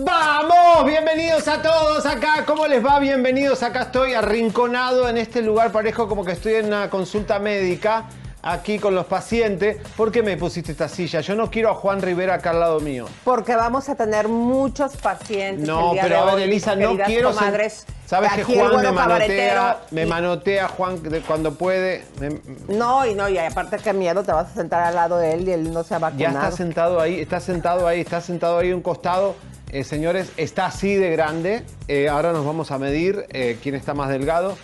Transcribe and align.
¡Vamos! 0.00 0.86
Bienvenidos 0.86 1.48
a 1.48 1.60
todos 1.60 2.06
acá. 2.06 2.44
¿Cómo 2.46 2.66
les 2.66 2.84
va? 2.84 3.00
Bienvenidos. 3.00 3.62
Acá 3.62 3.82
estoy 3.82 4.14
arrinconado 4.14 5.08
en 5.08 5.18
este 5.18 5.42
lugar. 5.42 5.72
Parejo 5.72 6.08
como 6.08 6.24
que 6.24 6.32
estoy 6.32 6.54
en 6.54 6.66
una 6.66 6.88
consulta 6.88 7.38
médica. 7.38 8.04
Aquí 8.42 8.78
con 8.78 8.94
los 8.94 9.06
pacientes. 9.06 9.78
¿Por 9.96 10.12
qué 10.12 10.22
me 10.22 10.36
pusiste 10.36 10.70
esta 10.72 10.88
silla? 10.88 11.20
Yo 11.20 11.34
no 11.34 11.50
quiero 11.50 11.70
a 11.70 11.74
Juan 11.74 12.00
Rivera 12.00 12.34
acá 12.34 12.50
al 12.50 12.60
lado 12.60 12.78
mío. 12.80 13.06
Porque 13.24 13.56
vamos 13.56 13.88
a 13.88 13.96
tener 13.96 14.28
muchos 14.28 14.96
pacientes. 14.96 15.66
No, 15.66 15.88
el 15.88 15.92
día 15.94 16.02
pero 16.02 16.14
de 16.26 16.30
a 16.30 16.34
ver, 16.36 16.44
Elisa, 16.44 16.76
no 16.76 16.96
quiero. 16.96 17.32
comadres. 17.32 17.84
Sabes 18.06 18.32
que 18.32 18.44
Juan 18.44 18.76
me 18.80 18.90
manotea, 18.92 19.80
me 19.90 20.02
y- 20.02 20.06
manotea 20.06 20.68
Juan 20.68 20.98
cuando 21.26 21.54
puede. 21.54 22.04
Me- 22.20 22.40
No, 22.74 23.04
y 23.04 23.14
no, 23.14 23.28
y 23.28 23.36
aparte 23.38 23.76
que 23.78 23.92
miedo, 23.92 24.22
te 24.22 24.32
vas 24.32 24.50
a 24.50 24.54
sentar 24.54 24.82
al 24.84 24.94
lado 24.94 25.18
de 25.18 25.32
él 25.34 25.46
y 25.48 25.52
él 25.52 25.72
no 25.72 25.82
se 25.82 25.94
ha 25.94 25.98
ya 25.98 26.08
vacunado. 26.08 26.38
está 26.38 26.50
sentado 26.56 27.00
ahí, 27.00 27.20
está 27.20 27.40
sentado 27.40 27.86
ahí, 27.86 28.00
está 28.00 28.20
sentado 28.22 28.58
ahí 28.58 28.72
un 28.72 28.80
costado. 28.82 29.34
Eh, 29.70 29.84
señores, 29.84 30.30
está 30.38 30.64
así 30.66 30.94
de 30.94 31.10
grande. 31.10 31.64
Eh, 31.88 32.08
ahora 32.08 32.32
nos 32.32 32.46
vamos 32.46 32.70
a 32.70 32.78
medir 32.78 33.26
eh, 33.30 33.58
quién 33.62 33.74
está 33.74 33.92
más 33.92 34.08
delgado, 34.08 34.56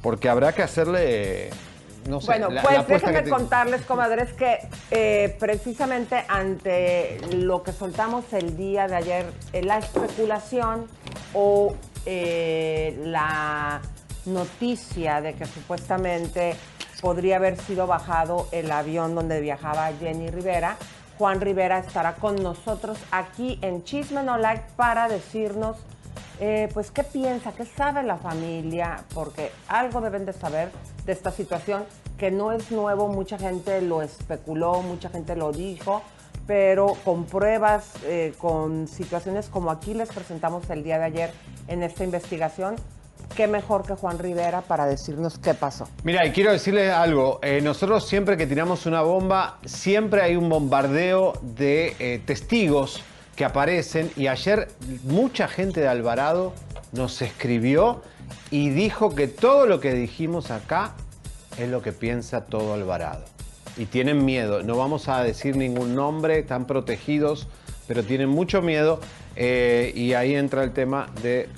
porque 0.00 0.30
habrá 0.30 0.52
que 0.54 0.62
hacerle, 0.62 1.50
no 2.08 2.20
sé, 2.20 2.26
Bueno, 2.28 2.50
la- 2.50 2.62
pues 2.62 2.74
la 2.76 2.82
déjenme 2.84 3.22
te- 3.22 3.30
contarles, 3.30 3.82
comadres, 3.82 4.32
que 4.32 4.58
eh, 4.90 5.36
precisamente 5.38 6.24
ante 6.28 7.18
lo 7.32 7.62
que 7.62 7.72
soltamos 7.72 8.32
el 8.32 8.56
día 8.56 8.86
de 8.88 8.96
ayer, 8.96 9.26
eh, 9.52 9.62
la 9.62 9.78
especulación 9.78 10.86
o 11.34 11.74
eh, 12.06 12.98
la 13.04 13.80
noticia 14.26 15.20
de 15.20 15.34
que 15.34 15.46
supuestamente 15.46 16.56
podría 17.00 17.36
haber 17.36 17.56
sido 17.60 17.86
bajado 17.86 18.48
el 18.52 18.70
avión 18.70 19.14
donde 19.14 19.40
viajaba 19.40 19.90
Jenny 20.00 20.30
Rivera, 20.30 20.76
Juan 21.18 21.40
Rivera 21.40 21.78
estará 21.78 22.14
con 22.14 22.36
nosotros 22.42 22.98
aquí 23.10 23.58
en 23.62 23.84
Chisme 23.84 24.22
No 24.22 24.36
Like 24.36 24.64
para 24.76 25.08
decirnos 25.08 25.76
eh, 26.38 26.68
pues, 26.74 26.90
¿qué 26.90 27.02
piensa? 27.02 27.52
¿Qué 27.52 27.64
sabe 27.64 28.02
la 28.02 28.16
familia? 28.16 29.04
Porque 29.14 29.50
algo 29.68 30.00
deben 30.00 30.26
de 30.26 30.32
saber 30.32 30.70
de 31.06 31.12
esta 31.12 31.30
situación, 31.30 31.84
que 32.18 32.30
no 32.30 32.52
es 32.52 32.70
nuevo, 32.70 33.08
mucha 33.08 33.38
gente 33.38 33.80
lo 33.80 34.02
especuló, 34.02 34.82
mucha 34.82 35.08
gente 35.08 35.34
lo 35.36 35.52
dijo, 35.52 36.02
pero 36.46 36.94
con 37.04 37.24
pruebas, 37.24 37.92
eh, 38.04 38.34
con 38.38 38.86
situaciones 38.86 39.48
como 39.48 39.70
aquí 39.70 39.94
les 39.94 40.10
presentamos 40.10 40.68
el 40.70 40.84
día 40.84 40.98
de 40.98 41.04
ayer 41.04 41.30
en 41.68 41.82
esta 41.82 42.04
investigación, 42.04 42.76
qué 43.34 43.46
mejor 43.46 43.86
que 43.86 43.94
Juan 43.94 44.18
Rivera 44.18 44.60
para 44.60 44.86
decirnos 44.86 45.38
qué 45.38 45.54
pasó. 45.54 45.88
Mira, 46.04 46.24
y 46.26 46.32
quiero 46.32 46.52
decirles 46.52 46.92
algo. 46.92 47.38
eh, 47.42 47.60
nosotros 47.62 48.06
siempre 48.06 48.36
que 48.36 48.46
tiramos 48.46 48.86
una 48.86 49.02
bomba, 49.02 49.58
siempre 49.64 50.22
hay 50.22 50.36
un 50.36 50.48
bombardeo 50.48 51.32
de 51.42 52.22
testigos 52.26 53.02
que 53.36 53.44
aparecen. 53.44 54.10
Y 54.16 54.26
ayer 54.26 54.68
mucha 55.04 55.46
gente 55.46 55.80
de 55.80 55.88
Alvarado 55.88 56.54
nos 56.92 57.22
escribió 57.22 58.02
y 58.50 58.70
dijo 58.70 59.14
que 59.14 59.28
todo 59.28 59.66
lo 59.66 59.80
que 59.80 59.92
dijimos 59.92 60.50
acá 60.50 60.94
es 61.58 61.68
lo 61.68 61.82
que 61.82 61.92
piensa 61.92 62.46
todo 62.46 62.74
Alvarado. 62.74 63.24
Y 63.76 63.84
tienen 63.84 64.24
miedo. 64.24 64.62
No 64.62 64.76
vamos 64.76 65.08
a 65.08 65.22
decir 65.22 65.56
ningún 65.56 65.94
nombre, 65.94 66.38
están 66.38 66.66
protegidos, 66.66 67.46
pero 67.86 68.02
tienen 68.02 68.28
mucho 68.28 68.62
miedo. 68.62 69.00
eh, 69.36 69.92
y 69.94 70.14
ahí 70.14 70.34
entra 70.34 70.64
el 70.64 70.72
tema 70.72 71.08
de 71.22 71.50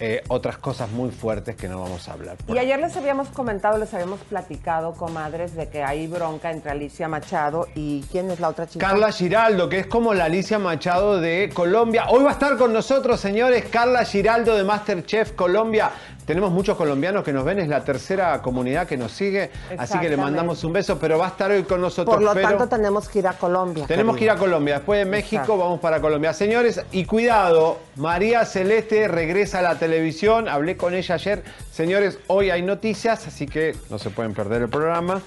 eh, 0.00 0.22
otras 0.28 0.58
cosas 0.58 0.90
muy 0.90 1.10
fuertes 1.10 1.56
que 1.56 1.68
no 1.68 1.80
vamos 1.80 2.08
a 2.08 2.12
hablar. 2.12 2.36
Y 2.48 2.58
ayer 2.58 2.80
les 2.80 2.96
habíamos 2.96 3.28
comentado, 3.28 3.78
les 3.78 3.92
habíamos 3.94 4.20
platicado, 4.20 4.92
comadres, 4.94 5.54
de 5.54 5.68
que 5.68 5.82
hay 5.82 6.06
bronca 6.06 6.50
entre 6.50 6.72
Alicia 6.72 7.08
Machado 7.08 7.68
y 7.74 8.02
¿quién 8.10 8.30
es 8.30 8.40
la 8.40 8.48
otra 8.48 8.66
chica? 8.66 8.86
Carla 8.86 9.12
Giraldo, 9.12 9.68
que 9.68 9.80
es 9.80 9.86
como 9.86 10.14
la 10.14 10.24
Alicia 10.24 10.58
Machado 10.58 11.20
de 11.20 11.50
Colombia. 11.54 12.06
Hoy 12.08 12.24
va 12.24 12.30
a 12.30 12.32
estar 12.32 12.56
con 12.56 12.72
nosotros, 12.72 13.20
señores, 13.20 13.66
Carla 13.70 14.04
Giraldo 14.04 14.56
de 14.56 14.64
Masterchef 14.64 15.32
Colombia. 15.32 15.90
Tenemos 16.26 16.50
muchos 16.52 16.76
colombianos 16.76 17.24
que 17.24 17.32
nos 17.32 17.44
ven, 17.44 17.58
es 17.58 17.68
la 17.68 17.84
tercera 17.84 18.40
comunidad 18.40 18.86
que 18.86 18.96
nos 18.96 19.12
sigue, 19.12 19.50
así 19.76 19.98
que 19.98 20.08
le 20.08 20.16
mandamos 20.16 20.64
un 20.64 20.72
beso, 20.72 20.98
pero 20.98 21.18
va 21.18 21.26
a 21.26 21.30
estar 21.30 21.50
hoy 21.50 21.64
con 21.64 21.80
nosotros. 21.80 22.14
Por 22.14 22.24
lo 22.24 22.32
pero 22.32 22.48
tanto, 22.48 22.68
tenemos 22.68 23.08
que 23.08 23.18
ir 23.18 23.28
a 23.28 23.32
Colombia. 23.34 23.86
tenemos 23.86 24.16
que 24.16 24.24
ir 24.24 24.30
a. 24.30 24.34
Colombia, 24.34 24.74
después 24.74 24.98
de 24.98 25.04
México 25.04 25.42
Exacto. 25.42 25.58
vamos 25.58 25.80
para 25.80 26.00
Colombia. 26.00 26.32
Señores, 26.32 26.82
y 26.92 27.04
cuidado, 27.04 27.78
María 27.96 28.44
Celeste 28.44 29.08
regresa 29.08 29.60
a 29.60 29.62
la 29.62 29.78
televisión, 29.78 30.48
hablé 30.48 30.76
con 30.76 30.92
ella 30.92 31.14
ayer. 31.14 31.42
Señores, 31.70 32.18
hoy 32.26 32.50
hay 32.50 32.62
noticias, 32.62 33.26
así 33.26 33.46
que 33.46 33.76
no 33.90 33.98
se 33.98 34.10
pueden 34.10 34.34
perder 34.34 34.62
el 34.62 34.68
programa. 34.68 35.22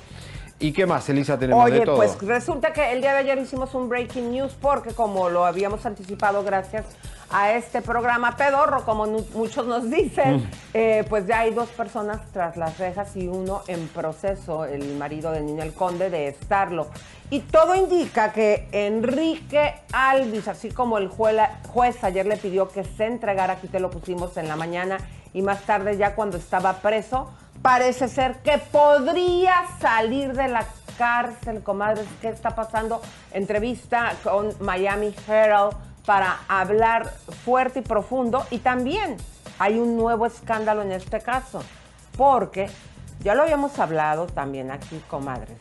¿Y 0.60 0.72
qué 0.74 0.88
más, 0.88 1.08
Elisa? 1.08 1.38
Tenemos 1.38 1.66
de 1.66 1.72
Oye, 1.74 1.86
todo. 1.86 1.98
pues 1.98 2.18
resulta 2.24 2.74
que 2.74 2.92
el 2.92 3.02
día 3.02 3.12
de 3.14 3.20
ayer 3.20 3.38
hicimos 3.38 3.76
un 3.76 3.90
breaking 3.90 4.32
news 4.32 4.54
porque 4.60 4.92
como 4.92 5.30
lo 5.30 5.46
habíamos 5.46 5.86
anticipado 5.86 6.44
gracias 6.44 6.86
a 7.30 7.52
este 7.52 7.84
programa 7.84 8.36
pedorro, 8.38 8.84
como 8.84 9.06
muchos 9.36 9.68
nos 9.68 9.92
dicen, 9.92 10.38
Mm. 10.38 10.44
eh, 10.74 11.06
pues 11.10 11.28
ya 11.28 11.42
hay 11.42 11.54
dos 11.54 11.70
personas 11.70 12.22
tras 12.34 12.58
las 12.58 12.80
rejas 12.80 13.16
y 13.16 13.28
uno 13.28 13.62
en 13.68 13.88
proceso, 13.90 14.66
el 14.66 14.96
marido 14.98 15.32
de 15.32 15.42
Ninel 15.42 15.74
Conde, 15.74 16.10
de 16.10 16.28
estarlo. 16.30 16.88
Y 17.30 17.42
todo 17.42 17.76
indica 17.76 18.32
que 18.34 18.68
Enrique 18.72 19.76
Alvis, 19.94 20.48
así 20.48 20.70
como 20.72 20.98
el 20.98 21.08
juela- 21.08 21.60
juez 21.68 22.04
ayer 22.04 22.26
le 22.26 22.38
pidió 22.38 22.70
que 22.70 22.84
se 22.84 23.06
entregara, 23.06 23.54
aquí 23.54 23.68
te 23.68 23.80
lo 23.80 23.92
pusimos 23.92 24.38
en 24.38 24.48
la 24.48 24.56
mañana 24.56 24.98
y 25.34 25.44
más 25.44 25.62
tarde 25.68 25.98
ya 25.98 26.16
cuando 26.16 26.38
estaba 26.38 26.78
preso, 26.78 27.30
parece 27.68 28.08
ser 28.08 28.38
que 28.38 28.60
podría 28.60 29.54
salir 29.82 30.32
de 30.32 30.48
la 30.48 30.66
cárcel, 30.98 31.62
comadres. 31.62 32.06
¿Qué 32.22 32.30
está 32.30 32.56
pasando? 32.56 33.02
Entrevista 33.34 34.14
con 34.24 34.54
Miami 34.62 35.14
Herald 35.28 35.76
para 36.06 36.40
hablar 36.48 37.12
fuerte 37.44 37.80
y 37.80 37.82
profundo. 37.82 38.46
Y 38.52 38.60
también 38.60 39.18
hay 39.60 39.80
un 39.80 39.98
nuevo 39.98 40.26
escándalo 40.26 40.82
en 40.82 40.94
este 40.94 41.20
caso, 41.20 41.62
porque 42.16 42.70
ya 43.20 43.36
lo 43.36 43.44
habíamos 43.44 43.78
hablado 43.80 44.28
también 44.28 44.72
aquí, 44.72 45.02
comadres. 45.10 45.58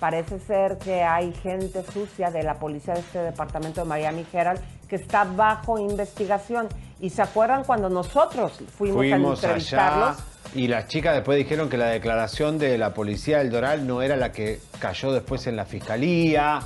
Parece 0.00 0.40
ser 0.40 0.78
que 0.78 1.02
hay 1.02 1.34
gente 1.34 1.84
sucia 1.84 2.30
de 2.30 2.44
la 2.44 2.54
policía 2.54 2.94
de 2.94 3.00
este 3.00 3.18
departamento 3.18 3.82
de 3.82 3.88
Miami 3.88 4.24
Herald 4.32 4.58
que 4.88 4.96
está 4.96 5.24
bajo 5.24 5.78
investigación. 5.78 6.68
¿Y 6.98 7.10
se 7.10 7.20
acuerdan 7.20 7.64
cuando 7.64 7.90
nosotros 7.90 8.58
fuimos, 8.78 8.96
Fuimos 8.96 9.44
a 9.44 9.48
entrevistarlos? 9.48 10.16
allá 10.16 10.31
y 10.54 10.68
las 10.68 10.86
chicas 10.88 11.14
después 11.14 11.38
dijeron 11.38 11.68
que 11.68 11.76
la 11.78 11.86
declaración 11.86 12.58
de 12.58 12.76
la 12.78 12.92
policía 12.94 13.38
del 13.38 13.50
Doral 13.50 13.86
no 13.86 14.02
era 14.02 14.16
la 14.16 14.32
que 14.32 14.60
cayó 14.78 15.12
después 15.12 15.46
en 15.46 15.56
la 15.56 15.64
fiscalía. 15.64 16.60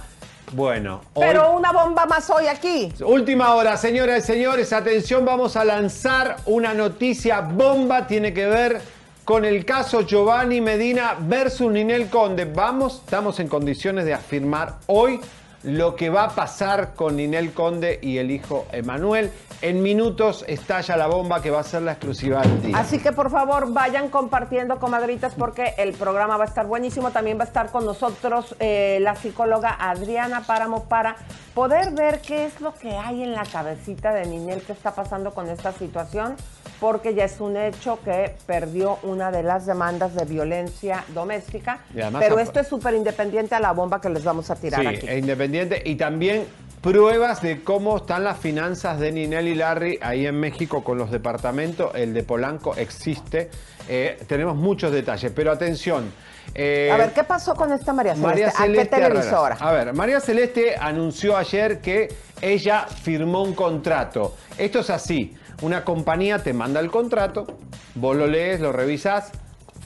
Bueno, 0.52 1.02
hoy- 1.14 1.24
Pero 1.26 1.56
una 1.56 1.72
bomba 1.72 2.06
más 2.06 2.30
hoy 2.30 2.46
aquí. 2.46 2.92
última 3.04 3.54
hora, 3.54 3.76
señoras 3.76 4.22
y 4.24 4.26
señores, 4.26 4.72
atención, 4.72 5.24
vamos 5.24 5.56
a 5.56 5.64
lanzar 5.64 6.36
una 6.46 6.72
noticia 6.74 7.40
bomba, 7.40 8.06
tiene 8.06 8.32
que 8.32 8.46
ver 8.46 8.80
con 9.24 9.44
el 9.44 9.64
caso 9.64 10.02
Giovanni 10.02 10.60
Medina 10.60 11.16
versus 11.20 11.70
Ninel 11.72 12.08
Conde. 12.08 12.44
Vamos, 12.44 13.02
estamos 13.04 13.40
en 13.40 13.48
condiciones 13.48 14.04
de 14.04 14.14
afirmar 14.14 14.74
hoy 14.86 15.20
lo 15.66 15.96
que 15.96 16.10
va 16.10 16.24
a 16.24 16.28
pasar 16.28 16.94
con 16.94 17.16
Ninel 17.16 17.52
Conde 17.52 17.98
y 18.00 18.18
el 18.18 18.30
hijo 18.30 18.66
Emanuel. 18.70 19.32
En 19.62 19.82
minutos 19.82 20.44
estalla 20.46 20.96
la 20.96 21.08
bomba 21.08 21.42
que 21.42 21.50
va 21.50 21.60
a 21.60 21.64
ser 21.64 21.82
la 21.82 21.92
exclusiva 21.92 22.42
del 22.42 22.62
día. 22.62 22.78
Así 22.78 23.00
que 23.00 23.10
por 23.10 23.30
favor 23.30 23.72
vayan 23.72 24.08
compartiendo, 24.08 24.78
comadritas, 24.78 25.34
porque 25.34 25.74
el 25.78 25.92
programa 25.94 26.36
va 26.36 26.44
a 26.44 26.46
estar 26.46 26.66
buenísimo. 26.66 27.10
También 27.10 27.36
va 27.36 27.42
a 27.42 27.46
estar 27.46 27.72
con 27.72 27.84
nosotros 27.84 28.54
eh, 28.60 28.98
la 29.00 29.16
psicóloga 29.16 29.76
Adriana 29.80 30.42
Páramo 30.46 30.84
para 30.84 31.16
poder 31.52 31.92
ver 31.94 32.20
qué 32.20 32.44
es 32.44 32.60
lo 32.60 32.72
que 32.72 32.92
hay 32.92 33.24
en 33.24 33.32
la 33.32 33.44
cabecita 33.44 34.14
de 34.14 34.26
Ninel, 34.26 34.62
qué 34.62 34.72
está 34.72 34.94
pasando 34.94 35.34
con 35.34 35.48
esta 35.48 35.72
situación 35.72 36.36
porque 36.80 37.14
ya 37.14 37.24
es 37.24 37.40
un 37.40 37.56
hecho 37.56 37.98
que 38.04 38.34
perdió 38.46 38.98
una 39.02 39.30
de 39.30 39.42
las 39.42 39.66
demandas 39.66 40.14
de 40.14 40.24
violencia 40.24 41.04
doméstica. 41.14 41.78
Pero 42.18 42.38
esto 42.38 42.60
es 42.60 42.68
súper 42.68 42.94
independiente 42.94 43.54
a 43.54 43.60
la 43.60 43.72
bomba 43.72 44.00
que 44.00 44.10
les 44.10 44.24
vamos 44.24 44.50
a 44.50 44.56
tirar 44.56 44.82
sí, 44.82 44.86
aquí. 44.86 45.06
Es 45.08 45.18
independiente 45.18 45.55
y 45.84 45.94
también 45.96 46.46
pruebas 46.80 47.42
de 47.42 47.62
cómo 47.64 47.96
están 47.96 48.24
las 48.24 48.38
finanzas 48.38 49.00
de 49.00 49.10
Ninel 49.10 49.48
y 49.48 49.54
Larry 49.54 49.98
ahí 50.02 50.26
en 50.26 50.38
México 50.38 50.84
con 50.84 50.98
los 50.98 51.10
departamentos. 51.10 51.90
El 51.94 52.14
de 52.14 52.22
Polanco 52.22 52.76
existe. 52.76 53.50
Eh, 53.88 54.18
tenemos 54.26 54.56
muchos 54.56 54.92
detalles, 54.92 55.32
pero 55.34 55.50
atención. 55.50 56.12
Eh, 56.54 56.90
a 56.92 56.96
ver, 56.96 57.12
¿qué 57.12 57.24
pasó 57.24 57.54
con 57.54 57.72
esta 57.72 57.92
María 57.92 58.14
Celeste? 58.14 58.28
María 58.28 58.50
Celeste 58.50 58.94
¿A 58.94 58.98
qué 58.98 59.04
televisora? 59.04 59.56
A 59.58 59.72
ver, 59.72 59.92
María 59.94 60.20
Celeste 60.20 60.76
anunció 60.76 61.36
ayer 61.36 61.80
que 61.80 62.08
ella 62.40 62.86
firmó 62.86 63.42
un 63.42 63.54
contrato. 63.54 64.36
Esto 64.56 64.80
es 64.80 64.90
así. 64.90 65.36
Una 65.62 65.84
compañía 65.84 66.42
te 66.42 66.52
manda 66.52 66.80
el 66.80 66.90
contrato, 66.90 67.46
vos 67.94 68.14
lo 68.14 68.26
lees, 68.26 68.60
lo 68.60 68.72
revisás, 68.72 69.32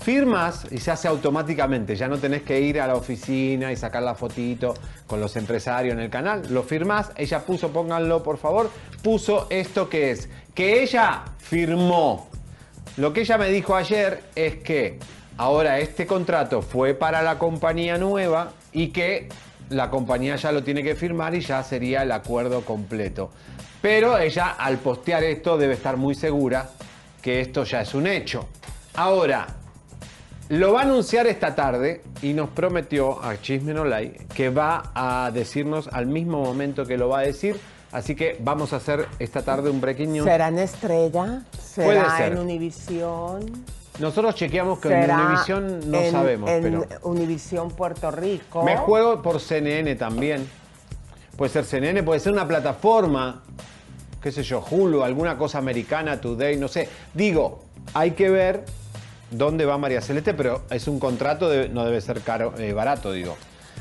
firmas 0.00 0.66
y 0.70 0.78
se 0.78 0.90
hace 0.90 1.08
automáticamente. 1.08 1.94
Ya 1.94 2.08
no 2.08 2.18
tenés 2.18 2.42
que 2.42 2.60
ir 2.60 2.80
a 2.80 2.86
la 2.86 2.96
oficina 2.96 3.70
y 3.70 3.76
sacar 3.76 4.02
la 4.02 4.14
fotito 4.14 4.74
con 5.06 5.20
los 5.20 5.36
empresarios 5.36 5.94
en 5.94 6.00
el 6.00 6.10
canal. 6.10 6.42
Lo 6.50 6.62
firmás, 6.62 7.12
ella 7.16 7.40
puso, 7.40 7.70
pónganlo 7.70 8.22
por 8.22 8.38
favor, 8.38 8.70
puso 9.02 9.46
esto 9.50 9.88
que 9.88 10.10
es, 10.10 10.28
que 10.54 10.82
ella 10.82 11.22
firmó. 11.38 12.28
Lo 12.96 13.12
que 13.12 13.20
ella 13.20 13.38
me 13.38 13.48
dijo 13.48 13.76
ayer 13.76 14.22
es 14.34 14.56
que 14.56 14.98
ahora 15.36 15.78
este 15.78 16.06
contrato 16.06 16.62
fue 16.62 16.94
para 16.94 17.22
la 17.22 17.38
compañía 17.38 17.98
nueva 17.98 18.52
y 18.72 18.88
que 18.88 19.28
la 19.68 19.90
compañía 19.90 20.36
ya 20.36 20.50
lo 20.50 20.64
tiene 20.64 20.82
que 20.82 20.96
firmar 20.96 21.34
y 21.34 21.40
ya 21.40 21.62
sería 21.62 22.02
el 22.02 22.12
acuerdo 22.12 22.62
completo. 22.64 23.30
Pero 23.80 24.18
ella 24.18 24.56
al 24.58 24.78
postear 24.78 25.22
esto 25.24 25.56
debe 25.56 25.74
estar 25.74 25.96
muy 25.96 26.14
segura 26.14 26.70
que 27.22 27.40
esto 27.40 27.64
ya 27.64 27.82
es 27.82 27.94
un 27.94 28.06
hecho. 28.06 28.48
Ahora, 28.94 29.46
lo 30.50 30.72
va 30.72 30.80
a 30.80 30.82
anunciar 30.82 31.28
esta 31.28 31.54
tarde 31.54 32.02
y 32.22 32.32
nos 32.32 32.50
prometió 32.50 33.22
a 33.22 33.40
Chisme 33.40 33.72
No 33.72 33.84
que 34.34 34.50
va 34.50 34.90
a 34.94 35.30
decirnos 35.32 35.88
al 35.92 36.06
mismo 36.06 36.42
momento 36.42 36.84
que 36.84 36.96
lo 36.96 37.08
va 37.08 37.20
a 37.20 37.22
decir. 37.22 37.58
Así 37.92 38.16
que 38.16 38.36
vamos 38.40 38.72
a 38.72 38.76
hacer 38.76 39.06
esta 39.20 39.42
tarde 39.42 39.70
un 39.70 39.80
breaking 39.80 40.12
news. 40.12 40.26
¿Será 40.26 40.48
en 40.48 40.58
Estrella? 40.58 41.42
¿Será 41.56 42.26
en 42.26 42.38
Univisión? 42.38 43.64
Nosotros 44.00 44.34
chequeamos 44.34 44.80
que 44.80 44.88
en 44.92 45.10
Univisión 45.10 45.88
no 45.88 46.10
sabemos. 46.10 46.50
En 46.50 46.84
Univisión 47.02 47.70
Puerto 47.70 48.10
Rico. 48.10 48.64
Me 48.64 48.76
juego 48.76 49.22
por 49.22 49.40
CNN 49.40 49.94
también. 49.94 50.48
Puede 51.36 51.52
ser 51.52 51.64
CNN, 51.64 52.02
puede 52.02 52.18
ser 52.18 52.32
una 52.32 52.46
plataforma 52.46 53.42
qué 54.20 54.30
sé 54.30 54.42
yo, 54.42 54.62
Hulu, 54.68 55.02
alguna 55.02 55.38
cosa 55.38 55.58
americana, 55.58 56.20
Today, 56.20 56.56
no 56.56 56.68
sé. 56.68 56.88
Digo, 57.14 57.62
hay 57.94 58.10
que 58.10 58.28
ver 58.28 58.64
dónde 59.30 59.64
va 59.64 59.78
María 59.78 60.00
Celeste, 60.00 60.34
pero 60.34 60.62
es 60.70 60.88
un 60.88 60.98
contrato, 60.98 61.50
no 61.70 61.84
debe 61.84 62.00
ser 62.00 62.20
caro, 62.22 62.54
eh, 62.58 62.72
barato, 62.72 63.12
digo. 63.12 63.36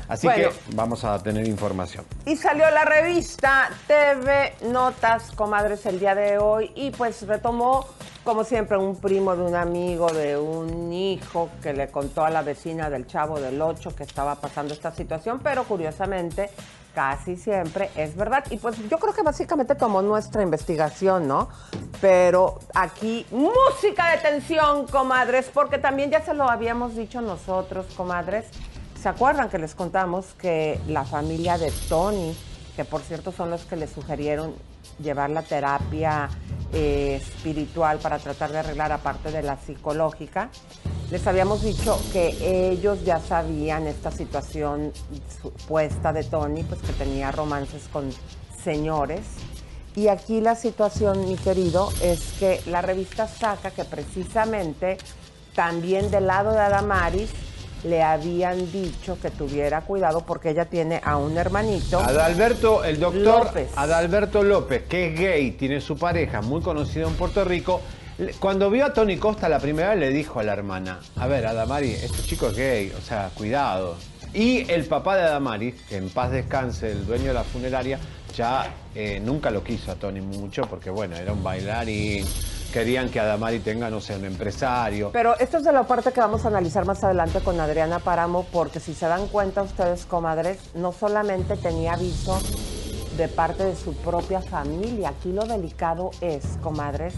Así 0.08 0.26
que 0.28 0.50
vamos 0.74 1.04
a 1.04 1.22
tener 1.22 1.46
información. 1.46 2.04
Y 2.26 2.34
salió 2.34 2.68
la 2.70 2.84
revista 2.84 3.70
TV 3.86 4.54
Notas, 4.62 5.30
comadres, 5.30 5.86
el 5.86 6.00
día 6.00 6.16
de 6.16 6.38
hoy 6.38 6.72
y 6.74 6.90
pues 6.90 7.22
retomó, 7.28 7.86
como 8.24 8.42
siempre, 8.42 8.76
un 8.76 8.96
primo 8.96 9.36
de 9.36 9.42
un 9.42 9.54
amigo, 9.54 10.10
de 10.10 10.36
un 10.36 10.92
hijo 10.92 11.48
que 11.62 11.72
le 11.72 11.88
contó 11.90 12.24
a 12.24 12.30
la 12.30 12.42
vecina 12.42 12.90
del 12.90 13.06
chavo 13.06 13.38
del 13.38 13.62
8 13.62 13.94
que 13.94 14.02
estaba 14.02 14.34
pasando 14.34 14.74
esta 14.74 14.90
situación, 14.90 15.38
pero 15.44 15.62
curiosamente 15.62 16.50
casi 16.94 17.36
siempre 17.36 17.90
es 17.96 18.16
verdad. 18.16 18.44
Y 18.50 18.56
pues 18.56 18.76
yo 18.88 18.98
creo 18.98 19.12
que 19.12 19.22
básicamente 19.22 19.74
tomó 19.74 20.02
nuestra 20.02 20.42
investigación, 20.42 21.28
¿no? 21.28 21.48
Pero 22.00 22.58
aquí, 22.74 23.26
música 23.30 24.10
de 24.10 24.18
tensión, 24.18 24.86
comadres, 24.86 25.50
porque 25.52 25.78
también 25.78 26.10
ya 26.10 26.22
se 26.22 26.34
lo 26.34 26.48
habíamos 26.48 26.96
dicho 26.96 27.20
nosotros, 27.20 27.86
comadres. 27.96 28.46
¿Se 29.00 29.08
acuerdan 29.08 29.48
que 29.48 29.58
les 29.58 29.74
contamos 29.74 30.26
que 30.38 30.78
la 30.86 31.04
familia 31.04 31.56
de 31.56 31.72
Tony, 31.88 32.36
que 32.76 32.84
por 32.84 33.00
cierto 33.02 33.32
son 33.32 33.50
los 33.50 33.62
que 33.64 33.76
le 33.76 33.86
sugirieron 33.86 34.54
llevar 35.02 35.30
la 35.30 35.42
terapia 35.42 36.28
eh, 36.72 37.20
espiritual 37.22 37.98
para 37.98 38.18
tratar 38.18 38.52
de 38.52 38.58
arreglar 38.58 38.92
aparte 38.92 39.30
de 39.30 39.42
la 39.42 39.56
psicológica, 39.56 40.50
les 41.10 41.26
habíamos 41.26 41.62
dicho 41.62 42.00
que 42.12 42.70
ellos 42.70 43.04
ya 43.04 43.18
sabían 43.18 43.88
esta 43.88 44.12
situación 44.12 44.92
supuesta 45.42 46.12
de 46.12 46.22
Tony, 46.22 46.62
pues 46.62 46.80
que 46.82 46.92
tenía 46.92 47.32
romances 47.32 47.88
con 47.92 48.10
señores. 48.62 49.22
Y 49.96 50.06
aquí 50.06 50.40
la 50.40 50.54
situación, 50.54 51.28
mi 51.28 51.36
querido, 51.36 51.90
es 52.00 52.34
que 52.38 52.60
la 52.66 52.80
revista 52.80 53.26
saca 53.26 53.72
que 53.72 53.84
precisamente 53.84 54.98
también 55.56 56.12
del 56.12 56.28
lado 56.28 56.52
de 56.52 56.60
Adamaris 56.60 57.30
le 57.84 58.02
habían 58.02 58.70
dicho 58.70 59.18
que 59.20 59.30
tuviera 59.30 59.82
cuidado 59.82 60.24
porque 60.26 60.50
ella 60.50 60.64
tiene 60.64 61.00
a 61.04 61.16
un 61.16 61.36
hermanito. 61.36 62.00
Adalberto, 62.00 62.84
el 62.84 63.00
doctor 63.00 63.46
López. 63.46 63.70
Adalberto 63.76 64.42
López, 64.42 64.84
que 64.88 65.08
es 65.08 65.18
gay, 65.18 65.50
tiene 65.52 65.80
su 65.80 65.96
pareja 65.96 66.40
muy 66.42 66.60
conocido 66.60 67.08
en 67.08 67.14
Puerto 67.14 67.44
Rico 67.44 67.80
cuando 68.38 68.70
vio 68.70 68.84
a 68.84 68.92
Tony 68.92 69.16
Costa 69.16 69.48
la 69.48 69.58
primera 69.58 69.90
vez 69.90 69.98
le 69.98 70.10
dijo 70.10 70.40
a 70.40 70.42
la 70.42 70.52
hermana, 70.52 71.00
a 71.16 71.26
ver, 71.26 71.46
Adamari, 71.46 71.92
este 71.92 72.22
chico 72.22 72.48
es 72.48 72.56
gay, 72.56 72.92
o 72.98 73.00
sea, 73.00 73.30
cuidado. 73.34 73.96
Y 74.34 74.70
el 74.70 74.84
papá 74.84 75.16
de 75.16 75.22
Adamari, 75.22 75.72
que 75.72 75.96
en 75.96 76.10
paz 76.10 76.30
descanse, 76.30 76.92
el 76.92 77.06
dueño 77.06 77.28
de 77.28 77.34
la 77.34 77.44
funeraria, 77.44 77.98
ya 78.36 78.74
eh, 78.94 79.20
nunca 79.24 79.50
lo 79.50 79.64
quiso 79.64 79.90
a 79.90 79.94
Tony 79.94 80.20
mucho 80.20 80.62
porque, 80.68 80.90
bueno, 80.90 81.16
era 81.16 81.32
un 81.32 81.42
bailarín. 81.42 82.26
Querían 82.72 83.10
que 83.10 83.18
Adamari 83.18 83.58
tenga, 83.58 83.90
no 83.90 84.00
sé, 84.00 84.16
un 84.16 84.24
empresario. 84.24 85.10
Pero 85.12 85.36
esto 85.38 85.58
es 85.58 85.64
de 85.64 85.72
la 85.72 85.84
parte 85.84 86.12
que 86.12 86.20
vamos 86.20 86.44
a 86.44 86.48
analizar 86.48 86.86
más 86.86 87.02
adelante 87.02 87.40
con 87.40 87.58
Adriana 87.58 87.98
Paramo, 87.98 88.46
porque 88.52 88.78
si 88.78 88.94
se 88.94 89.06
dan 89.06 89.26
cuenta 89.26 89.62
ustedes, 89.62 90.06
comadres, 90.06 90.58
no 90.74 90.92
solamente 90.92 91.56
tenía 91.56 91.94
aviso 91.94 92.40
de 93.16 93.26
parte 93.28 93.64
de 93.64 93.74
su 93.74 93.94
propia 93.94 94.40
familia. 94.40 95.10
Aquí 95.10 95.32
lo 95.32 95.44
delicado 95.46 96.12
es, 96.20 96.58
comadres, 96.62 97.14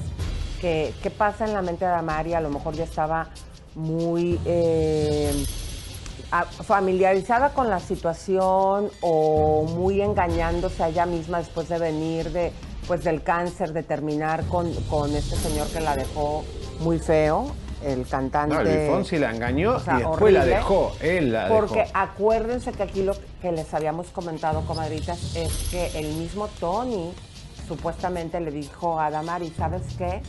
qué 0.60 1.12
pasa 1.16 1.44
en 1.44 1.52
la 1.52 1.60
mente 1.60 1.84
de 1.84 1.90
Damari, 1.90 2.34
a 2.34 2.40
lo 2.40 2.48
mejor 2.48 2.74
ya 2.74 2.84
estaba 2.84 3.28
muy 3.74 4.40
eh, 4.44 5.44
familiarizada 6.64 7.50
con 7.50 7.68
la 7.68 7.80
situación 7.80 8.90
o 9.00 9.64
muy 9.64 10.00
engañándose 10.00 10.82
a 10.82 10.88
ella 10.88 11.04
misma 11.04 11.38
después 11.38 11.68
de 11.68 11.78
venir 11.78 12.30
de 12.30 12.52
pues 12.86 13.04
del 13.04 13.22
cáncer, 13.22 13.72
de 13.72 13.82
terminar 13.82 14.44
con, 14.46 14.72
con 14.84 15.14
este 15.14 15.36
señor 15.36 15.68
que 15.68 15.80
la 15.80 15.96
dejó 15.96 16.44
muy 16.80 16.98
feo, 16.98 17.52
el 17.84 18.06
cantante. 18.06 18.54
No, 18.54 18.62
Luis 18.62 18.88
Fonsi 18.88 19.18
la 19.18 19.30
engañó 19.30 19.76
y 19.78 19.98
después 19.98 20.32
la 20.32 20.44
dejó, 20.44 20.92
él 21.00 21.32
la 21.32 21.48
Porque 21.48 21.84
acuérdense 21.92 22.72
que 22.72 22.82
aquí 22.82 23.02
lo 23.02 23.14
que 23.40 23.52
les 23.52 23.72
habíamos 23.74 24.08
comentado, 24.08 24.62
comadritas, 24.62 25.36
es 25.36 25.68
que 25.70 25.98
el 25.98 26.14
mismo 26.14 26.48
Tony 26.60 27.12
supuestamente 27.66 28.40
le 28.40 28.50
dijo 28.50 29.00
a 29.00 29.10
Damari, 29.10 29.50
¿sabes 29.56 29.82
qué? 29.96 30.20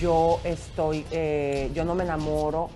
Yo 0.00 0.40
estoy, 0.44 1.06
eh, 1.10 1.70
yo 1.74 1.84
no 1.84 1.94
me 1.94 2.04
enamoro 2.04 2.70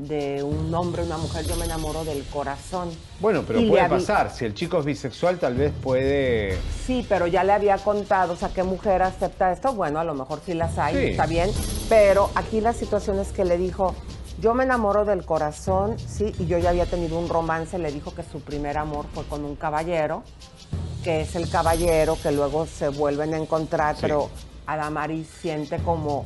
de 0.00 0.42
un 0.42 0.74
hombre, 0.74 1.02
una 1.02 1.18
mujer, 1.18 1.46
yo 1.46 1.56
me 1.56 1.66
enamoro 1.66 2.04
del 2.04 2.24
corazón. 2.24 2.90
Bueno, 3.20 3.44
pero 3.46 3.60
puede 3.68 3.88
pasar. 3.88 4.30
Si 4.30 4.44
el 4.44 4.54
chico 4.54 4.78
es 4.78 4.84
bisexual, 4.84 5.38
tal 5.38 5.54
vez 5.54 5.72
puede. 5.82 6.58
Sí, 6.86 7.04
pero 7.08 7.26
ya 7.26 7.44
le 7.44 7.52
había 7.52 7.76
contado, 7.78 8.32
o 8.32 8.36
sea, 8.36 8.48
¿qué 8.48 8.62
mujer 8.62 9.02
acepta 9.02 9.52
esto? 9.52 9.74
Bueno, 9.74 10.00
a 10.00 10.04
lo 10.04 10.14
mejor 10.14 10.40
sí 10.44 10.54
las 10.54 10.78
hay, 10.78 11.10
está 11.10 11.26
bien. 11.26 11.50
Pero 11.88 12.30
aquí 12.34 12.60
la 12.60 12.72
situación 12.72 13.18
es 13.18 13.28
que 13.32 13.44
le 13.44 13.58
dijo, 13.58 13.94
yo 14.40 14.54
me 14.54 14.64
enamoro 14.64 15.04
del 15.04 15.24
corazón, 15.24 15.98
sí, 15.98 16.32
y 16.38 16.46
yo 16.46 16.58
ya 16.58 16.70
había 16.70 16.86
tenido 16.86 17.18
un 17.18 17.28
romance, 17.28 17.78
le 17.78 17.92
dijo 17.92 18.14
que 18.14 18.22
su 18.22 18.40
primer 18.40 18.78
amor 18.78 19.06
fue 19.12 19.24
con 19.24 19.44
un 19.44 19.56
caballero 19.56 20.22
que 21.02 21.22
es 21.22 21.34
el 21.34 21.48
caballero, 21.48 22.18
que 22.22 22.30
luego 22.30 22.66
se 22.66 22.88
vuelven 22.88 23.32
a 23.34 23.38
encontrar, 23.38 23.96
pero 24.00 24.28
Adamari 24.72 25.24
siente 25.24 25.78
como 25.78 26.24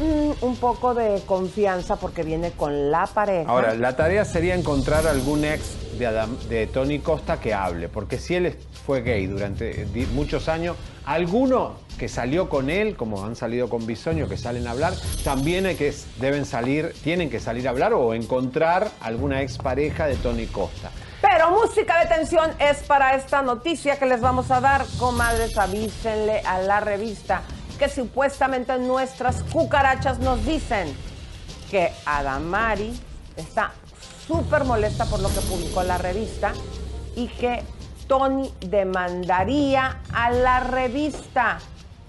mm, 0.00 0.44
un 0.44 0.56
poco 0.56 0.94
de 0.94 1.22
confianza 1.26 1.96
porque 1.96 2.22
viene 2.22 2.52
con 2.52 2.90
la 2.90 3.06
pareja. 3.06 3.50
Ahora, 3.50 3.74
la 3.74 3.96
tarea 3.96 4.24
sería 4.24 4.54
encontrar 4.54 5.06
algún 5.06 5.44
ex 5.44 5.98
de, 5.98 6.26
de 6.48 6.66
Tony 6.66 6.98
Costa 7.00 7.40
que 7.40 7.54
hable, 7.54 7.88
porque 7.88 8.18
si 8.18 8.34
él 8.34 8.56
fue 8.86 9.02
gay 9.02 9.26
durante 9.26 9.86
muchos 10.12 10.48
años, 10.48 10.76
alguno 11.04 11.74
que 11.98 12.08
salió 12.08 12.48
con 12.48 12.70
él, 12.70 12.96
como 12.96 13.24
han 13.24 13.36
salido 13.36 13.68
con 13.68 13.86
Bisoño, 13.86 14.28
que 14.28 14.36
salen 14.36 14.66
a 14.66 14.70
hablar, 14.70 14.94
también 15.24 15.66
hay 15.66 15.74
que, 15.74 15.92
deben 16.20 16.46
salir, 16.46 16.94
tienen 17.02 17.28
que 17.28 17.40
salir 17.40 17.66
a 17.66 17.70
hablar 17.70 17.92
o 17.92 18.14
encontrar 18.14 18.90
alguna 19.00 19.42
ex 19.42 19.58
pareja 19.58 20.06
de 20.06 20.16
Tony 20.16 20.46
Costa. 20.46 20.90
Pero 21.20 21.50
música 21.50 21.98
de 22.00 22.06
tensión 22.06 22.50
es 22.60 22.78
para 22.84 23.16
esta 23.16 23.42
noticia 23.42 23.98
que 23.98 24.06
les 24.06 24.20
vamos 24.20 24.50
a 24.50 24.60
dar. 24.60 24.86
Comadres, 24.98 25.58
avísenle 25.58 26.40
a 26.40 26.60
la 26.60 26.78
revista 26.78 27.42
que 27.78 27.88
supuestamente 27.88 28.76
nuestras 28.78 29.42
cucarachas 29.44 30.18
nos 30.18 30.44
dicen 30.44 30.92
que 31.70 31.92
Adamari 32.04 32.98
está 33.36 33.72
súper 34.26 34.64
molesta 34.64 35.04
por 35.06 35.20
lo 35.20 35.28
que 35.28 35.40
publicó 35.40 35.82
la 35.82 35.96
revista 35.96 36.52
y 37.14 37.28
que 37.28 37.62
Tony 38.06 38.52
demandaría 38.60 40.00
a 40.12 40.30
la 40.30 40.60
revista. 40.60 41.58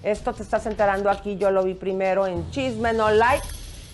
Esto 0.02 0.32
te 0.32 0.42
estás 0.42 0.66
enterando 0.66 1.10
aquí, 1.10 1.36
yo 1.36 1.50
lo 1.50 1.62
vi 1.62 1.74
primero 1.74 2.26
en 2.26 2.50
Chisme 2.50 2.92
No 2.92 3.10
Like, 3.10 3.46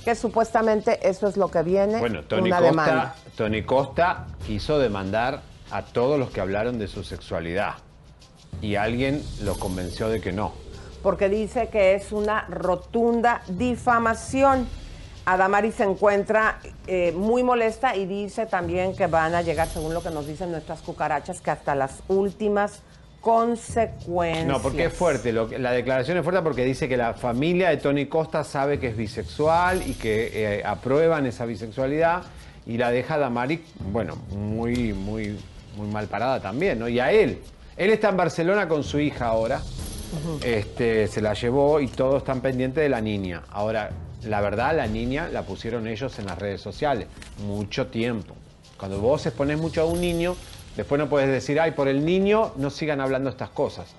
que 0.05 0.15
supuestamente 0.15 1.09
eso 1.09 1.27
es 1.27 1.37
lo 1.37 1.49
que 1.49 1.63
viene. 1.63 1.99
Bueno, 1.99 2.23
Tony 2.23 2.49
una 2.49 2.59
Costa, 2.59 2.71
demanda. 2.71 3.15
Tony 3.37 3.63
Costa 3.65 4.27
quiso 4.47 4.79
demandar 4.79 5.43
a 5.71 5.83
todos 5.83 6.19
los 6.19 6.31
que 6.31 6.41
hablaron 6.41 6.79
de 6.79 6.87
su 6.87 7.03
sexualidad. 7.03 7.75
Y 8.63 8.77
alguien 8.77 9.23
lo 9.43 9.59
convenció 9.59 10.09
de 10.09 10.21
que 10.21 10.33
no. 10.33 10.53
Porque 11.03 11.29
dice 11.29 11.69
que 11.69 11.95
es 11.95 12.13
una 12.13 12.47
rotunda 12.49 13.43
difamación. 13.49 14.67
Adamari 15.25 15.73
se 15.73 15.85
encuentra 15.85 16.61
eh, 16.87 17.13
muy 17.13 17.43
molesta 17.43 17.97
y 17.97 18.07
dice 18.07 18.47
también 18.47 18.95
que 18.95 19.07
van 19.07 19.35
a 19.35 19.43
llegar, 19.43 19.69
según 19.69 19.93
lo 19.93 20.03
que 20.03 20.11
nos 20.11 20.27
dicen 20.27 20.53
nuestras 20.53 20.81
cucarachas, 20.83 21.41
que 21.41 21.51
hasta 21.51 21.75
las 21.75 22.03
últimas 22.09 22.83
consecuencias. 23.21 24.47
No, 24.47 24.63
porque 24.63 24.85
es 24.85 24.93
fuerte. 24.93 25.33
la 25.33 25.73
declaración 25.73 26.17
es 26.17 26.23
fuerte 26.23 26.43
porque 26.43 26.65
dice 26.65 26.89
que 26.89 26.97
la 26.97 27.15
familia 27.15 27.71
de 27.71 27.79
Tony 27.79 28.07
Costa 28.07 28.45
sabe 28.45 28.79
que 28.79 28.87
es 28.87 28.97
bisexual 28.97 29.83
y 29.85 29.95
que 29.95 30.31
eh, 30.33 30.63
aprueban 30.65 31.27
esa 31.27 31.45
bisexualidad 31.45 32.23
y 32.67 32.79
la 32.79 32.93
deja 32.93 33.19
Damari, 33.19 33.65
bueno, 33.93 34.17
muy, 34.31 34.93
muy, 34.93 35.37
muy 35.77 35.89
mal 35.89 36.07
parada 36.07 36.41
también, 36.41 36.79
¿no? 36.79 36.89
Y 36.89 37.01
a 37.01 37.11
él. 37.11 37.41
Él 37.77 37.91
está 37.91 38.11
en 38.11 38.17
Barcelona 38.17 38.69
con 38.69 38.85
su 38.85 39.01
hija 39.01 39.27
ahora. 39.27 39.61
Este, 40.43 41.09
se 41.09 41.21
la 41.21 41.35
llevó 41.35 41.81
y 41.81 41.89
todos 41.89 42.19
están 42.19 42.41
pendientes 42.41 42.83
de 42.83 42.89
la 42.89 43.01
niña. 43.01 43.43
Ahora, 43.51 43.91
la 44.25 44.41
verdad, 44.41 44.77
la 44.77 44.87
niña 44.87 45.29
la 45.33 45.43
pusieron 45.43 45.87
ellos 45.87 46.19
en 46.19 46.27
las 46.27 46.39
redes 46.39 46.61
sociales. 46.61 47.09
Mucho 47.47 47.87
tiempo. 47.89 48.35
Cuando 48.79 49.01
vos 49.01 49.25
exponés 49.27 49.59
mucho 49.59 49.83
a 49.83 49.85
un 49.87 50.01
niño, 50.01 50.37
después 50.77 50.99
no 50.99 51.09
puedes 51.09 51.29
decir, 51.29 51.61
ay, 51.61 51.73
por 51.73 51.89
el 51.89 52.05
niño 52.05 52.53
no 52.57 52.71
sigan 52.71 53.01
hablando 53.01 53.31
estas 53.31 53.51
cosas. 53.51 53.95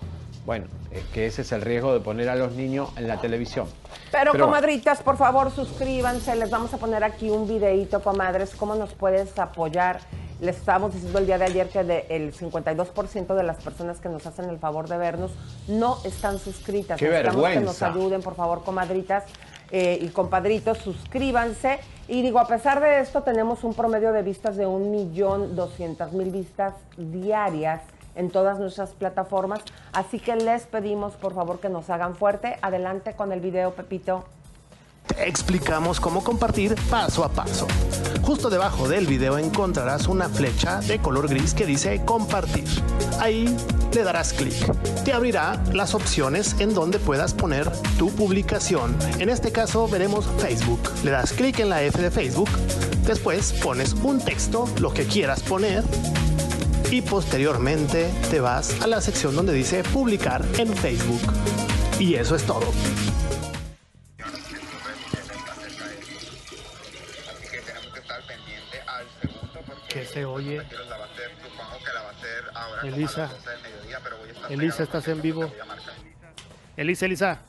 Bueno, 0.48 0.66
es 0.92 1.04
que 1.14 1.26
ese 1.26 1.42
es 1.42 1.52
el 1.52 1.62
riesgo 1.62 1.94
de 1.94 2.00
poner 2.00 2.30
a 2.30 2.36
los 2.36 2.54
niños 2.54 2.90
en 2.96 3.10
la 3.10 3.20
televisión. 3.20 3.68
Pero, 4.14 4.32
comadritas, 4.32 5.02
por 5.04 5.18
favor, 5.18 5.52
suscríbanse. 5.52 6.38
Les 6.38 6.50
vamos 6.50 6.74
a 6.74 6.78
poner 6.78 7.04
aquí 7.04 7.30
un 7.30 7.46
videíto, 7.50 8.02
comadres. 8.02 8.56
¿Cómo 8.56 8.74
nos 8.76 8.94
puedes 8.94 9.38
apoyar? 9.38 10.00
Les 10.40 10.56
estábamos 10.56 10.94
diciendo 10.94 11.20
el 11.20 11.26
día 11.26 11.38
de 11.38 11.44
ayer 11.46 11.68
que 11.68 11.84
de- 11.84 12.06
el 12.10 12.32
52% 12.34 13.36
de 13.36 13.44
las 13.44 13.62
personas 13.62 14.00
que 14.00 14.08
nos 14.08 14.26
hacen 14.26 14.46
el 14.50 14.58
favor 14.58 14.88
de 14.88 14.98
vernos 14.98 15.32
no 15.68 15.98
están 16.06 16.40
suscritas. 16.40 16.98
¡Qué 16.98 17.10
Necesitamos 17.10 17.42
que 17.50 17.56
nos 17.60 17.78
vergüenza! 17.80 17.88
ayuden, 17.88 18.22
por 18.22 18.36
favor, 18.36 18.64
comadritas 18.64 19.26
eh, 19.72 20.00
y 20.02 20.08
compadritos, 20.08 20.78
suscríbanse. 20.78 21.80
Y 22.08 22.22
digo, 22.22 22.40
a 22.40 22.48
pesar 22.48 22.80
de 22.80 23.02
esto, 23.02 23.24
tenemos 23.24 23.66
un 23.66 23.74
promedio 23.74 24.14
de 24.14 24.22
vistas 24.22 24.56
de 24.56 24.66
1.200.000 24.66 26.32
vistas 26.32 26.74
diarias 26.96 27.82
en 28.18 28.30
todas 28.30 28.60
nuestras 28.60 28.90
plataformas. 28.90 29.62
Así 29.94 30.20
que 30.20 30.36
les 30.36 30.64
pedimos, 30.64 31.14
por 31.14 31.34
favor, 31.34 31.60
que 31.60 31.70
nos 31.70 31.90
hagan 31.90 32.16
fuerte. 32.16 32.58
Adelante 32.62 33.14
con 33.14 33.32
el 33.32 33.40
video, 33.40 33.72
Pepito. 33.72 34.26
Explicamos 35.18 36.00
cómo 36.00 36.24
compartir 36.24 36.76
paso 36.90 37.24
a 37.24 37.30
paso. 37.30 37.68
Justo 38.24 38.50
debajo 38.50 38.90
del 38.90 39.08
video 39.08 39.38
encontrarás 39.38 40.08
una 40.08 40.28
flecha 40.28 40.82
de 40.82 41.00
color 41.00 41.30
gris 41.30 41.54
que 41.54 41.66
dice 41.66 42.04
compartir. 42.04 42.68
Ahí 43.20 43.56
le 43.94 44.04
darás 44.04 44.34
clic. 44.34 44.54
Te 45.06 45.14
abrirá 45.14 45.64
las 45.74 45.96
opciones 45.96 46.60
en 46.60 46.74
donde 46.74 47.00
puedas 47.00 47.34
poner 47.34 47.72
tu 47.98 48.12
publicación. 48.12 48.98
En 49.20 49.30
este 49.30 49.52
caso 49.52 49.88
veremos 49.88 50.28
Facebook. 50.40 50.82
Le 51.04 51.12
das 51.12 51.32
clic 51.32 51.60
en 51.60 51.70
la 51.70 51.82
F 51.84 52.02
de 52.02 52.12
Facebook. 52.12 52.50
Después 53.06 53.54
pones 53.54 53.94
un 53.94 54.20
texto, 54.20 54.68
lo 54.80 54.94
que 54.94 55.06
quieras 55.06 55.42
poner. 55.42 55.84
Y 56.90 57.02
posteriormente 57.02 58.10
te 58.30 58.40
vas 58.40 58.82
a 58.82 58.88
la 58.88 59.02
sección 59.02 59.36
donde 59.36 59.52
dice 59.52 59.84
publicar 59.84 60.46
en 60.58 60.74
Facebook. 60.74 61.22
Y 62.00 62.16
eso 62.16 62.36
es 62.36 62.44
todo. 62.44 62.72
Que 69.90 70.06
se 70.06 70.24
oye. 70.24 70.62
Elisa. 72.84 73.22
las 73.22 73.32
12 73.32 73.50
del 73.50 73.62
mediodía, 73.62 74.00
pero 74.04 74.18
voy 74.18 74.30
a 74.30 74.32
estar 74.32 74.52
Elisa, 74.52 74.84
estás 74.84 75.08
en 75.10 75.22
vivo. 75.22 75.52
Elisa, 76.78 77.06
Elisa. 77.06 77.42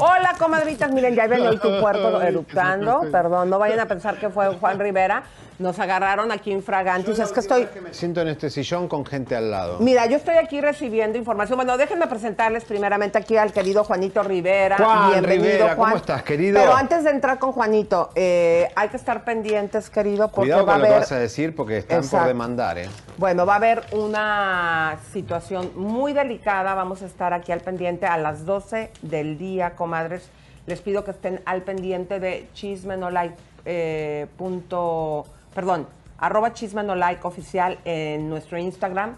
Hola, 0.00 0.34
comadritas. 0.38 0.90
Miren, 0.92 1.14
ya 1.16 1.26
ven 1.26 1.44
ahí 1.46 1.56
tu 1.58 1.80
puerco 1.80 2.20
eruptando. 2.22 3.02
Perdón, 3.10 3.50
no 3.50 3.58
vayan 3.58 3.80
a 3.80 3.86
pensar 3.86 4.16
que 4.16 4.28
fue 4.30 4.54
Juan 4.56 4.78
Rivera. 4.78 5.24
Nos 5.58 5.76
agarraron 5.80 6.30
aquí 6.30 6.52
infragantes. 6.52 7.18
Es 7.18 7.32
que 7.32 7.40
estoy... 7.40 7.68
Me 7.82 7.92
siento 7.92 8.20
en 8.20 8.28
este 8.28 8.48
sillón 8.48 8.86
con 8.86 9.04
gente 9.04 9.34
al 9.34 9.50
lado. 9.50 9.78
Mira, 9.80 10.06
yo 10.06 10.16
estoy 10.16 10.36
aquí 10.36 10.60
recibiendo 10.60 11.18
información. 11.18 11.56
Bueno, 11.56 11.76
déjenme 11.76 12.06
presentarles 12.06 12.64
primeramente 12.64 13.18
aquí 13.18 13.36
al 13.36 13.52
querido 13.52 13.82
Juanito 13.82 14.22
Rivera. 14.22 14.76
Juan 14.76 15.10
Bienvenido, 15.10 15.42
Rivera, 15.44 15.74
¿cómo 15.74 15.88
Juan. 15.88 15.96
estás, 15.96 16.22
querido? 16.22 16.60
Pero 16.60 16.76
antes 16.76 17.02
de 17.02 17.10
entrar 17.10 17.40
con 17.40 17.50
Juanito, 17.50 18.10
eh, 18.14 18.68
hay 18.76 18.88
que 18.88 18.96
estar 18.96 19.24
pendientes, 19.24 19.90
querido, 19.90 20.28
porque 20.28 20.42
Cuidado 20.52 20.64
va 20.64 20.74
a 20.74 20.76
con 20.76 20.82
lo 20.82 20.86
que 20.86 20.92
haber... 20.92 21.00
vas 21.00 21.10
a 21.12 21.18
decir 21.18 21.56
porque 21.56 21.78
están 21.78 21.98
Exacto. 21.98 22.18
por 22.18 22.28
demandar, 22.28 22.78
¿eh? 22.78 22.88
Bueno, 23.16 23.44
va 23.44 23.54
a 23.54 23.56
haber 23.56 23.82
una 23.90 24.98
situación 25.12 25.72
muy 25.74 26.12
delicada. 26.12 26.74
Vamos 26.74 27.02
a 27.02 27.06
estar 27.06 27.32
aquí 27.32 27.50
al 27.50 27.62
pendiente 27.62 28.06
a 28.06 28.16
las 28.16 28.44
12 28.46 28.92
del 29.02 29.36
día, 29.38 29.70
comadres. 29.88 30.28
Les 30.66 30.80
pido 30.82 31.02
que 31.02 31.12
estén 31.12 31.40
al 31.46 31.62
pendiente 31.62 32.20
de 32.20 32.48
chismenolike. 32.52 33.34
eh, 33.64 34.26
punto, 34.36 35.24
perdón, 35.54 35.86
arroba 36.18 36.52
chismenolike 36.52 37.24
oficial 37.24 37.78
en 37.84 38.28
nuestro 38.28 38.58
Instagram 38.58 39.16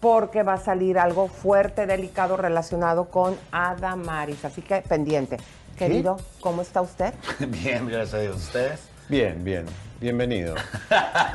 porque 0.00 0.42
va 0.42 0.54
a 0.54 0.58
salir 0.58 0.98
algo 0.98 1.28
fuerte, 1.28 1.86
delicado 1.86 2.36
relacionado 2.36 3.06
con 3.06 3.36
Adamaris. 3.52 4.44
Así 4.44 4.62
que 4.62 4.82
pendiente. 4.82 5.36
Querido, 5.78 6.18
¿cómo 6.40 6.62
está 6.62 6.80
usted? 6.82 7.14
Bien, 7.48 7.86
gracias 7.86 8.14
a 8.14 8.18
Dios. 8.18 8.36
¿Ustedes? 8.36 8.80
Bien, 9.08 9.42
bien. 9.42 9.66
Bienvenido. 10.00 10.54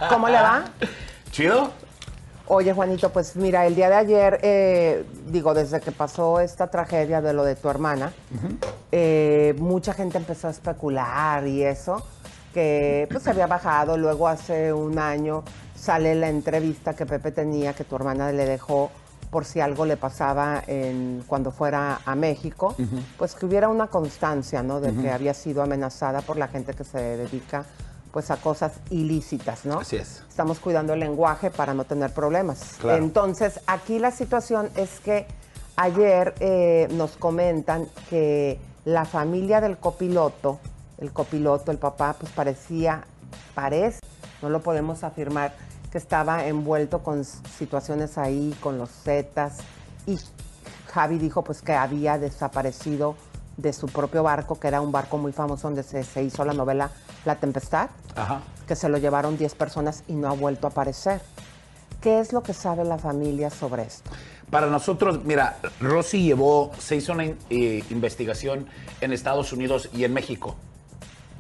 ¿Cómo 0.10 0.28
le 0.28 0.36
va? 0.38 0.66
¿Chido? 1.32 1.72
Oye, 2.48 2.74
Juanito, 2.74 3.10
pues 3.12 3.36
mira, 3.36 3.66
el 3.66 3.74
día 3.74 3.90
de 3.90 3.96
ayer, 3.96 4.40
eh, 4.44 5.06
digo, 5.28 5.56
desde 5.56 5.80
que 5.80 5.92
pasó 5.92 6.40
esta 6.40 6.68
tragedia 6.68 7.20
de 7.20 7.34
lo 7.34 7.44
de 7.44 7.56
tu 7.56 7.70
hermana, 7.70 8.14
eh, 8.92 9.56
mucha 9.58 9.94
gente 9.94 10.20
empezó 10.20 10.48
a 10.48 10.52
especular 10.52 11.48
y 11.48 11.64
eso, 11.64 12.06
que 12.54 13.08
pues 13.10 13.24
se 13.24 13.32
había 13.32 13.48
bajado. 13.48 13.98
Luego 13.98 14.28
hace 14.28 14.72
un 14.72 15.00
año 15.00 15.44
sale 15.76 16.14
la 16.14 16.30
entrevista 16.30 16.96
que 16.96 17.08
Pepe 17.08 17.32
tenía, 17.32 17.74
que 17.74 17.84
tu 17.84 17.96
hermana 17.96 18.32
le 18.32 18.46
dejó 18.46 18.92
por 19.32 19.44
si 19.44 19.60
algo 19.60 19.88
le 19.88 19.98
pasaba 19.98 20.64
en, 20.68 21.24
cuando 21.26 21.52
fuera 21.52 22.00
a 22.06 22.16
México, 22.16 22.76
pues 23.18 23.34
que 23.34 23.48
hubiera 23.48 23.70
una 23.70 23.88
constancia, 23.88 24.62
¿no? 24.62 24.80
De 24.80 24.94
que 24.94 25.10
había 25.10 25.34
sido 25.34 25.64
amenazada 25.64 26.22
por 26.22 26.38
la 26.38 26.48
gente 26.48 26.74
que 26.74 26.84
se 26.84 27.00
dedica 27.00 27.66
pues 28.16 28.32
a 28.32 28.38
cosas 28.38 28.72
ilícitas, 28.92 29.66
¿no? 29.66 29.82
Así 29.82 29.98
es. 29.98 30.24
Estamos 30.30 30.60
cuidando 30.60 30.94
el 30.94 31.02
lenguaje 31.02 31.52
para 31.52 31.74
no 31.74 31.84
tener 31.84 32.14
problemas. 32.14 32.78
Claro. 32.80 33.04
Entonces, 33.04 33.60
aquí 33.68 34.00
la 34.00 34.10
situación 34.10 34.70
es 34.78 35.02
que 35.02 35.28
ayer 35.76 36.34
eh, 36.40 36.88
nos 36.92 37.18
comentan 37.18 37.90
que 38.10 38.58
la 38.86 39.04
familia 39.04 39.60
del 39.60 39.76
copiloto, 39.76 40.62
el 40.98 41.12
copiloto, 41.12 41.74
el 41.74 41.78
papá, 41.78 42.16
pues 42.18 42.32
parecía, 42.32 43.04
parece, 43.54 44.00
no 44.42 44.50
lo 44.50 44.62
podemos 44.62 45.04
afirmar, 45.04 45.54
que 45.92 45.98
estaba 45.98 46.48
envuelto 46.48 47.04
con 47.04 47.26
situaciones 47.26 48.18
ahí, 48.18 48.56
con 48.62 48.78
los 48.78 48.92
Zetas, 48.92 49.58
y 50.08 50.18
Javi 50.88 51.18
dijo 51.18 51.44
pues 51.44 51.62
que 51.62 51.74
había 51.74 52.18
desaparecido 52.18 53.18
de 53.58 53.72
su 53.74 53.88
propio 53.88 54.22
barco, 54.24 54.60
que 54.60 54.68
era 54.68 54.82
un 54.82 54.92
barco 54.92 55.18
muy 55.18 55.32
famoso 55.32 55.68
donde 55.68 55.84
se, 55.84 56.04
se 56.04 56.24
hizo 56.24 56.44
la 56.46 56.54
novela 56.54 56.92
La 57.26 57.36
Tempestad, 57.36 57.90
Ajá. 58.16 58.42
que 58.68 58.76
se 58.76 58.90
lo 58.90 58.98
llevaron 58.98 59.38
10 59.38 59.56
personas 59.56 60.04
y 60.08 60.14
no 60.14 60.30
ha 60.30 60.34
vuelto 60.34 60.68
a 60.68 60.72
aparecer. 60.72 61.22
¿Qué 62.02 62.20
es 62.20 62.34
lo 62.34 62.44
que 62.44 62.54
sabe 62.54 62.84
la 62.84 62.98
familia 62.98 63.50
sobre 63.50 63.84
esto? 63.84 64.12
Para 64.52 64.68
nosotros, 64.68 65.24
mira, 65.24 65.58
Rosy 65.80 66.24
llevó, 66.24 66.72
se 66.78 66.98
hizo 66.98 67.14
una 67.14 67.26
in- 67.26 67.38
eh, 67.50 67.84
investigación 67.90 68.68
en 69.02 69.12
Estados 69.14 69.52
Unidos 69.54 69.90
y 69.94 70.04
en 70.04 70.14
México 70.14 70.56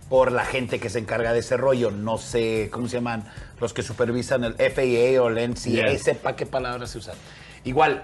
por 0.09 0.31
la 0.31 0.45
gente 0.45 0.79
que 0.79 0.89
se 0.89 0.99
encarga 0.99 1.33
de 1.33 1.39
ese 1.39 1.57
rollo. 1.57 1.91
No 1.91 2.17
sé 2.17 2.69
cómo 2.71 2.87
se 2.87 2.97
llaman 2.97 3.25
los 3.59 3.73
que 3.73 3.83
supervisan 3.83 4.43
el 4.43 4.53
FAA 4.55 5.21
o 5.21 5.27
el 5.29 5.37
NCA, 5.51 5.97
sepa 5.99 6.35
qué 6.35 6.45
palabras 6.45 6.91
se 6.91 6.97
usan. 6.99 7.15
Igual, 7.63 8.03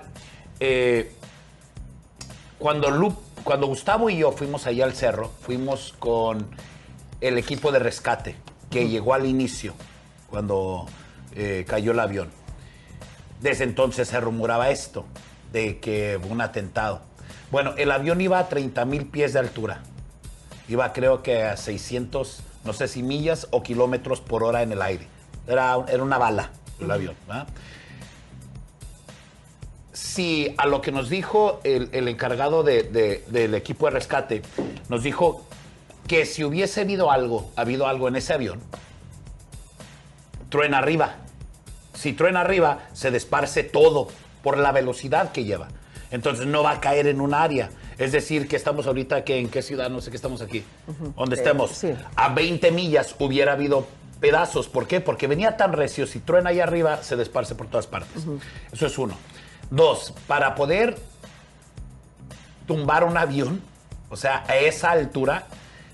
eh, 0.59 1.11
cuando, 2.61 2.89
Lu- 2.91 3.15
cuando 3.43 3.67
Gustavo 3.67 4.09
y 4.09 4.17
yo 4.17 4.31
fuimos 4.31 4.67
allá 4.67 4.85
al 4.85 4.93
cerro, 4.93 5.31
fuimos 5.41 5.93
con 5.99 6.47
el 7.19 7.37
equipo 7.37 7.71
de 7.71 7.79
rescate 7.79 8.35
que 8.69 8.87
llegó 8.87 9.13
al 9.13 9.25
inicio, 9.25 9.73
cuando 10.29 10.85
eh, 11.35 11.65
cayó 11.67 11.91
el 11.91 11.99
avión. 11.99 12.29
Desde 13.41 13.63
entonces 13.63 14.07
se 14.07 14.19
rumoraba 14.19 14.69
esto, 14.69 15.05
de 15.51 15.79
que 15.79 16.19
un 16.29 16.39
atentado. 16.41 17.01
Bueno, 17.51 17.73
el 17.77 17.91
avión 17.91 18.21
iba 18.21 18.39
a 18.39 18.47
30 18.47 18.85
mil 18.85 19.07
pies 19.07 19.33
de 19.33 19.39
altura. 19.39 19.81
Iba 20.69 20.93
creo 20.93 21.21
que 21.23 21.43
a 21.43 21.57
600, 21.57 22.41
no 22.63 22.73
sé 22.73 22.87
si 22.87 23.03
millas 23.03 23.47
o 23.51 23.61
kilómetros 23.63 24.21
por 24.21 24.43
hora 24.43 24.61
en 24.61 24.71
el 24.71 24.81
aire. 24.81 25.07
Era, 25.47 25.75
era 25.89 26.03
una 26.03 26.17
bala 26.17 26.51
el 26.79 26.89
avión. 26.91 27.15
¿verdad? 27.27 27.47
Si 30.01 30.55
a 30.58 30.65
lo 30.65 30.81
que 30.81 30.91
nos 30.91 31.10
dijo 31.10 31.60
el, 31.63 31.89
el 31.91 32.08
encargado 32.08 32.63
de- 32.63 32.81
de- 32.84 33.24
del 33.27 33.53
equipo 33.53 33.86
de 33.86 33.91
rescate, 33.91 34.41
nos 34.89 35.03
dijo 35.03 35.46
que 36.08 36.25
si 36.25 36.43
hubiese 36.43 36.81
habido 36.81 37.12
algo, 37.12 37.51
habido 37.55 37.86
algo 37.86 38.08
en 38.08 38.15
ese 38.15 38.34
avión, 38.34 38.60
truena 40.50 40.79
arriba. 40.79 41.15
Si 41.93 42.13
truena 42.13 42.41
arriba, 42.41 42.79
se 42.93 43.12
desparce 43.12 43.63
todo 43.63 44.08
por 44.41 44.58
la 44.58 44.72
velocidad 44.72 45.31
que 45.31 45.43
lleva. 45.43 45.67
Entonces 46.10 46.48
no 46.48 46.63
va 46.63 46.72
a 46.72 46.81
caer 46.81 47.05
en 47.08 47.22
un 47.22 47.34
área. 47.36 47.70
Es 48.00 48.12
decir, 48.12 48.48
que 48.48 48.55
estamos 48.55 48.88
ahorita, 48.88 49.24
que 49.24 49.38
¿en 49.38 49.50
qué 49.50 49.62
ciudad? 49.62 49.91
No 49.91 50.01
sé 50.01 50.10
qué 50.10 50.15
estamos 50.17 50.41
aquí. 50.41 50.63
Donde 51.15 51.36
estemos. 51.36 51.72
sí. 51.72 51.93
A 52.15 52.29
20 52.34 52.72
millas 52.72 53.15
hubiera 53.20 53.53
habido 53.53 53.86
pedazos. 54.20 54.67
¿Por 54.67 54.88
qué? 54.88 55.00
Porque 55.00 55.27
venía 55.27 55.58
tan 55.58 55.74
recio. 55.74 56.08
Si 56.08 56.20
truena 56.20 56.50
ahí 56.50 56.60
arriba, 56.60 57.03
se 57.03 57.15
desparce 57.15 57.53
por 57.53 57.67
todas 57.67 57.86
partes. 57.86 58.24
Eso 58.74 58.88
es 58.88 58.98
uno. 58.98 59.13
Dos, 59.71 60.13
para 60.27 60.53
poder 60.53 60.97
tumbar 62.67 63.03
un 63.03 63.17
avión, 63.17 63.61
o 64.09 64.15
sea, 64.17 64.43
a 64.47 64.57
esa 64.57 64.91
altura 64.91 65.45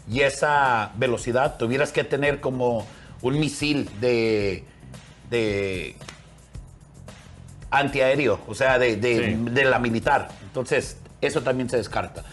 y 0.10 0.22
esa 0.22 0.92
velocidad, 0.96 1.58
tuvieras 1.58 1.92
que 1.92 2.04
tener 2.04 2.42
como 2.42 2.86
un 3.22 3.40
misil 3.40 3.90
de, 4.02 4.66
de 5.30 5.96
antiaéreo, 7.70 8.40
o 8.48 8.56
sea, 8.56 8.80
de, 8.80 8.96
de- 8.96 9.38
de 9.38 9.66
la 9.66 9.80
militar. 9.80 10.30
Entonces, 10.44 10.98
eso 11.22 11.42
también 11.44 11.70
se 11.70 11.78
descarta. 11.78 12.24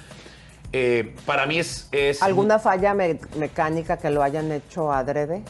Eh, 0.73 1.15
para 1.27 1.47
mí 1.47 1.59
es... 1.59 1.89
es 1.93 2.23
¿Alguna 2.23 2.59
falla 2.59 2.95
me- 2.95 3.21
mecánica 3.37 3.97
que 3.97 4.11
lo 4.11 4.23
hayan 4.23 4.51
hecho 4.51 4.93
adrede? 4.93 5.43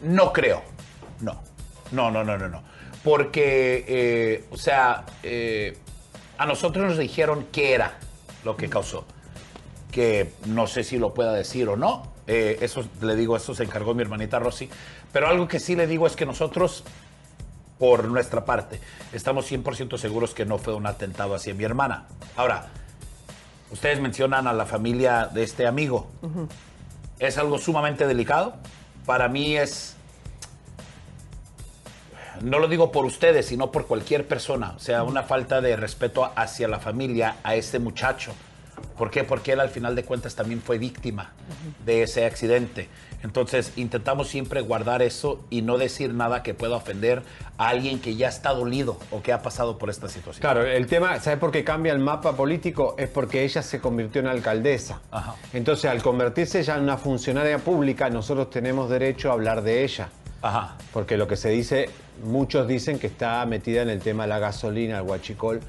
No 0.00 0.32
creo. 0.32 0.62
No. 1.20 1.40
No, 1.90 2.10
no, 2.10 2.24
no, 2.24 2.38
no, 2.38 2.48
no. 2.48 2.62
Porque, 3.02 3.84
eh, 3.88 4.44
o 4.50 4.56
sea, 4.56 5.04
eh, 5.22 5.76
a 6.38 6.46
nosotros 6.46 6.86
nos 6.86 6.98
dijeron 6.98 7.46
qué 7.50 7.74
era 7.74 7.98
lo 8.44 8.56
que 8.56 8.68
causó. 8.68 9.04
Que 9.90 10.32
no 10.46 10.66
sé 10.66 10.84
si 10.84 10.98
lo 10.98 11.12
pueda 11.12 11.32
decir 11.32 11.68
o 11.68 11.76
no. 11.76 12.12
Eh, 12.26 12.58
eso 12.60 12.84
le 13.00 13.16
digo, 13.16 13.36
eso 13.36 13.54
se 13.54 13.64
encargó 13.64 13.94
mi 13.94 14.02
hermanita 14.02 14.38
Rosy. 14.38 14.70
Pero 15.12 15.28
algo 15.28 15.48
que 15.48 15.58
sí 15.58 15.74
le 15.74 15.86
digo 15.86 16.06
es 16.06 16.16
que 16.16 16.24
nosotros, 16.24 16.84
por 17.78 18.04
nuestra 18.04 18.44
parte, 18.44 18.80
estamos 19.12 19.50
100% 19.50 19.98
seguros 19.98 20.32
que 20.32 20.46
no 20.46 20.58
fue 20.58 20.74
un 20.74 20.86
atentado 20.86 21.34
hacia 21.34 21.54
mi 21.54 21.64
hermana. 21.64 22.06
Ahora, 22.36 22.68
ustedes 23.72 24.00
mencionan 24.00 24.46
a 24.46 24.52
la 24.52 24.64
familia 24.64 25.26
de 25.26 25.42
este 25.42 25.66
amigo. 25.66 26.08
Es 27.18 27.36
algo 27.36 27.58
sumamente 27.58 28.06
delicado. 28.06 28.54
Para 29.04 29.28
mí 29.28 29.56
es 29.56 29.96
no 32.42 32.58
lo 32.58 32.68
digo 32.68 32.92
por 32.92 33.04
ustedes, 33.04 33.46
sino 33.46 33.70
por 33.70 33.86
cualquier 33.86 34.26
persona. 34.26 34.74
O 34.76 34.78
sea, 34.78 35.02
una 35.04 35.22
falta 35.22 35.60
de 35.60 35.76
respeto 35.76 36.30
hacia 36.34 36.68
la 36.68 36.78
familia, 36.78 37.36
a 37.42 37.54
este 37.54 37.78
muchacho. 37.78 38.32
¿Por 38.96 39.10
qué? 39.10 39.24
Porque 39.24 39.52
él 39.52 39.60
al 39.60 39.68
final 39.70 39.94
de 39.94 40.04
cuentas 40.04 40.34
también 40.34 40.60
fue 40.60 40.78
víctima 40.78 41.32
de 41.84 42.02
ese 42.02 42.24
accidente. 42.24 42.88
Entonces 43.22 43.72
intentamos 43.76 44.28
siempre 44.28 44.60
guardar 44.60 45.02
eso 45.02 45.44
y 45.50 45.62
no 45.62 45.78
decir 45.78 46.12
nada 46.12 46.42
que 46.42 46.54
pueda 46.54 46.76
ofender 46.76 47.22
a 47.56 47.68
alguien 47.68 48.00
que 48.00 48.16
ya 48.16 48.28
está 48.28 48.52
dolido 48.52 48.98
o 49.12 49.22
que 49.22 49.32
ha 49.32 49.42
pasado 49.42 49.78
por 49.78 49.90
esta 49.90 50.08
situación. 50.08 50.40
Claro, 50.40 50.66
el 50.66 50.86
tema, 50.86 51.20
¿sabes 51.20 51.38
por 51.38 51.52
qué 51.52 51.62
cambia 51.62 51.92
el 51.92 52.00
mapa 52.00 52.34
político? 52.34 52.96
Es 52.98 53.08
porque 53.08 53.44
ella 53.44 53.62
se 53.62 53.80
convirtió 53.80 54.20
en 54.20 54.26
alcaldesa. 54.26 55.00
Ajá. 55.10 55.36
Entonces, 55.52 55.90
al 55.90 56.02
convertirse 56.02 56.60
ella 56.60 56.76
en 56.76 56.82
una 56.82 56.96
funcionaria 56.96 57.58
pública, 57.58 58.10
nosotros 58.10 58.50
tenemos 58.50 58.90
derecho 58.90 59.30
a 59.30 59.34
hablar 59.34 59.62
de 59.62 59.84
ella. 59.84 60.08
Ajá. 60.42 60.76
Porque 60.92 61.16
lo 61.16 61.28
que 61.28 61.36
se 61.36 61.50
dice, 61.50 61.88
muchos 62.24 62.68
dicen 62.68 62.98
que 62.98 63.06
está 63.06 63.44
metida 63.46 63.82
en 63.82 63.88
el 63.90 64.00
tema 64.00 64.24
de 64.24 64.28
la 64.30 64.38
gasolina, 64.38 64.98
el 64.98 65.02
huachicol, 65.02 65.60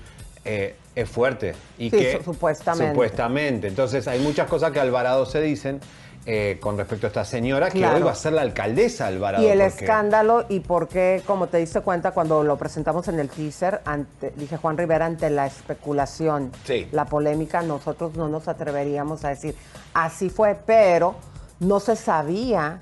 eh, 0.46 0.76
es 0.96 1.10
fuerte. 1.10 1.56
Y 1.78 1.90
Sí, 1.90 1.98
que, 1.98 2.18
su- 2.18 2.24
supuestamente. 2.24 2.92
Supuestamente. 2.94 3.68
Entonces, 3.68 4.08
hay 4.08 4.20
muchas 4.20 4.48
cosas 4.48 4.72
que 4.72 4.80
Alvarado 4.80 5.26
se 5.26 5.42
dicen 5.42 5.80
eh, 6.26 6.58
con 6.62 6.78
respecto 6.78 7.06
a 7.06 7.10
esta 7.10 7.26
señora, 7.26 7.70
que 7.70 7.86
hoy 7.86 8.02
va 8.02 8.12
a 8.12 8.16
ser 8.16 8.32
la 8.32 8.44
alcaldesa 8.44 9.08
Alvarado. 9.08 9.44
Y 9.44 9.48
el 9.48 9.60
porque- 9.60 9.84
escándalo 9.84 10.46
y 10.48 10.62
por 10.62 10.88
qué, 10.88 11.22
como 11.28 11.48
te 11.48 11.58
diste 11.58 11.82
cuenta 11.82 12.12
cuando 12.12 12.44
lo 12.46 12.56
presentamos 12.58 13.10
en 13.10 13.20
el 13.20 13.28
teaser, 13.30 13.82
ante, 13.84 14.32
dije 14.38 14.56
Juan 14.56 14.78
Rivera, 14.78 15.06
ante 15.06 15.30
la 15.30 15.48
especulación, 15.48 16.54
Sí. 16.64 16.88
la 16.94 17.04
polémica, 17.06 17.62
nosotros 17.62 18.16
no 18.16 18.30
nos 18.30 18.48
atreveríamos 18.48 19.26
a 19.26 19.30
decir, 19.30 19.54
así 19.94 20.30
fue, 20.30 20.56
pero 20.66 21.16
no 21.60 21.82
se 21.82 21.98
sabía, 21.98 22.80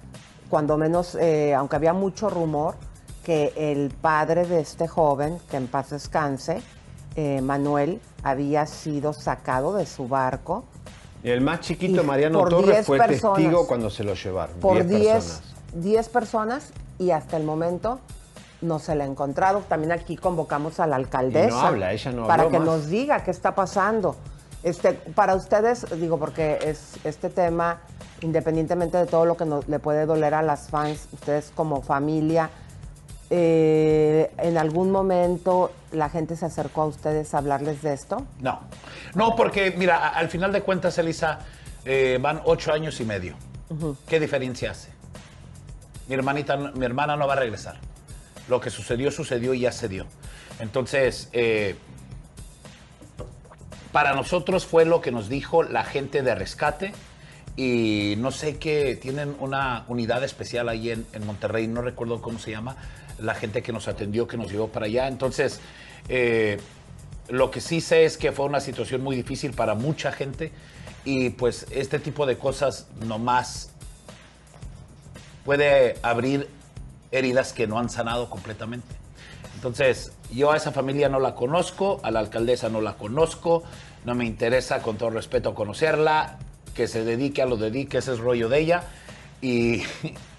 cuando 0.48 0.78
menos, 0.78 1.16
eh, 1.20 1.56
aunque 1.56 1.78
había 1.78 1.94
mucho 1.94 2.30
rumor, 2.30 2.76
que 3.24 3.54
el 3.56 3.90
padre 3.90 4.46
de 4.46 4.60
este 4.62 4.88
joven, 4.88 5.38
que 5.50 5.58
en 5.58 5.68
paz 5.68 5.92
descanse, 5.92 6.62
eh, 7.16 7.42
Manuel, 7.42 8.02
había 8.24 8.66
sido 8.66 9.14
sacado 9.14 9.74
de 9.76 9.86
su 9.86 10.08
barco 10.08 10.64
Y 11.24 11.30
el 11.30 11.42
más 11.42 11.60
chiquito, 11.60 12.04
Mariano 12.04 12.44
Torres, 12.46 12.68
10 12.78 12.86
fue 12.86 12.98
personas. 12.98 13.38
testigo 13.38 13.68
cuando 13.68 13.90
se 13.90 14.04
lo 14.04 14.14
llevaron. 14.16 14.56
por 14.60 14.76
10 14.86 14.88
10 14.88 15.14
personas. 15.14 15.42
10 15.74 16.10
personas 16.10 16.74
y 16.98 17.12
hasta 17.12 17.38
el 17.38 17.44
momento 17.44 18.00
no 18.62 18.80
se 18.80 18.96
le 18.96 19.04
ha 19.04 19.08
encontrado. 19.08 19.60
También 19.68 19.92
aquí 19.92 20.16
convocamos 20.18 20.80
a 20.80 20.88
la 20.88 20.96
alcaldesa. 20.96 21.50
No 21.50 21.60
habla, 21.62 21.94
ella 21.94 22.12
no 22.12 22.28
Para 22.28 22.48
que 22.50 22.58
más. 22.60 22.66
nos 22.66 22.88
diga 22.88 23.24
qué 23.24 23.32
está 23.32 23.54
pasando. 23.56 24.16
Este, 24.64 24.94
para 24.94 25.34
ustedes, 25.36 25.86
digo, 26.00 26.18
porque 26.20 26.60
es 26.64 26.94
este 27.04 27.30
tema, 27.30 27.82
independientemente 28.22 28.98
de 28.98 29.06
todo 29.08 29.26
lo 29.26 29.36
que 29.38 29.46
nos- 29.46 29.68
le 29.68 29.80
puede 29.80 30.06
doler 30.06 30.34
a 30.36 30.42
las 30.44 30.70
fans, 30.70 31.08
ustedes 31.14 31.52
como 31.56 31.82
familia, 31.82 32.50
eh, 33.34 34.30
en 34.40 34.58
algún 34.58 34.92
momento 34.92 35.72
la 35.94 36.10
gente 36.10 36.36
se 36.36 36.46
acercó 36.46 36.82
a 36.82 36.86
ustedes 36.88 37.34
a 37.34 37.38
hablarles 37.38 37.82
de 37.82 37.94
esto. 37.94 38.28
No. 38.42 38.60
No, 39.16 39.38
porque, 39.38 39.72
mira, 39.72 40.10
al 40.10 40.28
final 40.28 40.52
de 40.52 40.62
cuentas, 40.62 40.98
Elisa, 40.98 41.40
eh, 41.86 42.20
van 42.22 42.42
ocho 42.44 42.74
años 42.74 43.00
y 43.00 43.06
medio. 43.06 43.36
¿Qué 44.06 44.20
diferencia 44.20 44.72
hace? 44.72 44.90
Mi 46.10 46.16
hermanita, 46.16 46.58
mi 46.58 46.84
hermana 46.86 47.16
no 47.16 47.26
va 47.26 47.34
a 47.34 47.38
regresar. 47.38 47.80
Lo 48.50 48.60
que 48.60 48.70
sucedió, 48.70 49.12
sucedió 49.12 49.54
y 49.54 49.62
ya 49.62 49.72
se 49.72 49.88
dio. 49.88 50.08
Entonces, 50.60 51.30
eh, 51.32 51.78
para 53.94 54.14
nosotros 54.14 54.66
fue 54.66 54.84
lo 54.84 55.00
que 55.00 55.14
nos 55.14 55.30
dijo 55.30 55.64
la 55.64 55.86
gente 55.86 56.22
de 56.22 56.36
rescate 56.36 56.92
y 57.56 58.16
no 58.18 58.32
sé 58.32 58.58
qué, 58.58 58.98
tienen 59.02 59.38
una 59.40 59.86
unidad 59.88 60.22
especial 60.26 60.68
ahí 60.68 60.90
en, 60.92 61.06
en 61.14 61.26
Monterrey, 61.26 61.68
no 61.68 61.82
recuerdo 61.82 62.22
cómo 62.22 62.40
se 62.40 62.52
llama, 62.52 62.76
la 63.22 63.36
gente 63.36 63.62
que 63.62 63.72
nos 63.72 63.88
atendió, 63.88 64.28
que 64.28 64.38
nos 64.38 64.52
llevó 64.52 64.68
para 64.68 64.86
allá. 64.88 65.08
Entonces, 65.08 65.60
eh, 66.10 66.60
lo 67.30 67.52
que 67.52 67.62
sí 67.62 67.82
sé 67.82 68.06
es 68.06 68.18
que 68.18 68.32
fue 68.32 68.46
una 68.46 68.60
situación 68.60 69.02
muy 69.02 69.16
difícil 69.16 69.54
para 69.54 69.76
mucha 69.76 70.12
gente 70.12 70.52
y 71.06 71.30
pues 71.32 71.66
este 71.72 72.00
tipo 72.00 72.26
de 72.26 72.38
cosas 72.38 72.88
nomás 73.06 73.72
puede 75.46 75.98
abrir 76.02 76.48
heridas 77.12 77.54
que 77.54 77.68
no 77.68 77.80
han 77.80 77.90
sanado 77.90 78.30
completamente. 78.30 78.96
Entonces, 79.56 80.12
yo 80.32 80.52
a 80.52 80.58
esa 80.58 80.72
familia 80.72 81.10
no 81.10 81.20
la 81.20 81.36
conozco, 81.36 82.00
a 82.04 82.12
la 82.12 82.20
alcaldesa 82.20 82.70
no 82.70 82.82
la 82.82 82.94
conozco, 82.94 83.64
no 84.06 84.16
me 84.16 84.26
interesa 84.26 84.82
con 84.82 84.98
todo 84.98 85.12
respeto 85.12 85.54
conocerla, 85.54 86.40
que 86.74 86.88
se 86.88 87.04
dedique 87.04 87.42
a 87.42 87.46
lo 87.46 87.58
dedique, 87.58 87.98
ese 87.98 88.14
es 88.14 88.20
rollo 88.20 88.50
de 88.50 88.60
ella 88.60 88.84
y 89.42 89.84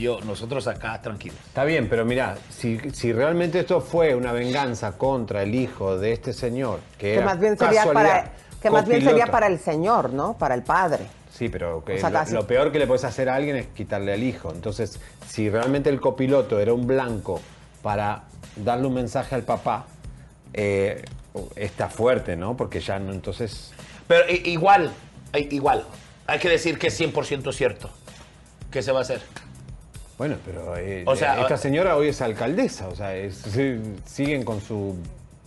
yo, 0.00 0.20
nosotros 0.22 0.66
acá 0.66 1.00
tranquilos. 1.00 1.38
Está 1.46 1.64
bien, 1.64 1.88
pero 1.88 2.04
mira, 2.04 2.36
si, 2.50 2.78
si 2.92 3.12
realmente 3.12 3.60
esto 3.60 3.80
fue 3.80 4.14
una 4.14 4.32
venganza 4.32 4.92
contra 4.98 5.42
el 5.42 5.54
hijo 5.54 5.98
de 5.98 6.12
este 6.12 6.32
señor, 6.32 6.80
que, 6.98 7.06
Que 7.12 7.14
era 7.14 7.24
más 7.26 7.38
bien 7.40 7.56
sería 7.58 7.84
para 7.84 8.32
que 8.60 8.70
más 8.70 8.86
bien 8.86 9.02
sería 9.02 9.26
para 9.26 9.46
el 9.46 9.58
señor, 9.58 10.12
¿no? 10.12 10.34
Para 10.36 10.54
el 10.54 10.62
padre. 10.62 11.06
Sí, 11.32 11.48
pero 11.48 11.82
que 11.84 11.94
O 11.94 11.98
sea, 11.98 12.10
lo, 12.10 12.18
casi- 12.18 12.34
lo 12.34 12.46
peor 12.46 12.70
que 12.72 12.78
le 12.78 12.86
puedes 12.86 13.04
hacer 13.04 13.28
a 13.30 13.34
alguien 13.36 13.56
es 13.56 13.66
quitarle 13.68 14.12
al 14.12 14.22
hijo. 14.22 14.52
Entonces, 14.52 15.00
si 15.26 15.48
realmente 15.48 15.88
el 15.88 16.00
copiloto 16.00 16.58
era 16.60 16.74
un 16.74 16.86
blanco 16.86 17.40
para 17.82 18.24
darle 18.56 18.86
un 18.88 18.94
mensaje 18.94 19.34
al 19.34 19.42
papá, 19.44 19.86
eh, 20.52 21.02
está 21.56 21.88
fuerte, 21.88 22.36
¿no? 22.36 22.56
Porque 22.56 22.80
ya 22.80 22.98
no, 22.98 23.12
entonces... 23.12 23.72
Pero 24.06 24.28
i- 24.28 24.42
igual, 24.50 24.92
igual, 25.32 25.84
hay 26.26 26.38
que 26.38 26.48
decir 26.50 26.78
que 26.78 26.88
es 26.88 27.00
100% 27.00 27.52
cierto. 27.54 27.88
¿Qué 28.70 28.82
se 28.82 28.92
va 28.92 28.98
a 28.98 29.02
hacer? 29.02 29.22
Bueno, 30.20 30.36
pero 30.44 30.76
eh, 30.76 31.02
O 31.06 31.16
sea, 31.16 31.40
esta 31.40 31.54
ah- 31.54 31.56
señora 31.56 31.96
hoy 31.96 32.08
es 32.08 32.20
alcaldesa, 32.20 32.88
o 32.88 32.94
sea, 32.94 33.16
es- 33.16 33.42
siguen 34.04 34.44
con 34.44 34.60
su 34.60 34.98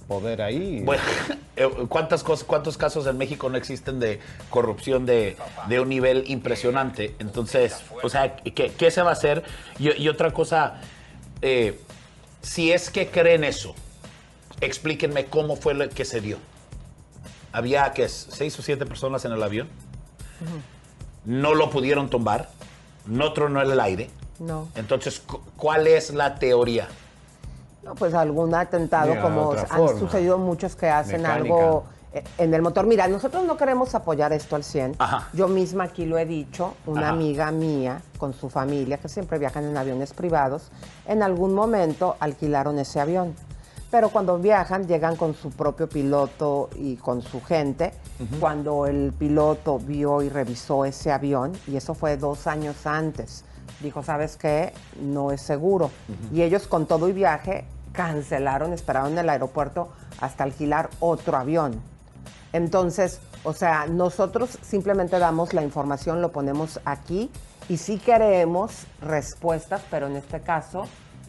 poder 0.08 0.42
ahí. 0.42 0.82
Bueno, 0.84 1.04
eh, 1.56 1.70
¿cuántas 1.88 2.24
cosas, 2.24 2.44
¿cuántos 2.44 2.76
casos 2.76 3.06
en 3.06 3.16
México 3.20 3.48
no 3.52 3.58
existen 3.58 4.00
de 4.00 4.20
corrupción 4.50 5.06
de, 5.06 5.38
de 5.68 5.80
un 5.80 5.90
nivel 5.90 6.24
impresionante? 6.26 7.14
Entonces, 7.20 7.84
o 8.02 8.10
sea, 8.10 8.36
¿qué, 8.38 8.72
qué 8.76 8.90
se 8.90 9.04
va 9.04 9.12
a 9.12 9.14
hacer? 9.14 9.44
Y, 9.78 9.92
y 10.02 10.10
otra 10.10 10.34
cosa, 10.34 10.82
eh, 11.44 11.80
Si 12.42 12.72
es 12.72 12.90
que 12.90 13.10
creen 13.10 13.44
eso, 13.44 13.76
explíquenme 14.60 15.26
cómo 15.26 15.56
fue 15.56 15.76
lo 15.76 15.88
que 15.88 16.04
se 16.04 16.20
dio. 16.20 16.40
Había, 17.52 17.92
¿qué 17.92 18.06
es? 18.06 18.28
¿Seis 18.32 18.58
o 18.58 18.64
siete 18.64 18.88
personas 18.88 19.24
en 19.24 19.34
el 19.34 19.44
avión? 19.44 19.70
No 21.26 21.54
lo 21.54 21.70
pudieron 21.70 22.10
tumbar, 22.10 22.50
no 23.06 23.34
tronó 23.34 23.62
el 23.62 23.80
aire. 23.80 24.10
No. 24.46 24.68
Entonces, 24.76 25.20
cu- 25.20 25.40
¿cuál 25.58 25.88
es 25.88 26.14
la 26.14 26.36
teoría? 26.36 26.88
No, 27.84 27.96
pues 27.96 28.14
algún 28.14 28.54
atentado, 28.56 29.10
Mira, 29.10 29.22
como 29.22 29.52
han 29.54 29.68
forma. 29.68 30.00
sucedido 30.00 30.38
muchos 30.38 30.76
que 30.76 30.90
hacen 30.90 31.22
Mecánica. 31.22 31.56
algo 31.56 31.84
eh, 32.14 32.24
en 32.38 32.54
el 32.54 32.62
motor. 32.62 32.86
Mira, 32.86 33.08
nosotros 33.08 33.44
no 33.46 33.58
queremos 33.58 33.94
apoyar 33.96 34.32
esto 34.34 34.56
al 34.56 34.64
100. 34.64 34.96
Ajá. 35.00 35.28
Yo 35.34 35.48
misma 35.48 35.86
aquí 35.86 36.06
lo 36.06 36.18
he 36.18 36.26
dicho, 36.26 36.76
una 36.86 37.02
Ajá. 37.08 37.10
amiga 37.10 37.52
mía 37.52 38.02
con 38.18 38.34
su 38.34 38.50
familia, 38.50 38.98
que 38.98 39.10
siempre 39.10 39.38
viajan 39.40 39.66
en 39.66 39.76
aviones 39.78 40.14
privados, 40.14 40.70
en 41.08 41.24
algún 41.24 41.54
momento 41.54 42.16
alquilaron 42.20 42.80
ese 42.80 43.00
avión. 43.00 43.36
Pero 43.92 44.10
cuando 44.10 44.40
viajan, 44.40 44.88
llegan 44.88 45.16
con 45.16 45.36
su 45.36 45.52
propio 45.52 45.88
piloto 45.88 46.70
y 46.78 46.96
con 46.96 47.22
su 47.22 47.42
gente. 47.44 47.92
Cuando 48.40 48.88
el 48.88 49.14
piloto 49.18 49.78
vio 49.78 50.22
y 50.24 50.30
revisó 50.30 50.86
ese 50.86 51.12
avión, 51.12 51.52
y 51.68 51.76
eso 51.76 51.94
fue 51.94 52.18
dos 52.18 52.48
años 52.48 52.88
antes, 52.88 53.44
dijo, 53.82 54.04
¿sabes 54.04 54.38
qué? 54.38 54.74
No 55.00 55.32
es 55.32 55.42
seguro. 55.42 55.92
Y 56.32 56.42
ellos 56.42 56.68
con 56.68 56.86
todo 56.86 57.10
y 57.10 57.14
viaje 57.14 57.66
cancelaron, 57.92 58.74
esperaron 58.74 59.14
en 59.14 59.20
el 59.20 59.30
aeropuerto 59.30 59.90
hasta 60.20 60.44
alquilar 60.44 60.90
otro 61.00 61.38
avión. 61.38 61.82
Entonces, 62.54 63.20
o 63.44 63.54
sea, 63.54 63.88
nosotros 63.88 64.58
simplemente 64.62 65.20
damos 65.20 65.54
la 65.54 65.64
información, 65.64 66.22
lo 66.22 66.32
ponemos 66.32 66.80
aquí 66.86 67.32
y 67.68 67.78
sí 67.78 67.98
queremos 67.98 68.86
respuestas, 69.02 69.82
pero 69.90 70.08
en 70.08 70.16
este 70.16 70.42
caso, 70.42 70.86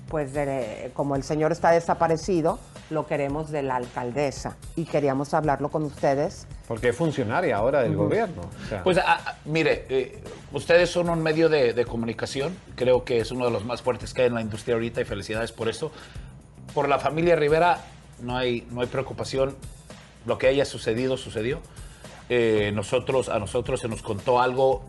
pues 0.09 0.33
de- 0.33 0.91
como 0.95 1.17
el 1.17 1.23
señor 1.23 1.53
está 1.53 1.71
desaparecido, 1.71 2.59
lo 2.91 3.07
queremos 3.07 3.51
de 3.51 3.63
la 3.63 3.77
alcaldesa 3.77 4.57
y 4.77 4.85
queríamos 4.85 5.33
hablarlo 5.35 5.71
con 5.71 5.85
ustedes. 5.85 6.47
Porque 6.69 6.91
es 6.91 6.97
funcionaria 6.97 7.57
ahora 7.57 7.83
del 7.83 7.97
gobierno. 7.97 8.43
o 8.43 8.69
sea. 8.69 8.83
Pues 8.83 8.99
ah, 8.99 9.21
ah, 9.27 9.35
mire, 9.45 9.87
eh, 9.89 10.23
ustedes 10.53 10.91
son 10.91 11.09
un 11.11 11.23
medio 11.23 11.49
de, 11.49 11.73
de 11.73 11.85
comunicación, 11.87 12.57
creo 12.77 13.05
que 13.05 13.19
es 13.21 13.31
uno 13.31 13.47
de 13.47 13.51
los 13.51 13.65
más 13.65 13.83
fuertes 13.83 14.13
que 14.15 14.23
hay 14.23 14.29
en 14.29 14.35
la 14.35 14.41
industria 14.43 14.75
ahorita 14.75 15.01
y 15.01 15.05
felicidades 15.05 15.53
por 15.53 15.69
eso. 15.69 15.91
Por 16.75 16.89
la 16.89 16.99
familia 16.99 17.37
Rivera 17.37 17.79
no 18.21 18.37
hay, 18.37 18.67
no 18.71 18.81
hay 18.81 18.87
preocupación, 18.87 19.57
lo 20.27 20.39
que 20.39 20.47
haya 20.49 20.65
sucedido, 20.65 21.17
sucedió. 21.17 21.61
Eh, 22.29 22.73
nosotros, 22.75 23.29
a 23.29 23.39
nosotros 23.39 23.81
se 23.81 23.89
nos 23.89 24.03
contó 24.03 24.41
algo 24.41 24.83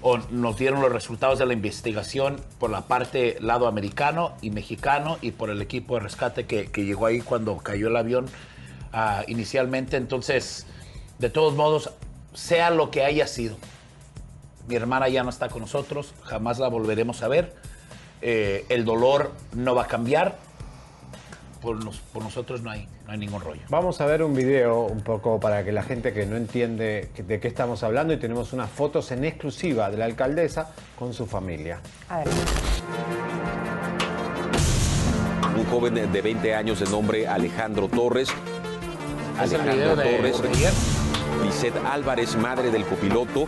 o 0.00 0.18
nos 0.30 0.56
dieron 0.56 0.80
los 0.80 0.92
resultados 0.92 1.38
de 1.38 1.46
la 1.46 1.52
investigación 1.52 2.40
por 2.58 2.70
la 2.70 2.82
parte 2.82 3.36
lado 3.40 3.66
americano 3.66 4.32
y 4.42 4.50
mexicano 4.50 5.18
y 5.22 5.32
por 5.32 5.50
el 5.50 5.60
equipo 5.60 5.94
de 5.94 6.00
rescate 6.00 6.46
que, 6.46 6.70
que 6.70 6.84
llegó 6.84 7.06
ahí 7.06 7.20
cuando 7.20 7.56
cayó 7.58 7.88
el 7.88 7.96
avión 7.96 8.26
ah, 8.92 9.24
inicialmente. 9.26 9.96
Entonces, 9.96 10.66
de 11.18 11.30
todos 11.30 11.54
modos, 11.54 11.90
sea 12.32 12.70
lo 12.70 12.90
que 12.90 13.04
haya 13.04 13.26
sido, 13.26 13.56
mi 14.68 14.76
hermana 14.76 15.08
ya 15.08 15.22
no 15.24 15.30
está 15.30 15.48
con 15.48 15.62
nosotros, 15.62 16.12
jamás 16.24 16.58
la 16.58 16.68
volveremos 16.68 17.22
a 17.22 17.28
ver. 17.28 17.54
Eh, 18.20 18.66
el 18.68 18.84
dolor 18.84 19.32
no 19.54 19.74
va 19.74 19.84
a 19.84 19.86
cambiar. 19.86 20.36
Por, 21.60 21.84
nos- 21.84 21.98
por 21.98 22.22
nosotros 22.22 22.62
no 22.62 22.70
hay, 22.70 22.86
no 23.06 23.12
hay 23.12 23.18
ningún 23.18 23.40
rollo. 23.40 23.60
Vamos 23.68 24.00
a 24.00 24.06
ver 24.06 24.22
un 24.22 24.34
video 24.34 24.82
un 24.82 25.00
poco 25.00 25.40
para 25.40 25.64
que 25.64 25.72
la 25.72 25.82
gente 25.82 26.12
que 26.12 26.24
no 26.26 26.36
entiende 26.36 27.10
de 27.16 27.40
qué 27.40 27.48
estamos 27.48 27.82
hablando 27.82 28.12
y 28.12 28.16
tenemos 28.18 28.52
unas 28.52 28.70
fotos 28.70 29.10
en 29.10 29.24
exclusiva 29.24 29.90
de 29.90 29.96
la 29.96 30.04
alcaldesa 30.04 30.70
con 30.98 31.12
su 31.12 31.26
familia. 31.26 31.80
Adelante. 32.08 32.40
Un 35.56 35.64
joven 35.66 35.94
de 36.12 36.22
20 36.22 36.54
años 36.54 36.78
de 36.80 36.86
nombre 36.86 37.26
Alejandro 37.26 37.88
Torres. 37.88 38.28
¿Es 39.42 39.52
el 39.52 39.60
Alejandro 39.62 39.96
Torres. 40.04 40.72
Lisette 41.44 41.76
Álvarez, 41.90 42.36
madre 42.36 42.70
del 42.70 42.84
copiloto. 42.84 43.46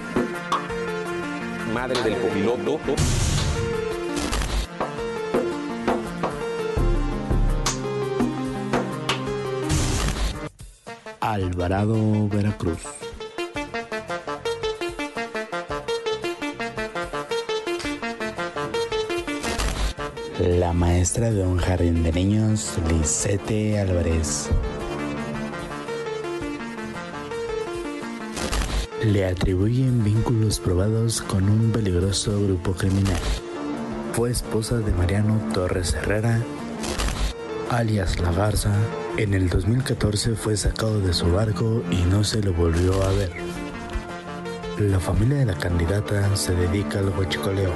Madre 1.73 2.03
del 2.03 2.17
copiloto. 2.19 2.81
Alvarado, 11.33 12.29
Veracruz. 12.29 12.81
La 20.41 20.73
maestra 20.73 21.31
de 21.31 21.45
un 21.45 21.59
jardín 21.59 22.03
de 22.03 22.11
niños, 22.11 22.75
Lisette 22.89 23.79
Álvarez. 23.79 24.49
Le 29.05 29.25
atribuyen 29.25 30.03
vínculos 30.03 30.59
probados 30.59 31.23
con 31.23 31.49
un 31.49 31.71
peligroso 31.71 32.43
grupo 32.43 32.73
criminal. 32.73 33.21
Fue 34.15 34.33
esposa 34.33 34.79
de 34.79 34.91
Mariano 34.95 35.41
Torres 35.55 35.95
Herrera, 35.95 36.41
alias 37.71 38.19
La 38.19 38.33
Garza. 38.33 38.75
En 39.21 39.35
el 39.35 39.51
2014 39.51 40.35
fue 40.35 40.57
sacado 40.57 40.99
de 40.99 41.13
su 41.13 41.31
barco 41.31 41.83
y 41.91 41.97
no 42.07 42.25
se 42.25 42.43
lo 42.43 42.55
volvió 42.55 43.03
a 43.03 43.13
ver. 43.13 43.31
La 44.79 44.99
familia 44.99 45.37
de 45.37 45.45
la 45.45 45.59
candidata 45.59 46.35
se 46.35 46.55
dedica 46.55 47.01
al 47.01 47.11
huachicoleo 47.11 47.71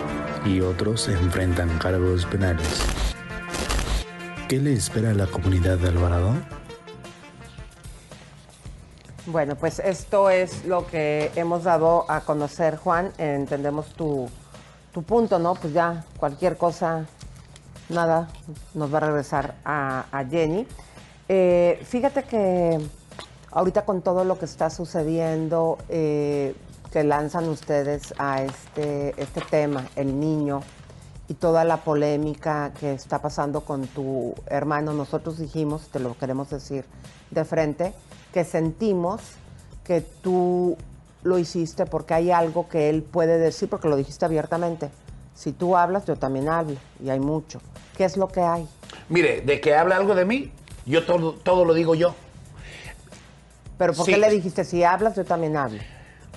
y 0.46 0.62
otros 0.62 1.06
enfrentan 1.06 1.78
cargos 1.78 2.24
penales. 2.24 2.66
¿Qué 4.48 4.58
le 4.58 4.72
espera 4.72 5.10
a 5.10 5.12
la 5.12 5.26
comunidad 5.26 5.76
de 5.76 5.88
Alvarado? 5.88 6.32
Bueno, 9.26 9.54
pues 9.54 9.80
esto 9.80 10.30
es 10.30 10.64
lo 10.64 10.86
que 10.86 11.30
hemos 11.36 11.64
dado 11.64 12.10
a 12.10 12.22
conocer, 12.22 12.78
Juan. 12.78 13.12
Entendemos 13.18 13.88
tu, 13.88 14.30
tu 14.94 15.02
punto, 15.02 15.38
¿no? 15.38 15.56
Pues 15.56 15.74
ya 15.74 16.06
cualquier 16.16 16.56
cosa, 16.56 17.04
nada, 17.90 18.30
nos 18.72 18.90
va 18.90 18.96
a 18.96 19.00
regresar 19.02 19.56
a, 19.62 20.06
a 20.10 20.24
Jenny. 20.24 20.66
Eh, 21.28 21.80
fíjate 21.84 22.24
que 22.24 22.78
ahorita 23.50 23.84
con 23.84 24.02
todo 24.02 24.24
lo 24.24 24.38
que 24.38 24.44
está 24.44 24.70
sucediendo, 24.70 25.78
eh, 25.88 26.54
que 26.92 27.04
lanzan 27.04 27.48
ustedes 27.48 28.14
a 28.18 28.42
este, 28.42 29.20
este 29.20 29.40
tema, 29.40 29.88
el 29.96 30.20
niño, 30.20 30.60
y 31.28 31.34
toda 31.34 31.64
la 31.64 31.78
polémica 31.78 32.72
que 32.78 32.92
está 32.92 33.20
pasando 33.22 33.62
con 33.62 33.86
tu 33.86 34.34
hermano, 34.46 34.92
nosotros 34.92 35.38
dijimos, 35.38 35.88
te 35.88 35.98
lo 35.98 36.16
queremos 36.18 36.50
decir 36.50 36.84
de 37.30 37.44
frente, 37.44 37.94
que 38.32 38.44
sentimos 38.44 39.22
que 39.84 40.02
tú 40.02 40.76
lo 41.22 41.38
hiciste 41.38 41.86
porque 41.86 42.14
hay 42.14 42.30
algo 42.30 42.68
que 42.68 42.90
él 42.90 43.02
puede 43.02 43.38
decir, 43.38 43.68
porque 43.68 43.88
lo 43.88 43.96
dijiste 43.96 44.24
abiertamente. 44.24 44.90
Si 45.34 45.52
tú 45.52 45.76
hablas, 45.76 46.04
yo 46.04 46.16
también 46.16 46.48
hablo, 46.48 46.76
y 47.02 47.08
hay 47.10 47.20
mucho. 47.20 47.60
¿Qué 47.96 48.04
es 48.04 48.16
lo 48.16 48.28
que 48.28 48.40
hay? 48.40 48.68
Mire, 49.08 49.40
de 49.40 49.60
que 49.60 49.74
habla 49.74 49.96
algo 49.96 50.14
de 50.14 50.24
mí, 50.24 50.52
yo 50.86 51.04
todo, 51.04 51.32
todo 51.32 51.64
lo 51.64 51.74
digo 51.74 51.94
yo. 51.94 52.14
Pero 53.78 53.92
¿por 53.92 54.06
Sí. 54.06 54.12
qué 54.12 54.18
le 54.18 54.30
dijiste, 54.30 54.64
si 54.64 54.84
hablas, 54.84 55.16
yo 55.16 55.24
también 55.24 55.56
hablo? 55.56 55.80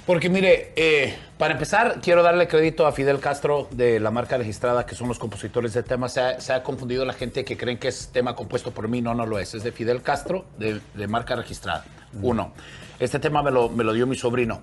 Porque 0.05 0.29
mire, 0.29 0.71
eh, 0.77 1.17
para 1.37 1.53
empezar, 1.53 1.99
quiero 2.01 2.23
darle 2.23 2.47
crédito 2.47 2.87
a 2.87 2.93
Fidel 2.93 3.19
Castro 3.19 3.67
de 3.71 3.99
la 3.99 4.09
marca 4.09 4.37
registrada, 4.37 4.85
que 4.85 4.95
son 4.95 5.09
los 5.09 5.19
compositores 5.19 5.73
de 5.73 5.83
temas. 5.83 6.13
Se 6.13 6.21
ha, 6.21 6.39
se 6.39 6.53
ha 6.53 6.63
confundido 6.63 7.03
la 7.03 7.11
gente 7.13 7.43
que 7.43 7.57
creen 7.57 7.77
que 7.77 7.89
es 7.89 8.07
tema 8.13 8.33
compuesto 8.33 8.71
por 8.71 8.87
mí. 8.87 9.01
No, 9.01 9.13
no 9.13 9.25
lo 9.25 9.37
es. 9.37 9.53
Es 9.53 9.63
de 9.63 9.73
Fidel 9.73 10.01
Castro, 10.01 10.45
de, 10.57 10.79
de 10.93 11.07
marca 11.07 11.35
registrada. 11.35 11.83
Uno. 12.21 12.53
Este 12.99 13.19
tema 13.19 13.43
me 13.43 13.51
lo, 13.51 13.67
me 13.67 13.83
lo 13.83 13.91
dio 13.91 14.07
mi 14.07 14.15
sobrino. 14.15 14.61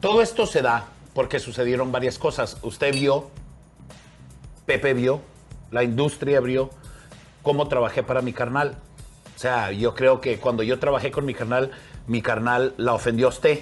Todo 0.00 0.22
esto 0.22 0.46
se 0.46 0.62
da 0.62 0.86
porque 1.12 1.38
sucedieron 1.38 1.92
varias 1.92 2.18
cosas. 2.18 2.56
Usted 2.62 2.94
vio, 2.94 3.30
Pepe 4.64 4.94
vio, 4.94 5.20
la 5.70 5.82
industria 5.84 6.40
vio 6.40 6.70
cómo 7.42 7.68
trabajé 7.68 8.02
para 8.02 8.22
mi 8.22 8.32
carnal. 8.32 8.76
O 9.42 9.44
sea, 9.44 9.72
yo 9.72 9.92
creo 9.92 10.20
que 10.20 10.38
cuando 10.38 10.62
yo 10.62 10.78
trabajé 10.78 11.10
con 11.10 11.24
mi 11.24 11.34
carnal, 11.34 11.72
mi 12.06 12.22
carnal 12.22 12.74
la 12.76 12.92
ofendió 12.94 13.26
a 13.26 13.30
usted 13.30 13.58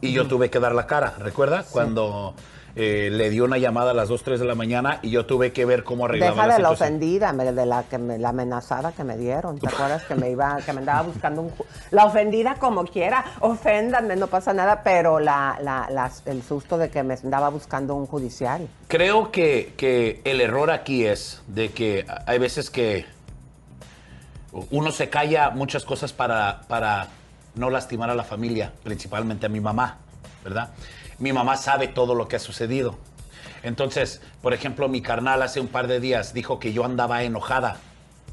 y 0.00 0.14
yo 0.14 0.26
tuve 0.26 0.48
que 0.48 0.58
dar 0.58 0.74
la 0.74 0.86
cara. 0.86 1.12
¿Recuerda? 1.18 1.62
Cuando 1.70 2.32
eh, 2.74 3.10
le 3.12 3.28
dio 3.28 3.44
una 3.44 3.58
llamada 3.58 3.90
a 3.90 3.94
las 3.94 4.08
2, 4.08 4.22
3 4.22 4.40
de 4.40 4.46
la 4.46 4.54
mañana 4.54 5.00
y 5.02 5.10
yo 5.10 5.26
tuve 5.26 5.52
que 5.52 5.66
ver 5.66 5.84
cómo 5.84 6.06
arreglaba 6.06 6.32
Deja 6.32 6.46
la 6.46 6.56
de 6.56 6.62
la 6.62 6.70
ofendida, 6.70 7.32
de 7.34 7.66
la 7.66 7.82
que 7.82 7.98
me- 7.98 8.16
la 8.16 8.30
amenazada 8.30 8.92
que 8.92 9.04
me 9.04 9.18
dieron. 9.18 9.58
¿Te 9.58 9.68
acuerdas 9.68 10.04
que 10.04 10.14
me 10.14 10.30
iba, 10.30 10.56
que 10.64 10.72
me 10.72 10.78
andaba 10.78 11.02
buscando 11.02 11.42
un 11.42 11.52
la 11.90 12.06
ofendida 12.06 12.54
como 12.54 12.86
quiera, 12.86 13.26
oféndanme, 13.40 14.16
no 14.16 14.28
pasa 14.28 14.54
nada, 14.54 14.82
pero 14.82 15.20
la, 15.20 15.58
el 16.24 16.42
susto 16.42 16.78
de 16.78 16.88
que 16.88 17.02
me 17.02 17.12
andaba 17.12 17.50
buscando 17.50 17.94
un 17.94 18.06
judicial. 18.06 18.66
Creo 18.88 19.30
que, 19.30 19.74
que 19.76 20.22
el 20.24 20.40
error 20.40 20.70
aquí 20.70 21.04
es 21.04 21.42
de 21.46 21.72
que 21.72 22.06
hay 22.26 22.38
veces 22.38 22.70
que 22.70 23.04
uno 24.70 24.92
se 24.92 25.10
calla 25.10 25.50
muchas 25.50 25.84
cosas 25.84 26.12
para, 26.12 26.62
para 26.68 27.08
no 27.54 27.70
lastimar 27.70 28.10
a 28.10 28.14
la 28.14 28.24
familia, 28.24 28.72
principalmente 28.82 29.46
a 29.46 29.48
mi 29.48 29.60
mamá, 29.60 29.98
¿verdad? 30.42 30.70
Mi 31.18 31.32
mamá 31.32 31.56
sabe 31.56 31.88
todo 31.88 32.14
lo 32.14 32.28
que 32.28 32.36
ha 32.36 32.40
sucedido. 32.40 32.98
Entonces, 33.62 34.20
por 34.42 34.52
ejemplo, 34.52 34.88
mi 34.88 35.00
carnal 35.00 35.42
hace 35.42 35.60
un 35.60 35.68
par 35.68 35.86
de 35.86 35.98
días 36.00 36.34
dijo 36.34 36.58
que 36.58 36.72
yo 36.72 36.84
andaba 36.84 37.22
enojada 37.22 37.78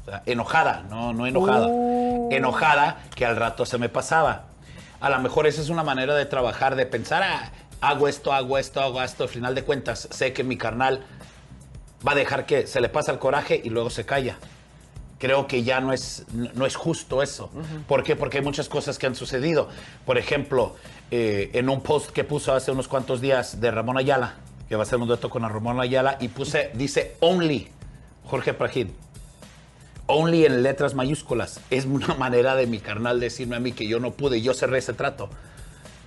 O 0.02 0.04
sea, 0.04 0.22
enojada, 0.26 0.84
no, 0.90 1.12
no 1.12 1.26
enojada. 1.26 1.68
Enojada 2.30 2.98
que 3.14 3.24
al 3.24 3.36
rato 3.36 3.64
se 3.66 3.78
me 3.78 3.88
pasaba. 3.88 4.46
A 5.00 5.10
lo 5.10 5.18
mejor 5.20 5.46
esa 5.46 5.60
es 5.62 5.68
una 5.68 5.82
manera 5.84 6.14
de 6.14 6.26
trabajar, 6.26 6.74
de 6.76 6.86
pensar, 6.86 7.22
"Ah, 7.22 7.50
hago 7.80 8.08
esto, 8.08 8.32
hago 8.32 8.58
esto, 8.58 8.80
hago 8.80 9.02
esto. 9.02 9.24
Al 9.24 9.28
final 9.28 9.54
de 9.54 9.64
cuentas, 9.64 10.08
sé 10.10 10.32
que 10.32 10.44
mi 10.44 10.56
carnal 10.56 11.04
va 12.06 12.12
a 12.12 12.14
dejar 12.16 12.46
que 12.46 12.66
se 12.66 12.80
le 12.80 12.88
pasa 12.88 13.12
el 13.12 13.18
coraje 13.18 13.60
y 13.62 13.70
luego 13.70 13.90
se 13.90 14.04
calla. 14.04 14.38
Creo 15.22 15.46
que 15.46 15.62
ya 15.62 15.80
no 15.80 15.92
es, 15.92 16.24
no 16.32 16.66
es 16.66 16.74
justo 16.74 17.22
eso. 17.22 17.48
¿Por 17.86 18.02
qué? 18.02 18.16
Porque 18.16 18.38
hay 18.38 18.44
muchas 18.44 18.68
cosas 18.68 18.98
que 18.98 19.06
han 19.06 19.14
sucedido. 19.14 19.68
Por 20.04 20.18
ejemplo, 20.18 20.74
eh, 21.12 21.48
en 21.52 21.68
un 21.68 21.80
post 21.80 22.10
que 22.10 22.24
puso 22.24 22.52
hace 22.52 22.72
unos 22.72 22.88
cuantos 22.88 23.20
días 23.20 23.60
de 23.60 23.70
Ramón 23.70 23.96
Ayala, 23.98 24.34
que 24.68 24.74
va 24.74 24.82
a 24.82 24.84
ser 24.84 24.98
un 24.98 25.06
dueto 25.06 25.30
con 25.30 25.44
Ramón 25.44 25.80
Ayala, 25.80 26.16
y 26.18 26.26
puse, 26.26 26.72
dice 26.74 27.14
only, 27.20 27.68
Jorge 28.24 28.52
Prajid. 28.52 28.88
Only 30.08 30.44
en 30.44 30.64
letras 30.64 30.96
mayúsculas. 30.96 31.60
Es 31.70 31.84
una 31.84 32.14
manera 32.18 32.56
de 32.56 32.66
mi 32.66 32.80
carnal 32.80 33.20
decirme 33.20 33.54
a 33.54 33.60
mí 33.60 33.70
que 33.70 33.86
yo 33.86 34.00
no 34.00 34.14
pude, 34.14 34.42
yo 34.42 34.54
cerré 34.54 34.78
ese 34.78 34.92
trato. 34.92 35.30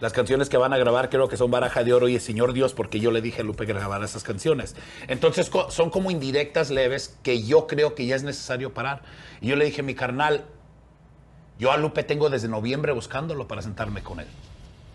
Las 0.05 0.13
canciones 0.13 0.49
que 0.49 0.57
van 0.57 0.71
a 0.71 0.77
grabar 0.77 1.09
creo 1.09 1.27
que 1.27 1.35
son 1.35 1.49
Baraja 1.49 1.83
de 1.83 1.91
Oro 1.91 2.07
y 2.07 2.13
el 2.13 2.21
Señor 2.21 2.53
Dios 2.53 2.75
porque 2.75 2.99
yo 2.99 3.09
le 3.09 3.21
dije 3.23 3.41
a 3.41 3.43
Lupe 3.43 3.65
que 3.65 3.73
grabara 3.73 4.05
esas 4.05 4.21
canciones. 4.21 4.75
Entonces 5.07 5.49
co- 5.49 5.71
son 5.71 5.89
como 5.89 6.11
indirectas 6.11 6.69
leves 6.69 7.17
que 7.23 7.41
yo 7.41 7.65
creo 7.65 7.95
que 7.95 8.05
ya 8.05 8.15
es 8.15 8.21
necesario 8.21 8.71
parar. 8.71 9.01
Y 9.41 9.47
yo 9.47 9.55
le 9.55 9.65
dije, 9.65 9.81
mi 9.81 9.95
carnal, 9.95 10.45
yo 11.57 11.71
a 11.71 11.77
Lupe 11.77 12.03
tengo 12.03 12.29
desde 12.29 12.47
noviembre 12.47 12.91
buscándolo 12.91 13.47
para 13.47 13.63
sentarme 13.63 14.03
con 14.03 14.19
él. 14.19 14.27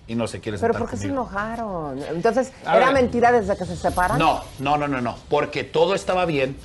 Y 0.07 0.15
no 0.15 0.29
se 0.29 0.39
quiere 0.39 0.59
Pero 0.59 0.75
¿por 0.75 0.89
qué 0.89 0.97
se 0.97 1.09
enojaron? 1.09 2.01
Entonces, 2.05 2.53
A 2.65 2.77
¿era 2.77 2.93
ver. 2.93 3.03
mentira 3.03 3.33
desde 3.33 3.57
que 3.57 3.65
se 3.65 3.75
separan? 3.75 4.17
No, 4.17 4.45
no, 4.61 4.77
no, 4.77 4.87
no, 4.87 5.01
no. 5.01 5.17
Porque 5.29 5.65
todo 5.65 5.97
estaba 5.97 6.25
bien. 6.25 6.57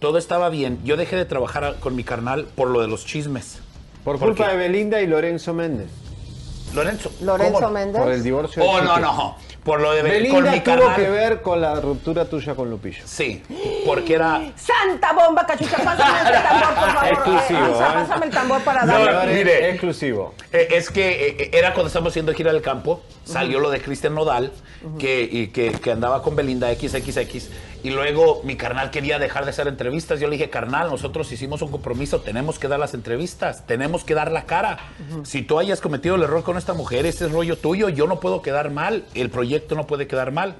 Todo 0.00 0.18
estaba 0.18 0.48
bien. 0.48 0.80
Yo 0.82 0.96
dejé 0.96 1.14
de 1.14 1.26
trabajar 1.26 1.76
con 1.78 1.94
mi 1.94 2.02
carnal 2.02 2.46
por 2.56 2.70
lo 2.70 2.80
de 2.80 2.88
los 2.88 3.06
chismes. 3.06 3.60
Por 4.02 4.18
Porque- 4.18 4.34
culpa 4.42 4.50
de 4.50 4.56
Belinda 4.56 5.00
y 5.00 5.06
Lorenzo 5.06 5.54
Méndez. 5.54 5.90
Lorenzo. 6.74 7.10
¿Lorenzo 7.22 7.52
¿cómo? 7.60 7.70
Méndez? 7.70 8.02
Por 8.02 8.12
el 8.12 8.22
divorcio 8.22 8.62
de 8.62 8.68
Oh, 8.68 8.80
no, 8.82 8.98
no. 8.98 9.36
Por 9.64 9.80
lo 9.80 9.92
de 9.92 10.02
Be- 10.02 10.10
Belinda 10.10 10.34
con 10.40 10.50
mi 10.50 10.60
tuvo 10.60 10.76
carnal. 10.76 10.96
que 10.96 11.10
ver 11.10 11.42
con 11.42 11.60
la 11.60 11.74
ruptura 11.80 12.24
tuya 12.24 12.54
con 12.54 12.70
Lupillo. 12.70 13.02
Sí, 13.04 13.42
porque 13.84 14.14
era. 14.14 14.40
¡Santa 14.56 15.12
bomba, 15.12 15.44
cachucha! 15.46 15.76
Pásame 15.84 16.20
el 16.20 16.42
tambor, 16.42 16.74
por 16.74 16.90
favor. 16.94 17.08
Exclusivo, 17.12 17.66
Eh, 17.66 17.70
¿eh? 17.72 17.92
Pásame 17.94 18.26
el 18.26 18.32
tambor 18.32 18.60
para 18.62 18.84
No, 18.86 18.92
darle. 18.92 19.06
Señores, 19.10 19.36
mire. 19.36 19.70
Exclusivo. 19.70 20.34
Eh, 20.52 20.68
es 20.70 20.90
que 20.90 21.36
eh, 21.38 21.50
era 21.52 21.74
cuando 21.74 21.88
estábamos 21.88 22.12
haciendo 22.12 22.32
gira 22.32 22.52
del 22.52 22.62
campo, 22.62 23.02
salió 23.24 23.60
lo 23.60 23.70
de 23.70 23.80
Cristian 23.82 24.14
Nodal, 24.14 24.52
que, 24.98 25.28
y 25.30 25.48
que, 25.48 25.72
que 25.72 25.90
andaba 25.90 26.22
con 26.22 26.34
Belinda 26.36 26.72
XXX, 26.72 27.50
y 27.82 27.90
luego 27.90 28.42
mi 28.44 28.56
carnal 28.56 28.90
quería 28.90 29.18
dejar 29.18 29.44
de 29.44 29.50
hacer 29.50 29.68
entrevistas. 29.68 30.18
Yo 30.20 30.28
le 30.28 30.36
dije, 30.36 30.50
carnal, 30.50 30.90
nosotros 30.90 31.30
hicimos 31.30 31.62
un 31.62 31.70
compromiso, 31.70 32.20
tenemos 32.20 32.58
que 32.58 32.68
dar 32.68 32.78
las 32.78 32.94
entrevistas, 32.94 33.66
tenemos 33.66 34.04
que 34.04 34.14
dar 34.14 34.32
la 34.32 34.44
cara. 34.44 34.78
Si 35.22 35.42
tú 35.42 35.58
hayas 35.58 35.80
cometido 35.80 36.16
el 36.16 36.22
error 36.22 36.42
con 36.42 36.56
esta 36.56 36.74
mujer, 36.74 37.06
ese 37.06 37.26
es 37.26 37.32
rollo 37.32 37.56
tuyo, 37.56 37.88
yo 37.88 38.06
no 38.06 38.20
puedo 38.20 38.42
quedar 38.42 38.70
mal, 38.70 39.04
el 39.14 39.30
proyecto 39.30 39.74
no 39.74 39.86
puede 39.86 40.06
quedar 40.06 40.32
mal. 40.32 40.56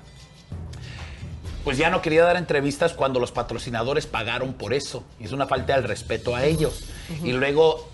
Pues 1.64 1.76
ya 1.76 1.90
no 1.90 2.00
quería 2.00 2.24
dar 2.24 2.36
entrevistas 2.36 2.94
cuando 2.94 3.20
los 3.20 3.32
patrocinadores 3.32 4.06
pagaron 4.06 4.54
por 4.54 4.72
eso. 4.72 5.04
Y 5.18 5.24
es 5.24 5.32
una 5.32 5.46
falta 5.46 5.80
de 5.80 5.86
respeto 5.86 6.34
a 6.34 6.44
ellos. 6.44 6.84
Y 7.22 7.32
luego, 7.32 7.88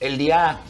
el 0.00 0.18
día 0.18 0.60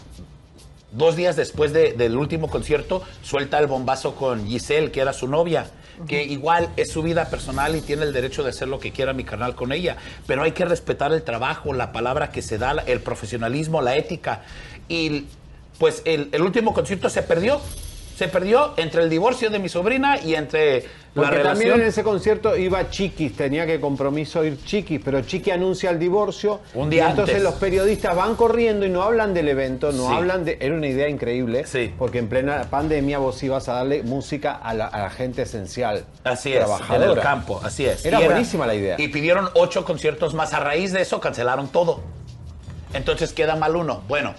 dos 0.93 1.17
días 1.17 1.37
después 1.37 1.73
de- 1.73 1.93
del 1.93 2.17
último 2.17 2.49
concierto, 2.49 3.03
suelta 3.23 3.59
el 3.59 3.67
bombazo 3.67 4.15
con 4.15 4.47
Giselle, 4.47 4.91
que 4.91 5.01
era 5.01 5.13
su 5.13 5.29
novia, 5.29 5.67
que 6.09 6.25
igual 6.25 6.71
es 6.77 6.91
su 6.91 7.03
vida 7.03 7.29
personal 7.29 7.77
y 7.77 7.83
tiene 7.83 8.05
el 8.05 8.13
derecho 8.13 8.43
de 8.43 8.51
hacer 8.51 8.69
lo 8.69 8.81
que 8.81 8.91
quiera 8.91 9.13
mi 9.13 9.25
canal 9.25 9.55
con 9.55 9.71
ella, 9.71 9.97
pero 10.27 10.43
hay 10.43 10.53
que 10.53 10.65
respetar 10.65 11.13
el 11.13 11.23
trabajo, 11.23 11.75
la 11.75 11.93
palabra 11.93 12.31
que 12.33 12.41
se 12.41 12.57
da, 12.57 12.73
el 12.87 13.01
profesionalismo, 13.01 13.83
la 13.83 13.97
ética. 13.97 14.43
Y 14.89 15.27
pues 15.79 16.01
el, 16.07 16.31
el 16.33 16.43
último 16.43 16.73
concierto 16.73 17.11
se 17.11 17.23
perdió, 17.23 17.61
se 18.21 18.29
perdió 18.29 18.75
entre 18.77 19.03
el 19.03 19.09
divorcio 19.09 19.49
de 19.49 19.59
mi 19.59 19.71
sobrina 19.71 20.19
y 20.23 20.35
entre 20.35 20.81
la 21.15 21.23
Porque 21.23 21.37
también 21.39 21.43
relación. 21.71 21.81
en 21.81 21.87
ese 21.87 22.03
concierto 22.05 22.55
iba 22.55 22.91
Chiquis, 22.91 23.35
tenía 23.35 23.65
que 23.65 23.81
compromiso 23.81 24.45
ir 24.45 24.63
Chiquis, 24.63 25.01
pero 25.03 25.23
Chiqui 25.23 25.51
anuncia 25.51 25.89
el 25.89 25.99
divorcio. 25.99 26.61
Un 26.75 26.91
día 26.91 27.07
y 27.07 27.11
entonces 27.13 27.37
antes. 27.37 27.51
los 27.51 27.55
periodistas 27.59 28.15
van 28.15 28.35
corriendo 28.35 28.85
y 28.85 28.91
no 28.91 29.01
hablan 29.03 29.33
del 29.33 29.49
evento, 29.49 29.91
no 29.91 30.07
Sí. 30.11 30.15
hablan 30.15 30.45
de. 30.45 30.59
Era 30.61 30.75
una 30.75 30.87
idea 30.87 31.09
increíble, 31.09 31.65
Sí. 31.67 31.95
porque 31.99 32.19
en 32.19 32.29
plena 32.29 32.65
pandemia 32.69 33.17
vos 33.19 33.43
ibas 33.43 33.71
a 33.71 33.73
darle 33.73 34.03
música 34.03 34.53
a 34.53 34.75
la, 34.75 34.87
a 34.89 35.01
la 35.01 35.09
gente 35.11 35.41
esencial. 35.41 36.05
Así 36.23 36.53
es, 36.53 36.67
en 36.95 37.03
el 37.03 37.19
campo, 37.21 37.59
así 37.65 37.87
es. 37.87 38.05
Era 38.05 38.21
buenísima 38.21 38.67
la 38.67 38.75
idea. 38.75 38.97
Y 38.99 39.09
pidieron 39.09 39.49
ocho 39.55 39.87
conciertos 39.87 40.35
más. 40.35 40.53
A 40.53 40.61
raíz 40.61 40.93
de 40.93 41.01
eso 41.01 41.21
cancelaron 41.21 41.69
todo. 41.69 42.03
Entonces 42.93 43.33
queda 43.33 43.57
mal 43.57 43.77
uno. 43.77 44.03
Bueno, 44.09 44.35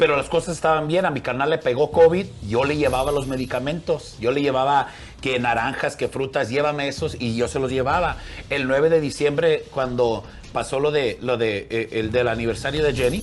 pero 0.00 0.16
las 0.16 0.30
cosas 0.30 0.56
estaban 0.56 0.88
bien. 0.88 1.04
A 1.04 1.10
mi 1.10 1.20
carnal 1.20 1.50
le 1.50 1.58
pegó 1.58 1.90
COVID. 1.90 2.26
Yo 2.48 2.64
le 2.64 2.78
llevaba 2.78 3.12
los 3.12 3.26
medicamentos. 3.26 4.16
Yo 4.18 4.30
le 4.32 4.40
llevaba 4.40 4.88
que 5.20 5.38
naranjas, 5.38 5.94
que 5.94 6.08
frutas, 6.08 6.48
llévame 6.48 6.88
esos 6.88 7.14
y 7.20 7.36
yo 7.36 7.48
se 7.48 7.58
los 7.60 7.70
llevaba. 7.70 8.16
El 8.48 8.66
9 8.66 8.88
de 8.88 8.98
diciembre, 9.02 9.64
cuando 9.70 10.24
pasó 10.54 10.80
lo 10.80 10.90
de 10.90 11.18
lo 11.20 11.36
de 11.36 11.66
eh, 11.70 11.88
el 11.92 12.10
del 12.12 12.28
aniversario 12.28 12.82
de 12.82 12.94
Jenny, 12.94 13.22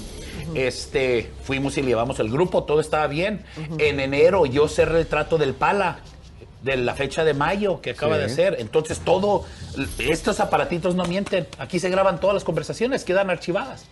este 0.53 1.31
fuimos 1.43 1.77
y 1.79 1.81
le 1.81 1.87
llevamos 1.89 2.19
el 2.19 2.29
grupo, 2.29 2.63
todo 2.65 2.79
estaba 2.79 3.07
bien. 3.07 3.43
En 3.79 3.99
enero 3.99 4.45
yo 4.45 4.67
cerré 4.67 4.99
el 4.99 5.07
trato 5.07 5.39
del 5.39 5.55
Pala 5.55 5.97
de 6.61 6.77
la 6.77 6.93
fecha 6.93 7.23
de 7.23 7.33
mayo 7.33 7.81
que 7.81 7.89
acaba 7.91 8.15
Sí. 8.15 8.19
de 8.19 8.25
hacer. 8.25 8.55
Entonces 8.59 8.99
todo, 8.99 9.45
estos 9.97 10.39
aparatitos 10.39 10.93
no 10.93 11.05
mienten. 11.05 11.47
Aquí 11.57 11.79
se 11.79 11.89
graban 11.89 12.19
todas 12.19 12.35
las 12.35 12.43
conversaciones, 12.43 13.03
quedan 13.03 13.31
archivadas. 13.31 13.85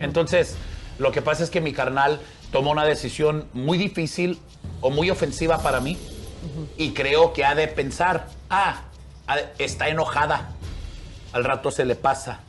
Entonces, 0.00 0.56
lo 1.00 1.12
que 1.12 1.22
pasa 1.22 1.42
es 1.42 1.48
que 1.48 1.62
mi 1.62 1.72
carnal 1.72 2.20
tomó 2.52 2.70
una 2.70 2.84
decisión 2.84 3.46
muy 3.54 3.78
difícil 3.78 4.38
o 4.82 4.90
muy 4.90 5.08
ofensiva 5.08 5.62
para 5.62 5.80
mí 5.80 5.96
y 6.76 6.90
creo 6.90 7.32
que 7.32 7.44
ha 7.44 7.54
de 7.54 7.68
pensar, 7.68 8.28
ah, 8.50 8.82
está 9.58 9.88
enojada, 9.88 10.50
al 11.32 11.44
rato 11.44 11.70
se 11.70 11.86
le 11.86 11.96
pasa. 11.96 12.40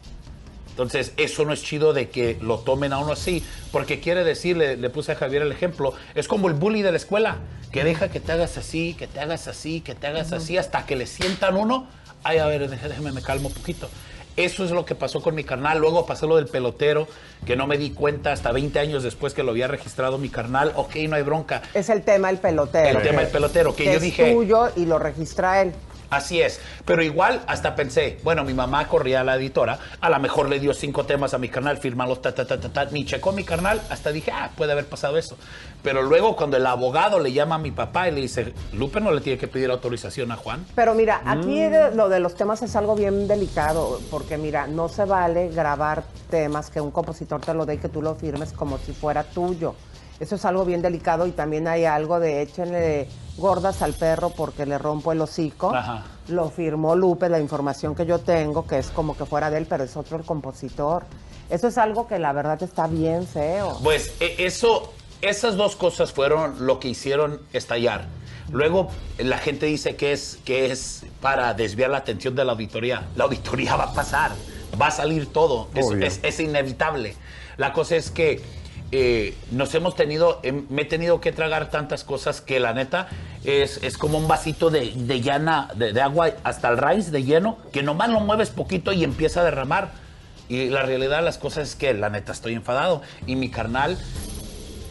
Entonces, 0.70 1.14
eso 1.16 1.46
no 1.46 1.54
es 1.54 1.64
chido 1.64 1.94
de 1.94 2.10
que 2.10 2.38
lo 2.42 2.60
tomen 2.60 2.92
a 2.92 3.00
uno 3.00 3.14
así, 3.14 3.42
porque 3.72 4.02
quiere 4.02 4.26
decir, 4.26 4.58
le, 4.58 4.76
le 4.76 4.90
puse 4.90 5.14
a 5.14 5.16
Javier 5.16 5.44
el 5.44 5.52
ejemplo, 5.54 5.94
es 6.14 6.28
como 6.28 6.50
el 6.50 6.54
bully 6.54 6.82
de 6.82 6.92
la 6.92 6.98
escuela, 6.98 7.38
que 7.72 7.86
deja 7.86 8.10
que 8.10 8.20
te 8.20 8.34
hagas 8.34 8.58
así, 8.58 8.96
que 8.96 9.08
te 9.08 9.22
hagas 9.22 9.48
así, 9.48 9.80
que 9.80 9.96
te 9.96 10.08
hagas 10.08 10.34
así, 10.34 10.58
hasta 10.58 10.86
que 10.86 10.98
le 10.98 11.08
sientan 11.08 11.56
uno, 11.56 11.88
ay, 12.24 12.40
a 12.40 12.48
ver, 12.48 12.70
déjame, 12.70 13.14
me 13.14 13.22
calmo 13.22 13.48
un 13.48 13.54
poquito. 13.54 13.90
Eso 14.38 14.63
es 14.63 14.72
lo 14.72 14.86
que 14.86 14.96
pasó 14.96 15.22
con 15.22 15.36
mi 15.36 15.44
carnal. 15.44 15.80
Luego 15.80 16.06
pasó 16.06 16.26
lo 16.28 16.38
del 16.38 16.48
pelotero, 16.48 17.08
que 17.46 17.56
no 17.56 17.67
me 17.67 17.78
di 17.78 17.91
cuenta 17.91 18.32
hasta 18.32 18.52
20 18.52 18.80
años 18.80 19.04
después 19.04 19.34
que 19.34 19.44
lo 19.44 19.52
había 19.52 19.67
registrado 19.67 20.17
mi 20.17 20.30
carnal. 20.30 20.72
Ok, 20.76 20.96
no 21.10 21.15
hay 21.15 21.24
bronca. 21.24 21.62
Es 21.74 21.89
el 21.89 22.02
tema 22.04 22.30
el 22.30 22.38
pelotero. 22.38 23.00
El 23.00 23.04
tema 23.04 23.22
del 23.22 23.30
pelotero, 23.32 23.76
que 23.76 23.86
yo 23.86 23.91
es 23.91 24.02
dije- 24.02 24.34
tuyo 24.34 24.70
y 24.76 24.86
lo 24.86 25.00
registra 25.00 25.62
él. 25.62 25.74
Así 26.12 26.41
es, 26.41 26.60
pero 26.84 27.02
igual 27.02 27.41
hasta 27.47 27.74
pensé, 27.74 28.17
bueno, 28.21 28.43
mi 28.43 28.54
mamá 28.54 28.86
corría 28.89 29.21
a 29.21 29.24
la 29.24 29.36
editora, 29.38 29.80
a 30.02 30.10
lo 30.10 30.19
mejor 30.19 30.50
le 30.50 30.60
dio 30.60 30.74
cinco 30.74 31.06
temas 31.06 31.34
a 31.34 31.38
mi 31.38 31.47
canal, 31.47 31.78
fírmalos, 31.78 32.21
ta, 32.21 32.36
ta, 32.36 32.45
ta, 32.45 32.60
ta, 32.60 32.67
ta, 32.67 32.86
ni 32.91 33.06
checó 33.06 33.32
mi 33.32 33.45
canal, 33.45 33.82
hasta 33.89 34.12
dije, 34.12 34.30
ah, 34.34 34.50
puede 34.58 34.74
haber 34.74 34.86
pasado 34.88 35.17
eso. 35.17 35.38
Pero 35.82 36.02
luego 36.02 36.36
cuando 36.36 36.58
el 36.58 36.65
abogado 36.65 37.17
le 37.19 37.32
llama 37.32 37.56
a 37.56 37.60
mi 37.60 37.71
papá 37.71 38.10
y 38.10 38.12
le 38.12 38.19
dice, 38.19 38.54
Lupe 38.74 39.00
no 39.00 39.13
le 39.13 39.21
tiene 39.21 39.39
que 39.39 39.47
pedir 39.47 39.71
autorización 39.71 40.34
a 40.34 40.36
Juan. 40.36 40.65
Pero 40.76 40.93
mira, 40.95 41.21
aquí 41.26 41.62
Mm. 41.62 41.71
de- 41.71 41.95
lo 41.95 42.10
de 42.10 42.19
los 42.19 42.36
temas 42.36 42.62
es 42.62 42.76
algo 42.76 42.93
bien 42.93 43.30
delicado, 43.30 44.02
porque 44.12 44.38
mira, 44.38 44.67
no 44.67 44.89
se 44.89 45.06
vale 45.06 45.47
grabar 45.47 46.04
temas 46.30 46.69
que 46.69 46.82
un 46.82 46.91
compositor 46.91 47.39
te 47.39 47.54
lo 47.54 47.65
dé 47.65 47.76
y 47.76 47.78
que 47.78 47.88
tú 47.88 48.02
lo 48.02 48.15
firmes 48.15 48.52
como 48.52 48.78
si 48.80 48.91
fuera 48.91 49.24
tuyo. 49.24 49.76
Eso 50.19 50.36
es 50.36 50.43
algo 50.45 50.65
bien 50.65 50.84
delicado 50.84 51.26
y 51.26 51.32
también 51.32 51.67
hay 51.67 51.86
algo 51.86 52.19
de 52.19 52.43
échenle 52.43 53.08
gordas 53.38 53.82
al 53.82 53.94
perro 53.94 54.30
porque 54.32 54.65
le 54.65 54.78
rompo 54.78 55.12
el 55.12 55.22
hocico. 55.22 55.74
Ajá. 55.74 56.04
Lo 56.28 56.50
firmó 56.50 56.96
Lupe, 56.96 57.30
la 57.30 57.39
información 57.39 57.96
que 57.96 58.06
yo 58.06 58.20
tengo, 58.20 58.65
que 58.67 58.78
es 58.78 58.88
como 58.88 59.15
que 59.17 59.26
fuera 59.26 59.50
de 59.50 59.58
él, 59.58 59.65
pero 59.67 59.84
es 59.84 59.96
otro 59.98 60.17
el 60.17 60.24
compositor. 60.24 61.04
Eso 61.50 61.67
es 61.67 61.78
algo 61.78 62.08
que 62.08 62.20
la 62.20 62.32
verdad 62.34 62.62
está 62.63 62.88
bien 62.88 63.26
feo. 63.28 63.78
Pues 63.84 64.13
e- 64.22 64.46
eso, 64.46 64.94
esas 65.22 65.58
dos 65.58 65.76
cosas 65.76 66.12
fueron 66.13 66.65
lo 66.65 66.80
que 66.80 66.88
hicieron 66.89 67.41
estallar. 67.52 68.06
Luego 68.52 68.89
la 69.17 69.38
gente 69.38 69.65
dice 69.65 69.96
que 69.96 70.12
es, 70.13 70.39
que 70.46 70.72
es 70.72 71.06
para 71.22 71.54
desviar 71.54 71.89
la 71.89 71.98
atención 71.98 72.36
de 72.36 72.46
la 72.46 72.52
auditoría. 72.54 73.08
La 73.15 73.26
auditoría 73.26 73.76
va 73.78 73.86
a 73.86 73.94
pasar, 73.94 74.32
va 74.82 74.88
a 74.88 74.91
salir 74.91 75.28
todo, 75.32 75.67
es, 75.74 75.86
Obvio. 75.88 76.06
es- 76.06 76.20
es 76.24 76.39
inevitable. 76.39 77.15
La 77.58 77.74
cosa 77.74 77.96
es 77.96 78.12
que 78.12 78.41
eh, 78.92 79.36
nos 79.52 79.74
hemos 79.76 79.96
tenido, 79.96 80.40
em, 80.44 80.66
me 80.70 80.82
he 80.82 80.86
tenido 80.86 81.22
que 81.22 81.32
tragar 81.32 81.70
tantas 81.70 82.04
cosas 82.04 82.42
que 82.42 82.60
la 82.60 82.74
neta 82.74 83.08
es, 83.44 83.82
es 83.84 83.98
como 83.98 84.18
un 84.18 84.28
vasito 84.28 84.70
de, 84.70 84.92
de 84.96 85.22
llana, 85.22 85.70
de, 85.76 85.94
de 85.94 86.02
agua 86.02 86.32
hasta 86.44 86.68
el 86.70 86.78
raíz 86.78 87.12
de 87.12 87.24
lleno, 87.24 87.58
que 87.72 87.84
nomás 87.84 88.10
lo 88.10 88.20
mueves 88.20 88.50
poquito 88.50 88.92
y 88.92 89.04
empieza 89.04 89.42
a 89.42 89.44
derramar. 89.44 89.92
Y 90.50 90.70
la 90.70 90.82
realidad 90.84 91.18
de 91.18 91.24
las 91.24 91.38
cosas 91.38 91.70
es 91.70 91.76
que 91.76 91.94
la 91.94 92.10
neta 92.10 92.34
estoy 92.34 92.54
enfadado. 92.54 93.02
Y 93.26 93.38
mi 93.38 93.50
carnal 93.50 93.98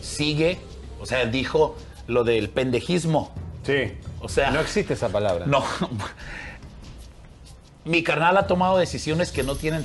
sigue, 0.00 0.58
o 1.00 1.04
sea, 1.06 1.26
dijo 1.26 1.76
lo 2.06 2.24
del 2.24 2.48
pendejismo. 2.48 3.30
Sí. 3.64 3.92
O 4.20 4.28
sea, 4.28 4.50
No 4.50 4.60
existe 4.60 4.94
esa 4.94 5.10
palabra. 5.10 5.44
no. 5.46 5.62
Mi 7.84 8.02
carnal 8.02 8.36
ha 8.36 8.46
tomado 8.46 8.76
decisiones 8.76 9.32
que 9.32 9.42
no 9.42 9.56
tienen 9.56 9.84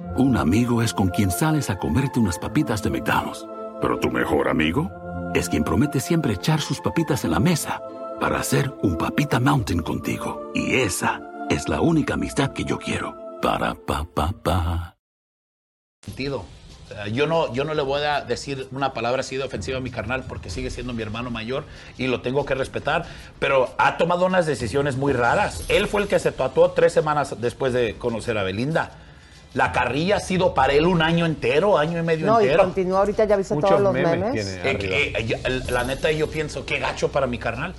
Un 0.00 0.38
amigo 0.38 0.80
es 0.80 0.94
con 0.94 1.08
quien 1.08 1.30
sales 1.30 1.68
a 1.68 1.78
comerte 1.78 2.18
unas 2.18 2.38
papitas 2.38 2.82
de 2.82 2.88
McDonald's. 2.88 3.46
Pero 3.82 3.98
tu 3.98 4.10
mejor 4.10 4.48
amigo 4.48 4.90
es 5.34 5.50
quien 5.50 5.62
promete 5.62 6.00
siempre 6.00 6.32
echar 6.32 6.62
sus 6.62 6.80
papitas 6.80 7.24
en 7.26 7.32
la 7.32 7.38
mesa 7.38 7.82
para 8.18 8.40
hacer 8.40 8.72
un 8.82 8.96
papita 8.96 9.38
mountain 9.40 9.82
contigo. 9.82 10.50
Y 10.54 10.76
esa 10.76 11.20
es 11.50 11.68
la 11.68 11.82
única 11.82 12.14
amistad 12.14 12.54
que 12.54 12.64
yo 12.64 12.78
quiero. 12.78 13.14
Para 13.42 13.74
pa 13.74 14.04
pa 14.04 14.32
pa. 14.32 14.96
sentido. 16.02 16.44
Yo 17.12 17.26
no, 17.26 17.52
yo 17.52 17.64
no 17.64 17.74
le 17.74 17.82
voy 17.82 18.02
a 18.02 18.22
decir 18.22 18.68
una 18.72 18.94
palabra 18.94 19.20
así 19.20 19.36
de 19.36 19.44
ofensiva 19.44 19.78
a 19.78 19.80
mi 19.80 19.90
carnal 19.90 20.24
porque 20.26 20.48
sigue 20.50 20.70
siendo 20.70 20.92
mi 20.92 21.02
hermano 21.02 21.30
mayor 21.30 21.64
y 21.98 22.06
lo 22.06 22.20
tengo 22.20 22.44
que 22.46 22.54
respetar, 22.54 23.04
pero 23.38 23.68
ha 23.78 23.96
tomado 23.96 24.24
unas 24.26 24.46
decisiones 24.46 24.96
muy 24.96 25.12
raras. 25.12 25.64
Él 25.68 25.86
fue 25.86 26.02
el 26.02 26.08
que 26.08 26.18
se 26.18 26.32
tatuó 26.32 26.70
tres 26.70 26.92
semanas 26.92 27.36
después 27.38 27.72
de 27.74 27.96
conocer 27.96 28.38
a 28.38 28.42
Belinda. 28.42 28.92
La 29.54 29.72
carrilla 29.72 30.16
ha 30.16 30.20
sido 30.20 30.54
para 30.54 30.72
él 30.74 30.86
un 30.86 31.02
año 31.02 31.26
entero, 31.26 31.76
año 31.76 31.98
y 31.98 32.02
medio 32.02 32.26
No, 32.26 32.40
y 32.40 32.44
entero. 32.44 32.64
continúa 32.64 33.00
ahorita, 33.00 33.24
ya 33.24 33.36
viste 33.36 33.56
todos 33.56 33.80
los 33.80 33.92
memes. 33.92 34.46
Eh, 34.62 34.76
que, 34.78 34.86
eh, 34.86 35.40
el- 35.44 35.64
la 35.68 35.82
neta, 35.84 36.12
yo 36.12 36.30
pienso, 36.30 36.64
qué 36.64 36.78
gacho 36.78 37.10
para 37.10 37.26
mi 37.26 37.38
carnal. 37.38 37.74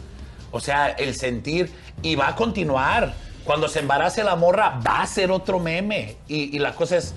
O 0.52 0.60
sea, 0.60 0.88
el 0.90 1.16
sentir, 1.16 1.72
y 2.02 2.16
va 2.16 2.28
a 2.30 2.36
continuar. 2.36 3.14
Cuando 3.46 3.70
se 3.70 3.80
embarace 3.80 4.24
la 4.24 4.36
morra, 4.36 4.80
va 4.86 5.02
a 5.02 5.08
ser 5.08 5.32
otro 5.32 5.60
meme. 5.60 6.18
Y, 6.28 6.56
y 6.56 6.60
la 6.60 6.74
cosa 6.76 6.98
es, 6.98 7.14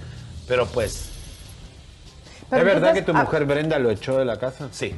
pero 0.47 0.67
pues, 0.67 1.11
¿Es 2.53 2.65
verdad 2.65 2.95
que 2.95 3.03
tu 3.03 3.11
ah, 3.13 3.23
mujer 3.23 3.45
Brenda 3.47 3.79
lo 3.81 3.91
echó 3.91 4.19
de 4.19 4.25
la 4.25 4.39
casa? 4.39 4.69
sí. 4.71 4.95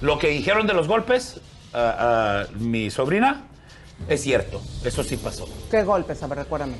Lo 0.00 0.18
que 0.18 0.28
dijeron 0.28 0.66
de 0.66 0.74
los 0.74 0.86
golpes, 0.86 1.40
a, 1.72 2.42
a 2.42 2.46
mi 2.58 2.88
sobrina, 2.90 3.42
es 4.08 4.22
cierto. 4.22 4.60
Eso 4.84 5.02
sí 5.02 5.16
pasó. 5.16 5.48
¿Qué 5.70 5.82
golpes? 5.82 6.22
A 6.22 6.26
ver, 6.28 6.38
recuérdame. 6.38 6.76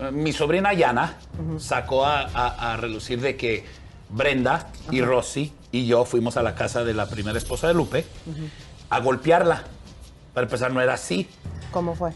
Eh, 0.00 0.10
Mi 0.10 0.32
sobrina 0.32 0.72
Yana 0.72 1.14
sacó 1.58 2.04
a, 2.04 2.20
a- 2.22 2.72
a 2.72 2.76
relucir 2.76 3.20
de 3.20 3.36
que 3.36 3.64
Brenda 4.08 4.68
y 4.90 5.00
Rosy 5.00 5.52
y 5.72 5.86
yo 5.86 6.04
fuimos 6.04 6.36
a 6.36 6.42
la 6.42 6.54
casa 6.54 6.84
de 6.84 6.94
la 6.94 7.08
primera 7.08 7.36
esposa 7.38 7.66
de 7.68 7.74
Lupe 7.74 8.04
a 8.90 9.00
golpearla. 9.00 9.64
Para 10.34 10.44
empezar, 10.44 10.72
no 10.72 10.80
era 10.80 10.94
así. 10.94 11.28
¿Cómo 11.72 11.94
fue? 11.94 12.12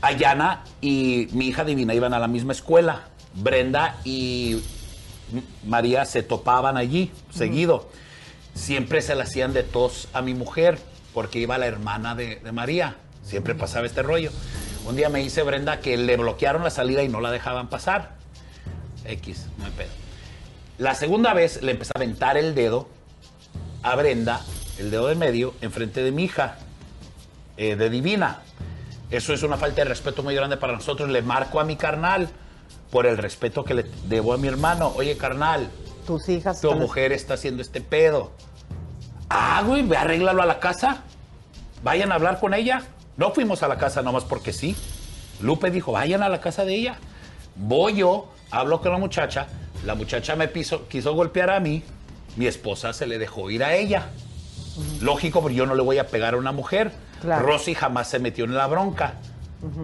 Ayana 0.00 0.64
y 0.80 1.28
mi 1.32 1.46
hija 1.48 1.64
divina 1.64 1.94
iban 1.94 2.12
a 2.14 2.18
la 2.18 2.28
misma 2.28 2.52
escuela. 2.52 3.02
Brenda 3.34 3.98
y 4.04 4.62
María 5.66 6.04
se 6.04 6.22
topaban 6.22 6.76
allí 6.76 7.12
seguido. 7.30 7.88
Siempre 8.54 9.02
se 9.02 9.14
la 9.14 9.24
hacían 9.24 9.52
de 9.52 9.62
tos 9.62 10.08
a 10.14 10.22
mi 10.22 10.32
mujer 10.34 10.78
porque 11.12 11.38
iba 11.38 11.58
la 11.58 11.66
hermana 11.66 12.14
de, 12.14 12.36
de 12.36 12.52
María. 12.52 12.96
Siempre 13.22 13.54
pasaba 13.54 13.86
este 13.86 14.02
rollo. 14.02 14.30
Un 14.86 14.94
día 14.96 15.08
me 15.08 15.18
dice 15.20 15.42
Brenda 15.42 15.80
que 15.80 15.96
le 15.96 16.16
bloquearon 16.16 16.62
la 16.62 16.70
salida 16.70 17.02
y 17.02 17.08
no 17.08 17.20
la 17.20 17.30
dejaban 17.30 17.68
pasar. 17.68 18.12
X, 19.04 19.46
no 19.58 19.64
hay 19.64 19.72
pedo. 19.72 19.90
La 20.78 20.94
segunda 20.94 21.34
vez 21.34 21.62
le 21.62 21.72
empecé 21.72 21.92
a 21.94 21.98
aventar 21.98 22.36
el 22.36 22.54
dedo 22.54 22.88
a 23.82 23.96
Brenda, 23.96 24.40
el 24.78 24.90
dedo 24.90 25.08
de 25.08 25.14
medio, 25.14 25.54
enfrente 25.60 26.02
de 26.02 26.12
mi 26.12 26.24
hija, 26.24 26.56
eh, 27.56 27.76
de 27.76 27.90
Divina. 27.90 28.40
Eso 29.10 29.32
es 29.32 29.42
una 29.42 29.56
falta 29.56 29.76
de 29.82 29.86
respeto 29.86 30.22
muy 30.22 30.34
grande 30.34 30.56
para 30.56 30.72
nosotros. 30.72 31.08
Le 31.08 31.22
marco 31.22 31.60
a 31.60 31.64
mi 31.64 31.76
carnal 31.76 32.28
por 32.90 33.06
el 33.06 33.16
respeto 33.16 33.64
que 33.64 33.74
le 33.74 33.82
debo 34.06 34.32
a 34.34 34.36
mi 34.38 34.48
hermano. 34.48 34.92
Oye, 34.96 35.16
carnal, 35.16 35.68
Tus 36.06 36.28
hijas. 36.28 36.60
tu 36.60 36.72
mujer 36.74 37.12
está 37.12 37.34
haciendo 37.34 37.62
este 37.62 37.80
pedo. 37.80 38.32
Ah, 39.28 39.62
güey, 39.66 39.82
ve, 39.82 39.96
arréglalo 39.96 40.42
a 40.42 40.46
la 40.46 40.60
casa. 40.60 41.02
Vayan 41.82 42.12
a 42.12 42.16
hablar 42.16 42.38
con 42.38 42.54
ella. 42.54 42.82
No 43.16 43.32
fuimos 43.32 43.62
a 43.62 43.68
la 43.68 43.78
casa 43.78 44.02
nomás 44.02 44.24
porque 44.24 44.52
sí. 44.52 44.76
Lupe 45.40 45.70
dijo, 45.70 45.92
vayan 45.92 46.22
a 46.22 46.28
la 46.28 46.40
casa 46.40 46.64
de 46.64 46.74
ella. 46.74 46.96
Voy 47.54 47.96
yo, 47.96 48.30
hablo 48.50 48.80
con 48.80 48.92
la 48.92 48.98
muchacha. 48.98 49.46
La 49.84 49.94
muchacha 49.94 50.36
me 50.36 50.48
piso- 50.48 50.86
quiso 50.88 51.14
golpear 51.14 51.50
a 51.50 51.60
mí. 51.60 51.82
Mi 52.36 52.46
esposa 52.46 52.92
se 52.92 53.06
le 53.06 53.18
dejó 53.18 53.50
ir 53.50 53.64
a 53.64 53.74
ella. 53.74 54.08
Lógico, 55.00 55.40
porque 55.40 55.54
yo 55.56 55.64
no 55.66 55.74
le 55.74 55.82
voy 55.82 55.98
a 55.98 56.06
pegar 56.08 56.34
a 56.34 56.36
una 56.36 56.52
mujer. 56.52 56.92
Claro. 57.22 57.46
Rosy 57.46 57.74
jamás 57.74 58.08
se 58.08 58.18
metió 58.18 58.44
en 58.44 58.54
la 58.54 58.66
bronca. 58.66 59.14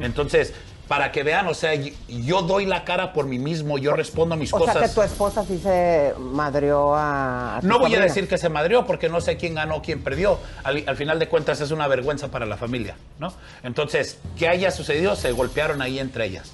Entonces, 0.00 0.52
para 0.92 1.10
que 1.10 1.22
vean, 1.22 1.46
o 1.48 1.54
sea, 1.54 1.72
yo 1.74 2.42
doy 2.42 2.66
la 2.66 2.84
cara 2.84 3.14
por 3.14 3.24
mí 3.24 3.38
mismo, 3.38 3.78
yo 3.78 3.94
respondo 3.94 4.36
mis 4.36 4.52
O 4.52 4.58
cosas. 4.58 4.74
sea 4.74 4.82
que 4.82 4.88
tu 4.90 5.00
esposa 5.00 5.42
sí 5.42 5.58
se 5.58 6.12
madrió 6.18 6.94
a. 6.94 7.60
No 7.62 7.78
voy 7.78 7.94
a 7.94 8.00
decir 8.00 8.28
que 8.28 8.36
se 8.36 8.50
madrió 8.50 8.84
porque 8.84 9.08
no 9.08 9.22
sé 9.22 9.38
quién 9.38 9.54
ganó, 9.54 9.80
quién 9.80 10.02
perdió. 10.04 10.38
Al, 10.62 10.84
al 10.86 10.94
final 10.98 11.18
de 11.18 11.30
cuentas 11.30 11.62
es 11.62 11.70
una 11.70 11.88
vergüenza 11.88 12.28
para 12.28 12.44
la 12.44 12.58
familia, 12.58 12.94
¿no? 13.18 13.32
Entonces, 13.62 14.18
que 14.36 14.48
haya 14.48 14.70
sucedido, 14.70 15.16
se 15.16 15.32
golpearon 15.32 15.80
ahí 15.80 15.98
entre 15.98 16.26
ellas. 16.26 16.52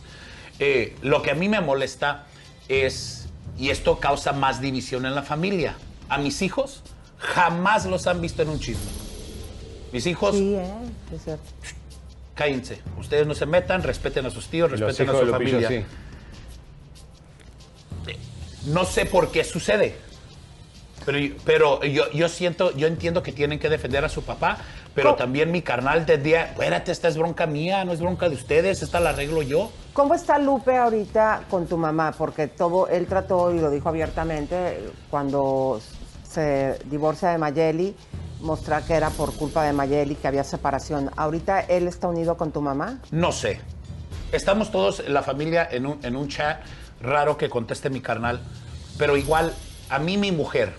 Eh, 0.61 0.95
lo 1.03 1.21
que 1.23 1.33
a 1.33 1.35
mí 1.35 1.49
me 1.49 1.61
molesta 1.61 2.27
es, 2.69 3.27
y 3.59 3.71
esto 3.71 3.99
causa 3.99 4.33
más 4.33 4.61
división 4.61 5.05
en 5.05 5.17
la 5.17 5.25
familia, 5.25 5.75
a 6.09 6.17
mis 6.19 6.43
hijos 6.43 6.85
jamás 7.19 7.87
los 7.87 8.07
han 8.07 8.21
visto 8.21 8.43
en 8.43 8.51
un 8.51 8.61
chisme. 8.61 8.89
Mis 9.91 10.07
hijos, 10.07 10.37
Sí, 10.37 10.55
eh, 10.55 10.65
es 11.13 11.25
cierto. 11.25 11.43
Cállense. 12.39 12.81
Ustedes 12.97 13.27
no 13.27 13.35
se 13.35 13.47
metan, 13.47 13.83
respeten 13.83 14.25
a 14.25 14.31
sus 14.31 14.47
tíos, 14.47 14.71
respeten 14.71 15.09
a 15.11 15.13
su 15.13 15.27
familia. 15.27 15.69
sí. 15.69 15.85
No 18.67 18.85
sé 18.85 19.07
por 19.07 19.33
qué 19.33 19.43
sucede. 19.45 19.97
Pero, 21.05 21.35
pero 21.45 21.85
yo, 21.85 22.11
yo 22.13 22.29
siento, 22.29 22.77
yo 22.77 22.87
entiendo 22.87 23.23
que 23.23 23.33
tienen 23.33 23.59
que 23.59 23.69
defender 23.69 24.05
a 24.05 24.09
su 24.09 24.23
papá, 24.23 24.59
pero 24.95 25.11
¿Cómo? 25.11 25.17
también 25.17 25.51
mi 25.51 25.63
carnal 25.63 26.05
tendría, 26.05 26.47
espérate, 26.47 26.93
esta 26.93 27.09
es 27.09 27.17
bronca 27.17 27.47
mía, 27.47 27.85
no 27.85 27.93
es 27.93 28.01
bronca 28.01 28.29
de 28.29 28.35
ustedes, 28.35 28.83
esta 28.83 29.01
la 29.01 29.11
arreglo 29.11 29.43
yo. 29.43 29.71
¿Cómo 29.95 30.15
está 30.15 30.39
Lupe 30.39 30.77
ahorita 30.77 31.45
con 31.49 31.67
tu 31.67 31.79
mamá? 31.79 32.13
Porque 32.17 32.47
todo, 32.47 32.89
él 32.89 33.07
trató 33.07 33.55
y 33.55 33.59
lo 33.59 33.71
dijo 33.71 33.89
abiertamente 33.89 34.81
cuando 35.09 35.81
se 36.29 36.79
divorcia 36.85 37.31
de 37.31 37.39
Mayeli, 37.39 37.97
mostrar 38.41 38.83
que 38.85 38.95
era 38.95 39.11
por 39.11 39.35
culpa 39.35 39.65
de 39.65 39.73
Mayeli, 39.73 40.15
que 40.15 40.29
había 40.29 40.45
separación. 40.45 41.11
¿Ahorita 41.17 41.61
él 41.61 41.89
está 41.89 42.09
unido 42.09 42.37
con 42.37 42.53
tu 42.53 42.61
mamá? 42.61 42.99
No 43.11 43.33
sé. 43.33 43.61
Estamos 44.33 44.71
todos 44.71 45.01
en 45.01 45.15
la 45.15 45.23
familia 45.23 45.67
en 45.71 45.87
un, 45.87 45.99
en 46.05 46.15
un 46.17 46.29
chat 46.29 46.61
raro 47.01 47.37
que 47.37 47.49
conteste 47.49 47.91
mi 47.91 48.01
carnal, 48.01 48.41
pero 48.99 49.17
igual 49.17 49.53
a 49.89 49.99
mí 49.99 50.17
mi 50.19 50.33
mujer, 50.33 50.75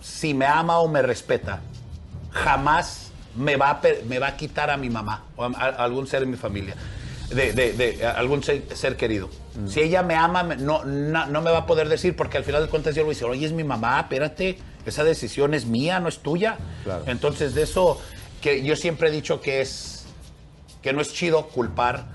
si 0.00 0.34
me 0.34 0.46
ama 0.46 0.78
o 0.78 0.88
me 0.88 1.02
respeta, 1.02 1.60
jamás 2.30 3.10
me 3.36 3.56
va 3.56 3.70
a, 3.70 3.80
me 4.08 4.18
va 4.18 4.28
a 4.28 4.36
quitar 4.36 4.70
a 4.70 4.76
mi 4.76 4.90
mamá 4.90 5.24
o 5.36 5.44
a, 5.44 5.46
a 5.56 5.68
algún 5.84 6.06
ser 6.06 6.22
en 6.24 6.30
mi 6.30 6.36
familia, 6.36 6.74
de, 7.30 7.52
de- 7.52 7.72
de- 7.72 8.06
algún 8.06 8.42
ser, 8.42 8.64
ser 8.74 8.96
querido. 8.96 9.30
Si 9.68 9.80
ella 9.80 10.02
me 10.02 10.14
ama, 10.16 10.42
no, 10.42 10.84
na- 10.84 11.26
no 11.26 11.40
me 11.42 11.50
va 11.50 11.58
a 11.58 11.66
poder 11.66 11.88
decir 11.88 12.16
porque 12.16 12.38
al 12.38 12.44
final 12.44 12.62
de 12.62 12.68
cuentas 12.68 12.94
yo 12.94 13.00
le 13.02 13.04
voy 13.04 13.12
a 13.12 13.14
decir, 13.14 13.26
oye, 13.28 13.46
es 13.46 13.52
mi 13.52 13.64
mamá, 13.64 14.00
espérate, 14.00 14.58
esa 14.86 15.04
decisión 15.04 15.54
es 15.54 15.66
mía, 15.66 16.00
no 16.00 16.08
es 16.08 16.18
tuya. 16.18 16.58
Claro. 16.84 17.04
Entonces 17.06 17.54
de 17.54 17.62
eso, 17.62 18.00
que 18.40 18.62
yo 18.62 18.76
siempre 18.76 19.08
he 19.08 19.12
dicho 19.12 19.40
que 19.40 19.60
es 19.60 20.04
que 20.82 20.92
no 20.92 21.00
es 21.00 21.12
chido 21.12 21.46
culpar 21.48 22.06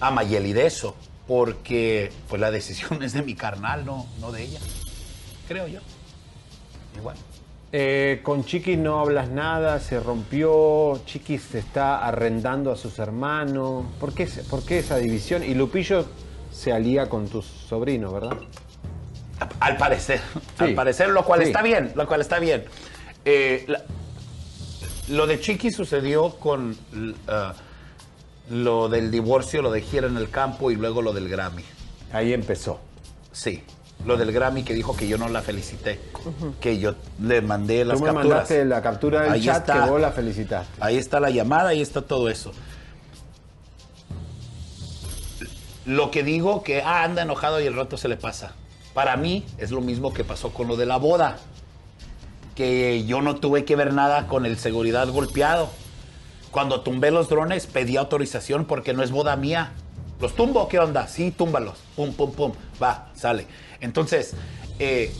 a 0.00 0.10
Mayeli 0.10 0.52
de 0.52 0.66
eso, 0.66 0.94
porque 1.26 2.12
pues 2.28 2.40
la 2.40 2.50
decisión 2.50 3.02
es 3.02 3.12
de 3.12 3.22
mi 3.22 3.34
carnal, 3.34 3.84
no, 3.84 4.06
no 4.20 4.32
de 4.32 4.42
ella, 4.42 4.60
creo 5.48 5.66
yo. 5.66 5.80
Igual. 6.96 7.16
Eh, 7.72 8.20
con 8.24 8.44
Chiqui 8.44 8.76
no 8.76 8.98
hablas 8.98 9.30
nada, 9.30 9.78
se 9.78 10.00
rompió, 10.00 11.00
Chiqui 11.06 11.38
se 11.38 11.60
está 11.60 12.04
arrendando 12.04 12.72
a 12.72 12.76
sus 12.76 12.98
hermanos. 12.98 13.86
¿Por 14.00 14.12
qué, 14.12 14.26
por 14.48 14.64
qué 14.64 14.80
esa 14.80 14.96
división? 14.96 15.44
Y 15.44 15.54
Lupillo 15.54 16.04
se 16.50 16.72
alía 16.72 17.08
con 17.08 17.28
tus 17.28 17.44
sobrinos, 17.46 18.12
¿verdad? 18.12 18.36
Al 19.60 19.76
parecer, 19.76 20.20
Sí. 20.58 20.64
al 20.64 20.74
parecer, 20.74 21.08
lo 21.10 21.24
cual 21.24 21.40
Sí. 21.40 21.46
está 21.48 21.62
bien, 21.62 21.92
lo 21.94 22.06
cual 22.06 22.20
está 22.20 22.38
bien. 22.38 22.64
Eh, 23.24 23.64
la- 23.68 23.82
lo 25.08 25.26
de 25.26 25.40
Chiqui 25.40 25.70
sucedió 25.70 26.30
con 26.36 26.76
ah, 27.28 27.54
lo 28.50 28.88
del 28.88 29.10
divorcio, 29.10 29.62
lo 29.62 29.70
de 29.70 29.80
gira 29.82 30.06
en 30.06 30.16
el 30.16 30.28
campo 30.30 30.70
y 30.70 30.76
luego 30.76 31.02
lo 31.02 31.12
del 31.12 31.28
Grammy. 31.28 31.64
Ahí 32.12 32.32
empezó. 32.32 32.80
Sí, 33.32 33.62
lo 34.04 34.16
del 34.16 34.32
Grammy 34.32 34.62
que 34.64 34.74
dijo 34.74 34.96
que 34.96 35.06
yo 35.08 35.16
no 35.18 35.28
la 35.28 35.40
felicité, 35.42 36.00
que 36.60 36.78
yo 36.78 36.94
le 37.20 37.40
mandé 37.42 37.84
las 37.84 37.98
Tú 37.98 38.04
me 38.04 38.08
capturas. 38.12 38.28
mandaste 38.30 38.64
la 38.64 38.82
captura 38.82 39.22
del 39.22 39.32
Ahí 39.32 39.44
chat 39.44 39.58
está. 39.68 39.84
que 39.84 39.90
vos 39.90 40.00
la 40.00 40.10
felicitaste. 40.12 40.72
Ahí 40.80 40.96
está 40.96 41.20
la 41.20 41.30
llamada, 41.30 41.70
ahí 41.70 41.80
está 41.80 42.02
todo 42.02 42.28
eso. 42.28 42.52
Lo 45.86 46.10
que 46.10 46.22
digo 46.22 46.62
que 46.62 46.82
ah, 46.82 47.04
anda 47.04 47.22
enojado 47.22 47.60
y 47.60 47.66
el 47.66 47.74
rato 47.74 47.96
se 47.96 48.08
le 48.08 48.16
pasa. 48.16 48.52
Para 48.94 49.16
mí 49.16 49.46
es 49.58 49.70
lo 49.70 49.80
mismo 49.80 50.12
que 50.12 50.24
pasó 50.24 50.50
con 50.52 50.68
lo 50.68 50.76
de 50.76 50.86
la 50.86 50.96
boda. 50.96 51.38
Que 52.54 53.04
yo 53.04 53.22
no 53.22 53.36
tuve 53.36 53.64
que 53.64 53.76
ver 53.76 53.92
nada 53.92 54.26
con 54.26 54.46
el 54.46 54.58
seguridad 54.58 55.08
golpeado. 55.08 55.70
Cuando 56.50 56.80
tumbé 56.80 57.10
los 57.10 57.28
drones 57.28 57.66
pedí 57.66 57.96
autorización 57.96 58.64
porque 58.64 58.92
no 58.92 59.02
es 59.02 59.10
boda 59.12 59.36
mía. 59.36 59.72
¿Los 60.20 60.34
tumbo? 60.34 60.68
¿Qué 60.68 60.78
onda? 60.78 61.06
Sí, 61.06 61.30
túmbalos. 61.30 61.78
Pum, 61.96 62.12
pum, 62.12 62.32
pum. 62.32 62.52
Va, 62.82 63.08
sale. 63.14 63.46
Entonces, 63.80 64.34
eh, 64.78 65.14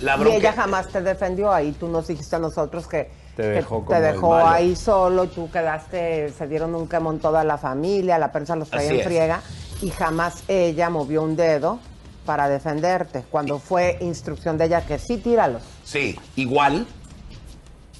la 0.00 0.16
Y 0.16 0.20
bronca... 0.20 0.36
ella 0.38 0.52
jamás 0.52 0.88
te 0.88 1.02
defendió 1.02 1.52
ahí. 1.52 1.72
Tú 1.72 1.88
nos 1.88 2.06
dijiste 2.06 2.36
a 2.36 2.38
nosotros 2.38 2.86
que 2.86 3.10
Te 3.36 3.42
que 3.42 3.48
dejó 3.48 3.84
te 3.86 4.00
dejó 4.00 4.36
ahí 4.36 4.74
solo 4.76 5.24
y 5.24 5.28
tú 5.28 5.50
quedaste, 5.50 6.32
se 6.32 6.46
dieron 6.46 6.74
un 6.74 6.88
quemón 6.88 7.18
toda 7.18 7.44
la 7.44 7.58
familia, 7.58 8.18
la 8.18 8.32
prensa 8.32 8.56
los 8.56 8.70
traía 8.70 8.92
en 8.92 9.02
friega 9.02 9.42
y 9.82 9.90
jamás 9.90 10.42
ella 10.48 10.88
movió 10.88 11.22
un 11.22 11.36
dedo 11.36 11.78
para 12.26 12.48
defenderte. 12.48 13.24
Cuando 13.30 13.58
fue 13.58 13.96
instrucción 14.02 14.58
de 14.58 14.66
ella 14.66 14.84
que 14.84 14.98
sí, 14.98 15.16
tíralos. 15.16 15.62
Sí, 15.84 16.18
igual 16.34 16.86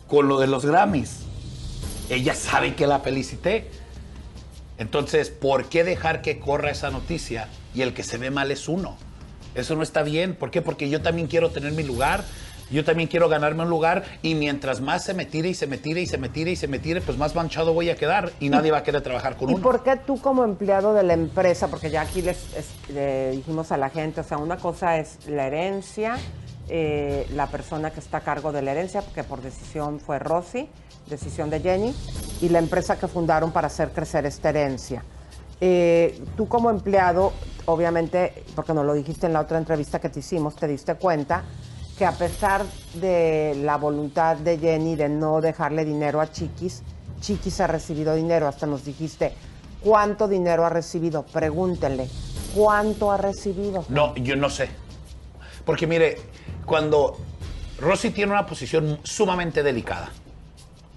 con 0.06 0.28
lo 0.28 0.38
de 0.38 0.46
los 0.46 0.66
Grammys. 0.66 1.20
Ella 2.10 2.34
sabe 2.34 2.74
que 2.74 2.86
la 2.86 3.00
felicité. 3.00 3.70
Entonces, 4.78 5.30
¿por 5.30 5.66
qué 5.70 5.84
dejar 5.84 6.20
que 6.20 6.38
corra 6.38 6.70
esa 6.70 6.90
noticia 6.90 7.48
y 7.74 7.82
el 7.82 7.94
que 7.94 8.02
se 8.02 8.18
ve 8.18 8.30
mal 8.30 8.50
es 8.50 8.68
uno? 8.68 8.96
Eso 9.54 9.74
no 9.74 9.82
está 9.82 10.02
bien. 10.02 10.34
¿Por 10.34 10.50
qué? 10.50 10.60
Porque 10.60 10.90
yo 10.90 11.00
también 11.00 11.28
quiero 11.28 11.50
tener 11.50 11.72
mi 11.72 11.82
lugar. 11.82 12.24
Yo 12.70 12.84
también 12.84 13.08
quiero 13.08 13.28
ganarme 13.28 13.62
un 13.62 13.70
lugar 13.70 14.02
y 14.22 14.34
mientras 14.34 14.80
más 14.80 15.04
se 15.04 15.14
me 15.14 15.24
tire 15.24 15.50
y 15.50 15.54
se 15.54 15.68
me 15.68 15.78
tire 15.78 16.00
y 16.00 16.06
se 16.06 16.18
me 16.18 16.28
tire 16.28 16.50
y 16.50 16.56
se 16.56 16.66
me 16.66 16.80
tire, 16.80 17.00
pues 17.00 17.16
más 17.16 17.34
manchado 17.34 17.72
voy 17.72 17.90
a 17.90 17.94
quedar 17.96 18.32
y 18.40 18.48
nadie 18.48 18.72
va 18.72 18.78
a 18.78 18.82
querer 18.82 19.02
trabajar 19.02 19.36
con 19.36 19.50
¿Y 19.50 19.54
uno. 19.54 19.62
por 19.62 19.84
qué 19.84 19.96
tú 19.96 20.20
como 20.20 20.42
empleado 20.42 20.92
de 20.92 21.04
la 21.04 21.14
empresa, 21.14 21.68
porque 21.68 21.90
ya 21.90 22.00
aquí 22.00 22.22
les 22.22 22.38
es- 22.56 22.88
le 22.88 23.30
dijimos 23.30 23.70
a 23.70 23.76
la 23.76 23.88
gente, 23.88 24.20
o 24.20 24.24
sea, 24.24 24.38
una 24.38 24.56
cosa 24.56 24.98
es 24.98 25.26
la 25.28 25.46
herencia, 25.46 26.16
eh, 26.68 27.28
la 27.34 27.46
persona 27.46 27.92
que 27.92 28.00
está 28.00 28.16
a 28.16 28.20
cargo 28.22 28.50
de 28.50 28.62
la 28.62 28.72
herencia, 28.72 29.02
que 29.14 29.22
por 29.22 29.42
decisión 29.42 30.00
fue 30.00 30.18
Rosy, 30.18 30.68
decisión 31.08 31.50
de 31.50 31.60
Jenny, 31.60 31.94
y 32.40 32.48
la 32.48 32.58
empresa 32.58 32.98
que 32.98 33.06
fundaron 33.06 33.52
para 33.52 33.68
hacer 33.68 33.90
crecer 33.90 34.26
esta 34.26 34.48
herencia. 34.48 35.04
Eh, 35.60 36.20
tú 36.36 36.48
como 36.48 36.68
empleado, 36.70 37.32
obviamente, 37.66 38.44
porque 38.56 38.74
nos 38.74 38.84
lo 38.84 38.92
dijiste 38.94 39.26
en 39.26 39.32
la 39.34 39.40
otra 39.40 39.56
entrevista 39.58 40.00
que 40.00 40.08
te 40.08 40.18
hicimos, 40.18 40.56
te 40.56 40.66
diste 40.66 40.96
cuenta 40.96 41.44
que 41.98 42.04
a 42.04 42.12
pesar 42.12 42.64
de 42.94 43.54
la 43.62 43.76
voluntad 43.76 44.36
de 44.36 44.58
Jenny 44.58 44.96
de 44.96 45.08
no 45.08 45.40
dejarle 45.40 45.84
dinero 45.84 46.20
a 46.20 46.30
Chiquis, 46.30 46.82
Chiquis 47.20 47.60
ha 47.60 47.66
recibido 47.66 48.14
dinero. 48.14 48.46
Hasta 48.46 48.66
nos 48.66 48.84
dijiste, 48.84 49.32
¿cuánto 49.80 50.28
dinero 50.28 50.66
ha 50.66 50.68
recibido? 50.68 51.24
Pregúntenle, 51.24 52.08
¿cuánto 52.54 53.10
ha 53.10 53.16
recibido? 53.16 53.84
No, 53.88 54.14
yo 54.16 54.36
no 54.36 54.50
sé. 54.50 54.68
Porque 55.64 55.86
mire, 55.86 56.18
cuando 56.66 57.16
Rosy 57.80 58.10
tiene 58.10 58.32
una 58.32 58.46
posición 58.46 58.98
sumamente 59.02 59.62
delicada, 59.62 60.10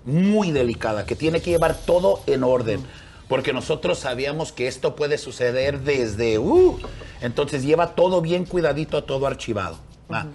muy 0.05 0.51
delicada, 0.51 1.05
que 1.05 1.15
tiene 1.15 1.41
que 1.41 1.51
llevar 1.51 1.75
todo 1.75 2.21
en 2.27 2.43
orden, 2.43 2.83
porque 3.27 3.53
nosotros 3.53 3.99
sabíamos 3.99 4.51
que 4.51 4.67
esto 4.67 4.95
puede 4.95 5.17
suceder 5.17 5.81
desde... 5.81 6.39
uh, 6.39 6.77
entonces 7.21 7.63
lleva 7.63 7.95
todo 7.95 8.21
bien 8.21 8.45
cuidadito, 8.45 9.03
todo 9.03 9.27
archivado. 9.27 9.77
Ah, 10.11 10.25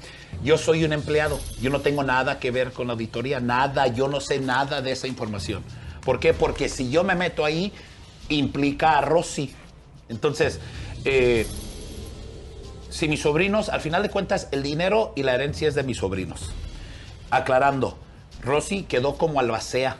Yo 0.45 0.57
soy 0.57 0.85
un 0.85 0.93
empleado, 0.93 1.41
yo 1.61 1.71
no 1.71 1.81
tengo 1.81 2.05
nada 2.05 2.39
que 2.39 2.51
ver 2.53 2.73
con 2.73 2.87
la 2.87 2.93
auditoría, 2.93 3.41
nada, 3.41 3.89
yo 3.89 4.07
no 4.09 4.21
sé 4.21 4.39
nada 4.39 4.81
de 4.81 4.93
esa 4.93 5.09
información. 5.09 5.65
¿Por 6.05 6.21
qué? 6.21 6.33
Porque 6.33 6.69
si 6.69 6.91
yo 6.91 7.03
me 7.03 7.15
meto 7.15 7.45
ahí, 7.45 7.73
implica 8.29 8.99
a 8.99 9.01
Rosy. 9.01 9.53
Entonces, 10.09 10.61
eh, 11.05 11.47
si 12.91 13.09
mis 13.09 13.23
sobrinos, 13.23 13.69
al 13.69 13.81
final 13.81 14.03
de 14.03 14.11
cuentas, 14.11 14.49
el 14.53 14.63
dinero 14.63 15.13
y 15.17 15.25
la 15.25 15.35
herencia 15.35 15.67
es 15.67 15.75
de 15.75 15.83
mis 15.83 15.97
sobrinos. 15.99 16.51
Aclarando, 17.31 17.99
Rosy 18.43 18.85
quedó 18.85 19.17
como 19.17 19.41
albacea. 19.41 19.99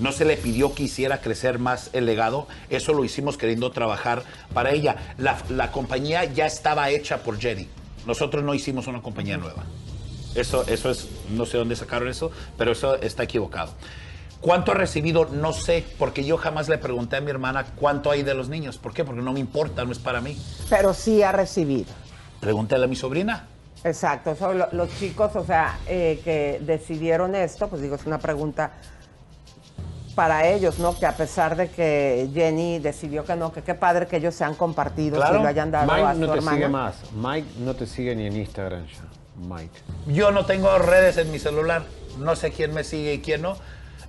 No 0.00 0.12
se 0.12 0.24
le 0.24 0.36
pidió 0.36 0.74
que 0.74 0.82
hiciera 0.82 1.20
crecer 1.20 1.58
más 1.58 1.90
el 1.92 2.04
legado. 2.04 2.48
Eso 2.68 2.92
lo 2.92 3.04
hicimos 3.04 3.38
queriendo 3.38 3.70
trabajar 3.70 4.24
para 4.52 4.72
ella. 4.72 4.96
La, 5.18 5.38
la 5.48 5.70
compañía 5.70 6.24
ya 6.24 6.46
estaba 6.46 6.90
hecha 6.90 7.18
por 7.22 7.38
Jenny. 7.38 7.68
Nosotros 8.06 8.42
no 8.44 8.54
hicimos 8.54 8.86
una 8.86 9.02
compañía 9.02 9.36
nueva. 9.36 9.64
Eso, 10.34 10.64
eso 10.68 10.90
es, 10.90 11.08
no 11.30 11.46
sé 11.46 11.56
dónde 11.58 11.76
sacaron 11.76 12.08
eso, 12.08 12.30
pero 12.58 12.72
eso 12.72 12.96
está 12.96 13.22
equivocado. 13.22 13.72
¿Cuánto 14.40 14.72
ha 14.72 14.74
recibido? 14.74 15.24
No 15.32 15.52
sé, 15.52 15.84
porque 15.98 16.24
yo 16.24 16.36
jamás 16.36 16.68
le 16.68 16.76
pregunté 16.78 17.16
a 17.16 17.20
mi 17.20 17.30
hermana 17.30 17.64
cuánto 17.74 18.10
hay 18.10 18.22
de 18.22 18.34
los 18.34 18.48
niños. 18.48 18.76
¿Por 18.76 18.92
qué? 18.92 19.02
Porque 19.04 19.22
no 19.22 19.32
me 19.32 19.40
importa, 19.40 19.84
no 19.84 19.92
es 19.92 19.98
para 19.98 20.20
mí. 20.20 20.36
Pero 20.68 20.92
sí 20.92 21.22
ha 21.22 21.32
recibido. 21.32 21.86
Pregúntale 22.40 22.84
a 22.84 22.88
mi 22.88 22.96
sobrina. 22.96 23.46
Exacto, 23.82 24.32
eso 24.32 24.52
lo- 24.52 24.68
los 24.72 24.90
chicos, 24.98 25.34
o 25.36 25.44
sea, 25.44 25.78
eh, 25.88 26.20
que 26.22 26.58
decidieron 26.60 27.34
esto, 27.34 27.68
pues 27.68 27.80
digo, 27.82 27.94
es 27.96 28.04
una 28.04 28.18
pregunta 28.18 28.72
para 30.16 30.48
ellos, 30.48 30.78
¿no? 30.78 30.98
Que 30.98 31.04
a 31.04 31.14
pesar 31.14 31.56
de 31.56 31.68
que 31.68 32.28
Jenny 32.34 32.78
decidió 32.78 33.24
que 33.24 33.36
no, 33.36 33.52
que 33.52 33.62
qué 33.62 33.74
padre 33.74 34.06
que 34.06 34.16
ellos 34.16 34.34
sean 34.34 34.54
compartidos 34.54 35.22
y 35.30 35.34
lo 35.34 35.46
hayan 35.46 35.70
dado 35.70 35.92
a 35.92 35.96
Mike 35.96 36.14
su 36.14 36.20
no 36.20 36.32
te 36.32 36.38
hermana. 36.38 36.56
sigue 36.56 36.68
más. 36.68 36.94
Mike 37.14 37.48
no 37.60 37.74
te 37.76 37.86
sigue 37.86 38.16
ni 38.16 38.26
en 38.26 38.36
Instagram 38.36 38.86
ya. 38.86 39.04
Mike. 39.46 39.78
Yo 40.06 40.30
no 40.30 40.46
tengo 40.46 40.76
redes 40.78 41.18
en 41.18 41.30
mi 41.30 41.38
celular. 41.38 41.82
No 42.18 42.34
sé 42.34 42.50
quién 42.50 42.72
me 42.72 42.82
sigue 42.82 43.12
y 43.14 43.18
quién 43.20 43.42
no. 43.42 43.58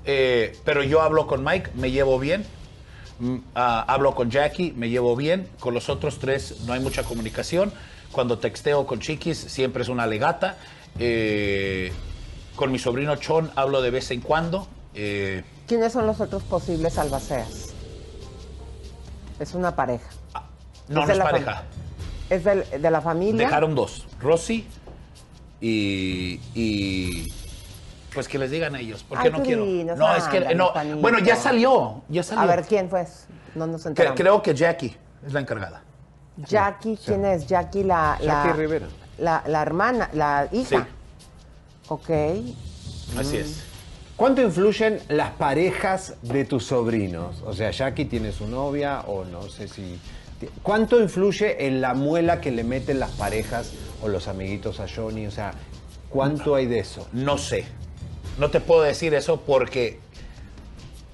Eh, 0.06 0.58
pero 0.64 0.82
yo 0.82 1.02
hablo 1.02 1.28
con 1.28 1.44
Mike, 1.44 1.72
me 1.76 1.92
llevo 1.92 2.18
bien. 2.18 2.46
Mm, 3.20 3.38
ah, 3.54 3.84
hablo 3.90 4.16
con 4.16 4.32
Jackie, 4.32 4.72
me 4.78 4.90
llevo 4.90 5.14
bien. 5.18 5.50
Con 5.60 5.74
los 5.74 5.90
otros 5.90 6.20
tres 6.20 6.62
no 6.66 6.72
hay 6.72 6.80
mucha 6.80 7.04
comunicación. 7.04 7.74
Cuando 8.14 8.40
texteo 8.40 8.88
con 8.88 9.02
Chiquis, 9.02 9.38
siempre 9.38 9.84
es 9.84 9.90
una 9.90 10.08
legata. 10.08 10.56
Eh, 10.98 11.92
con 12.56 12.72
mi 12.72 12.80
sobrino 12.80 13.18
Chon 13.18 13.52
hablo 13.56 13.82
de 13.82 13.92
vez 13.92 14.10
en 14.12 14.22
cuando. 14.22 14.70
Eh, 14.96 15.44
¿Quiénes 15.68 15.92
son 15.94 16.08
los 16.08 16.20
otros 16.22 16.44
posibles 16.44 16.98
albaceas? 16.98 17.74
Es 19.40 19.54
una 19.54 19.76
pareja. 19.76 20.10
no, 20.88 21.02
Es 21.02 21.08
no 21.08 21.14
es 21.14 21.20
pareja. 21.20 21.64
Es 22.30 22.44
del- 22.44 22.82
de 22.82 22.92
la 22.92 23.02
familia. 23.02 23.46
Dejaron 23.48 23.76
dos, 23.76 24.06
Rosy 24.22 24.66
y, 25.62 26.40
y- 26.56 27.32
pues 28.14 28.28
que 28.28 28.40
les 28.40 28.50
digan 28.50 28.76
ellos, 28.76 29.06
porque 29.08 29.28
Ay, 29.28 29.32
no 29.34 29.44
quiero. 29.44 29.64
dinos, 29.66 29.98
no, 29.98 30.16
es 30.16 30.24
que 30.26 30.56
no. 30.56 30.72
Bueno, 31.02 31.20
ya 31.20 31.36
salió, 31.36 32.02
ya 32.10 32.24
salió. 32.24 32.42
A 32.44 32.46
ver, 32.56 32.66
¿quién 32.66 32.90
fue? 32.90 33.06
No 33.54 33.68
nos 33.68 33.86
enteramos. 33.86 34.20
creo 34.20 34.42
que 34.42 34.56
Jackie 34.56 34.96
es 35.26 35.34
la 35.34 35.40
encargada. 35.42 35.82
Jackie, 36.38 36.98
¿quién 37.04 37.26
es? 37.26 37.46
Jackie, 37.48 37.84
la, 37.84 38.18
la, 38.22 38.44
Jackie 38.46 38.58
Rivera. 38.58 38.88
la, 39.18 39.44
la 39.48 39.62
hermana, 39.62 40.10
la 40.14 40.48
hija. 40.52 40.88
Sí. 40.88 41.90
Ok. 41.90 42.10
Así 43.20 43.38
es. 43.38 43.64
¿Cuánto 44.18 44.42
influyen 44.42 45.00
las 45.10 45.30
parejas 45.34 46.16
de 46.24 46.44
tus 46.44 46.66
sobrinos? 46.66 47.44
O 47.46 47.54
sea, 47.54 47.70
Jackie 47.70 48.06
tiene 48.06 48.32
su 48.32 48.48
novia 48.48 49.02
o 49.02 49.26
no 49.26 49.44
sé 49.44 49.68
si... 49.68 50.00
¿Cuánto 50.64 51.00
influye 51.00 51.68
en 51.68 51.82
la 51.82 51.94
muela 51.94 52.42
que 52.42 52.50
le 52.50 52.64
meten 52.64 53.00
las 53.00 53.12
parejas 53.12 53.74
o 54.02 54.08
los 54.08 54.28
amiguitos 54.28 54.80
a 54.80 54.88
Johnny? 54.88 55.28
O 55.28 55.32
sea, 55.32 55.54
¿cuánto 56.10 56.56
hay 56.56 56.66
de 56.66 56.80
eso? 56.80 57.08
No 57.14 57.38
sé. 57.38 57.66
No 58.40 58.50
te 58.50 58.60
puedo 58.60 58.82
decir 58.82 59.14
eso 59.14 59.42
porque 59.42 60.00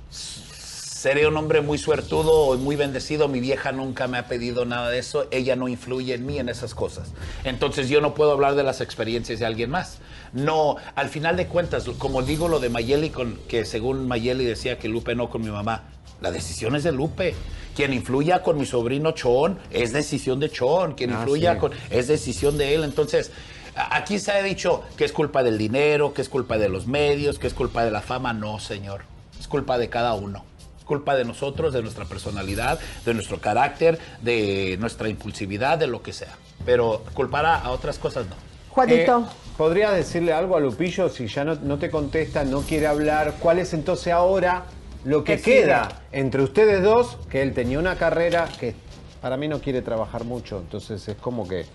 seré 0.09 1.27
un 1.27 1.35
hombre 1.35 1.59
muy 1.59 1.77
suertudo 1.77 2.31
o 2.31 2.57
muy 2.57 2.77
bendecido. 2.77 3.27
Mi 3.27 3.41
vieja 3.41 3.73
nunca 3.73 4.07
me 4.07 4.17
ha 4.17 4.29
pedido 4.29 4.63
nada 4.63 4.89
de 4.89 4.99
eso. 4.99 5.27
Ella 5.29 5.57
no 5.57 5.67
influye 5.67 6.13
en 6.13 6.25
mí 6.25 6.39
en 6.39 6.47
esas 6.47 6.73
cosas. 6.73 7.11
Entonces 7.43 7.89
yo 7.89 7.99
no 7.99 8.13
puedo 8.13 8.31
hablar 8.31 8.55
de 8.55 8.63
las 8.63 8.79
experiencias 8.79 9.39
de 9.39 9.45
alguien 9.45 9.69
más. 9.69 9.97
No, 10.33 10.77
al 10.95 11.09
final 11.09 11.37
de 11.37 11.47
cuentas, 11.47 11.85
como 11.97 12.21
digo 12.23 12.47
lo 12.47 12.59
de 12.59 12.69
Mayeli, 12.69 13.09
con, 13.11 13.37
que 13.47 13.65
según 13.65 14.07
Mayeli 14.07 14.45
decía 14.45 14.79
que 14.79 14.87
Lupe 14.87 15.13
no 15.15 15.29
con 15.29 15.41
mi 15.43 15.49
mamá, 15.51 15.83
la 16.21 16.31
decisión 16.31 16.75
es 16.75 16.83
de 16.83 16.91
Lupe. 16.91 17.35
Quien 17.75 17.91
influya 17.93 18.43
con 18.43 18.57
mi 18.57 18.65
sobrino 18.65 19.11
Chon 19.11 19.57
es 19.71 19.93
decisión 19.93 20.39
de 20.39 20.49
Chon. 20.49 20.93
Quien 20.93 21.11
Ah, 21.11 21.17
influya 21.19 21.53
sí. 21.53 21.59
con 21.59 21.71
es 21.89 22.07
decisión 22.07 22.57
de 22.57 22.75
él. 22.75 22.83
Entonces, 22.83 23.31
aquí 23.75 24.19
se 24.19 24.31
ha 24.31 24.41
dicho 24.43 24.83
que 24.95 25.05
es 25.05 25.11
culpa 25.11 25.41
del 25.43 25.57
dinero, 25.57 26.13
que 26.13 26.21
es 26.21 26.29
culpa 26.29 26.57
de 26.57 26.69
los 26.69 26.85
medios, 26.87 27.39
que 27.39 27.47
es 27.47 27.53
culpa 27.53 27.83
de 27.83 27.91
la 27.91 28.01
fama. 28.01 28.31
No, 28.33 28.59
señor. 28.59 29.01
Es 29.39 29.47
culpa 29.47 29.77
de 29.77 29.89
cada 29.89 30.13
uno. 30.13 30.45
Es 30.77 30.85
culpa 30.85 31.15
de 31.15 31.25
nosotros, 31.25 31.73
de 31.73 31.81
nuestra 31.81 32.05
personalidad, 32.05 32.79
de 33.05 33.13
nuestro 33.15 33.39
carácter, 33.41 33.99
de 34.21 34.77
nuestra 34.79 35.09
impulsividad, 35.09 35.77
de 35.77 35.87
lo 35.87 36.01
que 36.03 36.13
sea. 36.13 36.35
Pero 36.65 37.03
culpar 37.13 37.45
a, 37.45 37.55
a 37.59 37.71
otras 37.71 37.97
cosas 37.97 38.25
no. 38.27 38.35
Juanito. 38.69 39.27
Eh, 39.27 39.42
¿Podrías 39.57 39.93
decirle 39.93 40.33
algo 40.33 40.57
a 40.57 40.59
Lupillo 40.59 41.09
si 41.09 41.27
ya 41.27 41.43
no, 41.43 41.55
no 41.55 41.77
te 41.77 41.91
contesta, 41.91 42.43
no 42.43 42.61
quiere 42.61 42.87
hablar? 42.87 43.35
¿Cuál 43.39 43.59
es 43.59 43.73
entonces 43.73 44.11
ahora 44.11 44.65
lo 45.05 45.23
que 45.23 45.39
queda 45.39 46.01
entre 46.11 46.41
ustedes 46.41 46.81
dos? 46.81 47.17
Que 47.29 47.43
él 47.43 47.53
tenía 47.53 47.77
una 47.77 47.95
carrera 47.95 48.49
que 48.59 48.73
para 49.21 49.37
mí 49.37 49.47
no 49.47 49.61
quiere 49.61 49.81
trabajar 49.81 50.23
mucho, 50.23 50.57
entonces 50.57 51.07
es 51.07 51.15
como 51.17 51.47
que 51.47 51.65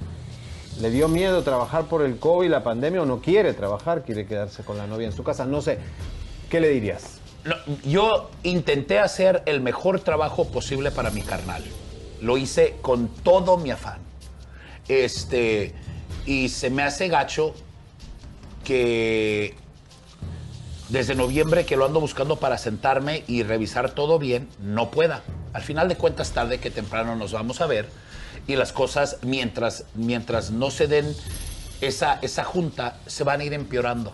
le 0.81 0.91
dio 0.91 1.09
miedo 1.09 1.43
trabajar 1.43 1.85
por 1.85 2.03
el 2.03 2.19
COVID, 2.19 2.51
la 2.51 2.63
pandemia, 2.63 3.03
o 3.03 3.07
no 3.07 3.21
quiere 3.21 3.53
trabajar, 3.55 4.03
quiere 4.03 4.27
quedarse 4.27 4.63
con 4.65 4.77
la 4.77 4.87
novia 4.87 5.07
en 5.07 5.13
su 5.13 5.23
casa. 5.23 5.45
No 5.45 5.61
sé, 5.63 5.79
¿qué 6.51 6.61
le 6.61 6.69
dirías? 6.69 7.21
No, 7.45 7.55
yo 7.85 8.31
intenté 8.43 8.99
hacer 8.99 9.43
el 9.47 9.61
mejor 9.61 10.01
trabajo 10.01 10.49
posible 10.49 10.91
para 10.91 11.11
mi 11.11 11.23
carnal. 11.23 11.63
Lo 12.21 12.37
hice 12.37 12.77
con 12.83 13.09
todo 13.09 13.57
mi 13.57 13.71
afán. 13.71 14.01
Este, 14.89 15.75
y 16.27 16.49
se 16.49 16.71
me 16.71 16.83
hace 16.83 17.09
gacho 17.09 17.55
que 18.69 19.55
desde 20.91 21.15
noviembre 21.15 21.65
que 21.65 21.77
lo 21.77 21.87
ando 21.87 22.01
buscando 22.01 22.37
para 22.37 22.59
sentarme 22.59 23.25
y 23.27 23.43
revisar 23.43 23.93
todo 23.93 24.19
bien, 24.19 24.47
no 24.61 24.91
pueda. 24.91 25.23
Al 25.55 25.63
final 25.63 25.89
de 25.89 25.97
cuentas, 25.97 26.33
tarde 26.33 26.59
que 26.61 26.71
temprano 26.71 27.17
nos 27.17 27.33
vamos 27.33 27.63
a 27.63 27.67
ver 27.67 27.89
y 28.47 28.57
las 28.57 28.73
cosas, 28.75 29.17
mientras, 29.23 29.85
mientras 29.95 30.51
no 30.51 30.71
se 30.71 30.87
den 30.87 31.15
esa, 31.81 32.19
esa 32.21 32.45
junta, 32.45 32.99
se 33.07 33.25
van 33.25 33.41
a 33.41 33.45
ir 33.45 33.55
empeorando. 33.55 34.13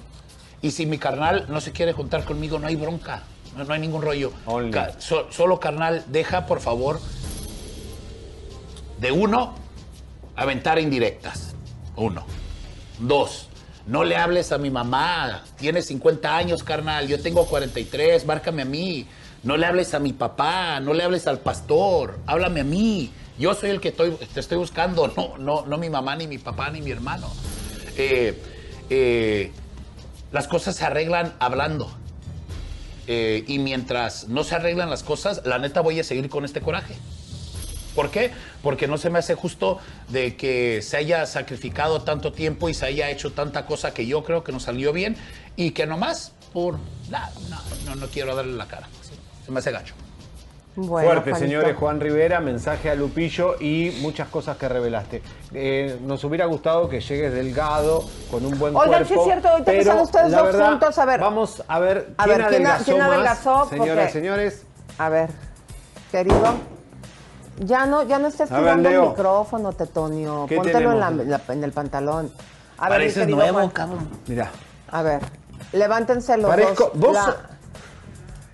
Y 0.62 0.70
si 0.70 0.86
mi 0.86 0.98
carnal 0.98 1.46
no 1.48 1.61
se 1.61 1.72
quiere 1.72 1.92
juntar 1.92 2.24
conmigo, 2.24 2.59
no 2.61 2.68
hay 2.68 2.76
bronca, 2.76 3.24
no, 3.57 3.64
no 3.64 3.74
hay 3.74 3.80
ningún 3.80 4.02
rollo. 4.02 4.32
Ca- 4.70 5.00
so- 5.00 5.26
solo 5.32 5.59
carnal, 5.59 6.05
deja 6.09 6.46
por 6.46 6.61
favor 6.61 7.00
de 9.00 9.11
uno, 9.11 9.55
aventar 10.36 10.78
indirectas. 10.78 11.55
Uno. 11.96 12.24
Dos, 13.00 13.48
no 13.87 14.05
le 14.05 14.16
hables 14.16 14.53
a 14.53 14.59
mi 14.59 14.70
mamá. 14.70 15.43
Tiene 15.59 15.82
50 15.82 16.37
años, 16.37 16.62
carnal. 16.64 17.07
Yo 17.09 17.20
tengo 17.20 17.47
43. 17.47 18.24
Márcame 18.26 18.62
a 18.62 18.64
mí. 18.64 19.07
No 19.43 19.57
le 19.57 19.66
hables 19.66 19.93
a 19.95 19.99
mi 19.99 20.12
papá. 20.12 20.80
No 20.80 20.95
le 20.95 21.03
hables 21.05 21.26
al 21.26 21.39
pastor. 21.41 22.18
Háblame 22.26 22.61
a 22.61 22.64
mí. 22.64 23.11
Yo 23.39 23.55
soy 23.55 23.70
el 23.70 23.80
que 23.80 23.89
estoy- 23.89 24.16
te 24.32 24.41
estoy 24.41 24.59
buscando. 24.59 25.09
No, 25.16 25.37
no, 25.39 25.66
no 25.66 25.78
mi 25.78 25.91
mamá, 25.91 26.16
ni 26.16 26.26
mi 26.26 26.39
papá, 26.39 26.70
ni 26.70 26.80
mi 26.80 26.91
hermano. 26.91 27.30
Eh, 27.97 28.41
eh, 28.91 29.53
las 30.32 30.49
cosas 30.49 30.76
se 30.76 30.85
arreglan 30.85 31.35
hablando. 31.39 31.91
Eh, 33.07 33.45
y 33.47 33.59
mientras 33.59 34.28
no 34.28 34.45
se 34.45 34.55
arreglan 34.55 34.89
las 34.89 35.03
cosas, 35.03 35.43
la 35.45 35.59
neta 35.59 35.80
voy 35.82 36.01
a 36.01 36.05
seguir 36.05 36.28
con 36.30 36.45
este 36.47 36.61
coraje. 36.62 36.95
¿Por 37.95 38.11
qué? 38.11 38.30
Porque 38.62 38.88
no 38.88 38.99
se 38.99 39.11
me 39.11 39.18
hace 39.20 39.34
justo 39.34 39.78
de 40.09 40.36
que 40.36 40.82
se 40.82 40.97
haya 40.97 41.26
sacrificado 41.26 42.03
tanto 42.03 42.32
tiempo 42.32 42.68
y 42.68 42.74
se 42.74 42.86
haya 42.86 43.09
hecho 43.11 43.32
tanta 43.32 43.66
cosa 43.66 43.95
que 43.95 44.07
yo 44.07 44.24
creo 44.24 44.42
que 44.42 44.53
nos 44.53 44.64
salió 44.64 44.92
bien 44.92 45.16
y 45.57 45.70
que 45.70 45.86
nomás 45.86 46.32
por... 46.53 46.78
nah, 47.11 47.28
no, 47.51 47.59
no, 47.86 47.95
no 47.97 48.07
quiero 48.09 48.34
darle 48.34 48.55
la 48.57 48.66
cara. 48.66 48.88
Se 49.45 49.53
me 49.53 49.59
hace 49.61 49.70
gacho. 49.70 49.95
Bueno, 50.76 51.07
Fuerte, 51.09 51.30
Juanito. 51.30 51.38
señores. 51.38 51.76
Juan 51.76 52.01
Rivera, 52.01 52.40
mensaje 52.40 52.90
a 52.90 52.97
Lupillo 52.97 53.55
y 53.61 53.97
muchas 54.01 54.26
cosas 54.26 54.57
que 54.57 54.68
revelaste. 54.68 55.22
Eh, 55.53 55.99
nos 56.03 56.24
hubiera 56.24 56.47
gustado 56.47 56.88
que 56.88 57.01
llegues 57.01 57.32
delgado, 57.32 58.05
con 58.28 58.45
un 58.45 58.59
buen 58.59 58.74
Oigan, 58.74 58.88
cuerpo. 59.05 59.09
sí 59.09 59.14
es 59.20 59.24
cierto, 59.24 59.49
ahorita 59.51 59.70
que 59.70 59.78
pero 59.78 59.90
están 59.90 60.03
ustedes 60.05 60.32
dos 60.32 60.42
verdad, 60.47 60.70
juntos, 60.70 60.99
a 60.99 61.05
ver. 61.05 61.20
Vamos 61.20 61.62
a 61.68 61.78
ver 61.78 62.14
A 62.16 62.24
quién 62.24 62.38
ver, 62.38 62.47
¿quién, 62.49 62.66
adelgazó 62.66 62.84
quién 62.86 63.01
adelgazó? 63.03 63.68
Señoras, 63.70 63.97
Porque- 64.07 64.12
señores. 64.12 64.62
A 64.99 65.09
ver, 65.11 65.28
querido. 66.11 66.55
Ya 67.59 67.86
no, 67.86 68.02
ya 68.02 68.18
no 68.18 68.28
estés 68.28 68.48
tirando 68.48 68.88
el 68.88 69.00
micrófono, 69.00 69.72
Tetonio. 69.72 70.46
¿Qué 70.48 70.57
Póntelo 70.57 70.92
en, 70.92 71.00
la- 71.00 71.11
la- 71.11 71.40
en 71.48 71.64
el 71.64 71.72
pantalón. 71.72 72.32
A 72.78 72.88
Pareces 72.88 73.28
nuevo, 73.28 73.52
Juan. 73.59 73.68
cabrón. 73.70 74.09
Mira. 74.26 74.50
A 74.90 75.02
ver, 75.02 75.20
levántense 75.72 76.36
los 76.36 76.50
Parezco- 76.50 76.90
dos. 76.94 76.98
vos- 77.00 77.14
La- 77.14 77.36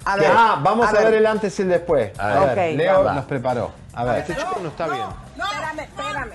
A 0.04 0.16
ver. 0.16 0.30
Ah, 0.34 0.58
vamos 0.62 0.88
a, 0.88 0.92
ver. 0.92 1.04
ver 1.04 1.14
el 1.14 1.26
antes 1.26 1.58
y 1.58 1.62
el 1.62 1.68
después. 1.68 2.18
A 2.18 2.26
ver. 2.40 2.56
ver, 2.56 2.70
Ok, 2.72 2.76
Leo 2.78 3.04
va. 3.04 3.12
nos 3.14 3.24
preparó. 3.24 3.70
A 3.94 4.04
ver. 4.04 4.18
Este 4.18 4.36
chico 4.36 4.58
no 4.62 4.68
está 4.68 4.86
bien. 4.88 5.02
Espérame, 5.36 5.80
espérame. 5.80 6.32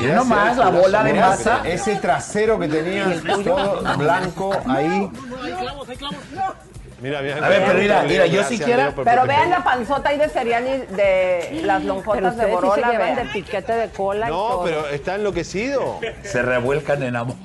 Mira 0.00 0.14
nomás 0.14 0.56
la 0.56 0.68
bola 0.70 1.02
de 1.04 1.14
masa. 1.14 1.60
Ese 1.64 1.96
trasero 1.96 2.58
que 2.58 2.68
tenías 2.68 3.22
todo 3.44 3.82
blanco 3.96 4.50
ahí. 4.68 5.10
Mira, 7.00 7.22
mira. 7.22 7.36
A 7.44 7.48
ver, 7.48 7.62
pero 7.66 7.78
mira, 7.78 8.02
mira, 8.02 8.26
yo 8.26 8.42
siquiera- 8.44 8.92
Pero 9.04 9.24
vean 9.26 9.50
la 9.50 9.62
panzota 9.62 10.08
ahí 10.08 10.18
de 10.18 10.28
Seriani 10.28 10.70
de 10.96 11.60
las 11.64 11.84
lonjotas 11.84 12.36
de 12.36 12.44
sí 12.46 12.50
Borola, 12.50 12.90
llevan 12.90 13.14
vean. 13.14 13.26
de 13.26 13.32
piquete 13.32 13.72
de 13.72 13.88
cola 13.90 14.26
y 14.26 14.30
No, 14.30 14.36
todo. 14.48 14.64
pero 14.64 14.88
está 14.88 15.14
enloquecido. 15.14 16.00
Se 16.24 16.42
revuelcan 16.42 17.02
en 17.02 17.16
amor. 17.16 17.36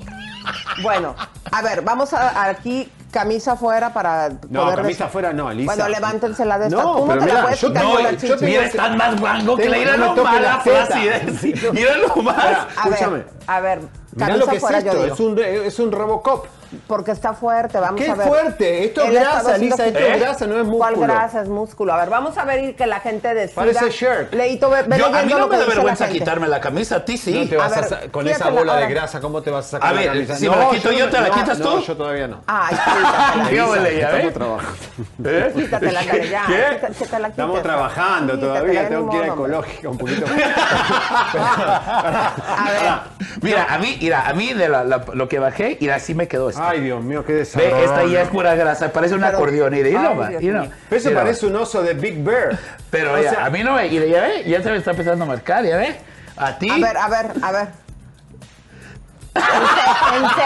Bueno, 0.82 1.16
a 1.52 1.62
ver, 1.62 1.82
vamos 1.82 2.14
a, 2.14 2.50
aquí 2.50 2.92
camisa 3.12 3.52
afuera 3.54 3.94
para 3.94 4.30
No, 4.50 4.64
poder 4.64 4.76
camisa 4.78 5.06
afuera 5.06 5.32
no, 5.32 5.52
Elisa. 5.52 5.74
Bueno, 5.76 5.88
levántensela 5.90 6.58
de 6.58 6.68
esta. 6.68 6.82
No, 6.82 6.96
Tú 6.96 7.06
no 7.06 7.08
pero 7.08 7.20
te 7.20 7.26
la 7.28 7.32
mira, 7.34 7.42
puedes 7.44 7.62
yo 7.62 7.68
quitar 7.70 7.84
no, 7.84 7.94
con 7.94 8.04
la 8.04 8.12
yo 8.12 8.36
Mira, 8.42 8.66
están 8.66 8.98
más 8.98 9.20
guango 9.22 9.56
que 9.56 9.70
le 9.70 9.86
no 9.86 10.16
lo 10.16 10.24
mala 10.24 10.60
flacidez. 10.62 11.44
Mira. 11.74 11.92
A 11.96 12.36
ver, 12.36 12.58
Escúchame. 12.76 13.24
a 13.48 13.60
ver, 13.62 13.80
camisa 14.18 14.38
lo 14.38 14.48
que 14.48 14.56
es 14.56 14.62
fuera 14.62 14.80
yo 14.80 14.92
esto, 14.92 15.04
digo. 15.04 15.14
es 15.14 15.20
un, 15.20 15.40
es 15.68 15.80
un 15.80 15.92
Robocop. 15.92 16.48
Porque 16.88 17.12
está 17.12 17.34
fuerte, 17.34 17.80
vamos 17.80 18.02
¿Qué 18.02 18.10
a 18.10 18.16
ver. 18.16 18.28
fuerte? 18.28 18.86
Esto 18.86 19.02
es 19.04 19.12
grasa, 19.14 19.58
Lisa, 19.58 19.86
esto 19.86 20.00
es 20.00 20.20
grasa, 20.20 20.48
no 20.48 20.56
es 20.60 20.68
¿Cuál 20.68 20.96
músculo. 20.96 21.14
grasa? 21.14 21.42
Es 21.42 21.48
músculo. 21.48 21.94
A 21.94 21.98
ver, 21.98 22.10
vamos 22.10 22.38
a 22.38 22.46
ver 22.46 22.64
y 22.64 22.74
que 22.74 22.88
la 22.88 23.00
gente 23.00 23.34
decida. 23.34 23.56
Parece 23.56 23.90
Shark. 23.92 24.34
Leito, 24.34 24.70
ve, 24.70 24.84
ve 24.84 24.98
Yo, 24.98 25.06
a 25.08 25.22
mí 25.24 25.34
no 25.34 25.48
me 25.48 25.58
da 25.58 25.64
la 25.64 25.68
vergüenza 25.74 26.08
quitarme 26.10 26.48
la 26.48 26.60
camisa, 26.60 26.98
a 26.98 27.06
ti 27.06 27.18
sí. 27.18 27.34
No 27.44 27.50
te 27.50 27.58
vas 27.58 27.76
A 27.78 27.82
ver, 28.00 28.12
con 28.12 28.28
esa 28.28 28.50
bola 28.50 28.76
de 28.78 28.88
grasa, 28.88 29.20
¿cómo 29.22 29.42
te 29.42 29.52
vas 29.52 29.66
a 29.68 29.70
sacar 29.70 29.90
A 29.90 29.94
la 29.94 30.00
ver, 30.00 30.10
camisa? 30.10 30.36
si 30.36 30.50
me 30.50 30.56
la 30.56 30.70
quito 30.70 30.92
yo, 30.92 31.10
¿te 31.10 31.22
la 31.22 31.28
no, 31.30 31.34
quitas 31.36 31.60
no, 31.60 31.70
tú? 31.76 31.82
yo 31.82 31.98
todavía 31.98 32.28
no. 32.28 32.42
Ay, 32.48 32.76
quítatela. 32.86 33.50
¿Qué 33.50 33.62
ole, 33.62 33.98
ya 33.98 34.06
Estamos 34.08 34.24
ves? 34.26 34.34
trabajando. 34.34 34.78
¿Eh? 35.26 35.52
Quítatela, 35.56 36.00
ándale, 36.00 36.30
ya. 36.30 36.44
¿Qué? 36.48 36.54
Que 36.54 36.88
te- 36.88 36.94
que 36.94 37.06
te 37.06 37.20
la 37.20 37.28
Estamos 37.28 37.62
trabajando 37.62 38.40
todavía, 38.40 38.90
tengo 38.90 39.10
que 39.10 39.18
ir 39.18 39.24
a 39.24 39.28
ecológica 39.28 39.90
un 39.90 39.98
poquito 39.98 40.26
A 41.36 42.66
ver, 42.70 43.28
Mira, 43.42 43.68
a 43.70 43.78
mí, 43.78 43.98
mira, 44.02 44.28
a 44.28 44.34
mí 44.34 44.54
de 44.54 44.70
la- 44.70 44.84
la- 44.84 45.04
lo 45.14 45.28
que 45.28 45.40
bajé, 45.40 45.78
y 45.80 45.90
así 45.90 46.14
me 46.16 46.28
quedó 46.28 46.50
esto. 46.50 46.62
Ay, 46.70 46.82
Dios 46.82 47.04
mío, 47.04 47.26
qué 47.26 47.34
desagradable. 47.34 47.80
Ve, 47.80 47.86
esta 47.86 48.06
ya 48.06 48.22
es 48.22 48.30
pura 48.30 48.56
grasa, 48.56 48.92
parece 48.92 49.16
un 49.16 49.24
acordeón. 49.24 49.74
Y 49.74 49.82
de, 49.82 49.92
no. 49.94 50.16
mío. 50.16 50.66
Eso 50.90 51.12
parece 51.14 51.46
un 51.48 51.56
oso 51.56 51.82
de 51.84 51.94
Big 51.94 52.24
Bear. 52.24 52.58
Pero 52.90 53.14
O 53.14 53.18
ya, 53.22 53.30
sea, 53.32 53.46
a 53.46 53.50
mí 53.50 53.64
no 53.64 53.74
me. 53.76 53.88
Y 53.88 53.98
de- 53.98 54.10
ya 54.10 54.22
ve, 54.22 54.44
ya 54.46 54.62
se 54.62 54.70
me 54.72 54.78
está 54.78 54.92
empezando 54.92 55.24
a 55.26 55.28
marcar, 55.28 55.64
ya 55.66 55.78
ve. 55.78 55.96
A 56.38 56.58
ti. 56.58 56.70
a 56.70 56.76
ver, 56.78 56.98
a 56.98 57.08
ver, 57.10 57.32
a 57.42 57.52
ver. 57.52 57.68
Ense- 59.34 60.44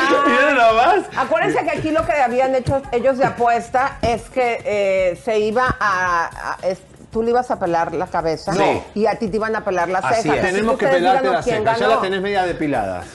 Enseña. 0.00 0.54
Nomás. 0.54 1.04
Acuérdense 1.16 1.62
que 1.64 1.70
aquí 1.70 1.90
lo 1.90 2.04
que 2.04 2.12
habían 2.12 2.54
hecho 2.54 2.82
ellos 2.92 3.18
de 3.18 3.24
apuesta 3.24 3.98
es 4.02 4.22
que 4.22 4.60
eh, 4.64 5.20
se 5.24 5.38
iba 5.38 5.76
a, 5.78 6.54
a- 6.60 6.66
es- 6.66 6.80
tú 7.12 7.22
le 7.22 7.30
ibas 7.30 7.50
a 7.50 7.58
pelar 7.58 7.94
la 7.94 8.06
cabeza 8.08 8.52
Sí. 8.52 8.82
y 8.94 9.06
a 9.06 9.14
ti 9.14 9.28
te 9.28 9.36
iban 9.36 9.54
a 9.56 9.64
pelar 9.64 9.88
las 9.88 10.04
Así 10.04 10.22
cejas. 10.22 10.38
es. 10.38 10.44
Así 10.44 10.52
tenemos 10.52 10.78
que 10.78 10.86
pelarte 10.88 11.28
las 11.30 11.44
cejas. 11.44 11.78
Ya 11.78 11.88
las 11.88 12.00
tenés 12.00 12.20
media 12.20 12.44
depiladas. 12.44 13.06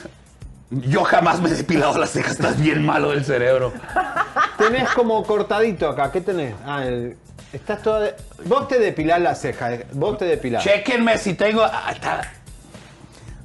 Yo 0.74 1.04
jamás 1.04 1.40
me 1.40 1.50
he 1.50 1.54
depilado 1.54 1.98
las 1.98 2.10
cejas, 2.10 2.32
estás 2.32 2.58
bien 2.58 2.84
malo 2.84 3.10
del 3.10 3.24
cerebro. 3.24 3.72
Tenés 4.56 4.88
como 4.90 5.22
cortadito 5.22 5.88
acá. 5.88 6.10
¿Qué 6.10 6.22
tenés? 6.22 6.54
Ah, 6.66 6.82
el- 6.86 7.16
estás 7.52 7.82
toda. 7.82 8.00
de- 8.00 8.14
Vos 8.46 8.68
te 8.68 8.78
depilás 8.78 9.20
las 9.20 9.38
cejas. 9.40 9.72
eh, 9.72 9.86
Vos 9.92 10.16
te 10.16 10.24
depilás. 10.24 10.64
Chéquenme 10.64 11.18
si 11.18 11.34
tengo. 11.34 11.62
ah, 11.62 11.90
está- 11.92 12.22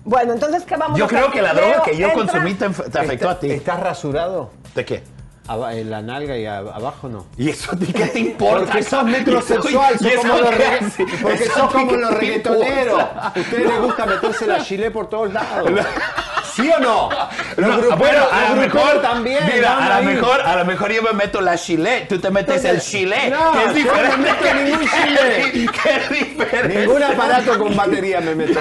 Bueno, 0.06 0.32
entonces, 0.34 0.64
¿qué 0.64 0.78
vamos 0.78 0.96
a 0.96 1.00
Yo 1.00 1.06
hacer? 1.06 1.18
creo 1.20 1.32
que 1.32 1.42
la 1.42 1.54
droga 1.54 1.70
Leo, 1.72 1.84
que 1.84 1.98
yo 1.98 2.08
entra. 2.08 2.24
consumí 2.26 2.54
te, 2.54 2.70
te 2.70 3.00
afectó 3.00 3.30
a 3.30 3.40
ti. 3.40 3.52
¿Estás 3.52 3.80
rasurado? 3.82 4.52
¿De 4.74 4.86
qué? 4.86 5.04
En 5.72 5.90
la 5.90 6.02
nalga 6.02 6.38
y 6.38 6.46
a- 6.46 6.58
abajo 6.60 7.08
no. 7.10 7.26
¿Y 7.38 7.50
eso 7.50 7.72
a 7.74 7.76
ti 7.78 7.88
qué 7.94 8.06
te 8.08 8.20
importa? 8.20 8.66
Porque 8.72 8.84
sos 8.84 9.04
¿Y 9.08 9.12
eso- 9.12 9.18
metrosexual, 9.18 9.98
sos 10.00 10.08
eso 10.08 10.22
como 10.22 10.38
los, 10.40 10.50
porque 11.22 11.44
¿Eso 11.44 11.54
sos 11.54 11.64
a 11.64 11.68
como 11.72 11.92
los 11.94 12.14
reggaetoneros. 12.14 13.02
A 13.02 13.34
ustedes 13.36 13.66
les 13.68 13.82
gusta 13.82 14.06
meterse 14.06 14.48
la 14.48 14.64
chile 14.64 14.92
por 14.92 15.10
todos 15.10 15.34
lados. 15.34 15.70
¿Sí 16.58 16.70
o 16.76 16.80
no? 16.80 17.10
Los 17.58 17.68
No, 17.70 17.78
gruperos- 17.78 17.98
bueno, 18.00 18.24
a 18.32 18.50
lo 18.50 18.56
mejor 18.62 19.02
también. 19.02 19.40
Mira, 19.54 19.96
a 19.96 20.02
lo 20.02 20.10
mejor, 20.10 20.42
a 20.42 20.56
lo 20.58 20.66
mejor 20.66 20.92
yo 20.92 21.02
me 21.04 21.14
meto 21.14 21.40
la 21.40 21.56
chile, 21.58 22.06
tú 22.10 22.18
te 22.20 22.30
metes 22.32 22.66
el 22.66 22.82
chile, 22.82 23.30
No, 23.30 23.52
que 23.54 23.64
es 23.80 23.86
yo 23.86 23.94
no 23.94 23.94
me 23.94 24.04
diferente. 24.04 24.18
meto 24.18 24.54
ningún 24.56 24.90
chile. 24.90 25.70
que 25.72 25.96
es 25.96 26.10
diferente. 26.10 26.80
Ningún 26.80 27.04
aparato 27.04 27.58
con 27.60 27.76
batería 27.76 28.20
me 28.22 28.34
meto. 28.36 28.60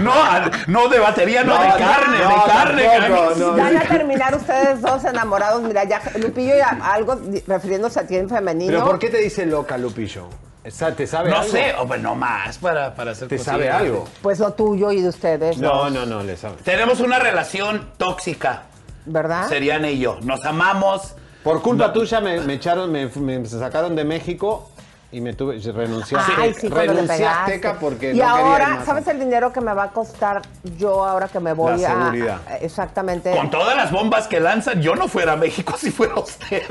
No, 0.00 0.12
no 0.66 0.88
de 0.88 0.98
batería, 0.98 1.44
no, 1.44 1.54
No, 1.56 1.62
de 1.62 1.68
carne, 1.78 2.18
no, 2.18 2.28
de 2.28 2.52
carne. 2.52 2.88
tampoco. 2.98 3.52
Van 3.56 3.76
a 3.76 3.80
terminar 3.82 4.34
ustedes 4.34 4.80
dos 4.82 5.04
enamorados. 5.04 5.62
Mira, 5.62 5.84
ya 5.84 6.00
Lupillo 6.18 6.56
ya 6.56 6.76
algo 6.82 7.20
refiriéndose 7.46 8.00
a 8.00 8.06
ti 8.06 8.16
en 8.16 8.28
femenino. 8.28 8.72
¿Pero 8.72 8.84
por 8.86 8.98
qué 8.98 9.08
te 9.08 9.18
dice 9.18 9.46
loca, 9.46 9.78
Lupillo? 9.78 10.28
¿Te 10.64 11.06
sabe 11.06 11.30
No 11.30 11.36
algo? 11.40 11.50
sé, 11.52 11.74
o 11.78 11.86
pues 11.86 12.00
no 12.00 12.14
más 12.14 12.56
para, 12.56 12.94
para 12.94 13.10
hacer 13.10 13.28
¿Te 13.28 13.38
sabe 13.38 13.68
algo? 13.70 14.08
Pues 14.22 14.38
lo 14.38 14.52
tuyo 14.54 14.90
y 14.92 15.02
de 15.02 15.10
ustedes. 15.10 15.58
No, 15.58 15.68
dos, 15.74 15.92
no, 15.92 16.06
no, 16.06 16.22
le 16.22 16.36
sabe. 16.38 16.56
Tenemos 16.64 17.00
una 17.00 17.18
relación 17.18 17.90
tóxica, 17.98 18.62
¿Verdad? 19.04 19.46
Seriana 19.48 19.90
y 19.90 19.98
yo. 19.98 20.18
Nos 20.22 20.44
amamos. 20.46 21.14
Por 21.42 21.60
culpa 21.60 21.92
tuya 21.92 22.20
me, 22.22 22.40
me 22.40 22.54
echaron, 22.54 22.90
me, 22.90 23.06
me 23.08 23.44
sacaron 23.46 23.94
de 23.94 24.04
México 24.04 24.70
y 25.16 25.20
me 25.20 25.32
tuve, 25.34 25.58
renuncié, 25.58 26.18
Ay, 26.36 26.54
sí, 26.54 26.68
renuncié 26.68 27.24
a. 27.24 27.44
Azteca 27.44 27.76
porque 27.80 28.12
y 28.12 28.18
no 28.18 28.24
quería 28.24 28.40
ir 28.40 28.46
ahora, 28.46 28.68
más. 28.68 28.84
¿sabes 28.84 29.06
el 29.08 29.18
dinero 29.20 29.52
que 29.52 29.60
me 29.60 29.72
va 29.72 29.84
a 29.84 29.90
costar 29.90 30.42
yo 30.76 31.04
ahora 31.04 31.28
que 31.28 31.40
me 31.40 31.52
voy 31.52 31.80
La 31.80 31.88
a... 31.88 31.92
seguridad. 32.04 32.40
a- 32.48 32.56
Exactamente. 32.58 33.30
Con 33.36 33.50
todas 33.50 33.76
las 33.76 33.90
bombas 33.92 34.26
que 34.28 34.40
lanzan, 34.40 34.80
yo 34.82 34.94
no 34.96 35.08
fuera 35.08 35.32
a 35.32 35.36
México 35.36 35.74
si 35.78 35.90
fuera 35.90 36.14
ustedes. 36.18 36.68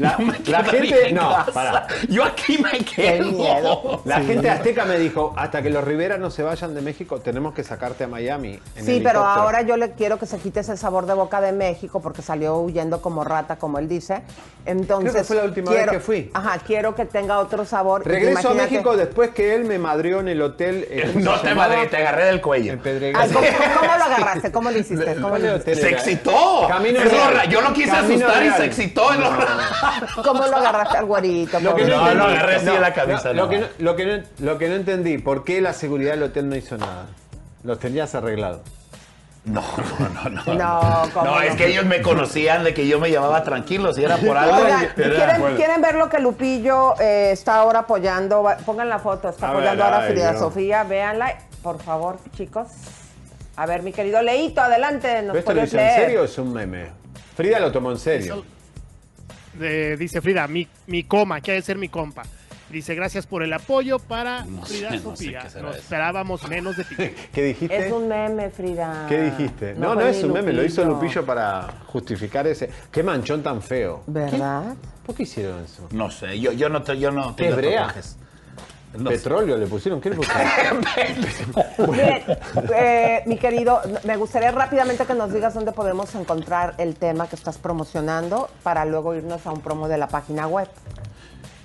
La- 0.00 0.10
gente- 0.64 1.08
en 1.10 1.14
no, 1.14 1.30
casa. 1.30 1.52
pará. 1.52 1.86
Yo 2.08 2.24
aquí 2.24 2.58
me 2.58 2.78
quedo. 2.84 3.30
miedo. 3.32 4.02
La 4.04 4.20
Sí. 4.20 4.26
gente 4.26 4.50
azteca 4.50 4.84
me 4.84 4.98
dijo, 4.98 5.32
hasta 5.36 5.62
que 5.62 5.70
los 5.70 5.84
Rivera 5.84 6.18
no 6.18 6.30
se 6.30 6.42
vayan 6.42 6.74
de 6.74 6.80
México, 6.82 7.20
tenemos 7.20 7.54
que 7.54 7.62
sacarte 7.64 8.04
a 8.04 8.08
Miami. 8.08 8.54
en 8.76 8.84
Sí, 8.84 9.00
pero 9.02 9.20
helicóptero". 9.20 9.24
ahora 9.24 9.62
yo 9.62 9.76
le 9.76 9.92
quiero 9.92 10.18
que 10.18 10.26
se 10.26 10.38
quite 10.38 10.60
ese 10.60 10.76
sabor 10.76 11.06
de 11.06 11.14
boca 11.14 11.40
de 11.40 11.52
México 11.52 12.00
porque 12.00 12.22
salió 12.22 12.56
huyendo 12.58 13.00
como 13.00 13.22
rata, 13.24 13.56
como 13.56 13.78
él 13.78 13.88
dice. 13.88 14.22
Entonces, 14.64 15.12
Creo 15.12 15.22
que 15.22 15.26
fue 15.26 15.36
la 15.36 15.44
última 15.44 15.70
vez 15.70 15.78
quiero- 15.80 15.92
que 15.92 16.00
fui. 16.00 16.30
Ajá, 16.34 16.58
quiero 16.66 16.94
que 16.94 17.04
tenga 17.04 17.38
otro 17.38 17.64
Regreso 18.04 18.50
a 18.50 18.54
México 18.54 18.96
después 18.96 19.30
que 19.30 19.54
él 19.54 19.64
me 19.64 19.78
madrió 19.78 20.20
en 20.20 20.28
el 20.28 20.40
hotel. 20.42 20.86
eh, 20.90 21.10
¿cómo 21.12 21.24
No 21.36 21.40
te 21.40 21.54
madre, 21.54 21.86
te 21.86 21.96
agarré 21.96 22.24
del 22.26 22.40
cuello. 22.40 22.72
En. 22.72 22.80
Ay, 23.16 23.30
¿cómo, 23.32 23.46
cómo 23.80 23.96
lo 23.96 24.04
agarraste? 24.04 24.52
¿Cómo 24.52 24.70
lo 24.70 24.78
hiciste? 24.78 25.14
¿Cómo 25.16 25.28
¿Cuál 25.30 25.42
lo, 25.46 25.54
hotel 25.56 25.76
Se 25.78 25.88
excitó. 25.90 26.66
Camino 26.68 26.98
Es 26.98 27.04
lo 27.04 27.10
Real. 27.10 27.34
ra- 27.34 27.44
yo 27.46 27.60
lo 27.60 27.72
quise 27.72 27.90
Camino 27.90 28.26
asustar 28.26 28.46
y 28.46 28.50
se 28.50 28.64
excitó. 28.64 29.12
en 29.14 29.20
lo 29.20 29.30
No. 29.30 29.36
raro. 29.36 30.22
cómo 30.24 30.46
lo 30.46 30.56
agarraste 30.56 30.98
al 30.98 31.04
güerito? 31.06 31.60
Lo 31.60 31.74
que 31.74 31.84
no, 31.84 32.06
No, 32.06 32.14
lo 32.14 32.24
agarré 32.24 32.56
así 32.56 32.66
de 32.66 32.80
la 32.80 32.92
camisa, 32.94 33.32
Lo, 33.32 33.44
no. 33.44 33.48
que 33.50 33.58
no, 33.58 33.66
lo, 33.78 33.96
que 33.96 34.06
no, 34.06 34.22
lo 34.40 34.58
que 34.58 34.68
no 34.68 34.74
entendí, 34.76 35.18
¿por 35.18 35.44
qué 35.44 35.60
la 35.60 35.72
seguridad 35.72 36.12
del 36.12 36.24
hotel 36.24 36.48
no 36.48 36.56
hizo 36.56 36.76
nada? 36.76 37.06
Los 37.64 37.78
tenías 37.80 38.14
arreglados. 38.14 38.60
No, 39.46 39.62
no, 39.98 40.28
no, 40.28 40.28
no. 40.44 40.54
No, 40.54 41.02
¿cómo 41.14 41.24
No, 41.24 41.34
no? 41.36 41.40
es 41.42 41.54
que 41.54 41.68
ellos 41.68 41.84
me 41.86 42.02
conocían 42.02 42.64
de 42.64 42.74
que 42.74 42.86
yo 42.88 42.98
me 42.98 43.08
llevaba 43.10 43.44
tranquilo. 43.44 43.94
Si 43.94 44.02
era 44.02 44.16
por 44.16 44.36
algo. 44.36 44.56
Oigan, 44.56 44.82
era- 44.82 44.94
¿quieren, 44.94 45.40
bueno. 45.40 45.56
quieren 45.56 45.80
ver 45.82 45.94
lo 45.94 46.08
que 46.08 46.18
Lupillo 46.18 46.94
eh, 47.00 47.30
está 47.32 47.56
ahora 47.60 47.80
apoyando? 47.80 48.44
Pongan 48.64 48.88
la 48.88 48.98
foto, 48.98 49.28
está 49.28 49.46
A 49.46 49.50
apoyando 49.50 49.84
ver, 49.84 49.92
ahora 49.94 50.04
a 50.04 50.06
ay, 50.08 50.12
Frida. 50.12 50.36
Sofía, 50.38 50.82
véanla, 50.82 51.38
por 51.62 51.80
favor, 51.80 52.18
chicos. 52.36 52.66
A 53.54 53.66
ver, 53.66 53.82
mi 53.84 53.92
querido 53.92 54.20
Leito, 54.20 54.60
adelante, 54.60 55.22
nos 55.22 55.28
¿Pero 55.32 55.38
esto 55.38 55.54
lo 55.54 55.62
hizo 55.64 55.78
en 55.78 55.84
leer. 55.84 56.00
serio 56.00 56.22
o 56.22 56.24
es 56.24 56.38
un 56.38 56.52
meme? 56.52 56.86
Frida 57.36 57.60
lo 57.60 57.70
tomó 57.70 57.92
en 57.92 57.98
serio. 58.00 58.44
De- 59.54 59.96
dice 59.96 60.20
Frida, 60.20 60.46
mi, 60.48 60.66
mi 60.88 61.04
coma, 61.04 61.40
que 61.40 61.52
ha 61.52 61.54
de 61.54 61.62
ser 61.62 61.78
mi 61.78 61.88
compa. 61.88 62.24
Dice, 62.70 62.94
gracias 62.96 63.26
por 63.26 63.42
el 63.44 63.52
apoyo 63.52 63.98
para 64.00 64.44
No 64.44 64.62
Frida 64.62 64.90
sé, 64.90 64.96
no 64.96 65.00
sé 65.16 65.24
Sofía. 65.24 65.48
será 65.48 65.66
Nos 65.68 65.76
esperábamos 65.76 66.48
menos 66.48 66.76
de 66.76 66.84
ti. 66.84 66.96
¿Qué 67.32 67.42
dijiste? 67.44 67.86
Es 67.86 67.92
un 67.92 68.08
meme, 68.08 68.50
Frida. 68.50 69.06
¿Qué 69.08 69.22
dijiste? 69.22 69.74
No, 69.74 69.94
no, 69.94 70.00
es 70.02 70.22
un 70.24 70.32
meme, 70.32 70.52
lo 70.52 70.64
hizo 70.64 70.84
Lupillo 70.84 71.24
para 71.24 71.68
justificar 71.86 72.46
ese. 72.48 72.68
Qué 72.90 73.02
manchón 73.04 73.42
tan 73.42 73.62
feo. 73.62 74.02
¿Verdad? 74.08 74.74
¿Por 75.04 75.14
qué 75.14 75.22
hicieron 75.22 75.62
eso? 75.64 75.86
No 75.92 76.10
sé, 76.10 76.40
yo, 76.40 76.50
yo 76.52 76.68
no, 76.68 76.82
te- 76.82 76.98
yo 76.98 77.12
no 77.12 77.36
¿Qué 77.36 77.44
tengo 77.44 77.56
brea? 77.58 77.78
tatuajes. 77.86 78.16
No 78.98 79.10
sé. 79.10 79.16
Petróleo 79.18 79.56
le 79.58 79.66
pusieron. 79.66 80.00
¿Qué 80.00 80.10
le 80.10 80.16
pusieron? 80.16 80.80
Miren, 81.90 82.22
eh, 82.74 83.22
mi 83.26 83.36
querido, 83.36 83.80
me 84.04 84.16
gustaría 84.16 84.50
rápidamente 84.50 85.04
que 85.04 85.14
nos 85.14 85.32
digas 85.32 85.54
dónde 85.54 85.72
podemos 85.72 86.14
encontrar 86.14 86.74
el 86.78 86.96
tema 86.96 87.28
que 87.28 87.36
estás 87.36 87.58
promocionando 87.58 88.48
para 88.62 88.84
luego 88.86 89.14
irnos 89.14 89.46
a 89.46 89.52
un 89.52 89.60
promo 89.60 89.86
de 89.86 89.98
la 89.98 90.08
página 90.08 90.46
web. 90.48 90.68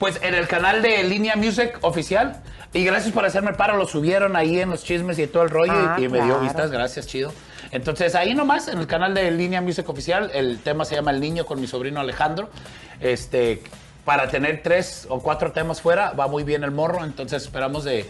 Pues 0.02 0.20
en 0.24 0.34
el 0.34 0.47
canal 0.47 0.82
de 0.82 1.04
Línea 1.04 1.36
Music 1.36 1.78
oficial. 1.82 2.41
Y 2.74 2.84
gracias 2.84 3.14
por 3.14 3.24
hacerme 3.24 3.52
el 3.52 3.56
paro. 3.56 3.78
Lo 3.78 3.86
subieron 3.86 4.36
ahí 4.36 4.60
en 4.60 4.72
los 4.72 4.84
chismes 4.84 5.20
y 5.20 5.28
todo 5.28 5.43
el 5.43 5.52
rollo. 5.52 5.74
Ah, 5.76 5.95
y, 5.99 6.06
y 6.06 6.10
me 6.10 6.24
dio 6.24 6.39
vistas. 6.39 6.72
Gracias, 6.72 7.06
chido. 7.06 7.32
Entonces 7.70 8.16
ahí 8.16 8.34
nomás, 8.34 8.68
en 8.68 8.80
el 8.80 8.88
canal 8.88 9.14
de 9.14 9.30
Línea 9.30 9.62
Music 9.62 9.88
oficial, 9.88 10.32
el 10.34 10.58
tema 10.58 10.86
se 10.86 10.95
llama 10.95 11.12
El 11.12 11.20
Niño 11.20 11.45
con 11.45 11.62
mi 11.62 11.68
sobrino 11.68 11.99
Alejandro. 11.99 12.49
Este, 12.99 13.62
para 14.04 14.28
tener 14.28 14.64
tres 14.64 15.06
o 15.08 15.22
cuatro 15.22 15.52
temas 15.52 15.82
fuera, 15.82 16.14
va 16.14 16.28
muy 16.28 16.43
bien 16.43 16.64
el 16.64 16.72
morro. 16.72 17.06
Entonces 17.06 17.43
esperamos 17.43 17.84
de. 17.84 18.10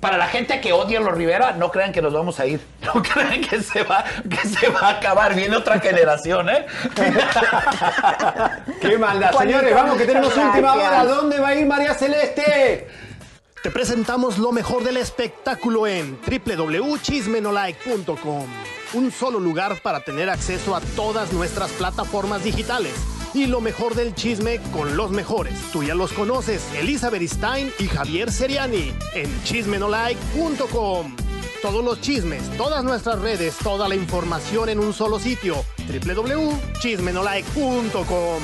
Para 0.00 0.16
la 0.16 0.28
gente 0.28 0.60
que 0.60 0.72
odia 0.72 0.98
a 0.98 1.02
los 1.02 1.14
Rivera, 1.14 1.52
no 1.52 1.70
crean 1.70 1.92
que 1.92 2.00
nos 2.00 2.12
vamos 2.12 2.40
a 2.40 2.46
ir. 2.46 2.60
No 2.94 3.02
crean 3.02 3.42
que 3.42 3.62
se 3.62 3.82
va, 3.82 4.02
que 4.28 4.48
se 4.48 4.68
va 4.70 4.80
a 4.80 4.90
acabar. 4.92 5.34
Viene 5.34 5.56
otra 5.56 5.78
generación, 5.78 6.48
¿eh? 6.48 6.64
¡Qué 8.80 8.96
maldad! 8.96 9.32
Señores, 9.36 9.74
vamos 9.74 9.98
que 9.98 10.06
tenemos 10.06 10.34
última 10.36 10.74
hora. 10.74 11.04
¿Dónde 11.04 11.38
va 11.38 11.48
a 11.48 11.54
ir 11.54 11.66
María 11.66 11.92
Celeste? 11.94 12.88
Te 13.62 13.70
presentamos 13.70 14.38
lo 14.38 14.52
mejor 14.52 14.84
del 14.84 14.96
espectáculo 14.96 15.86
en 15.86 16.18
www.chismenolike.com. 16.20 18.46
Un 18.94 19.10
solo 19.10 19.38
lugar 19.40 19.82
para 19.82 20.00
tener 20.00 20.30
acceso 20.30 20.74
a 20.74 20.80
todas 20.96 21.30
nuestras 21.32 21.70
plataformas 21.72 22.42
digitales. 22.44 22.94
Y 23.34 23.46
lo 23.46 23.60
mejor 23.60 23.94
del 23.94 24.14
chisme 24.14 24.58
con 24.72 24.96
los 24.96 25.10
mejores. 25.10 25.52
Tú 25.72 25.82
ya 25.84 25.94
los 25.94 26.12
conoces, 26.12 26.62
Elizabeth 26.78 27.22
Stein 27.22 27.70
y 27.78 27.86
Javier 27.86 28.32
Seriani 28.32 28.92
en 29.14 29.42
chismenolike.com. 29.44 31.16
Todos 31.62 31.84
los 31.84 32.00
chismes, 32.00 32.42
todas 32.56 32.82
nuestras 32.84 33.20
redes, 33.20 33.56
toda 33.62 33.88
la 33.88 33.94
información 33.96 34.68
en 34.68 34.78
un 34.78 34.92
solo 34.92 35.18
sitio. 35.18 35.56
www.chismenolike.com. 35.88 38.42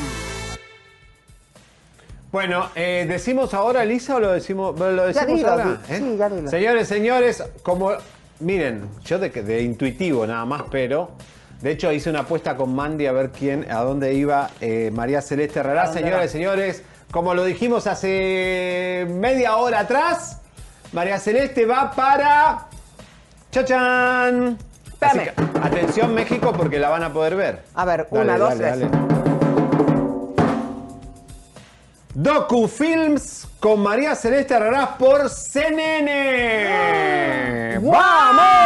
Bueno, 2.33 2.69
eh, 2.75 3.07
¿decimos 3.09 3.55
ahora, 3.55 3.85
Elisa, 3.85 4.17
o 4.17 4.21
lo 4.21 4.33
decimos, 4.33 4.77
lo 4.79 5.07
decimos 5.07 5.37
dilo, 5.37 5.51
ahora? 5.51 5.81
di- 5.89 5.95
¿eh? 5.95 5.99
sí, 5.99 6.17
ya 6.19 6.29
dilo. 6.29 6.51
Señores, 6.51 6.89
señores, 6.89 7.45
como. 7.63 7.93
Miren, 8.41 8.89
yo 9.05 9.21
de, 9.21 9.31
de 9.31 9.63
intuitivo 9.63 10.27
nada 10.27 10.45
más, 10.45 10.65
pero. 10.71 11.13
De 11.65 11.73
hecho, 11.73 11.91
hice 11.91 12.11
una 12.11 12.21
apuesta 12.21 12.57
con 12.59 12.75
Mandy 12.75 13.07
a 13.07 13.13
ver 13.13 13.31
quién, 13.31 13.67
a 13.73 13.81
dónde 13.81 14.13
iba 14.13 14.51
eh, 14.61 14.91
María 14.93 15.23
Celeste 15.23 15.61
Herrera. 15.61 15.85
¿A 15.85 15.87
dónde 15.87 16.29
Señores, 16.29 16.83
como 17.11 17.33
lo 17.33 17.43
dijimos 17.43 17.87
hace 17.87 19.07
media 19.09 19.57
hora 19.57 19.81
atrás, 19.81 20.43
María 20.93 21.19
Celeste 21.19 21.65
va 21.65 21.91
para. 21.91 22.67
¡Chachán! 23.51 24.59
Así 25.01 25.21
que, 25.21 25.33
atención, 25.63 26.13
México, 26.13 26.53
porque 26.55 26.79
la 26.79 26.91
van 26.91 27.03
a 27.03 27.11
poder 27.15 27.35
ver. 27.35 27.63
A 27.75 27.87
ver, 27.87 28.09
Dale, 28.11 28.25
una, 28.25 28.37
dos, 28.37 28.59
dale, 28.59 28.87
tres. 28.87 29.01
Docufilms 32.13 33.49
con 33.59 33.81
María 33.81 34.15
Celeste 34.15 34.55
Arrarás 34.55 34.91
por 34.99 35.31
CNN. 35.31 36.19
¡Vamos! 37.81 38.64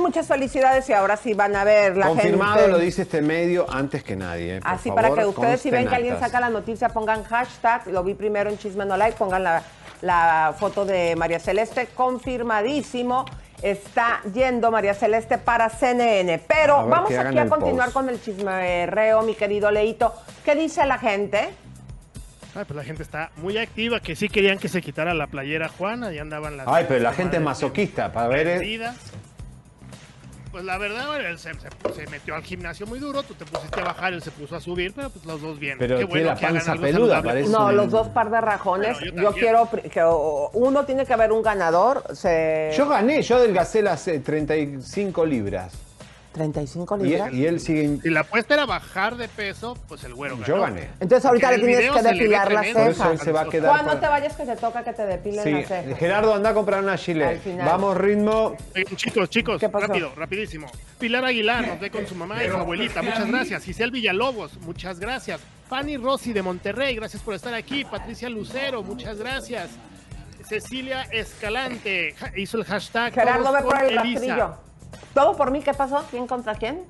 Muchas 0.00 0.26
felicidades 0.28 0.88
y 0.88 0.92
ahora 0.92 1.16
sí 1.16 1.34
van 1.34 1.56
a 1.56 1.64
ver 1.64 1.96
la 1.96 2.06
Confirmado, 2.08 2.56
gente. 2.56 2.70
lo 2.70 2.78
dice 2.78 3.02
este 3.02 3.20
medio 3.22 3.66
antes 3.70 4.02
que 4.04 4.14
nadie. 4.16 4.56
eh, 4.56 4.60
por 4.60 4.70
Así 4.70 4.88
favor, 4.88 5.02
para 5.02 5.14
que 5.14 5.26
ustedes 5.26 5.60
si 5.60 5.70
ven 5.70 5.88
que 5.88 5.94
alguien 5.94 6.18
saca 6.18 6.40
la 6.40 6.50
noticia 6.50 6.88
pongan 6.88 7.24
hashtag, 7.24 7.86
lo 7.88 8.02
vi 8.04 8.14
primero 8.14 8.48
en 8.50 8.58
Chisme 8.58 8.84
No 8.86 8.96
Like, 8.96 9.16
pongan 9.16 9.42
la, 9.42 9.62
la 10.02 10.54
foto 10.58 10.84
de 10.84 11.16
María 11.16 11.38
Celeste, 11.40 11.88
confirmadísimo. 11.94 13.24
Está 13.62 14.20
yendo 14.34 14.70
María 14.70 14.92
Celeste 14.94 15.38
para 15.38 15.70
CNN. 15.70 16.42
Pero 16.46 16.86
vamos 16.86 17.10
aquí 17.10 17.38
a 17.38 17.46
continuar 17.48 17.86
post. 17.86 17.94
con 17.94 18.08
el 18.10 18.20
chismerreo, 18.20 19.22
mi 19.22 19.34
querido 19.34 19.70
Leito. 19.70 20.14
¿Qué 20.44 20.54
dice 20.54 20.84
la 20.84 20.98
gente? 20.98 21.48
Ay, 22.54 22.64
pues 22.66 22.76
la 22.76 22.84
gente 22.84 23.02
está 23.02 23.30
muy 23.36 23.56
activa, 23.58 24.00
que 24.00 24.14
sí 24.16 24.28
querían 24.28 24.58
que 24.58 24.68
se 24.68 24.80
quitara 24.82 25.14
la 25.14 25.26
playera 25.26 25.68
Juana, 25.68 26.12
y 26.12 26.18
andaban 26.18 26.56
las... 26.56 26.66
Ay, 26.68 26.84
pero 26.88 27.00
la 27.00 27.12
gente 27.12 27.36
es 27.36 27.42
masoquista. 27.42 28.12
Para 28.12 28.28
ver. 28.28 28.62
Pues 30.56 30.64
la 30.64 30.78
verdad, 30.78 31.20
él 31.20 31.38
se, 31.38 31.52
se- 31.52 31.94
se 31.94 32.06
metió 32.06 32.34
al 32.34 32.42
gimnasio 32.42 32.86
muy 32.86 32.98
duro, 32.98 33.22
tú 33.22 33.34
te 33.34 33.44
pusiste 33.44 33.78
a 33.78 33.84
bajar, 33.84 34.14
él 34.14 34.22
se 34.22 34.30
puso 34.30 34.56
a 34.56 34.60
subir, 34.62 34.94
pero 34.96 35.10
pues 35.10 35.26
los 35.26 35.42
dos 35.42 35.58
bien. 35.58 35.76
Pero 35.78 35.98
Qué 35.98 36.06
tiene 36.06 36.22
la 36.24 36.34
que 36.34 36.46
hagan 36.46 36.64
panza 36.64 36.80
peluda, 36.80 37.22
parece. 37.22 37.50
No, 37.50 37.70
los 37.72 37.90
dos 37.90 38.08
par 38.08 38.30
de 38.30 38.40
rajones. 38.40 38.98
Bueno, 38.98 39.16
yo 39.16 39.22
yo 39.24 39.32
quiero 39.34 39.66
pri- 39.66 39.82
que 39.90 40.02
uno 40.02 40.86
tiene 40.86 41.04
que 41.04 41.12
haber 41.12 41.30
un 41.30 41.42
ganador. 41.42 42.04
Se... 42.14 42.72
Yo 42.74 42.88
gané, 42.88 43.20
yo 43.20 43.36
adelgacé 43.36 43.82
las 43.82 44.08
eh, 44.08 44.18
35 44.20 45.26
libras. 45.26 45.74
35 46.36 46.96
Y, 46.98 47.02
libras. 47.08 47.32
y 47.32 47.46
él 47.46 47.58
sigue. 47.60 47.98
Si 48.02 48.10
la 48.10 48.20
apuesta 48.20 48.54
era 48.54 48.66
bajar 48.66 49.16
de 49.16 49.26
peso, 49.28 49.76
pues 49.88 50.04
el 50.04 50.14
güero 50.14 50.36
ganó. 50.36 50.46
Yo 50.46 50.60
gané. 50.60 50.90
Entonces 51.00 51.24
ahorita 51.24 51.48
Porque 51.48 51.62
le 51.62 51.66
tienes 51.78 51.90
que 51.96 52.02
depilar 52.02 52.52
las 52.52 52.62
tremendo. 52.62 52.80
Por 52.80 52.90
eso 52.92 53.02
él 53.04 53.10
cejas. 53.10 53.24
se 53.24 53.32
va 53.32 53.40
a 53.40 53.48
quedar. 53.48 53.70
Juan, 53.70 53.86
no 53.86 53.98
te 53.98 54.06
vayas 54.06 54.36
que 54.36 54.44
te 54.44 54.56
toca 54.56 54.84
que 54.84 54.92
te 54.92 55.06
depilen 55.06 55.44
Sí, 55.44 55.50
las 55.52 55.66
cejas. 55.66 55.98
Gerardo, 55.98 56.34
anda 56.34 56.50
a 56.50 56.54
comprar 56.54 56.82
una 56.82 56.92
Al 56.92 56.98
chile. 56.98 57.40
final. 57.42 57.66
Vamos, 57.66 57.96
ritmo. 57.96 58.56
Oigan, 58.74 58.96
chicos, 58.96 59.30
chicos, 59.30 59.58
¿Qué 59.60 59.68
pasó? 59.68 59.86
rápido, 59.86 60.12
rapidísimo. 60.14 60.66
Pilar 60.98 61.24
Aguilar 61.24 61.66
nos 61.66 61.80
ve 61.80 61.90
con 61.90 62.06
su 62.06 62.14
mamá 62.14 62.44
y 62.44 62.48
su 62.50 62.56
abuelita, 62.56 63.02
muchas 63.02 63.26
gracias. 63.28 63.64
Giselle 63.64 63.90
Villalobos, 63.90 64.58
muchas 64.58 65.00
gracias. 65.00 65.40
Fanny 65.68 65.96
Rossi 65.96 66.32
de 66.32 66.42
Monterrey, 66.42 66.94
gracias 66.94 67.22
por 67.22 67.34
estar 67.34 67.52
aquí. 67.54 67.84
Patricia 67.84 68.28
Lucero, 68.28 68.82
muchas 68.82 69.18
gracias. 69.18 69.70
Cecilia 70.48 71.02
Escalante 71.10 72.14
hizo 72.36 72.56
el 72.58 72.64
hashtag. 72.64 73.12
Gerardo, 73.12 73.52
ve 73.52 73.62
por 73.62 73.82
el 73.82 73.96
rastrillo. 73.96 74.65
¿Todo 75.14 75.36
por 75.36 75.50
mí? 75.50 75.60
¿Qué 75.62 75.74
pasó? 75.74 76.04
¿Quién 76.10 76.26
contra 76.26 76.54
quién? 76.54 76.84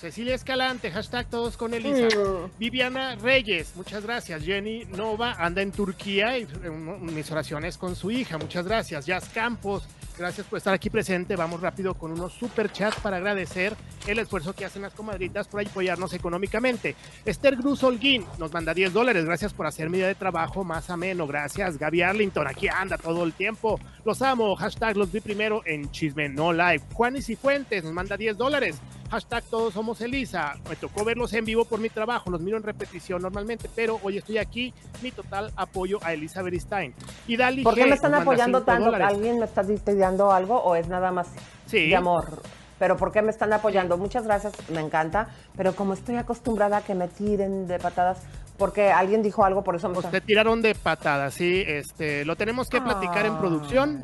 Cecilia 0.00 0.34
Escalante, 0.34 0.90
hashtag 0.90 1.26
todos 1.26 1.56
con 1.56 1.72
Elisa. 1.72 2.14
Mm. 2.16 2.58
Viviana 2.58 3.16
Reyes, 3.16 3.72
muchas 3.76 4.02
gracias. 4.04 4.42
Jenny 4.42 4.84
Nova 4.84 5.32
anda 5.38 5.62
en 5.62 5.72
Turquía 5.72 6.38
y 6.38 6.42
eh, 6.42 6.70
mis 6.70 7.30
oraciones 7.30 7.78
con 7.78 7.96
su 7.96 8.10
hija, 8.10 8.36
muchas 8.36 8.66
gracias. 8.66 9.06
Jazz 9.06 9.30
Campos, 9.30 9.84
gracias 10.18 10.46
por 10.46 10.58
estar 10.58 10.74
aquí 10.74 10.90
presente. 10.90 11.36
Vamos 11.36 11.60
rápido 11.60 11.94
con 11.94 12.12
unos 12.12 12.32
super 12.32 12.70
chats 12.70 13.00
para 13.00 13.16
agradecer 13.16 13.74
el 14.06 14.18
esfuerzo 14.18 14.54
que 14.54 14.64
hacen 14.64 14.82
las 14.82 14.94
comadritas 14.94 15.48
por 15.48 15.60
apoyarnos 15.60 16.12
económicamente. 16.12 16.94
Esther 17.24 17.56
Cruz 17.56 17.82
Holguín 17.82 18.24
nos 18.38 18.52
manda 18.52 18.74
10 18.74 18.92
dólares, 18.92 19.24
gracias 19.24 19.52
por 19.52 19.66
hacer 19.66 19.90
mi 19.90 19.98
día 19.98 20.06
de 20.06 20.14
trabajo 20.14 20.64
más 20.64 20.90
ameno. 20.90 21.26
Gracias, 21.26 21.78
Gaby 21.78 22.02
Arlington, 22.02 22.46
aquí 22.46 22.68
anda 22.68 22.98
todo 22.98 23.24
el 23.24 23.32
tiempo. 23.32 23.80
Los 24.04 24.22
amo, 24.22 24.54
hashtag 24.56 24.96
los 24.96 25.12
vi 25.12 25.20
primero 25.20 25.62
en 25.66 25.90
Chisme 25.90 26.28
No 26.28 26.52
Live. 26.52 26.82
Juan 26.92 27.16
y 27.16 27.22
Cifuentes 27.22 27.84
nos 27.84 27.92
manda 27.92 28.16
10 28.16 28.36
dólares. 28.36 28.80
Hashtag 29.10 29.44
todos 29.44 29.72
somos 29.74 30.00
Elisa. 30.00 30.54
Me 30.68 30.76
tocó 30.76 31.04
verlos 31.04 31.32
en 31.32 31.44
vivo 31.44 31.64
por 31.64 31.78
mi 31.78 31.88
trabajo, 31.88 32.30
los 32.30 32.40
miro 32.40 32.56
en 32.56 32.62
repetición 32.64 33.22
normalmente, 33.22 33.70
pero 33.74 34.00
hoy 34.02 34.18
estoy 34.18 34.38
aquí. 34.38 34.74
Mi 35.02 35.12
total 35.12 35.52
apoyo 35.56 35.98
a 36.02 36.12
Elisa 36.12 36.42
Beristain. 36.42 36.92
Y 37.26 37.36
Dali 37.36 37.62
¿Por 37.62 37.74
qué 37.74 37.84
G 37.84 37.88
me 37.88 37.94
están 37.94 38.14
apoyando 38.14 38.58
5 38.58 38.64
tanto? 38.66 38.84
dólares. 38.86 39.08
¿Alguien 39.08 39.38
me 39.38 39.44
está 39.44 39.62
pidiendo 39.62 40.32
algo 40.32 40.58
o 40.60 40.74
es 40.74 40.88
nada 40.88 41.12
más 41.12 41.28
Sí. 41.66 41.88
de 41.88 41.96
amor? 41.96 42.42
Pero 42.78 42.96
¿por 42.96 43.10
qué 43.12 43.22
me 43.22 43.30
están 43.30 43.52
apoyando? 43.52 43.96
Muchas 43.96 44.24
gracias, 44.24 44.52
me 44.70 44.80
encanta. 44.80 45.28
Pero 45.56 45.74
como 45.74 45.94
estoy 45.94 46.16
acostumbrada 46.16 46.78
a 46.78 46.80
que 46.82 46.94
me 46.94 47.08
tiren 47.08 47.66
de 47.66 47.78
patadas, 47.78 48.18
Porque 48.58 48.90
alguien 48.90 49.22
dijo 49.22 49.44
algo, 49.44 49.62
por 49.62 49.76
eso 49.76 49.86
me 49.90 49.96
Pues 49.96 50.10
te 50.10 50.22
tiraron 50.22 50.62
de 50.62 50.74
patada, 50.74 51.30
sí. 51.30 51.62
Este, 51.66 52.24
lo 52.24 52.36
tenemos 52.36 52.70
que 52.70 52.80
platicar 52.80 53.26
en 53.26 53.36
producción 53.36 54.02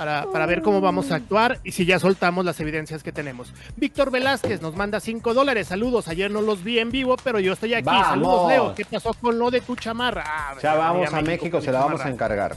para, 0.00 0.24
para 0.32 0.46
ver 0.46 0.62
cómo 0.62 0.80
vamos 0.80 1.10
a 1.10 1.16
actuar 1.16 1.58
y 1.62 1.72
si 1.72 1.84
ya 1.84 1.98
soltamos 1.98 2.42
las 2.42 2.58
evidencias 2.58 3.02
que 3.02 3.12
tenemos. 3.12 3.52
Víctor 3.76 4.10
Velázquez 4.10 4.62
nos 4.62 4.74
manda 4.74 4.98
5 4.98 5.34
dólares. 5.34 5.66
Saludos. 5.66 6.08
Ayer 6.08 6.30
no 6.30 6.40
los 6.40 6.64
vi 6.64 6.78
en 6.78 6.90
vivo, 6.90 7.16
pero 7.22 7.38
yo 7.38 7.52
estoy 7.52 7.74
aquí. 7.74 7.84
¡Vamos! 7.84 8.06
Saludos, 8.06 8.48
Leo. 8.48 8.74
¿Qué 8.74 8.86
pasó 8.86 9.12
con 9.12 9.38
lo 9.38 9.50
de 9.50 9.60
tu 9.60 9.76
chamarra? 9.76 10.24
Ah, 10.26 10.54
Ya 10.62 10.74
vamos 10.74 11.12
a 11.12 11.20
México, 11.20 11.60
se 11.60 11.70
la 11.70 11.80
vamos 11.80 12.00
a 12.00 12.08
encargar. 12.08 12.56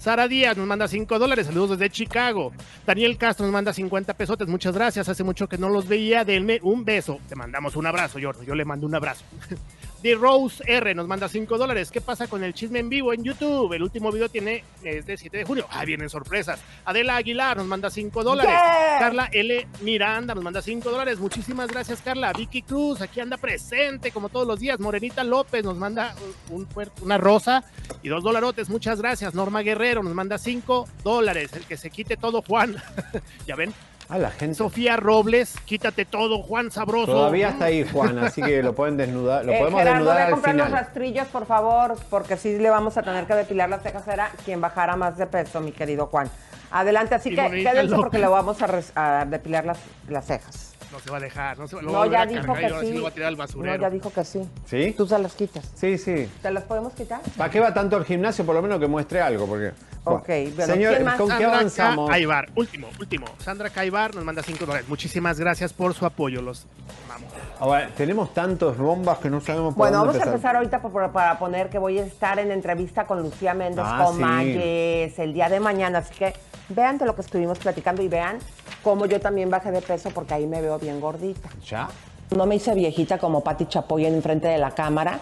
Sara 0.00 0.26
Díaz 0.26 0.56
nos 0.56 0.66
manda 0.66 0.88
5 0.88 1.16
dólares, 1.16 1.46
saludos 1.46 1.78
desde 1.78 1.90
Chicago. 1.90 2.50
Daniel 2.84 3.16
Castro 3.16 3.46
nos 3.46 3.52
manda 3.52 3.72
50 3.72 4.14
pesotes, 4.14 4.48
muchas 4.48 4.74
gracias, 4.74 5.08
hace 5.08 5.22
mucho 5.22 5.48
que 5.48 5.58
no 5.58 5.68
los 5.68 5.86
veía, 5.86 6.24
denme 6.24 6.58
un 6.62 6.84
beso. 6.84 7.20
Te 7.28 7.36
mandamos 7.36 7.76
un 7.76 7.86
abrazo, 7.86 8.18
yo, 8.18 8.32
yo 8.44 8.56
le 8.56 8.64
mando 8.64 8.84
un 8.84 8.96
abrazo. 8.96 9.24
The 10.02 10.14
Rose 10.14 10.62
R 10.64 10.94
nos 10.94 11.08
manda 11.08 11.28
5 11.28 11.58
dólares. 11.58 11.90
¿Qué 11.90 12.00
pasa 12.00 12.28
con 12.28 12.44
el 12.44 12.54
chisme 12.54 12.78
en 12.78 12.88
vivo 12.88 13.12
en 13.12 13.24
YouTube? 13.24 13.72
El 13.72 13.82
último 13.82 14.12
video 14.12 14.28
tiene 14.28 14.64
es 14.84 15.06
de 15.06 15.16
7 15.16 15.38
de 15.38 15.44
junio. 15.44 15.66
Ah, 15.70 15.84
vienen 15.84 16.08
sorpresas. 16.08 16.60
Adela 16.84 17.16
Aguilar 17.16 17.56
nos 17.56 17.66
manda 17.66 17.90
5 17.90 18.22
dólares. 18.22 18.52
Yeah. 18.52 18.98
Carla 19.00 19.28
L. 19.32 19.66
Miranda 19.80 20.34
nos 20.34 20.44
manda 20.44 20.62
5 20.62 20.88
dólares. 20.88 21.18
Muchísimas 21.18 21.68
gracias, 21.68 22.00
Carla. 22.00 22.32
Vicky 22.32 22.62
Cruz, 22.62 23.00
aquí 23.00 23.20
anda 23.20 23.36
presente 23.36 24.12
como 24.12 24.28
todos 24.28 24.46
los 24.46 24.60
días. 24.60 24.78
Morenita 24.78 25.24
López 25.24 25.64
nos 25.64 25.76
manda 25.76 26.14
un, 26.50 26.68
una 27.02 27.18
rosa 27.18 27.64
y 28.00 28.08
dos 28.08 28.22
dolarotes. 28.22 28.68
Muchas 28.68 29.00
gracias. 29.00 29.34
Norma 29.34 29.62
Guerrero 29.62 30.04
nos 30.04 30.14
manda 30.14 30.38
5 30.38 30.88
dólares. 31.02 31.52
El 31.54 31.64
que 31.64 31.76
se 31.76 31.90
quite 31.90 32.16
todo, 32.16 32.42
Juan. 32.42 32.76
ya 33.46 33.56
ven. 33.56 33.74
A 34.08 34.16
la 34.16 34.30
gente. 34.30 34.54
Sofía 34.54 34.96
Robles, 34.96 35.54
quítate 35.66 36.06
todo, 36.06 36.42
Juan 36.42 36.70
Sabroso. 36.70 37.12
Todavía 37.12 37.50
está 37.50 37.66
ahí, 37.66 37.86
Juan, 37.92 38.18
así 38.18 38.40
que 38.40 38.62
lo 38.62 38.74
pueden 38.74 38.96
desnudar, 38.96 39.44
lo 39.44 39.52
Eh, 39.52 39.58
podemos 39.58 39.80
Gerardo, 39.80 39.96
desnudar 39.98 40.16
ve 40.16 40.22
a 40.22 40.26
al 40.26 40.32
comprar 40.32 40.54
los 40.56 40.70
rastrillos, 40.70 41.28
por 41.28 41.44
favor, 41.44 41.94
porque 42.08 42.38
sí 42.38 42.56
le 42.58 42.70
vamos 42.70 42.96
a 42.96 43.02
tener 43.02 43.26
que 43.26 43.34
depilar 43.34 43.68
las 43.68 43.82
cejas. 43.82 44.08
Era 44.08 44.30
quien 44.46 44.62
bajara 44.62 44.96
más 44.96 45.18
de 45.18 45.26
peso, 45.26 45.60
mi 45.60 45.72
querido 45.72 46.06
Juan. 46.06 46.30
Adelante, 46.70 47.16
así 47.16 47.30
Y 47.30 47.36
que 47.36 47.50
quédense 47.62 47.94
porque 47.96 48.18
le 48.18 48.28
vamos 48.28 48.62
a, 48.62 48.66
res- 48.66 48.92
a 48.94 49.26
depilar 49.26 49.66
las, 49.66 49.78
las 50.08 50.24
cejas. 50.26 50.74
No 50.90 50.98
se 51.00 51.10
va 51.10 51.18
a 51.18 51.20
dejar, 51.20 51.58
no 51.58 51.68
se 51.68 51.76
va, 51.76 51.82
No, 51.82 52.06
ya 52.06 52.22
a 52.22 52.26
dijo 52.26 52.54
que 52.54 52.68
sí 52.68 52.86
sí. 52.86 52.92
lo 52.94 53.02
va 53.02 53.08
a 53.08 53.12
tirar 53.12 53.28
al 53.28 53.36
No, 53.36 53.76
ya 53.76 53.90
dijo 53.90 54.10
que 54.10 54.24
sí. 54.24 54.40
¿Sí? 54.66 54.94
Tú 54.96 55.06
se 55.06 55.18
las 55.18 55.34
quitas. 55.34 55.70
Sí, 55.74 55.98
sí. 55.98 56.28
¿Te 56.40 56.50
las 56.50 56.64
podemos 56.64 56.94
quitar? 56.94 57.20
¿Para 57.36 57.50
qué 57.50 57.60
va 57.60 57.74
tanto 57.74 57.96
al 57.96 58.04
gimnasio? 58.04 58.46
Por 58.46 58.54
lo 58.54 58.62
menos 58.62 58.80
que 58.80 58.86
muestre 58.86 59.20
algo, 59.20 59.46
porque... 59.46 59.72
Ok, 60.04 60.26
bueno, 60.26 60.72
Señor, 60.72 60.94
¿quién 60.94 61.04
más? 61.04 61.16
¿con 61.16 61.26
qué 61.26 61.32
Sandra 61.34 61.48
avanzamos? 61.48 62.10
Caibar, 62.10 62.50
último, 62.54 62.88
último. 62.98 63.26
Sandra 63.38 63.68
Caibar 63.68 64.14
nos 64.14 64.24
manda 64.24 64.42
5 64.42 64.64
dólares. 64.64 64.88
Muchísimas 64.88 65.38
gracias 65.38 65.74
por 65.74 65.92
su 65.92 66.06
apoyo. 66.06 66.40
Los 66.40 66.66
amamos. 67.04 67.27
Ahora, 67.60 67.88
tenemos 67.96 68.32
tantos 68.32 68.76
bombas 68.78 69.18
que 69.18 69.28
no 69.28 69.40
sabemos 69.40 69.74
por 69.74 69.78
Bueno, 69.78 69.98
dónde 69.98 70.12
vamos 70.18 70.26
a 70.26 70.30
empezar 70.30 70.56
ahorita 70.56 70.80
por- 70.80 71.10
para 71.10 71.38
poner 71.38 71.68
que 71.68 71.78
voy 71.78 71.98
a 71.98 72.04
estar 72.04 72.38
en 72.38 72.52
entrevista 72.52 73.04
con 73.04 73.20
Lucía 73.20 73.52
Méndez 73.52 73.84
Ah, 73.86 73.98
sí. 73.98 74.04
Comayes 74.20 75.18
el 75.18 75.32
día 75.34 75.48
de 75.48 75.58
mañana. 75.58 75.98
Así 75.98 76.14
que 76.14 76.34
vean 76.68 76.98
de 76.98 77.06
lo 77.06 77.16
que 77.16 77.22
estuvimos 77.22 77.58
platicando 77.58 78.00
y 78.02 78.08
vean 78.08 78.38
cómo 78.84 79.06
yo 79.06 79.20
también 79.20 79.50
bajé 79.50 79.72
de 79.72 79.82
peso 79.82 80.10
porque 80.10 80.34
ahí 80.34 80.46
me 80.46 80.60
veo 80.60 80.78
bien 80.78 81.00
gordita. 81.00 81.48
¿Ya? 81.66 81.88
No 82.36 82.46
me 82.46 82.54
hice 82.56 82.74
viejita 82.74 83.18
como 83.18 83.42
Pati 83.42 83.66
Chapoy 83.66 84.06
en 84.06 84.22
frente 84.22 84.46
de 84.46 84.58
la 84.58 84.70
cámara. 84.70 85.18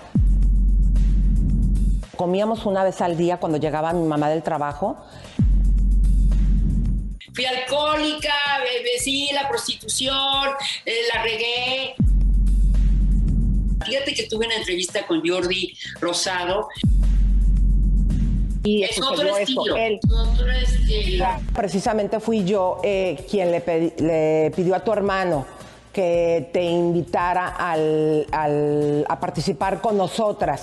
Comíamos 2.16 2.66
una 2.66 2.84
vez 2.84 3.00
al 3.00 3.16
día 3.16 3.38
cuando 3.38 3.56
llegaba 3.58 3.92
mi 3.94 4.06
mamá 4.06 4.28
del 4.28 4.42
trabajo. 4.42 4.96
Fui 7.34 7.44
alcohólica, 7.44 8.32
eh, 8.64 8.98
sí, 8.98 9.28
la 9.34 9.46
prostitución, 9.48 10.48
eh, 10.84 10.92
la 11.14 11.22
regué. 11.22 11.94
Fíjate 13.84 14.14
que 14.14 14.24
tuve 14.24 14.46
una 14.46 14.56
entrevista 14.56 15.06
con 15.06 15.22
Jordi 15.26 15.74
Rosado. 16.00 16.68
Y 18.64 18.82
es 18.82 19.00
otro 19.00 19.36
estilo. 19.36 19.76
él. 19.76 20.00
Otro 20.10 20.50
estilo. 20.50 21.24
Precisamente 21.54 22.18
fui 22.18 22.44
yo 22.44 22.80
eh, 22.82 23.24
quien 23.30 23.52
le, 23.52 23.64
pedi- 23.64 23.96
le 24.00 24.50
pidió 24.56 24.74
a 24.74 24.80
tu 24.80 24.92
hermano 24.92 25.46
que 25.92 26.50
te 26.52 26.62
invitara 26.64 27.46
al- 27.48 28.26
al- 28.32 29.04
a 29.08 29.20
participar 29.20 29.80
con 29.80 29.96
nosotras. 29.96 30.62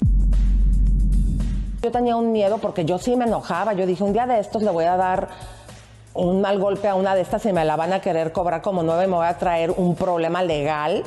Yo 1.82 1.92
tenía 1.92 2.16
un 2.18 2.32
miedo 2.32 2.58
porque 2.58 2.84
yo 2.86 2.98
sí 3.00 3.16
me 3.16 3.26
enojaba. 3.26 3.74
Yo 3.74 3.86
dije, 3.86 4.04
un 4.04 4.12
día 4.14 4.26
de 4.28 4.40
estos 4.40 4.64
le 4.64 4.72
voy 4.72 4.86
a 4.86 4.98
dar 4.98 5.30
un 6.14 6.42
mal 6.42 6.60
golpe 6.60 6.88
a 6.90 6.96
una 6.96 7.16
de 7.16 7.22
estas 7.22 7.46
y 7.46 7.54
me 7.54 7.64
la 7.66 7.76
van 7.76 7.94
a 7.94 8.02
querer 8.02 8.32
cobrar 8.34 8.62
como 8.62 8.84
nueve, 8.84 9.08
me 9.08 9.16
voy 9.16 9.26
a 9.26 9.38
traer 9.38 9.72
un 9.72 9.96
problema 9.96 10.44
legal. 10.44 11.04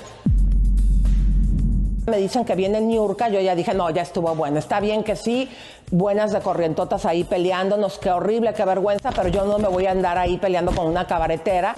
Me 2.06 2.18
dicen 2.18 2.44
que 2.44 2.54
viene 2.54 2.80
Niurka, 2.80 3.28
yo 3.28 3.40
ya 3.40 3.56
dije, 3.56 3.74
no, 3.74 3.90
ya 3.90 4.02
estuvo 4.02 4.32
bueno. 4.36 4.60
Está 4.60 4.78
bien 4.78 5.02
que 5.02 5.16
sí, 5.16 5.50
buenas 5.90 6.32
de 6.32 6.40
corrientotas 6.40 7.04
ahí 7.04 7.24
peleándonos, 7.24 7.98
qué 7.98 8.10
horrible, 8.10 8.54
qué 8.54 8.64
vergüenza, 8.64 9.10
pero 9.10 9.28
yo 9.28 9.44
no 9.44 9.58
me 9.58 9.66
voy 9.66 9.86
a 9.86 9.90
andar 9.90 10.16
ahí 10.16 10.38
peleando 10.38 10.70
con 10.70 10.86
una 10.86 11.04
cabaretera. 11.04 11.74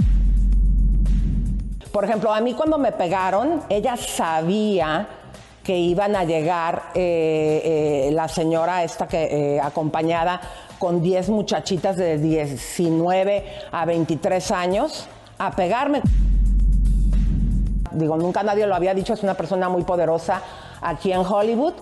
Por 1.91 2.05
ejemplo, 2.05 2.31
a 2.31 2.43
mí 2.43 2.53
cuando 2.53 2.77
me 2.77 2.93
pegaron, 2.93 3.63
ella 3.71 3.97
sabía 3.97 5.09
que 5.65 5.79
iban 5.79 6.15
a 6.15 6.25
llegar 6.25 6.91
eh, 6.95 8.09
eh, 8.09 8.11
la 8.13 8.29
señora 8.29 8.85
esta 8.85 9.09
que 9.09 9.57
eh, 9.57 9.61
acompañada 9.61 10.43
con 10.79 11.01
10 11.01 11.31
muchachitas 11.31 11.97
de 11.97 12.19
19 12.19 13.45
a 13.73 13.85
23 13.87 14.51
años 14.51 15.09
a 15.39 15.51
pegarme. 15.53 16.03
Digo, 17.99 18.17
nunca 18.17 18.43
nadie 18.43 18.67
lo 18.67 18.75
había 18.75 18.95
dicho, 18.95 19.13
es 19.13 19.23
una 19.23 19.35
persona 19.35 19.69
muy 19.69 19.83
poderosa 19.83 20.41
aquí 20.81 21.13
en 21.13 21.21
Hollywood. 21.21 21.75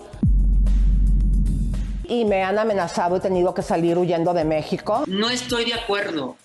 Y 2.08 2.24
me 2.24 2.42
han 2.44 2.58
amenazado, 2.58 3.16
he 3.16 3.20
tenido 3.20 3.52
que 3.52 3.62
salir 3.62 3.98
huyendo 3.98 4.32
de 4.32 4.44
México. 4.44 5.04
No 5.06 5.28
estoy 5.28 5.64
de 5.66 5.74
acuerdo. 5.74 6.36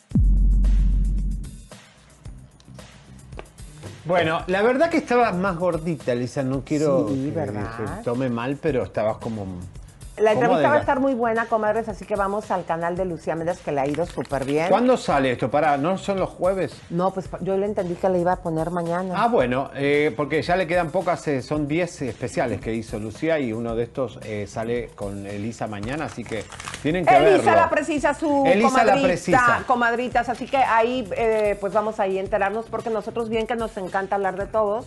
Bueno, 4.06 4.42
la 4.48 4.62
verdad 4.64 4.90
que 4.90 4.98
estabas 4.98 5.36
más 5.36 5.56
gordita, 5.58 6.16
Lisa. 6.16 6.42
No 6.44 6.64
quiero 6.66 7.08
Sí, 7.10 7.26
que 7.26 7.32
¿verdad? 7.32 7.72
se 7.98 8.04
tome 8.04 8.30
mal, 8.30 8.58
pero 8.62 8.84
estabas 8.84 9.18
como... 9.18 9.46
La 10.18 10.34
entrevista 10.34 10.70
va 10.70 10.76
a 10.76 10.80
estar 10.80 11.00
muy 11.00 11.14
buena, 11.14 11.46
comadres, 11.46 11.88
así 11.88 12.06
que 12.06 12.16
vamos 12.16 12.52
al 12.52 12.66
canal 12.66 12.96
de 12.96 13.06
Lucía 13.06 13.36
Méndez, 13.36 13.60
que 13.60 13.72
le 13.72 13.82
ha 13.82 13.88
ido 13.88 14.06
súper 14.06 14.46
bien. 14.46 14.68
¿Cuándo 14.70 14.98
sale 14.98 15.32
esto? 15.32 15.50
Para, 15.50 15.78
¿no 15.78 15.98
son 15.98 16.20
los 16.20 16.30
jueves? 16.30 16.74
No, 16.90 17.12
pues 17.12 17.30
yo 17.40 17.58
le 17.58 17.66
entendí 17.66 17.96
que 17.96 18.10
le 18.10 18.20
iba 18.20 18.34
a 18.34 18.36
poner 18.36 18.70
mañana. 18.72 19.16
Ah, 19.18 19.28
bueno, 19.28 19.72
eh, 19.74 20.14
porque 20.16 20.42
ya 20.42 20.56
le 20.56 20.68
quedan 20.68 20.92
pocas, 20.92 21.28
eh, 21.28 21.42
son 21.42 21.68
10 21.68 22.04
especiales 22.04 22.60
que 22.60 22.74
hizo 22.74 23.00
Lucía 23.00 23.40
y 23.40 23.54
uno 23.54 23.76
de 23.76 23.84
estos 23.84 24.20
eh, 24.24 24.46
sale 24.48 24.90
con 24.96 25.26
Elisa 25.26 25.68
mañana, 25.68 26.06
así 26.06 26.24
que 26.24 26.44
tienen 26.82 27.06
que 27.06 27.16
Elisa 27.16 27.38
verlo. 27.38 27.62
la 27.62 27.70
precisa, 27.70 28.14
su 28.14 28.44
Elisa 28.46 28.84
la 28.84 28.94
comadrita, 28.94 29.08
precisa. 29.08 29.64
comadritas, 29.66 30.30
así 30.30 30.46
que 30.46 30.58
ahí 30.58 31.08
eh, 31.16 31.58
pues 31.60 31.74
vamos 31.74 32.00
ahí 32.00 32.18
a 32.18 32.22
enterarnos 32.22 32.66
porque 32.66 32.90
nosotros 32.90 33.30
bien 33.30 33.48
que 33.48 33.56
nos 33.56 33.76
encanta 33.78 34.16
hablar 34.16 34.36
de 34.36 34.46
todos, 34.46 34.86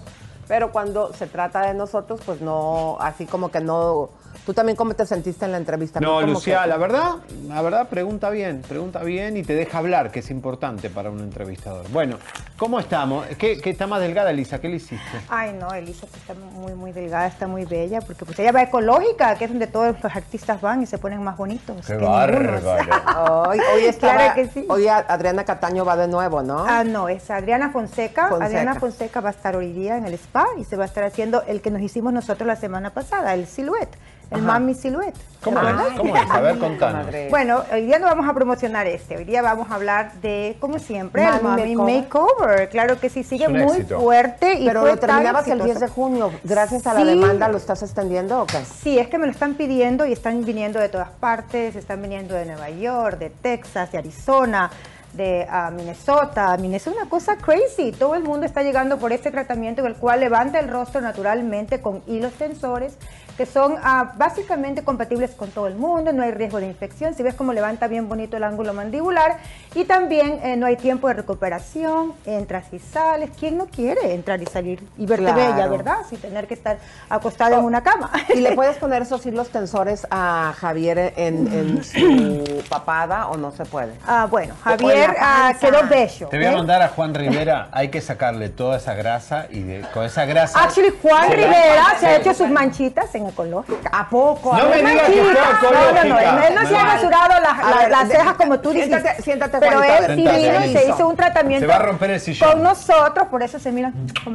pero 0.49 0.73
cuando 0.73 1.13
se 1.13 1.27
trata 1.27 1.63
de 1.63 1.75
nosotros, 1.75 2.21
pues 2.25 2.41
no, 2.41 2.97
así 3.01 3.27
como 3.27 3.51
que 3.51 3.61
no... 3.61 4.11
¿Tú 4.45 4.53
también 4.53 4.77
cómo 4.77 4.93
te 4.93 5.07
sentiste 5.07 5.47
en 5.47 5.53
la 5.53 5.59
entrevista? 5.59 6.01
No, 6.01 6.21
Lucía, 6.21 6.63
que- 6.65 6.69
la 6.69 6.77
verdad, 6.77 7.13
la 7.49 7.63
verdad, 7.63 7.89
pregunta 7.89 8.29
bien, 8.29 8.61
pregunta 8.69 9.03
bien 9.03 9.39
y 9.39 9.43
te 9.43 9.55
deja 9.55 9.79
hablar, 9.79 10.11
que 10.11 10.19
es 10.19 10.31
importante 10.31 10.91
para 10.91 11.09
un 11.09 11.21
entrevistador. 11.21 11.89
Bueno, 11.91 12.19
¿cómo 12.59 12.79
estamos? 12.79 13.25
¿Qué, 13.39 13.59
qué 13.59 13.71
está 13.71 13.87
más 13.87 14.01
delgada, 14.01 14.31
Elisa? 14.33 14.61
¿Qué 14.61 14.69
le 14.69 14.77
hiciste? 14.77 15.19
Ay, 15.31 15.55
no, 15.59 15.73
Elisa 15.73 16.05
está 16.15 16.35
muy, 16.35 16.75
muy 16.75 16.93
delgada, 16.93 17.27
está 17.27 17.47
muy 17.47 17.65
bella, 17.65 18.01
porque 18.03 18.27
pues 18.27 18.39
ella 18.39 18.53
va 18.53 18.61
ecológica, 18.63 19.35
que 19.37 19.45
es 19.45 19.51
donde 19.51 19.67
todos 19.67 19.95
los 20.03 20.15
artistas 20.15 20.61
van 20.61 20.83
y 20.83 20.87
se 20.87 20.99
ponen 20.99 21.23
más 21.23 21.39
bonitos. 21.39 21.87
Qué 21.87 21.95
ningunos. 21.97 22.63
Hoy, 23.31 23.61
hoy 23.75 23.85
estaba- 23.87 24.15
Claro 24.17 24.35
que 24.35 24.49
sí. 24.49 24.67
Hoy 24.69 24.89
Adriana 24.89 25.45
Cataño 25.45 25.87
va 25.87 25.97
de 25.97 26.09
nuevo, 26.09 26.43
¿no? 26.43 26.67
Ah, 26.69 26.85
no, 26.85 27.09
es 27.09 27.31
Adriana 27.31 27.71
Fonseca. 27.71 28.29
Fonseca. 28.29 28.45
Adriana 28.47 28.75
Fonseca 28.75 29.21
va 29.23 29.29
a 29.29 29.33
estar 29.33 29.57
hoy 29.57 29.73
día 29.73 29.97
en 29.97 30.05
el 30.05 30.13
spa 30.35 30.47
y 30.59 30.65
se 30.65 30.77
va 30.77 30.83
a 30.85 30.87
estar 30.87 31.05
haciendo 31.05 31.43
el 31.47 31.61
que 31.61 31.71
nos 31.71 31.81
hicimos 31.81 32.13
nosotros 32.13 32.47
la 32.47 32.57
semana 32.57 32.91
pasada, 32.91 33.35
el 33.35 33.47
silhouette, 33.47 33.95
el 34.31 34.39
Ajá. 34.41 34.47
Mami 34.47 34.75
Silhouette. 34.75 35.15
¿Cómo 35.43 35.61
¿Te 35.61 35.67
es? 35.67 35.73
acuerdas? 35.73 35.99
¿Cómo 35.99 36.17
es? 36.17 36.31
A 36.31 36.41
ver, 36.41 36.59
contanos. 36.59 37.07
Bueno, 37.31 37.63
hoy 37.73 37.83
día 37.87 37.99
no 37.99 38.07
vamos 38.07 38.29
a 38.29 38.33
promocionar 38.33 38.87
este, 38.87 39.17
hoy 39.17 39.25
día 39.25 39.43
vamos 39.43 39.71
a 39.71 39.75
hablar 39.75 40.15
de, 40.23 40.57
como 40.61 40.79
siempre, 40.79 41.23
el 41.25 41.43
Mami 41.43 41.77
Makeover. 41.77 42.03
Makeover. 42.03 42.69
Claro 42.71 42.99
que 42.99 43.11
sí, 43.11 43.23
sigue 43.23 43.49
muy 43.49 43.63
éxito. 43.63 44.01
fuerte 44.01 44.55
y 44.55 44.67
Pero 44.67 44.81
fue 44.81 44.91
lo 44.91 44.97
terminabas 44.99 45.47
el 45.47 45.63
10 45.63 45.81
de 45.81 45.89
junio. 45.89 46.33
Gracias 46.43 46.87
a 46.87 46.95
la 46.95 47.05
demanda, 47.05 47.49
¿lo 47.49 47.59
estás 47.59 47.83
extendiendo 47.83 48.43
o 48.43 48.47
qué? 48.47 48.59
Sí, 48.65 48.99
es 48.99 49.09
que 49.09 49.19
me 49.19 49.27
lo 49.27 49.33
están 49.33 49.55
pidiendo 49.55 50.07
y 50.07 50.13
están 50.13 50.45
viniendo 50.45 50.81
de 50.81 50.89
todas 50.89 51.11
partes, 51.11 51.77
están 51.77 52.03
viniendo 52.03 52.35
de 52.35 52.47
Nueva 52.47 52.71
York, 52.71 53.19
de 53.19 53.31
Texas, 53.31 53.93
de 53.93 53.99
Arizona, 53.99 54.71
de 55.17 55.47
ah, 55.49 55.71
Minnesota. 55.71 56.57
Minnesota 56.57 56.91
es 56.91 57.03
una 57.03 57.09
cosa 57.09 57.37
crazy. 57.37 57.93
Todo 57.93 58.15
el 58.15 58.23
mundo 58.23 58.47
está 58.47 58.63
llegando 58.63 58.99
por 58.99 59.13
este 59.13 59.31
tratamiento 59.31 59.81
en 59.81 59.89
el 59.89 59.95
cual 59.95 60.21
levanta 60.21 60.59
el 60.59 60.69
rostro 60.69 61.01
naturalmente 61.01 61.81
con 61.81 62.03
hilos 62.07 62.33
tensores 62.35 62.97
que 63.37 63.47
son 63.47 63.77
ah, 63.83 64.13
básicamente 64.17 64.83
compatibles 64.85 65.33
con 65.33 65.51
todo 65.51 65.67
el 65.67 65.75
mundo, 65.75 66.13
no 66.13 66.23
hay 66.23 66.31
riesgo 66.31 66.59
de 66.61 66.67
infección, 66.67 67.15
si 67.15 67.23
ves 67.23 67.35
cómo 67.35 67.53
levanta 67.53 67.89
bien 67.89 68.09
bonito 68.09 68.37
el 68.37 68.45
ángulo 68.45 68.73
mandibular 68.75 69.39
y 69.75 69.85
también 69.85 70.39
eh, 70.43 70.57
no 70.57 70.67
hay 70.67 70.77
tiempo 70.77 71.09
de 71.09 71.15
recuperación, 71.15 72.13
entras 72.27 72.67
y 72.73 72.79
sales, 72.79 73.31
¿quién 73.39 73.59
no 73.59 73.67
quiere 73.67 74.15
entrar 74.15 74.41
y 74.43 74.47
salir 74.47 74.83
y 74.97 75.07
verte 75.07 75.25
Claro. 75.25 75.37
bella, 75.55 75.67
verdad? 75.69 75.97
Sin 76.09 76.19
tener 76.21 76.47
que 76.47 76.55
estar 76.55 76.79
acostada 77.09 77.57
en 77.59 77.65
una 77.65 77.83
cama. 77.83 78.11
¿Y 78.35 78.41
le 78.41 78.53
puedes 78.57 78.77
poner 78.77 79.03
esos 79.03 79.25
hilos 79.27 79.49
tensores 79.51 80.07
a 80.11 80.55
Javier 80.59 81.13
en, 81.17 81.49
en 81.53 81.85
su 81.85 82.63
papada 82.69 83.29
o 83.29 83.37
no 83.37 83.51
se 83.51 83.65
puede? 83.65 83.93
Ah, 84.07 84.27
bueno, 84.31 84.55
Javier 84.63 85.15
ah, 85.21 85.55
quedó 85.61 85.87
bello. 85.89 86.29
Te 86.29 86.37
voy 86.37 86.47
a 86.47 86.53
mandar 86.53 86.83
a 86.83 86.89
Juan 86.89 87.15
Rivera, 87.15 87.69
hay 87.73 87.89
que 87.89 88.01
sacarle 88.01 88.49
toda 88.49 88.77
esa 88.77 88.95
grasa 88.95 89.47
y 89.51 89.61
de- 89.63 89.81
con 89.93 90.05
esa 90.05 90.25
grasa. 90.25 90.63
Actually, 90.63 90.93
Juan 91.03 91.31
Rivera 91.33 91.97
se 91.99 92.07
ha 92.07 92.17
hecho 92.17 92.35
sus 92.35 92.49
manchitas 92.49 93.15
en 93.15 93.24
ecológica. 93.29 93.91
¿A 93.93 94.09
poco? 94.09 94.57
No 94.57 94.65
me 94.69 94.77
digas 94.77 95.07
que 95.09 95.23
fue. 95.23 95.35
No, 95.35 95.93
no, 95.93 96.05
no, 96.05 96.19
él 96.19 96.55
no 96.55 96.67
se 96.69 96.77
ha 96.77 96.85
rasurado 96.85 97.41
las, 97.41 98.09
ver, 98.09 98.17
cejas 98.17 98.35
como 98.35 98.61
tú 98.61 98.71
dices. 98.71 98.89
siéntate- 98.91 99.23
siéntate, 99.23 99.59
Pero 99.59 99.79
Juanita, 99.79 99.99
él 99.99 100.07
sí 100.17 100.23
vino 100.23 100.65
y 100.65 100.73
se 100.73 100.89
hizo? 100.89 101.09
un 101.09 101.17
tratamiento 101.17 101.61
Se 101.61 101.67
va 101.67 101.77
a 101.77 101.79
romper 101.87 102.11
el 102.11 102.21
sillón. 102.21 102.51
con 102.53 102.63
nosotros, 102.63 103.29
por 103.29 103.43
eso 103.43 103.59
se 103.59 103.71
mira 103.73 103.93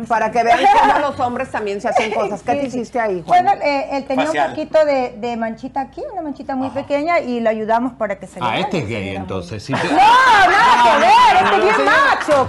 Para 0.08 0.32
que 0.32 0.44
vean 0.44 0.60
cómo 0.80 1.00
los 1.00 1.20
hombres 1.20 1.50
también 1.52 1.82
se 1.82 1.88
hacen 1.90 2.12
cosas. 2.12 2.42
¿Qué 2.42 2.54
te 2.56 2.62
Sí, 2.62 2.68
hiciste 2.80 3.00
ahí, 3.00 3.24
Juan? 3.26 3.44
Bueno, 3.46 3.62
eh, 3.64 3.90
él 3.94 4.06
tenía 4.06 4.26
Facial. 4.26 4.50
un 4.50 4.56
poquito 4.56 4.86
de, 4.86 5.14
de 5.18 5.38
manchita 5.38 5.82
aquí, 5.82 6.02
una 6.12 6.22
manchita 6.22 6.56
muy 6.56 6.70
pequeña, 6.70 7.20
y 7.20 7.40
lo 7.40 7.50
ayudamos 7.50 7.94
para 7.94 8.18
que 8.20 8.28
se 8.28 8.40
le 8.40 8.46
Ah, 8.46 8.60
este 8.60 8.80
es 8.80 8.88
gay 8.88 9.16
entonces. 9.16 9.64
sí 9.64 9.74
te- 9.74 9.88
No, 9.88 9.96
nada 9.96 10.84
que 10.84 10.98
ver, 11.00 11.44
este 11.44 11.56
es 11.56 11.64
bien 11.64 11.86
macho. 11.86 12.48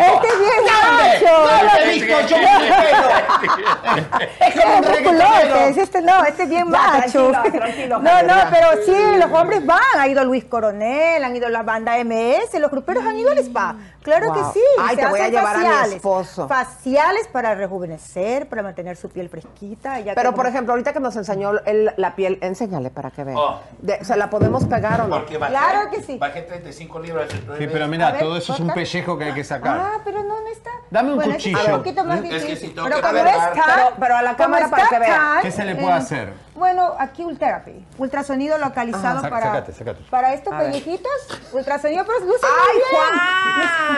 Este 0.00 0.28
es 0.28 0.38
bien 0.38 0.64
macho. 0.64 2.36
Es 4.40 4.54
como 5.04 5.20
es 5.70 5.76
este 5.76 6.02
no, 6.02 6.24
este 6.24 6.42
es 6.44 6.48
bien 6.48 6.70
Ya, 6.70 6.78
macho. 6.78 7.30
tranquilo, 7.30 7.58
tranquilo, 7.58 7.98
No, 8.00 8.22
no, 8.22 8.34
pero 8.50 8.68
sí, 8.84 9.16
los 9.18 9.30
hombres 9.32 9.64
van. 9.64 9.80
Ha 9.98 10.08
ido 10.08 10.24
Luis 10.24 10.44
Coronel, 10.44 11.22
han 11.22 11.36
ido 11.36 11.48
la 11.48 11.62
banda 11.62 11.96
MS, 12.04 12.58
los 12.58 12.70
gruperos 12.70 13.04
han 13.04 13.18
ido 13.18 13.30
al 13.30 13.38
spa. 13.38 13.76
Claro 14.02 14.28
Wow. 14.28 14.34
que 14.52 14.58
sí. 14.58 14.64
Ay, 14.80 14.96
se 14.96 15.02
te 15.02 15.08
voy 15.08 15.20
a 15.20 15.28
llevar 15.28 15.56
a 15.56 15.58
mi 15.58 15.64
faciales. 15.66 15.94
esposo. 15.96 16.48
Faciales 16.48 17.28
para 17.28 17.54
rejuvenecer, 17.54 18.48
para 18.48 18.62
mantener 18.62 18.96
su 18.96 19.08
piel 19.10 19.28
fresquita. 19.28 20.00
ya 20.00 20.14
Pero, 20.14 20.30
que- 20.30 20.36
por 20.36 20.46
ejemplo, 20.46 20.72
ahorita 20.72 20.92
que 20.92 21.00
nos 21.00 21.14
enseñó 21.16 21.52
el- 21.66 21.92
la 21.96 22.14
piel, 22.16 22.38
enséñale 22.40 22.90
para 22.90 23.10
que 23.10 23.24
vean. 23.24 23.36
Oh. 23.38 23.60
¿Se 24.02 24.16
la 24.16 24.30
podemos 24.30 24.64
pegar 24.64 25.02
o 25.02 25.08
no? 25.08 25.16
Porque 25.18 25.36
bajé, 25.36 25.52
Claro 25.52 25.90
que 25.90 26.02
sí. 26.02 26.16
bajé 26.18 26.42
35 26.42 26.98
libras. 26.98 27.28
Sí, 27.30 27.68
pero 27.70 27.88
mira, 27.88 28.10
ver, 28.12 28.20
todo 28.22 28.36
eso 28.36 28.54
es 28.54 28.60
un 28.60 28.72
pellejo 28.72 29.18
que 29.18 29.24
hay 29.24 29.34
que 29.34 29.44
sacar. 29.44 29.78
Ah, 29.78 30.00
pero 30.04 30.22
no, 30.22 30.40
no 30.40 30.48
está. 30.48 30.70
Dame 30.90 31.10
un 31.10 31.16
Bueno, 31.16 31.32
es 31.32 31.36
cuchillo. 31.36 31.58
un 31.66 31.78
poquito 31.82 32.04
más 32.04 32.16
Es 32.18 32.22
que 32.24 32.34
difícil. 32.34 32.68
si 32.70 32.74
pero 32.74 32.96
que 32.96 33.02
como 33.02 33.16
es 33.18 33.36
tan- 33.36 33.52
Pero- 33.54 33.92
pero 34.00 34.16
a 34.16 34.22
la 34.22 34.36
cámara 34.36 34.68
para 34.68 34.88
que 34.88 34.98
vean. 34.98 35.12
tan, 35.18 35.42
¿Qué 35.42 35.50
se 35.50 35.64
le 35.64 35.74
puede 35.76 35.88
eh, 35.90 35.92
hacer? 35.98 36.32
Bueno, 36.54 36.94
aquí 36.98 37.24
Ultherapy, 37.24 37.86
ultrasonido 37.98 38.58
localizado 38.58 39.20
Ajá. 39.20 39.30
para, 39.30 39.46
Sácate, 39.46 39.72
sácate. 39.72 40.02
para 40.10 40.34
estos 40.34 40.52
A 40.52 40.58
ver. 40.58 40.66
pellejitos, 40.72 41.10
ultrasonido, 41.52 42.04
pero 42.04 42.20
luce 42.20 42.40
¡Ay, 42.42 42.74
muy 42.74 42.98
bien. 42.98 43.18
Juan! 43.18 43.89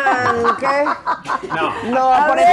¿Qué? 0.59 1.49
No. 1.49 1.73
No, 1.85 2.27
por 2.29 2.39
eso. 2.39 2.49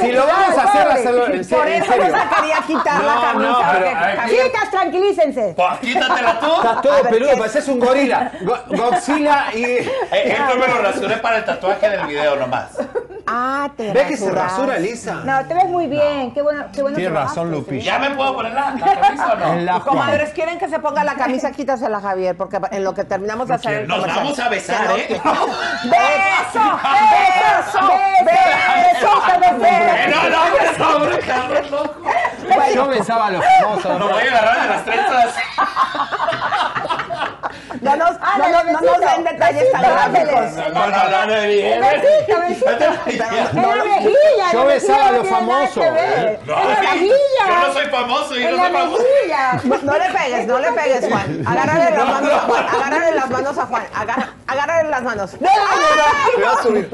Si 0.00 0.12
lo 0.12 0.26
vamos 0.26 0.58
a 0.58 0.62
hacer, 0.64 0.88
hacerlo 0.88 1.26
en 1.26 1.44
serio. 1.44 1.58
Por 1.58 1.68
eso 1.68 1.86
no 1.96 2.04
se 2.06 2.36
quería 2.36 2.56
quitar 2.66 3.04
la 3.04 3.14
No, 3.34 3.58
camisa. 3.60 4.26
Chicas, 4.28 4.70
tranquilícense. 4.70 5.54
Pues 5.56 5.78
quítatela 5.80 6.40
tú. 6.40 6.52
Estás 6.56 6.82
todo 6.82 7.02
peludo, 7.04 7.38
pareces 7.38 7.68
un 7.68 7.78
gorila. 7.80 8.32
Go- 8.42 8.58
Godzilla 8.68 9.46
y. 9.54 9.62
Eh, 9.64 9.88
Esto 10.10 10.56
me 10.58 10.66
lo 10.68 10.82
rasuré 10.82 11.16
para 11.18 11.38
el 11.38 11.44
tatuaje 11.44 11.88
del 11.90 12.06
video 12.06 12.36
nomás. 12.36 12.70
Ah, 13.30 13.68
te 13.76 13.92
¿Ve 13.92 14.06
que 14.06 14.16
se 14.16 14.30
rasura 14.30 14.78
lisa? 14.78 15.16
No, 15.24 15.44
te 15.46 15.54
ves 15.54 15.66
muy 15.66 15.86
bien. 15.86 16.32
Qué 16.32 16.40
bueno, 16.40 16.64
qué 16.72 16.80
bueno 16.82 16.96
Tiene 16.96 17.10
trabajaste, 17.12 17.40
razón, 17.40 17.50
sí. 17.52 17.58
Lupilla. 17.60 17.84
¿Ya 17.84 17.98
me 17.98 18.10
puedo 18.16 18.34
poner 18.34 18.52
la, 18.54 18.70
la 18.70 19.00
camisa 19.00 19.32
o 19.32 19.36
no? 19.54 19.54
La. 19.56 19.80
Comadres, 19.80 20.30
¿quieren 20.30 20.58
que 20.58 20.68
se 20.68 20.78
ponga 20.78 21.04
la 21.04 21.14
camisa? 21.14 21.50
Quítasela, 21.52 22.00
Javier, 22.00 22.36
porque 22.36 22.58
en 22.70 22.84
lo 22.84 22.94
que 22.94 23.04
terminamos 23.04 23.48
de 23.48 23.54
hacer 23.54 23.72
el 23.82 23.88
Nos 23.88 24.06
vamos 24.06 24.38
a 24.38 24.48
besar, 24.48 24.86
¿eh? 24.98 25.08
¡Beso! 25.84 26.60
¡Beso! 26.94 27.80
¡Beso! 28.24 29.08
¡Beso! 29.40 29.66
Eh, 29.66 30.10
No, 30.10 30.28
no, 30.30 30.96
hombre, 30.96 31.18
cabrón, 31.20 31.70
loco. 31.70 31.94
Yo 32.74 32.86
besaba 32.88 33.26
a 33.26 33.30
los 33.32 33.44
famosos. 33.60 33.98
Lo 33.98 34.08
voy 34.08 34.22
a 34.22 34.30
agarrar 34.30 34.62
de 34.62 34.68
las 34.68 34.84
trenzas. 34.84 35.34
No 37.80 37.96
nos, 37.96 38.10
Ah, 38.20 38.34
no, 38.38 38.48
nos- 38.48 38.64
no 38.72 38.80
nos 38.80 39.00
den 39.00 39.24
detalles 39.24 39.72
tan 39.72 39.82
gráficos. 39.82 40.52
No, 40.52 40.68
no, 40.68 40.86
no, 40.86 40.88
no, 43.52 43.76
la 43.76 43.84
mejilla. 43.84 44.52
Yo 44.52 44.64
besaba 44.66 45.08
a 45.08 45.10
no 45.12 45.18
los 45.18 45.28
famosos. 45.28 45.84
No, 46.46 46.56
mejilla. 46.80 47.14
Yo 47.46 47.66
no 47.66 47.72
soy 47.72 47.86
famoso, 47.86 48.34
yo 48.34 48.50
no 48.50 48.56
soy 48.56 48.72
famoso. 48.72 49.04
No, 49.64 49.76
no 49.82 49.98
le 49.98 50.10
pegues, 50.10 50.46
no 50.46 50.58
le 50.58 50.72
pegues, 50.72 51.08
Juan. 51.08 51.42
Agárrale 51.46 51.90
las 51.96 52.06
manos 52.08 52.32
a 52.32 52.38
Juan. 52.40 52.66
Agárrale 52.68 53.14
las 53.16 53.30
manos 53.30 53.58
a 53.58 53.66
Juan. 53.66 53.82
Agárrale 54.48 54.88
las 54.88 55.02
manos. 55.02 55.30
Se 55.32 55.38
va 55.44 56.52
a 56.52 56.62
subir. 56.62 56.88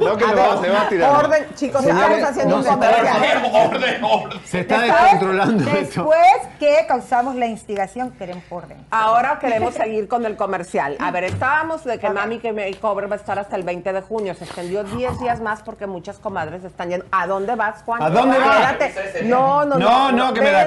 No, 0.00 0.16
que 0.16 0.24
A 0.24 0.28
lo 0.28 0.34
ver, 0.36 0.48
va, 0.50 0.60
se 0.62 0.70
va 0.70 0.80
a 0.82 0.88
tirar. 0.88 1.24
Orden, 1.24 1.46
chicos, 1.56 1.84
estamos 1.84 2.22
haciendo 2.22 2.56
no 2.56 2.62
un 2.62 2.68
comercial. 2.68 3.16
Orden, 3.16 3.54
orden, 3.74 4.04
orden. 4.04 4.40
Se 4.44 4.60
está 4.60 4.78
Después- 4.80 5.02
descontrolando 5.02 5.64
esto. 5.70 6.02
Después 6.02 6.48
que 6.60 6.84
causamos 6.86 7.34
la 7.34 7.46
instigación, 7.46 8.12
queremos 8.12 8.44
orden. 8.48 8.78
Ahora 8.90 9.38
queremos 9.40 9.74
seguir 9.74 10.06
con 10.08 10.24
el 10.24 10.36
comercial. 10.36 10.96
A 11.00 11.10
ver, 11.10 11.24
estábamos 11.24 11.84
de 11.84 11.98
que 11.98 12.08
Mami 12.10 12.38
que 12.38 12.52
me 12.52 12.72
cobre 12.74 13.06
va 13.08 13.16
a 13.16 13.18
estar 13.18 13.38
hasta 13.38 13.56
el 13.56 13.64
20 13.64 13.92
de 13.92 14.02
junio. 14.02 14.34
Se 14.34 14.44
extendió 14.44 14.84
10 14.84 15.18
días 15.18 15.40
más 15.40 15.62
porque 15.62 15.86
muchas 15.86 16.18
comadres 16.18 16.62
están 16.64 16.90
yendo. 16.90 17.06
¿A 17.10 17.26
dónde 17.26 17.56
vas, 17.56 17.82
Juan? 17.84 18.02
¿A 18.02 18.10
dónde 18.10 18.38
vas? 18.38 18.70
Espérate. 18.72 19.22
No, 19.24 19.64
no, 19.64 19.76
no. 19.76 19.90
No, 19.90 20.12
no, 20.12 20.32
que 20.34 20.40
me 20.40 20.52
la 20.52 20.64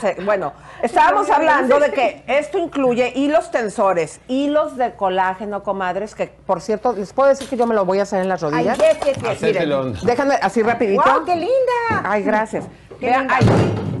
se- 0.00 0.14
Bueno, 0.22 0.52
estábamos 0.82 1.30
hablando 1.30 1.78
de 1.80 1.90
que 1.92 2.22
esto 2.26 2.58
incluye 2.58 3.12
hilos 3.14 3.50
tensores, 3.50 4.20
hilos 4.28 4.76
de 4.76 4.92
colágeno, 5.22 5.62
comadres, 5.62 6.14
que 6.14 6.26
por 6.46 6.60
cierto, 6.60 6.92
les 6.94 7.12
puedo 7.12 7.28
decir 7.28 7.48
que 7.48 7.56
yo 7.56 7.66
me 7.66 7.74
lo 7.74 7.84
voy 7.84 8.00
a 8.00 8.02
hacer 8.02 8.20
en 8.22 8.28
las 8.28 8.42
Ay, 8.42 8.50
rodillas. 8.50 8.78
yes, 8.78 8.98
yes, 9.04 9.16
yes. 9.16 9.28
Hacértelo. 9.28 9.82
Miren, 9.84 10.00
déjame 10.06 10.34
así 10.42 10.62
rapidito. 10.62 11.02
¡Wow, 11.04 11.24
qué 11.24 11.36
linda! 11.36 12.02
Ay, 12.04 12.22
gracias. 12.24 12.64
Qué 13.02 13.12
ay, 13.28 13.46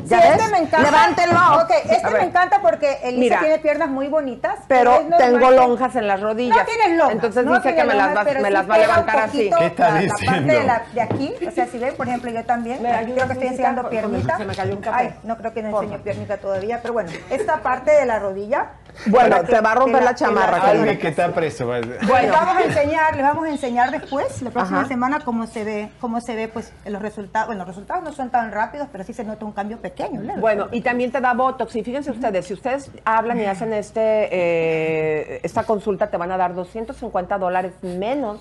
Sí, 0.04 0.08
¿ya 0.18 0.34
este 0.34 0.50
me 0.50 0.58
encanta. 0.58 0.90
Levántenlo. 0.90 1.62
Ok, 1.62 1.70
este 1.88 2.10
me 2.10 2.22
encanta 2.24 2.60
porque 2.60 2.98
Elisa 3.04 3.18
Mira. 3.20 3.38
tiene 3.40 3.58
piernas 3.60 3.88
muy 3.88 4.08
bonitas. 4.08 4.56
Pero 4.66 5.00
tengo 5.16 5.50
lonjas 5.52 5.94
en 5.96 6.08
las 6.08 6.20
rodillas. 6.20 6.56
No 6.58 6.64
tienes 6.64 6.98
lonjas. 6.98 7.14
Entonces 7.14 7.44
no 7.44 7.54
dice 7.54 7.74
que 7.74 7.84
me 7.84 7.94
las 7.94 8.16
va, 8.16 8.24
me 8.24 8.34
sí 8.34 8.50
las 8.50 8.68
va 8.68 8.74
a 8.74 8.78
levantar 8.78 9.18
así. 9.20 9.50
¿Qué 9.58 9.66
está 9.66 9.84
la- 9.88 9.94
la 9.94 10.00
diciendo? 10.00 10.26
parte 10.32 10.52
de, 10.60 10.64
la- 10.66 10.82
de 10.92 11.00
aquí, 11.02 11.34
o 11.46 11.50
sea, 11.52 11.66
si 11.66 11.78
ven, 11.78 11.94
por 11.96 12.08
ejemplo, 12.08 12.30
yo 12.32 12.44
también, 12.44 12.78
creo 12.78 13.26
que 13.26 13.32
estoy 13.32 13.46
enseñando 13.48 13.88
piernita. 13.88 14.36
se 14.38 14.44
me 14.44 14.54
cayó 14.54 14.74
un 14.74 14.80
café. 14.82 14.96
Ay, 14.98 15.14
no 15.22 15.36
creo 15.38 15.54
que 15.54 15.62
no 15.62 15.80
enseño 15.80 16.02
piernita 16.02 16.36
todavía, 16.36 16.80
pero 16.82 16.94
bueno, 16.94 17.10
esta 17.30 17.58
parte 17.62 17.92
de 17.92 18.04
la 18.04 18.18
rodilla. 18.18 18.72
Bueno, 19.06 19.42
te 19.44 19.58
va 19.60 19.72
a 19.72 19.74
romper 19.76 20.02
la 20.02 20.14
chamarra, 20.14 20.56
Alguien 20.68 20.98
que 20.98 21.08
está 21.08 21.28
preso. 21.32 21.72
les 21.72 21.98
vamos 22.30 22.56
a 22.56 22.62
enseñar, 22.62 23.16
les 23.16 23.24
vamos 23.24 23.46
a 23.46 23.50
enseñar 23.50 23.90
después, 23.90 24.42
la 24.42 24.50
próxima 24.50 24.80
Ajá. 24.80 24.88
semana, 24.88 25.20
cómo 25.24 25.46
se 25.46 25.64
ve, 25.64 25.90
cómo 26.00 26.20
se 26.20 26.34
ve, 26.34 26.48
pues, 26.48 26.72
los 26.84 27.00
resultados. 27.00 27.46
Bueno, 27.46 27.60
los 27.60 27.68
resultados 27.68 28.02
no 28.04 28.12
son 28.12 28.30
tan 28.30 28.52
rápidos, 28.52 28.88
pero 28.92 29.02
sí 29.02 29.12
se 29.12 29.24
nota 29.24 29.44
un 29.44 29.52
cambio 29.52 29.78
pequeño. 29.78 30.20
leve. 30.20 30.40
Bueno, 30.40 30.68
y 30.70 30.82
también 30.82 31.10
te 31.10 31.20
da 31.20 31.34
Botox. 31.34 31.74
Y 31.74 31.82
fíjense 31.82 32.10
ustedes, 32.10 32.46
si 32.46 32.54
ustedes 32.54 32.90
hablan 33.04 33.40
y 33.40 33.46
hacen 33.46 33.72
este 33.72 34.28
eh, 34.30 35.40
esta 35.42 35.64
consulta, 35.64 36.08
te 36.08 36.16
van 36.16 36.30
a 36.30 36.36
dar 36.36 36.54
250 36.54 37.38
dólares 37.38 37.72
menos 37.82 38.40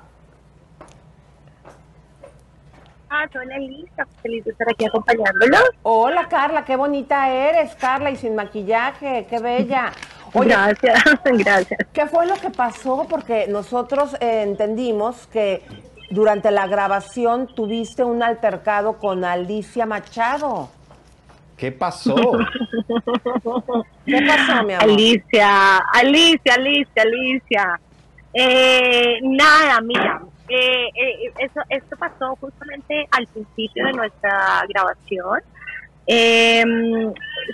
Ah, 3.16 3.30
hola 3.36 3.60
Lisa, 3.60 4.08
feliz 4.24 4.44
de 4.44 4.50
estar 4.50 4.68
aquí 4.68 4.86
acompañándolos. 4.86 5.62
Hola, 5.84 6.28
Carla, 6.28 6.66
qué 6.66 6.76
bonita 6.76 7.30
eres, 7.30 7.76
Carla, 7.76 8.10
y 8.10 8.16
sin 8.16 8.34
maquillaje, 8.34 9.28
qué 9.30 9.38
bella. 9.38 9.92
Gracias, 10.34 11.04
gracias. 11.24 11.80
¿Qué 11.94 12.08
fue 12.08 12.26
lo 12.26 12.34
que 12.34 12.50
pasó? 12.50 13.06
Porque 13.08 13.46
nosotros 13.48 14.16
eh, 14.20 14.42
entendimos 14.42 15.28
que 15.28 15.62
durante 16.10 16.50
la 16.50 16.66
grabación 16.66 17.46
tuviste 17.54 18.04
un 18.04 18.24
altercado 18.24 18.98
con 18.98 19.24
Alicia 19.26 19.86
Machado. 19.86 20.70
¿Qué 21.56 21.72
pasó? 21.72 22.16
¿Qué 24.08 24.26
pasó, 24.28 24.64
mi 24.64 24.74
amor? 24.74 24.90
Alicia, 24.90 25.78
Alicia, 25.94 26.56
Alicia, 26.56 27.04
Alicia. 27.04 27.80
Eh, 28.34 29.20
nada, 29.22 29.82
mira, 29.82 30.20
eh, 30.50 30.90
eh, 30.94 31.34
eso, 31.40 31.62
esto 31.70 31.96
pasó 31.98 32.36
justamente 32.36 33.08
al 33.12 33.28
principio 33.28 33.86
de 33.86 33.94
nuestra 33.94 34.64
grabación. 34.68 35.40
Eh, 36.06 36.64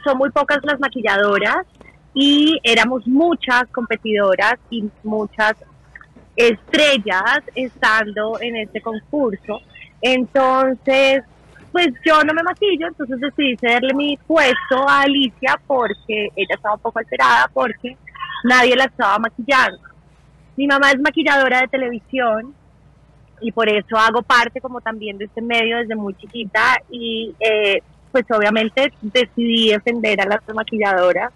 son 0.03 0.17
muy 0.17 0.31
pocas 0.31 0.59
las 0.63 0.79
maquilladoras 0.79 1.65
y 2.13 2.59
éramos 2.63 3.05
muchas 3.07 3.65
competidoras 3.71 4.55
y 4.69 4.89
muchas 5.03 5.53
estrellas 6.35 7.41
estando 7.53 8.39
en 8.41 8.55
este 8.55 8.81
concurso. 8.81 9.59
Entonces, 10.01 11.23
pues 11.71 11.89
yo 12.03 12.23
no 12.23 12.33
me 12.33 12.41
maquillo, 12.41 12.87
entonces 12.87 13.19
decidí 13.19 13.55
cederle 13.57 13.93
mi 13.93 14.17
puesto 14.25 14.87
a 14.87 15.01
Alicia 15.01 15.59
porque 15.67 16.29
ella 16.35 16.55
estaba 16.55 16.75
un 16.75 16.81
poco 16.81 16.99
alterada 16.99 17.47
porque 17.53 17.95
nadie 18.43 18.75
la 18.75 18.85
estaba 18.85 19.19
maquillando. 19.19 19.79
Mi 20.57 20.65
mamá 20.65 20.91
es 20.91 20.99
maquilladora 20.99 21.61
de 21.61 21.67
televisión 21.67 22.55
y 23.41 23.51
por 23.51 23.69
eso 23.69 23.97
hago 23.97 24.21
parte 24.21 24.61
como 24.61 24.81
también 24.81 25.17
de 25.17 25.25
este 25.25 25.41
medio 25.41 25.77
desde 25.77 25.95
muy 25.95 26.13
chiquita 26.15 26.81
y 26.89 27.33
eh, 27.39 27.81
pues 28.11 28.25
obviamente 28.31 28.91
decidí 29.01 29.69
defender 29.71 30.19
a 30.21 30.25
las 30.25 30.41
maquilladoras 30.53 31.31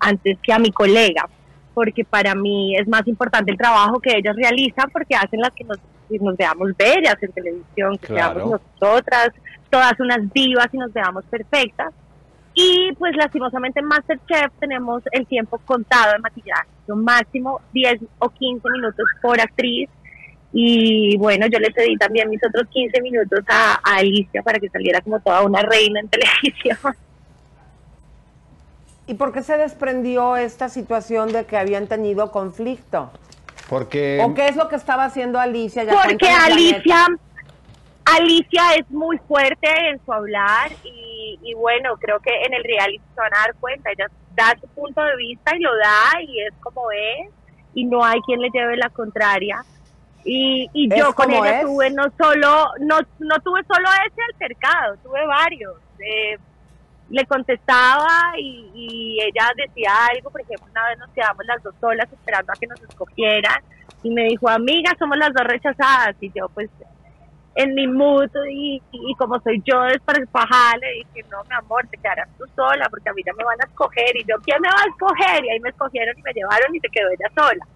antes 0.00 0.38
que 0.42 0.52
a 0.52 0.58
mi 0.58 0.70
colega 0.70 1.28
porque 1.74 2.04
para 2.04 2.34
mí 2.34 2.76
es 2.76 2.88
más 2.88 3.06
importante 3.06 3.52
el 3.52 3.56
trabajo 3.56 4.00
que 4.00 4.10
ellas 4.16 4.34
realizan 4.34 4.90
porque 4.90 5.14
hacen 5.14 5.40
las 5.40 5.52
que 5.52 5.62
nos, 5.62 5.78
que 6.08 6.18
nos 6.18 6.36
veamos 6.36 6.76
bellas 6.76 7.16
en 7.22 7.30
televisión, 7.30 7.96
que 7.98 8.08
Claro. 8.08 8.40
seamos 8.40 8.60
nosotras 8.80 9.30
todas 9.70 9.92
unas 10.00 10.18
divas 10.32 10.66
y 10.72 10.76
nos 10.76 10.92
veamos 10.92 11.24
perfectas. 11.26 11.92
Y 12.52 12.90
pues 12.98 13.14
lastimosamente 13.14 13.78
en 13.78 13.86
Masterchef 13.86 14.50
tenemos 14.58 15.04
el 15.12 15.24
tiempo 15.28 15.60
contado 15.64 16.14
de 16.14 16.18
maquillaje, 16.18 16.66
un 16.88 17.04
máximo 17.04 17.60
10 17.72 18.00
o 18.18 18.28
15 18.28 18.70
minutos 18.70 19.06
por 19.22 19.40
actriz. 19.40 19.88
Y 20.52 21.16
bueno, 21.18 21.46
yo 21.46 21.58
le 21.58 21.72
cedí 21.72 21.96
también 21.96 22.28
mis 22.30 22.40
otros 22.44 22.68
15 22.70 23.02
minutos 23.02 23.40
a, 23.48 23.74
a 23.82 23.96
Alicia 23.96 24.42
para 24.42 24.58
que 24.58 24.68
saliera 24.68 25.00
como 25.00 25.20
toda 25.20 25.42
una 25.42 25.62
reina 25.62 26.00
en 26.00 26.08
televisión. 26.10 26.78
¿Y 29.06 29.14
por 29.14 29.32
qué 29.32 29.42
se 29.42 29.56
desprendió 29.56 30.36
esta 30.36 30.68
situación 30.68 31.32
de 31.32 31.46
que 31.46 31.56
habían 31.56 31.86
tenido 31.86 32.30
conflicto? 32.30 33.10
Porque 33.68 34.20
¿O 34.22 34.34
qué 34.34 34.48
es 34.48 34.56
lo 34.56 34.68
que 34.68 34.76
estaba 34.76 35.04
haciendo 35.04 35.38
Alicia? 35.38 35.84
Ya 35.84 35.92
Porque 35.92 36.28
Alicia. 36.28 37.06
Alicia 38.04 38.62
es 38.78 38.90
muy 38.90 39.18
fuerte 39.18 39.68
en 39.90 40.00
su 40.04 40.12
hablar 40.12 40.72
y, 40.82 41.38
y 41.42 41.54
bueno, 41.54 41.96
creo 41.98 42.20
que 42.20 42.30
en 42.30 42.54
el 42.54 42.64
reality 42.64 43.02
se 43.14 43.20
van 43.20 43.34
a 43.34 43.38
dar 43.40 43.54
cuenta, 43.56 43.90
ella 43.90 44.06
da 44.34 44.56
su 44.60 44.66
punto 44.68 45.02
de 45.02 45.16
vista 45.16 45.54
y 45.54 45.60
lo 45.60 45.76
da 45.76 46.22
y 46.22 46.40
es 46.40 46.54
como 46.60 46.90
es 46.90 47.30
y 47.74 47.84
no 47.84 48.02
hay 48.02 48.20
quien 48.22 48.40
le 48.40 48.48
lleve 48.50 48.76
la 48.76 48.88
contraria. 48.88 49.62
Y, 50.24 50.68
y 50.72 50.92
¿Es 50.92 50.98
yo 50.98 51.14
con 51.14 51.30
ella 51.30 51.60
es? 51.60 51.66
tuve 51.66 51.90
no 51.90 52.04
solo, 52.18 52.66
no, 52.80 52.98
no 53.18 53.38
tuve 53.40 53.62
solo 53.64 53.88
ese 54.06 54.20
altercado, 54.32 54.96
tuve 55.02 55.24
varios. 55.26 55.74
Eh, 56.00 56.36
le 57.10 57.24
contestaba 57.24 58.34
y, 58.38 58.70
y 58.74 59.18
ella 59.22 59.50
decía 59.56 59.90
algo, 60.12 60.30
por 60.30 60.40
ejemplo, 60.42 60.66
una 60.70 60.88
vez 60.88 60.98
nos 60.98 61.10
quedamos 61.10 61.44
las 61.46 61.62
dos 61.62 61.74
solas 61.80 62.12
esperando 62.12 62.52
a 62.52 62.56
que 62.56 62.66
nos 62.66 62.80
escogieran 62.82 63.62
y 64.02 64.10
me 64.10 64.24
dijo, 64.24 64.48
amiga, 64.48 64.92
somos 64.98 65.16
las 65.16 65.32
dos 65.32 65.44
rechazadas 65.44 66.14
y 66.20 66.30
yo 66.34 66.48
pues 66.50 66.68
en 67.54 67.74
mi 67.74 67.88
mood 67.88 68.30
y, 68.50 68.80
y 68.92 69.14
como 69.16 69.40
soy 69.40 69.60
yo 69.64 69.82
desparpajada 69.84 70.76
le 70.80 70.92
dije, 70.92 71.28
no, 71.30 71.42
mi 71.44 71.54
amor, 71.56 71.86
te 71.88 71.96
quedarás 71.96 72.28
tú 72.38 72.44
sola 72.54 72.86
porque 72.90 73.08
a 73.08 73.12
mí 73.14 73.22
ya 73.24 73.32
me 73.32 73.42
van 73.42 73.60
a 73.60 73.64
escoger 73.64 74.14
y 74.16 74.24
yo, 74.24 74.36
¿quién 74.44 74.60
me 74.60 74.68
va 74.68 74.76
a 74.84 74.88
escoger? 74.88 75.44
Y 75.44 75.50
ahí 75.50 75.60
me 75.60 75.70
escogieron 75.70 76.16
y 76.18 76.22
me 76.22 76.32
llevaron 76.32 76.74
y 76.76 76.80
se 76.80 76.88
quedó 76.88 77.08
ella 77.08 77.30
sola. 77.34 77.66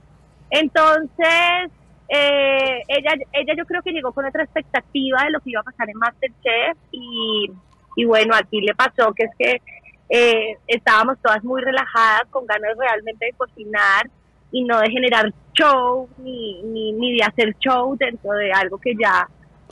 Entonces, 0.50 1.72
eh, 2.08 2.82
ella, 2.88 3.12
ella 3.32 3.54
yo 3.56 3.64
creo 3.64 3.82
que 3.82 3.92
llegó 3.92 4.12
con 4.12 4.24
otra 4.24 4.44
expectativa 4.44 5.24
de 5.24 5.30
lo 5.30 5.40
que 5.40 5.50
iba 5.50 5.60
a 5.60 5.64
pasar 5.64 5.88
en 5.88 5.98
Masterchef 5.98 6.76
y, 6.90 7.50
y 7.96 8.04
bueno, 8.04 8.34
aquí 8.34 8.60
le 8.60 8.74
pasó 8.74 9.12
que 9.12 9.24
es 9.24 9.30
que 9.38 9.62
eh, 10.08 10.58
estábamos 10.66 11.18
todas 11.22 11.42
muy 11.42 11.62
relajadas, 11.62 12.24
con 12.30 12.46
ganas 12.46 12.76
realmente 12.76 13.26
de 13.26 13.32
cocinar 13.32 14.10
y 14.50 14.64
no 14.64 14.78
de 14.80 14.90
generar 14.90 15.32
show 15.54 16.08
ni, 16.18 16.62
ni, 16.64 16.92
ni 16.92 17.16
de 17.16 17.24
hacer 17.24 17.56
show 17.58 17.96
dentro 17.96 18.32
de 18.32 18.52
algo 18.52 18.78
que 18.78 18.92
ya 19.00 19.26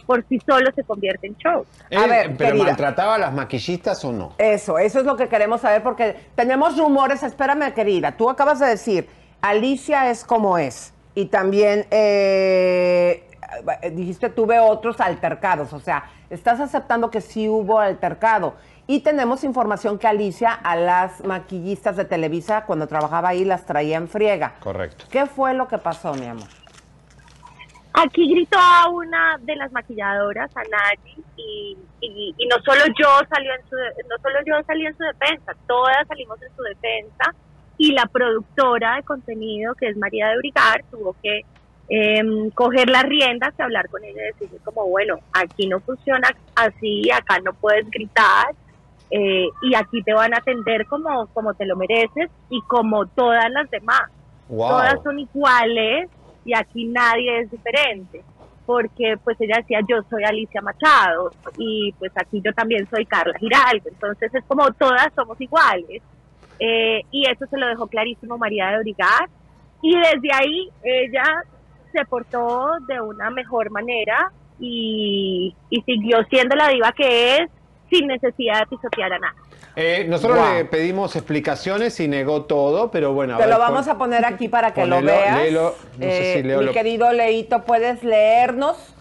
por 0.06 0.24
sí 0.28 0.40
solo 0.46 0.70
se 0.74 0.82
convierte 0.82 1.26
en 1.26 1.36
show. 1.36 1.64
Eh, 1.90 2.34
¿Pero 2.36 2.56
maltrataba 2.56 3.16
a 3.16 3.18
las 3.18 3.32
maquillistas 3.32 4.04
o 4.04 4.12
no? 4.12 4.32
Eso, 4.38 4.78
eso 4.78 5.00
es 5.00 5.04
lo 5.04 5.16
que 5.16 5.28
queremos 5.28 5.60
saber 5.60 5.82
porque 5.82 6.16
tenemos 6.34 6.76
rumores. 6.78 7.22
Espérame, 7.22 7.72
querida, 7.72 8.16
tú 8.16 8.30
acabas 8.30 8.60
de 8.60 8.66
decir, 8.66 9.08
Alicia 9.40 10.10
es 10.10 10.24
como 10.24 10.58
es. 10.58 10.94
Y 11.14 11.26
también 11.26 11.86
eh, 11.90 13.26
dijiste, 13.92 14.30
tuve 14.30 14.58
otros 14.60 15.00
altercados. 15.00 15.72
O 15.72 15.80
sea, 15.80 16.04
estás 16.30 16.60
aceptando 16.60 17.10
que 17.10 17.20
sí 17.20 17.48
hubo 17.48 17.80
altercado. 17.80 18.54
Y 18.86 19.00
tenemos 19.00 19.44
información 19.44 19.98
que 19.98 20.08
Alicia 20.08 20.52
a 20.52 20.74
las 20.76 21.24
maquillistas 21.24 21.96
de 21.96 22.04
Televisa, 22.04 22.64
cuando 22.64 22.86
trabajaba 22.88 23.28
ahí, 23.30 23.44
las 23.44 23.64
traía 23.64 23.96
en 23.96 24.08
friega. 24.08 24.54
Correcto. 24.60 25.04
¿Qué 25.10 25.26
fue 25.26 25.54
lo 25.54 25.68
que 25.68 25.78
pasó, 25.78 26.12
mi 26.14 26.26
amor? 26.26 26.48
Aquí 27.92 28.32
gritó 28.32 28.56
a 28.58 28.88
una 28.88 29.36
de 29.40 29.56
las 29.56 29.72
maquilladoras, 29.72 30.50
a 30.56 30.60
Nayi, 30.62 31.24
y, 31.36 31.76
y, 32.00 32.34
y 32.38 32.46
no 32.46 32.56
solo 32.64 32.82
yo 32.98 33.08
salió 33.28 33.52
en 33.52 33.68
su 33.68 33.74
de- 33.74 33.92
no 34.08 34.16
solo 34.22 34.38
yo 34.46 34.54
salí 34.64 34.86
en 34.86 34.96
su 34.96 35.02
defensa, 35.02 35.52
todas 35.66 36.06
salimos 36.06 36.40
en 36.40 36.54
su 36.56 36.62
defensa 36.62 37.34
y 37.80 37.92
la 37.92 38.04
productora 38.04 38.96
de 38.96 39.02
contenido, 39.04 39.74
que 39.74 39.88
es 39.88 39.96
María 39.96 40.28
de 40.28 40.36
Brigar, 40.36 40.84
tuvo 40.90 41.16
que 41.22 41.46
em, 41.88 42.50
coger 42.50 42.90
las 42.90 43.04
riendas 43.04 43.54
y 43.58 43.62
hablar 43.62 43.88
con 43.88 44.04
ella 44.04 44.20
y 44.20 44.32
decirle 44.32 44.58
como, 44.62 44.86
bueno, 44.86 45.18
aquí 45.32 45.66
no 45.66 45.80
funciona 45.80 46.28
así, 46.54 47.10
acá 47.10 47.38
no 47.40 47.54
puedes 47.54 47.90
gritar, 47.90 48.54
eh, 49.10 49.48
y 49.62 49.74
aquí 49.74 50.02
te 50.02 50.12
van 50.12 50.34
a 50.34 50.36
atender 50.36 50.84
como, 50.88 51.26
como 51.28 51.54
te 51.54 51.64
lo 51.64 51.74
mereces 51.74 52.28
y 52.50 52.60
como 52.68 53.06
todas 53.06 53.50
las 53.50 53.70
demás. 53.70 54.10
Wow. 54.50 54.68
Todas 54.68 55.02
son 55.02 55.18
iguales 55.18 56.10
y 56.44 56.54
aquí 56.54 56.84
nadie 56.84 57.40
es 57.40 57.50
diferente. 57.50 58.22
Porque 58.66 59.16
pues 59.24 59.40
ella 59.40 59.56
decía, 59.56 59.80
yo 59.88 60.02
soy 60.10 60.22
Alicia 60.22 60.60
Machado 60.60 61.32
y 61.56 61.92
pues 61.98 62.12
aquí 62.14 62.42
yo 62.44 62.52
también 62.52 62.86
soy 62.90 63.06
Carla 63.06 63.38
Giraldo. 63.38 63.88
Entonces 63.88 64.34
es 64.34 64.44
como 64.44 64.70
todas 64.72 65.08
somos 65.16 65.40
iguales. 65.40 66.02
Eh, 66.60 67.00
y 67.10 67.28
eso 67.28 67.46
se 67.50 67.56
lo 67.56 67.66
dejó 67.66 67.86
clarísimo 67.88 68.36
María 68.38 68.68
de 68.70 68.78
Brigar. 68.80 69.28
Y 69.82 69.96
desde 69.96 70.30
ahí 70.32 70.68
ella 70.84 71.24
se 71.92 72.04
portó 72.04 72.68
de 72.86 73.00
una 73.00 73.30
mejor 73.30 73.70
manera 73.70 74.30
y, 74.60 75.54
y 75.70 75.82
siguió 75.82 76.18
siendo 76.28 76.54
la 76.54 76.68
diva 76.68 76.92
que 76.92 77.36
es 77.36 77.48
sin 77.90 78.06
necesidad 78.06 78.60
de 78.60 78.66
pisotear 78.66 79.12
a 79.14 79.18
nadie. 79.18 79.40
Eh, 79.76 80.04
nosotros 80.08 80.38
Wow. 80.38 80.54
le 80.58 80.64
pedimos 80.66 81.16
explicaciones 81.16 81.98
y 82.00 82.08
negó 82.08 82.42
todo, 82.42 82.90
pero 82.90 83.12
bueno. 83.14 83.34
a 83.34 83.38
Te 83.38 83.44
ver, 83.44 83.52
lo 83.54 83.58
vamos 83.58 83.86
pon- 83.86 83.94
a 83.96 83.98
poner 83.98 84.24
aquí 84.26 84.48
para 84.48 84.72
que 84.74 84.84
lo 84.86 85.00
veas. 85.00 85.36
léelo. 85.38 85.74
No 85.96 86.04
sé 86.04 86.32
Eh, 86.32 86.36
si 86.36 86.42
leo 86.42 86.58
mi 86.60 86.66
lo- 86.66 86.72
querido 86.72 87.10
Leito, 87.12 87.62
¿puedes 87.64 88.04
leernos? 88.04 88.94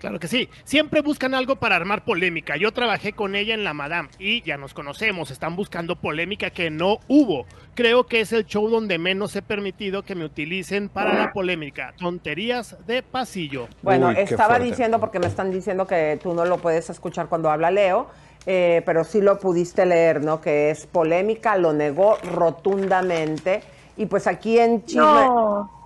Claro 0.00 0.18
que 0.18 0.28
sí. 0.28 0.48
Siempre 0.64 1.02
buscan 1.02 1.34
algo 1.34 1.56
para 1.56 1.76
armar 1.76 2.04
polémica. 2.04 2.56
Yo 2.56 2.72
trabajé 2.72 3.12
con 3.12 3.36
ella 3.36 3.52
en 3.52 3.64
la 3.64 3.74
Madame 3.74 4.08
y 4.18 4.42
ya 4.42 4.56
nos 4.56 4.72
conocemos. 4.72 5.30
Están 5.30 5.56
buscando 5.56 5.96
polémica 5.96 6.48
que 6.48 6.70
no 6.70 7.00
hubo. 7.06 7.44
Creo 7.74 8.06
que 8.06 8.20
es 8.20 8.32
el 8.32 8.46
show 8.46 8.70
donde 8.70 8.98
menos 8.98 9.36
he 9.36 9.42
permitido 9.42 10.02
que 10.02 10.14
me 10.14 10.24
utilicen 10.24 10.88
para 10.88 11.12
la 11.12 11.32
polémica. 11.32 11.92
Tonterías 11.98 12.78
de 12.86 13.02
pasillo. 13.02 13.68
Bueno, 13.82 14.10
estaba 14.10 14.58
diciendo, 14.58 14.98
porque 15.00 15.18
me 15.18 15.26
están 15.26 15.50
diciendo 15.50 15.86
que 15.86 16.18
tú 16.22 16.32
no 16.32 16.46
lo 16.46 16.56
puedes 16.58 16.88
escuchar 16.88 17.28
cuando 17.28 17.50
habla 17.50 17.70
Leo, 17.70 18.08
eh, 18.46 18.82
pero 18.86 19.04
sí 19.04 19.20
lo 19.20 19.38
pudiste 19.38 19.84
leer, 19.84 20.24
¿no? 20.24 20.40
Que 20.40 20.70
es 20.70 20.86
polémica, 20.86 21.58
lo 21.58 21.74
negó 21.74 22.16
rotundamente 22.22 23.62
Y 23.98 24.06
pues 24.06 24.26
aquí 24.26 24.58
en 24.58 24.82
Chile... 24.86 25.02
No. 25.02 25.79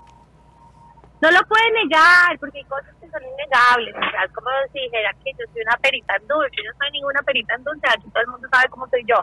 No 1.24 1.30
lo 1.30 1.40
puede 1.48 1.70
negar, 1.72 2.38
porque 2.38 2.58
hay 2.58 2.64
cosas 2.64 2.94
que 3.00 3.08
son 3.08 3.22
innegables. 3.24 3.94
Como 4.34 4.50
si 4.74 4.80
dijera 4.80 5.10
que 5.24 5.32
yo 5.32 5.46
soy 5.50 5.62
una 5.62 5.78
perita 5.78 6.14
en 6.20 6.28
dulce. 6.28 6.56
Yo 6.62 6.70
no 6.70 6.76
soy 6.76 6.90
ninguna 6.92 7.22
perita 7.22 7.54
en 7.54 7.64
dulce, 7.64 7.86
aquí 7.88 8.10
todo 8.10 8.22
el 8.24 8.28
mundo 8.28 8.46
sabe 8.52 8.68
cómo 8.68 8.86
soy 8.88 9.02
yo. 9.08 9.16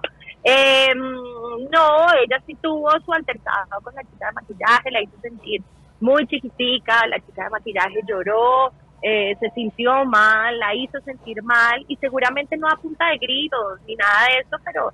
Eh, 0.43 0.95
no, 0.95 2.13
ella 2.25 2.41
sí 2.47 2.55
tuvo 2.55 2.89
su 3.05 3.13
altercado 3.13 3.79
con 3.83 3.93
la 3.93 4.01
chica 4.01 4.25
de 4.25 4.33
maquillaje, 4.33 4.89
la 4.89 5.03
hizo 5.03 5.15
sentir 5.21 5.61
muy 5.99 6.25
chiquitica, 6.25 7.05
la 7.05 7.19
chica 7.19 7.43
de 7.43 7.49
maquillaje 7.51 8.01
lloró, 8.07 8.71
eh, 9.03 9.37
se 9.39 9.51
sintió 9.51 10.03
mal, 10.03 10.57
la 10.57 10.73
hizo 10.73 10.99
sentir 11.01 11.43
mal 11.43 11.85
y 11.87 11.97
seguramente 11.97 12.57
no 12.57 12.67
a 12.67 12.77
punta 12.77 13.09
de 13.09 13.19
gritos 13.19 13.79
ni 13.85 13.95
nada 13.95 14.25
de 14.25 14.39
eso, 14.39 14.57
pero 14.65 14.91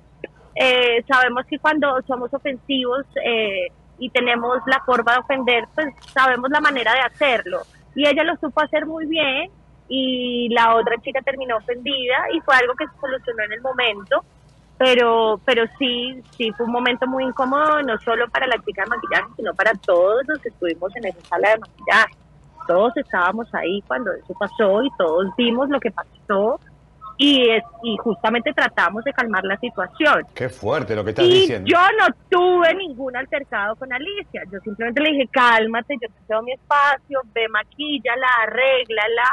eh, 0.54 1.02
sabemos 1.08 1.46
que 1.46 1.58
cuando 1.58 1.88
somos 2.06 2.34
ofensivos 2.34 3.06
eh, 3.24 3.68
y 3.98 4.10
tenemos 4.10 4.58
la 4.66 4.80
forma 4.80 5.12
de 5.12 5.18
ofender, 5.18 5.64
pues 5.74 5.88
sabemos 6.12 6.50
la 6.50 6.60
manera 6.60 6.92
de 6.92 7.00
hacerlo. 7.00 7.62
Y 7.94 8.06
ella 8.06 8.24
lo 8.24 8.36
supo 8.36 8.60
hacer 8.60 8.86
muy 8.86 9.06
bien 9.06 9.50
y 9.88 10.48
la 10.50 10.76
otra 10.76 10.96
chica 10.98 11.20
terminó 11.22 11.56
ofendida 11.56 12.16
y 12.34 12.40
fue 12.40 12.54
algo 12.56 12.74
que 12.74 12.86
se 12.86 13.00
solucionó 13.00 13.44
en 13.44 13.52
el 13.52 13.60
momento. 13.60 14.24
Pero, 14.78 15.40
pero 15.44 15.64
sí, 15.76 16.22
sí 16.36 16.52
fue 16.52 16.66
un 16.66 16.72
momento 16.72 17.06
muy 17.08 17.24
incómodo, 17.24 17.82
no 17.82 17.98
solo 17.98 18.28
para 18.28 18.46
la 18.46 18.62
chica 18.64 18.84
de 18.84 18.90
maquillaje, 18.90 19.34
sino 19.36 19.52
para 19.54 19.72
todos 19.72 20.22
los 20.28 20.38
que 20.38 20.50
estuvimos 20.50 20.94
en 20.94 21.06
esa 21.06 21.20
sala 21.22 21.50
de 21.50 21.58
maquillaje. 21.58 22.14
Todos 22.68 22.96
estábamos 22.96 23.52
ahí 23.54 23.82
cuando 23.88 24.12
eso 24.12 24.34
pasó 24.38 24.82
y 24.84 24.90
todos 24.96 25.26
vimos 25.36 25.68
lo 25.68 25.80
que 25.80 25.90
pasó 25.90 26.60
y, 27.18 27.50
es, 27.50 27.62
y 27.82 27.96
justamente 27.98 28.52
tratamos 28.54 29.02
de 29.04 29.12
calmar 29.12 29.44
la 29.44 29.56
situación. 29.58 30.24
Qué 30.34 30.48
fuerte 30.48 30.94
lo 30.94 31.02
que 31.04 31.10
estás 31.10 31.24
Y 31.26 31.30
diciendo. 31.32 31.66
yo 31.68 31.78
no 31.98 32.06
tuve 32.30 32.74
ningún 32.76 33.16
altercado 33.16 33.74
con 33.76 33.92
Alicia. 33.92 34.42
Yo 34.52 34.60
simplemente 34.60 35.02
le 35.02 35.10
dije, 35.10 35.28
cálmate, 35.30 35.94
yo 36.00 36.08
te 36.08 36.26
cedo 36.26 36.42
mi 36.42 36.52
espacio, 36.52 37.20
ve, 37.34 37.48
maquíllala, 37.48 38.26
arréglala, 38.44 39.24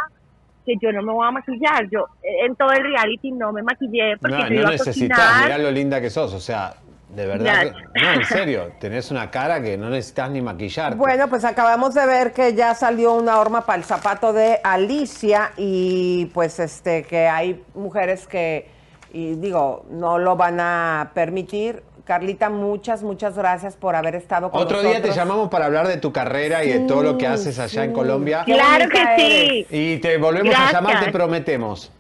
que 0.66 0.74
yo 0.82 0.92
no 0.92 1.04
me 1.04 1.14
voy 1.14 1.28
a 1.28 1.32
maquillar. 1.32 1.88
Yo 1.92 2.08
eh, 2.24 2.46
en 2.48 2.56
todo 2.56 2.72
el 2.72 2.84
reality 2.84 3.32
no 3.32 3.52
me 3.54 3.62
maquillé 3.62 4.18
porque 4.20 4.36
No, 4.36 4.44
yo 4.44 4.50
no 4.50 4.56
iba 4.62 4.68
a 4.70 4.72
necesitas, 4.72 5.18
cocinar. 5.20 5.44
mirá 5.44 5.58
lo 5.60 5.72
linda 5.72 6.02
que 6.02 6.10
sos, 6.10 6.34
o 6.34 6.40
sea, 6.40 6.74
de 7.16 7.26
verdad. 7.26 7.72
No, 7.94 8.14
en 8.14 8.26
serio, 8.26 8.72
tenés 8.80 9.10
una 9.12 9.32
cara 9.32 9.62
que 9.62 9.78
no 9.78 9.90
necesitas 9.90 10.30
ni 10.30 10.42
maquillar. 10.42 10.96
Bueno, 10.96 11.28
pues 11.30 11.46
acabamos 11.46 11.94
de 11.94 12.06
ver 12.06 12.34
que 12.34 12.54
ya 12.54 12.76
salió 12.76 13.14
una 13.14 13.40
horma 13.40 13.66
para 13.66 13.78
el 13.78 13.84
zapato 13.86 14.34
de 14.34 14.60
Alicia 14.64 15.52
y 15.58 16.26
pues 16.34 16.60
este 16.60 17.04
que 17.04 17.28
hay 17.28 17.64
mujeres 17.74 18.28
que 18.28 18.68
y 19.14 19.36
digo, 19.36 19.86
no 19.90 20.18
lo 20.18 20.36
van 20.36 20.60
a 20.60 21.12
permitir. 21.14 21.82
Carlita, 22.04 22.50
muchas, 22.50 23.02
muchas 23.02 23.36
gracias 23.36 23.76
por 23.76 23.96
haber 23.96 24.14
estado 24.16 24.52
con 24.52 24.62
Otro 24.62 24.82
día 24.82 24.96
te 24.96 25.08
nosotros. 25.08 25.16
llamamos 25.16 25.50
para 25.50 25.66
hablar 25.66 25.88
de 25.88 25.98
tu 25.98 26.12
carrera 26.12 26.64
y 26.64 26.70
de 26.70 26.80
todo 26.82 27.02
lo 27.02 27.18
que 27.18 27.26
haces 27.26 27.58
allá 27.58 27.84
en 27.86 27.94
Colombia. 27.94 28.44
Claro 28.46 28.90
que 28.90 29.04
sí. 29.18 29.68
Y 29.72 29.98
te 29.98 30.18
volvemos 30.18 30.54
a 30.54 30.72
llamar, 30.72 31.04
te 31.06 31.12
prometemos. 31.12 31.92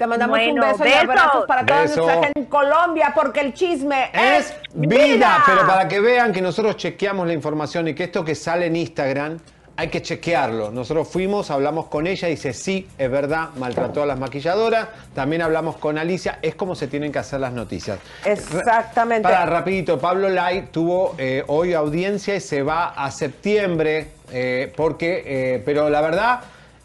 Te 0.00 0.06
mandamos 0.06 0.38
un 0.38 0.54
beso 0.54 0.76
y 0.78 0.88
besos. 0.88 1.00
abrazos 1.02 1.44
para 1.44 1.66
toda 1.66 1.82
Beso. 1.82 1.96
nuestra 1.96 2.22
gente 2.22 2.40
en 2.40 2.46
Colombia 2.46 3.12
porque 3.14 3.40
el 3.40 3.52
chisme 3.52 4.10
es, 4.14 4.54
Vida, 4.72 5.42
pero 5.44 5.66
para 5.66 5.86
que 5.88 6.00
vean 6.00 6.32
que 6.32 6.40
nosotros 6.40 6.78
chequeamos 6.78 7.26
la 7.26 7.34
información 7.34 7.86
y 7.86 7.92
que 7.92 8.04
esto 8.04 8.24
que 8.24 8.34
sale 8.34 8.64
en 8.64 8.76
Instagram 8.76 9.38
hay 9.76 9.88
que 9.88 10.00
chequearlo. 10.00 10.70
Nosotros 10.70 11.06
fuimos, 11.06 11.50
hablamos 11.50 11.88
con 11.88 12.06
ella 12.06 12.28
y 12.28 12.30
dice, 12.30 12.54
sí, 12.54 12.88
es 12.96 13.10
verdad, 13.10 13.50
maltrató 13.58 14.02
a 14.02 14.06
las 14.06 14.18
maquilladoras. 14.18 14.88
También 15.14 15.42
hablamos 15.42 15.76
con 15.76 15.98
Alicia, 15.98 16.38
es 16.40 16.54
como 16.54 16.74
se 16.74 16.86
tienen 16.86 17.12
que 17.12 17.18
hacer 17.18 17.40
las 17.40 17.52
noticias. 17.52 17.98
Exactamente. 18.24 19.28
Para 19.28 19.44
rapidito, 19.44 19.98
Pablo 19.98 20.30
Lai 20.30 20.68
tuvo 20.70 21.14
eh, 21.18 21.44
hoy 21.46 21.74
audiencia 21.74 22.34
y 22.34 22.40
se 22.40 22.62
va 22.62 22.88
a 22.88 23.10
septiembre, 23.10 24.12
eh, 24.32 24.72
porque, 24.74 25.24
eh, 25.26 25.62
pero 25.62 25.90
la 25.90 26.00
verdad 26.00 26.40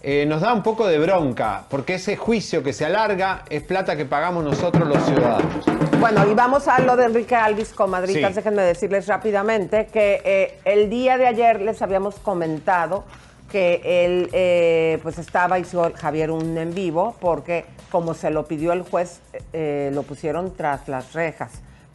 eh, 0.08 0.24
nos 0.28 0.40
da 0.42 0.54
un 0.54 0.62
poco 0.62 0.86
de 0.86 1.00
bronca, 1.00 1.64
porque 1.68 1.96
ese 1.96 2.16
juicio 2.16 2.62
que 2.62 2.74
se 2.74 2.86
alarga 2.86 3.42
es 3.50 3.64
plata 3.64 3.96
que 3.96 4.06
pagamos 4.06 4.44
nosotros 4.44 4.88
los 4.88 5.04
ciudadanos. 5.04 5.66
Bueno, 6.00 6.30
y 6.30 6.36
vamos 6.36 6.68
a 6.68 6.80
lo 6.80 6.96
de 6.96 7.06
Enrique 7.06 7.36
Alvis, 7.36 7.74
comadritas. 7.74 8.30
Sí. 8.30 8.36
Déjenme 8.36 8.62
decirles 8.62 9.08
rápidamente 9.08 9.88
que 9.88 10.22
eh, 10.24 10.60
el 10.64 10.92
día 10.92 11.18
de 11.18 11.26
ayer 11.26 11.60
les 11.60 11.82
habíamos 11.82 12.20
comentado 12.20 13.04
que 13.52 13.82
él 13.84 14.30
eh, 14.32 15.00
pues 15.02 15.18
estaba, 15.18 15.58
hizo 15.58 15.92
Javier 15.96 16.30
un 16.30 16.56
en 16.56 16.76
vivo, 16.76 17.16
porque 17.20 17.66
como 17.90 18.14
se 18.14 18.30
lo 18.30 18.46
pidió 18.46 18.74
el 18.74 18.84
juez, 18.84 19.22
eh, 19.54 19.90
lo 19.92 20.04
pusieron 20.04 20.54
tras 20.56 20.88
las 20.88 21.14
rejas. 21.14 21.52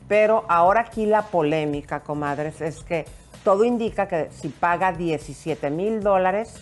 Pero 0.09 0.47
ahora 0.49 0.81
aquí 0.81 1.07
la 1.07 1.23
polémica, 1.23 2.01
comadres, 2.01 2.61
es 2.61 2.83
que 2.83 3.05
todo 3.45 3.65
indica 3.65 4.09
que 4.09 4.31
si 4.33 4.49
paga 4.49 4.91
17 4.91 5.71
mil 5.71 6.03
dólares, 6.03 6.61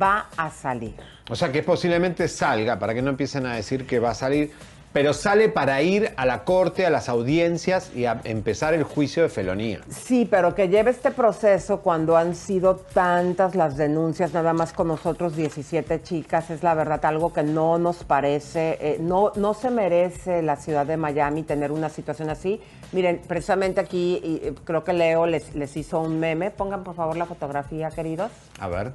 va 0.00 0.28
a 0.36 0.50
salir. 0.50 0.94
O 1.28 1.36
sea 1.36 1.52
que 1.52 1.62
posiblemente 1.62 2.28
salga, 2.28 2.78
para 2.78 2.94
que 2.94 3.02
no 3.02 3.10
empiecen 3.10 3.46
a 3.46 3.54
decir 3.54 3.86
que 3.86 3.98
va 3.98 4.10
a 4.10 4.14
salir, 4.14 4.52
pero 4.92 5.12
sale 5.14 5.48
para 5.48 5.80
ir 5.82 6.12
a 6.16 6.26
la 6.26 6.44
corte, 6.44 6.84
a 6.84 6.90
las 6.90 7.08
audiencias 7.08 7.92
y 7.94 8.06
a 8.06 8.20
empezar 8.24 8.74
el 8.74 8.82
juicio 8.82 9.22
de 9.22 9.28
felonía. 9.28 9.80
Sí, 9.88 10.26
pero 10.28 10.54
que 10.54 10.68
lleve 10.68 10.90
este 10.90 11.12
proceso 11.12 11.80
cuando 11.80 12.16
han 12.16 12.34
sido 12.34 12.74
tantas 12.74 13.54
las 13.54 13.76
denuncias, 13.76 14.32
nada 14.32 14.52
más 14.52 14.72
con 14.72 14.88
nosotros 14.88 15.36
17 15.36 16.02
chicas, 16.02 16.50
es 16.50 16.64
la 16.64 16.74
verdad 16.74 17.04
algo 17.04 17.32
que 17.32 17.44
no 17.44 17.78
nos 17.78 18.02
parece, 18.02 18.78
eh, 18.80 18.96
no, 19.00 19.32
no 19.36 19.54
se 19.54 19.70
merece 19.70 20.42
la 20.42 20.56
ciudad 20.56 20.86
de 20.86 20.96
Miami 20.96 21.44
tener 21.44 21.70
una 21.70 21.88
situación 21.88 22.28
así. 22.28 22.60
Miren, 22.92 23.20
precisamente 23.28 23.80
aquí 23.80 24.20
y, 24.24 24.48
eh, 24.48 24.54
creo 24.64 24.82
que 24.82 24.92
Leo 24.92 25.26
les, 25.26 25.54
les 25.54 25.76
hizo 25.76 26.00
un 26.00 26.18
meme. 26.18 26.50
Pongan 26.50 26.82
por 26.82 26.96
favor 26.96 27.16
la 27.16 27.26
fotografía, 27.26 27.90
queridos. 27.90 28.32
A 28.58 28.66
ver, 28.66 28.92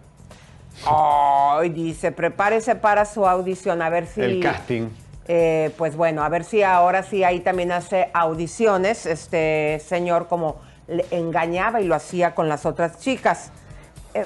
Ay, 0.85 1.69
dice, 1.69 2.11
prepárese 2.11 2.75
para 2.75 3.05
su 3.05 3.27
audición, 3.27 3.81
a 3.81 3.89
ver 3.89 4.07
si... 4.07 4.21
el 4.21 4.39
casting. 4.41 4.89
Eh, 5.27 5.71
pues 5.77 5.95
bueno, 5.95 6.23
a 6.23 6.29
ver 6.29 6.43
si 6.43 6.61
ahora 6.61 7.01
sí 7.01 7.23
ahí 7.23 7.39
también 7.39 7.71
hace 7.71 8.11
audiciones, 8.13 9.07
este 9.07 9.81
señor 9.83 10.27
como 10.27 10.57
le 10.87 11.03
engañaba 11.09 11.81
y 11.81 11.85
lo 11.85 11.95
hacía 11.95 12.35
con 12.35 12.47
las 12.47 12.65
otras 12.65 12.99
chicas. 12.99 13.51
Eh, 14.13 14.25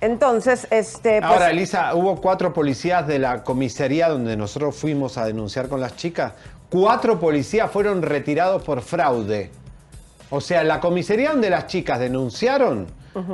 entonces, 0.00 0.66
este, 0.70 1.20
pues, 1.20 1.30
Ahora, 1.30 1.50
Elisa, 1.50 1.94
hubo 1.94 2.20
cuatro 2.20 2.52
policías 2.52 3.06
de 3.06 3.18
la 3.18 3.44
comisaría 3.44 4.08
donde 4.08 4.36
nosotros 4.36 4.74
fuimos 4.74 5.18
a 5.18 5.26
denunciar 5.26 5.68
con 5.68 5.80
las 5.80 5.94
chicas. 5.96 6.32
Cuatro 6.70 7.20
policías 7.20 7.70
fueron 7.70 8.02
retirados 8.02 8.62
por 8.62 8.80
fraude. 8.80 9.50
O 10.30 10.40
sea, 10.40 10.64
la 10.64 10.80
comisaría 10.80 11.30
donde 11.30 11.50
las 11.50 11.66
chicas 11.66 11.98
denunciaron 11.98 12.86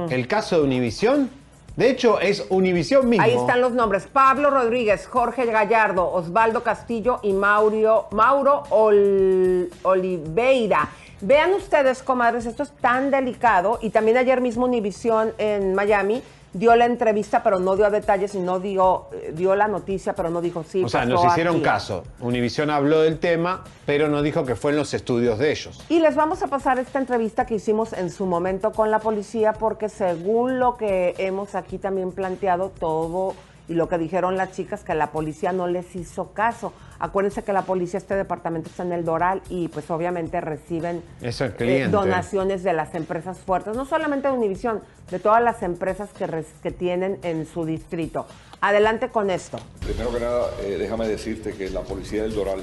el 0.09 0.27
caso 0.27 0.57
de 0.57 0.65
Univisión, 0.65 1.31
de 1.77 1.91
hecho, 1.91 2.19
es 2.21 2.47
Univisión 2.49 3.09
mismo. 3.09 3.25
ahí 3.25 3.35
están 3.35 3.61
los 3.61 3.73
nombres. 3.73 4.07
Pablo 4.11 4.51
Rodríguez, 4.51 5.07
Jorge 5.07 5.45
Gallardo, 5.47 6.11
Osvaldo 6.11 6.63
Castillo 6.63 7.21
y 7.23 7.33
Mauro, 7.33 8.09
Mauro 8.13 8.63
Ol- 8.71 9.69
Oliveira. 9.83 10.89
Vean 11.21 11.55
ustedes, 11.55 12.03
comadres, 12.03 12.45
esto 12.47 12.63
es 12.63 12.71
tan 12.81 13.11
delicado. 13.11 13.79
Y 13.81 13.91
también 13.91 14.17
ayer 14.17 14.41
mismo 14.41 14.65
Univisión 14.67 15.33
en 15.39 15.75
Miami 15.75 16.23
dio 16.57 16.75
la 16.75 16.87
entrevista, 16.87 17.43
pero 17.43 17.59
no 17.59 17.77
dio 17.77 17.91
detalles 17.91 18.35
y 18.35 18.39
no 18.39 18.61
dio, 18.61 19.07
eh, 19.13 19.33
dio 19.35 19.55
la 19.55 19.69
noticia, 19.69 20.15
pero 20.15 20.31
no 20.31 20.41
dijo 20.41 20.65
sí. 20.65 20.83
o 20.83 20.89
sea, 20.89 21.03
pasó 21.03 21.13
nos 21.13 21.25
hicieron 21.27 21.57
aquí. 21.57 21.65
caso. 21.65 22.03
Univisión 22.21 22.71
habló 22.71 23.03
del 23.03 23.19
tema, 23.19 23.63
pero 23.85 24.09
no 24.09 24.23
dijo 24.23 24.45
que 24.45 24.57
fue 24.57 24.71
en 24.71 24.79
los 24.79 24.95
estudios 24.95 25.39
de 25.39 25.51
ellos. 25.51 25.85
Y 25.89 26.01
les 26.01 26.17
vamos 26.17 26.43
a 26.43 26.47
pasar 26.47 26.79
esta 26.79 26.99
entrevista 26.99 27.47
que 27.47 27.57
hicimos 27.57 27.93
en 27.93 28.11
su 28.11 28.27
momento 28.27 28.73
con 28.73 28.91
la 28.91 28.99
policía, 28.99 29.53
porque 29.53 29.89
según 29.89 30.59
lo 30.59 30.77
que 30.77 31.15
hemos 31.19 31.55
aquí 31.55 31.79
también 31.79 32.13
planteado, 32.13 32.71
todo 32.71 33.35
y 33.69 33.75
lo 33.75 33.89
que 33.89 33.99
dijeron 33.99 34.37
las 34.37 34.53
chicas, 34.53 34.85
que 34.85 34.95
la 34.95 35.11
policía 35.11 35.53
no 35.53 35.67
les 35.67 35.95
hizo 35.97 36.33
caso. 36.33 36.73
Acuérdense 36.99 37.43
que 37.43 37.53
la 37.53 37.63
policía, 37.63 37.99
este 37.99 38.15
departamento 38.15 38.71
está 38.71 38.83
en 38.85 38.93
el 38.93 39.05
Doral 39.05 39.43
y 39.51 39.69
pues 39.69 39.91
obviamente 39.91 40.41
reciben 40.41 41.03
eh, 41.21 41.89
donaciones 41.91 42.63
de 42.63 42.73
las 42.73 42.95
empresas 42.95 43.39
fuertes, 43.39 43.77
no 43.77 43.85
solamente 43.85 44.29
de 44.29 44.35
Univisión, 44.35 44.81
de 45.11 45.19
todas 45.19 45.43
las 45.43 45.63
empresas 45.63 46.11
que, 46.17 46.27
res- 46.27 46.47
que 46.63 46.71
tienen 46.71 47.19
en 47.23 47.47
su 47.47 47.65
distrito. 47.65 48.27
Adelante 48.61 49.11
con 49.11 49.31
esto. 49.31 49.59
Primero 49.81 50.13
que 50.13 50.21
nada, 50.21 50.47
eh, 50.63 50.77
déjame 50.79 51.07
decirte 51.09 51.53
que 51.53 51.69
la 51.71 51.83
policía 51.83 52.23
del 52.23 52.35
Doral 52.35 52.61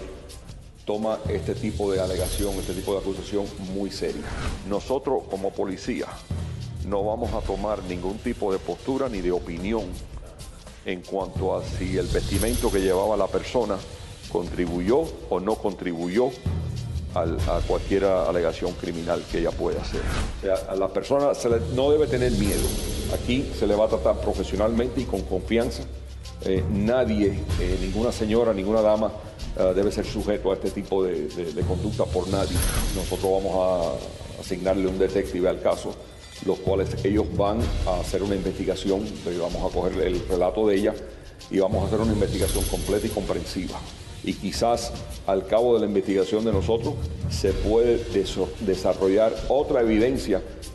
toma 0.85 1.19
este 1.29 1.53
tipo 1.53 1.91
de 1.91 2.01
alegación, 2.01 2.53
este 2.55 2.73
tipo 2.73 2.93
de 2.93 2.99
acusación 2.99 3.45
muy 3.73 3.91
seria. 3.91 4.23
Nosotros 4.67 5.23
como 5.29 5.51
policía 5.51 6.07
no 6.87 7.05
vamos 7.05 7.31
a 7.33 7.39
tomar 7.41 7.81
ningún 7.83 8.17
tipo 8.17 8.51
de 8.51 8.59
postura 8.59 9.07
ni 9.07 9.21
de 9.21 9.31
opinión 9.31 9.83
en 10.85 11.01
cuanto 11.01 11.55
a 11.55 11.63
si 11.63 11.97
el 11.97 12.07
vestimento 12.07 12.71
que 12.71 12.79
llevaba 12.81 13.15
la 13.17 13.27
persona 13.27 13.77
contribuyó 14.31 15.03
o 15.29 15.39
no 15.39 15.55
contribuyó 15.55 16.29
al- 17.13 17.37
a 17.47 17.59
cualquier 17.67 18.05
alegación 18.05 18.73
criminal 18.73 19.23
que 19.31 19.39
ella 19.39 19.51
pueda 19.51 19.81
hacer. 19.81 20.01
O 20.39 20.41
sea, 20.41 20.55
a 20.71 20.75
la 20.75 20.87
persona 20.89 21.31
no 21.75 21.91
debe 21.91 22.07
tener 22.07 22.31
miedo. 22.33 22.67
Aquí 23.13 23.49
se 23.57 23.67
le 23.67 23.75
va 23.75 23.85
a 23.85 23.89
tratar 23.89 24.19
profesionalmente 24.21 25.01
y 25.01 25.05
con 25.05 25.21
confianza. 25.21 25.83
Eh, 26.45 26.63
nadie, 26.71 27.39
eh, 27.59 27.77
ninguna 27.79 28.11
señora, 28.11 28.53
ninguna 28.53 28.81
dama 28.81 29.11
eh, 29.57 29.71
debe 29.75 29.91
ser 29.91 30.05
sujeto 30.05 30.51
a 30.51 30.55
este 30.55 30.71
tipo 30.71 31.03
de, 31.03 31.27
de- 31.27 31.53
de 31.53 31.61
conducta 31.61 32.05
por 32.05 32.27
nadie. 32.27 32.57
Nosotros 32.95 33.31
vamos 33.31 33.99
asignarle 34.41 34.87
un 34.87 34.97
detective 34.97 35.47
al 35.47 35.61
caso, 35.61 35.93
los 36.45 36.59
cuales 36.59 36.89
ellos 37.03 37.25
van 37.35 37.59
a 37.87 37.99
hacer 37.99 38.23
una 38.23 38.35
investigación, 38.35 39.05
vamos 39.39 39.71
a 39.71 39.73
coger 39.73 40.01
el 40.01 40.27
relato 40.27 40.67
de 40.67 40.75
ella 40.75 40.93
y 41.49 41.59
vamos 41.59 41.83
a 41.83 41.87
hacer 41.87 41.99
una 41.99 42.13
investigación 42.13 42.63
completa 42.65 43.07
y 43.07 43.09
comprensiva. 43.09 43.79
Y 44.23 44.33
quizás 44.33 44.93
al 45.27 45.45
cabo 45.47 45.73
de 45.75 45.81
la 45.81 45.85
investigación 45.85 46.45
de 46.45 46.53
nosotros 46.53 46.95
se 47.29 47.51
puede 47.51 48.03
desarrollar 48.61 49.35
otra 49.49 49.81
evidencia 49.81 50.41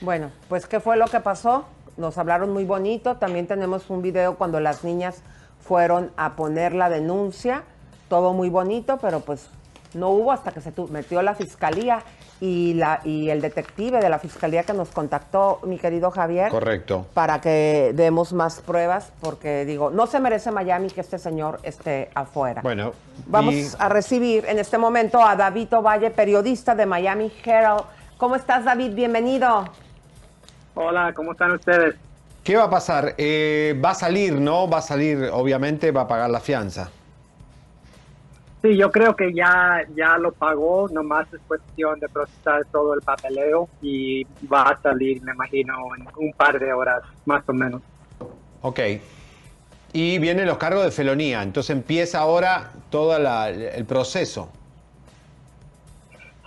Bueno, 0.00 0.30
pues 0.48 0.66
¿qué 0.66 0.80
fue 0.80 0.96
lo 0.96 1.06
que 1.06 1.20
pasó? 1.20 1.64
Nos 1.96 2.18
hablaron 2.18 2.52
muy 2.52 2.64
bonito. 2.64 3.16
También 3.16 3.46
tenemos 3.46 3.90
un 3.90 4.02
video 4.02 4.36
cuando 4.36 4.60
las 4.60 4.84
niñas 4.84 5.22
fueron 5.60 6.12
a 6.16 6.36
poner 6.36 6.72
la 6.74 6.88
denuncia. 6.88 7.64
Todo 8.08 8.32
muy 8.32 8.48
bonito, 8.48 8.98
pero 8.98 9.20
pues 9.20 9.48
no 9.94 10.10
hubo 10.10 10.32
hasta 10.32 10.52
que 10.52 10.60
se 10.60 10.72
metió 10.90 11.20
la 11.22 11.34
fiscalía 11.34 12.02
y, 12.40 12.74
la, 12.74 13.00
y 13.04 13.30
el 13.30 13.40
detective 13.40 13.98
de 14.00 14.08
la 14.08 14.20
fiscalía 14.20 14.62
que 14.62 14.72
nos 14.72 14.90
contactó, 14.90 15.58
mi 15.64 15.76
querido 15.78 16.10
Javier. 16.12 16.50
Correcto. 16.50 17.06
Para 17.14 17.40
que 17.40 17.92
demos 17.94 18.32
más 18.32 18.60
pruebas, 18.60 19.10
porque 19.20 19.64
digo, 19.64 19.90
no 19.90 20.06
se 20.06 20.20
merece 20.20 20.52
Miami 20.52 20.88
que 20.90 21.00
este 21.00 21.18
señor 21.18 21.58
esté 21.64 22.10
afuera. 22.14 22.62
Bueno, 22.62 22.92
Vamos 23.26 23.54
y- 23.54 23.66
a 23.78 23.88
recibir 23.88 24.44
en 24.46 24.58
este 24.60 24.78
momento 24.78 25.20
a 25.20 25.34
David 25.34 25.74
Ovalle, 25.74 26.10
periodista 26.10 26.76
de 26.76 26.86
Miami 26.86 27.32
Herald. 27.44 27.82
¿Cómo 28.18 28.36
estás, 28.36 28.64
David? 28.64 28.94
Bienvenido. 28.94 29.64
Hola, 30.80 31.12
¿cómo 31.12 31.32
están 31.32 31.50
ustedes? 31.50 31.96
¿Qué 32.44 32.54
va 32.54 32.62
a 32.62 32.70
pasar? 32.70 33.16
Eh, 33.18 33.76
va 33.84 33.90
a 33.90 33.94
salir, 33.94 34.34
¿no? 34.34 34.70
Va 34.70 34.78
a 34.78 34.82
salir, 34.82 35.28
obviamente, 35.32 35.90
va 35.90 36.02
a 36.02 36.06
pagar 36.06 36.30
la 36.30 36.38
fianza. 36.38 36.88
Sí, 38.62 38.76
yo 38.76 38.92
creo 38.92 39.16
que 39.16 39.34
ya, 39.34 39.84
ya 39.96 40.16
lo 40.18 40.30
pagó, 40.30 40.88
nomás 40.88 41.26
es 41.34 41.40
cuestión 41.48 41.98
de 41.98 42.08
procesar 42.08 42.64
todo 42.70 42.94
el 42.94 43.00
papeleo 43.00 43.68
y 43.82 44.24
va 44.46 44.62
a 44.62 44.80
salir, 44.80 45.20
me 45.22 45.32
imagino, 45.32 45.74
en 45.96 46.06
un 46.16 46.32
par 46.32 46.60
de 46.60 46.72
horas, 46.72 47.02
más 47.26 47.42
o 47.48 47.52
menos. 47.52 47.82
Ok. 48.62 48.78
Y 49.92 50.20
vienen 50.20 50.46
los 50.46 50.58
cargos 50.58 50.84
de 50.84 50.92
felonía, 50.92 51.42
entonces 51.42 51.70
empieza 51.70 52.20
ahora 52.20 52.70
todo 52.88 53.16
el 53.16 53.84
proceso. 53.84 54.52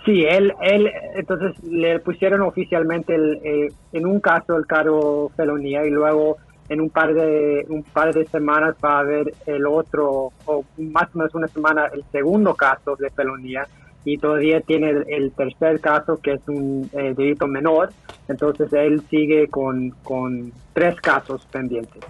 Sí, 0.04 0.24
él, 0.24 0.52
él, 0.60 0.90
entonces 1.14 1.62
le 1.62 2.00
pusieron 2.00 2.40
oficialmente 2.42 3.14
el, 3.14 3.40
eh, 3.44 3.68
en 3.92 4.06
un 4.06 4.20
caso 4.20 4.56
el 4.56 4.66
cargo 4.66 5.30
felonía 5.36 5.86
y 5.86 5.90
luego 5.90 6.38
en 6.68 6.80
un 6.80 6.90
par 6.90 7.14
de 7.14 7.64
un 7.68 7.84
par 7.84 8.12
de 8.12 8.26
semanas 8.26 8.74
va 8.84 8.96
a 8.96 9.00
haber 9.00 9.32
el 9.46 9.64
otro 9.66 10.32
o 10.46 10.64
más 10.78 11.08
o 11.14 11.18
menos 11.18 11.34
una 11.34 11.46
semana 11.48 11.86
el 11.92 12.02
segundo 12.10 12.54
caso 12.54 12.96
de 12.96 13.10
felonía 13.10 13.66
y 14.04 14.18
todavía 14.18 14.60
tiene 14.60 14.90
el, 15.06 15.32
tercer 15.32 15.80
caso 15.80 16.18
que 16.20 16.32
es 16.32 16.48
un 16.48 16.90
eh, 16.92 17.14
delito 17.16 17.46
menor. 17.46 17.90
Entonces 18.28 18.72
él 18.72 19.02
sigue 19.08 19.46
con, 19.48 19.90
con 20.02 20.52
tres 20.72 21.00
casos 21.00 21.46
pendientes. 21.46 22.02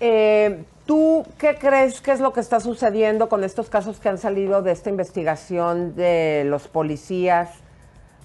Eh, 0.00 0.62
¿Tú 0.88 1.26
qué 1.36 1.56
crees 1.56 2.00
que 2.00 2.12
es 2.12 2.20
lo 2.20 2.32
que 2.32 2.40
está 2.40 2.60
sucediendo 2.60 3.28
con 3.28 3.44
estos 3.44 3.68
casos 3.68 4.00
que 4.00 4.08
han 4.08 4.16
salido 4.16 4.62
de 4.62 4.72
esta 4.72 4.88
investigación 4.88 5.94
de 5.94 6.44
los 6.46 6.66
policías? 6.66 7.50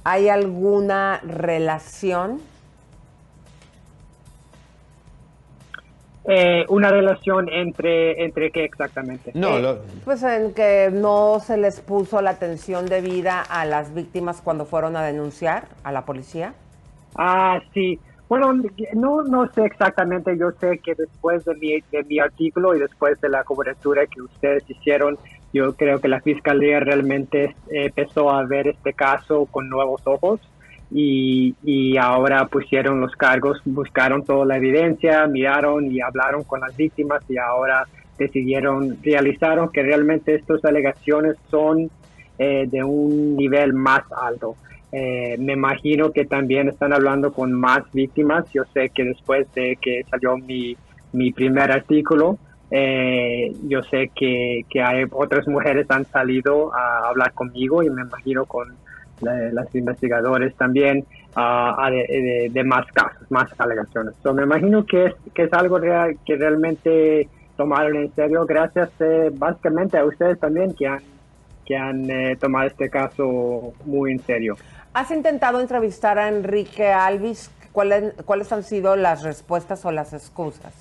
¿Hay 0.05 0.29
alguna 0.29 1.19
relación? 1.25 2.39
Eh, 6.23 6.63
una 6.69 6.87
relación 6.89 7.49
entre 7.49 8.23
entre 8.23 8.49
qué 8.49 8.63
exactamente 8.63 9.33
No, 9.35 9.57
Eh, 9.57 9.77
Pues 10.05 10.23
en 10.23 10.53
que 10.53 10.89
no 10.89 11.41
se 11.45 11.57
les 11.57 11.81
puso 11.81 12.21
la 12.21 12.29
atención 12.29 12.85
debida 12.85 13.41
a 13.41 13.65
las 13.65 13.93
víctimas 13.93 14.39
cuando 14.41 14.65
fueron 14.65 14.95
a 14.95 15.03
denunciar 15.03 15.65
a 15.83 15.91
la 15.91 16.05
policía. 16.05 16.53
Ah, 17.17 17.59
sí. 17.73 17.99
Bueno, 18.29 18.53
no, 18.93 19.23
no 19.23 19.51
sé 19.53 19.65
exactamente. 19.65 20.37
Yo 20.37 20.51
sé 20.51 20.79
que 20.79 20.95
después 20.95 21.45
de 21.45 21.55
mi, 21.55 21.81
de 21.91 22.03
mi 22.03 22.19
artículo 22.19 22.75
y 22.75 22.79
después 22.79 23.19
de 23.21 23.29
la 23.29 23.43
cobertura 23.43 24.05
que 24.07 24.21
ustedes 24.21 24.63
hicieron, 24.69 25.17
yo 25.53 25.75
creo 25.75 25.99
que 25.99 26.07
la 26.07 26.21
fiscalía 26.21 26.79
realmente 26.79 27.55
eh, 27.69 27.85
empezó 27.85 28.31
a 28.31 28.43
ver 28.45 28.67
este 28.67 28.93
caso 28.93 29.45
con 29.45 29.69
nuevos 29.69 30.01
ojos 30.05 30.39
y, 30.89 31.55
y 31.63 31.97
ahora 31.97 32.47
pusieron 32.47 33.01
los 33.01 33.15
cargos, 33.15 33.61
buscaron 33.65 34.23
toda 34.23 34.45
la 34.45 34.57
evidencia, 34.57 35.27
miraron 35.27 35.91
y 35.91 36.01
hablaron 36.01 36.43
con 36.43 36.61
las 36.61 36.75
víctimas 36.75 37.23
y 37.29 37.37
ahora 37.37 37.87
decidieron, 38.17 38.97
realizaron 39.03 39.69
que 39.71 39.83
realmente 39.83 40.35
estas 40.35 40.63
alegaciones 40.65 41.35
son 41.49 41.89
eh, 42.37 42.65
de 42.67 42.83
un 42.83 43.35
nivel 43.35 43.73
más 43.73 44.03
alto. 44.11 44.55
Eh, 44.95 45.37
me 45.39 45.53
imagino 45.53 46.11
que 46.11 46.25
también 46.25 46.69
están 46.69 46.93
hablando 46.93 47.33
con 47.33 47.51
más 47.53 47.81
víctimas. 47.93 48.45
Yo 48.53 48.63
sé 48.73 48.91
que 48.93 49.03
después 49.05 49.47
de 49.55 49.77
que 49.81 50.03
salió 50.09 50.37
mi, 50.37 50.77
mi 51.11 51.31
primer 51.33 51.71
artículo, 51.71 52.39
eh, 52.69 53.55
yo 53.63 53.81
sé 53.83 54.11
que, 54.15 54.63
que 54.69 54.81
hay 54.83 55.05
otras 55.11 55.47
mujeres 55.49 55.87
han 55.89 56.05
salido 56.09 56.73
a 56.75 57.09
hablar 57.09 57.33
conmigo 57.33 57.83
y 57.83 57.89
me 57.89 58.03
imagino 58.03 58.45
con 58.45 58.67
la- 59.19 59.51
las 59.53 59.73
investigadores 59.75 60.55
también 60.57 61.05
de- 61.35 62.49
de 62.51 62.63
más 62.63 62.85
casos, 62.93 63.27
más 63.29 63.45
alegaciones. 63.57 64.15
So, 64.21 64.33
me 64.33 64.43
imagino 64.43 64.85
que 64.85 65.05
es, 65.05 65.13
que 65.33 65.43
es 65.43 65.53
algo 65.53 65.79
real, 65.79 66.17
que 66.25 66.35
realmente 66.35 67.29
tomaron 67.55 67.95
en 67.97 68.13
serio 68.13 68.45
gracias 68.45 68.89
eh, 68.99 69.29
básicamente 69.33 69.97
a 69.97 70.05
ustedes 70.05 70.39
también 70.39 70.73
que 70.77 70.87
han, 70.87 71.03
que 71.65 71.75
han 71.75 72.09
eh, 72.09 72.37
tomado 72.39 72.67
este 72.67 72.89
caso 72.89 73.73
muy 73.85 74.11
en 74.13 74.23
serio. 74.25 74.59
¿Has 74.93 75.09
intentado 75.09 75.59
entrevistar 75.59 76.19
a 76.19 76.27
Enrique 76.27 76.87
Alvis? 76.87 77.49
¿Cuáles, 77.71 78.13
¿Cuáles 78.25 78.51
han 78.51 78.63
sido 78.63 78.95
las 78.95 79.23
respuestas 79.23 79.83
o 79.85 79.91
las 79.91 80.13
excusas? 80.13 80.71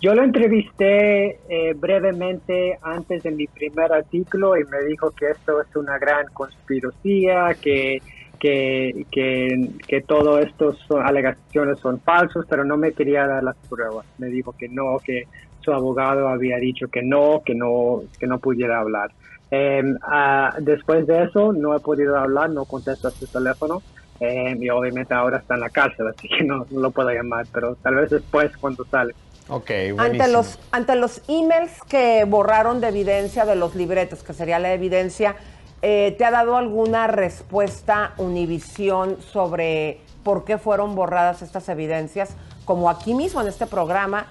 Yo 0.00 0.14
lo 0.14 0.24
entrevisté 0.24 1.40
eh, 1.48 1.74
brevemente 1.74 2.78
antes 2.80 3.22
de 3.22 3.30
mi 3.30 3.46
primer 3.46 3.92
artículo 3.92 4.56
y 4.56 4.64
me 4.64 4.82
dijo 4.84 5.10
que 5.10 5.30
esto 5.30 5.60
es 5.60 5.76
una 5.76 5.98
gran 5.98 6.26
conspiración, 6.32 7.54
que, 7.60 8.00
que, 8.38 9.06
que, 9.10 9.70
que 9.86 10.00
todo 10.00 10.38
esto 10.38 10.74
son 10.86 11.06
alegaciones 11.06 11.78
son 11.80 12.00
falsos, 12.00 12.46
pero 12.48 12.64
no 12.64 12.78
me 12.78 12.92
quería 12.92 13.26
dar 13.26 13.42
las 13.42 13.56
pruebas. 13.68 14.06
Me 14.16 14.28
dijo 14.28 14.54
que 14.58 14.68
no, 14.68 14.98
que 15.04 15.24
su 15.60 15.72
abogado 15.72 16.28
había 16.28 16.56
dicho 16.56 16.88
que 16.88 17.02
no, 17.02 17.42
que 17.44 17.54
no, 17.54 18.02
que 18.18 18.26
no 18.26 18.38
pudiera 18.38 18.80
hablar. 18.80 19.10
Eh, 19.50 19.82
ah, 20.02 20.54
después 20.60 21.06
de 21.06 21.24
eso 21.24 21.52
no 21.52 21.76
he 21.76 21.80
podido 21.80 22.16
hablar, 22.16 22.50
no 22.50 22.64
contesta 22.64 23.10
su 23.10 23.26
teléfono. 23.26 23.82
eh, 24.20 24.56
y 24.58 24.70
obviamente 24.70 25.12
ahora 25.12 25.38
está 25.38 25.54
en 25.54 25.60
la 25.60 25.68
cárcel, 25.68 26.08
así 26.08 26.26
que 26.28 26.42
no, 26.42 26.66
no 26.70 26.80
lo 26.80 26.90
puedo 26.90 27.10
llamar, 27.10 27.46
pero 27.52 27.76
tal 27.76 27.96
vez 27.96 28.10
después 28.10 28.56
cuando 28.56 28.84
sale. 28.86 29.14
Ok, 29.48 29.70
Ante 29.98 30.26
los, 30.28 30.58
ante 30.72 30.96
los 30.96 31.22
emails 31.28 31.80
que 31.88 32.24
borraron 32.24 32.80
de 32.80 32.88
evidencia 32.88 33.44
de 33.44 33.54
los 33.54 33.76
libretos, 33.76 34.24
que 34.24 34.32
sería 34.32 34.58
la 34.58 34.72
evidencia, 34.72 35.36
eh, 35.82 36.14
¿te 36.18 36.24
ha 36.24 36.30
dado 36.30 36.56
alguna 36.56 37.06
respuesta 37.06 38.14
Univisión 38.16 39.20
sobre 39.20 40.00
por 40.24 40.44
qué 40.44 40.58
fueron 40.58 40.96
borradas 40.96 41.42
estas 41.42 41.68
evidencias? 41.68 42.34
Como 42.64 42.90
aquí 42.90 43.14
mismo 43.14 43.40
en 43.40 43.48
este 43.48 43.66
programa 43.66 44.26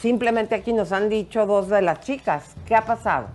Simplemente 0.00 0.54
aquí 0.54 0.72
nos 0.72 0.92
han 0.92 1.08
dicho 1.08 1.44
dos 1.44 1.68
de 1.68 1.82
las 1.82 2.00
chicas. 2.00 2.54
¿Qué 2.66 2.76
ha 2.76 2.86
pasado? 2.86 3.26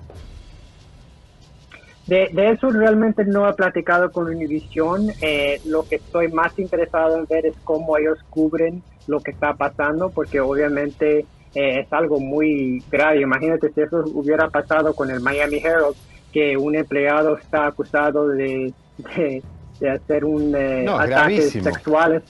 De, 2.14 2.30
de 2.32 2.52
eso 2.52 2.70
realmente 2.70 3.26
no 3.26 3.50
he 3.50 3.54
platicado 3.54 4.12
con 4.12 4.28
Univision. 4.28 5.10
Eh, 5.20 5.60
lo 5.66 5.82
que 5.82 5.96
estoy 5.96 6.28
más 6.28 6.60
interesado 6.60 7.18
en 7.18 7.26
ver 7.26 7.48
es 7.48 7.56
cómo 7.64 7.98
ellos 7.98 8.20
cubren 8.30 8.84
lo 9.08 9.20
que 9.20 9.32
está 9.32 9.56
pasando, 9.56 10.12
porque 10.12 10.40
obviamente 10.40 11.26
eh, 11.56 11.80
es 11.80 11.92
algo 11.92 12.20
muy 12.20 12.84
grave. 12.92 13.22
Imagínate 13.22 13.72
si 13.74 13.82
eso 13.82 14.04
hubiera 14.14 14.48
pasado 14.50 14.94
con 14.94 15.10
el 15.10 15.22
Miami 15.22 15.58
Herald, 15.58 15.96
que 16.32 16.56
un 16.56 16.76
empleado 16.76 17.36
está 17.36 17.66
acusado 17.66 18.28
de, 18.28 18.72
de, 19.16 19.42
de 19.80 19.90
hacer 19.90 20.24
un 20.24 20.54
eh, 20.56 20.84
No, 20.86 21.00
ataques 21.00 21.50
sexuales 21.54 22.22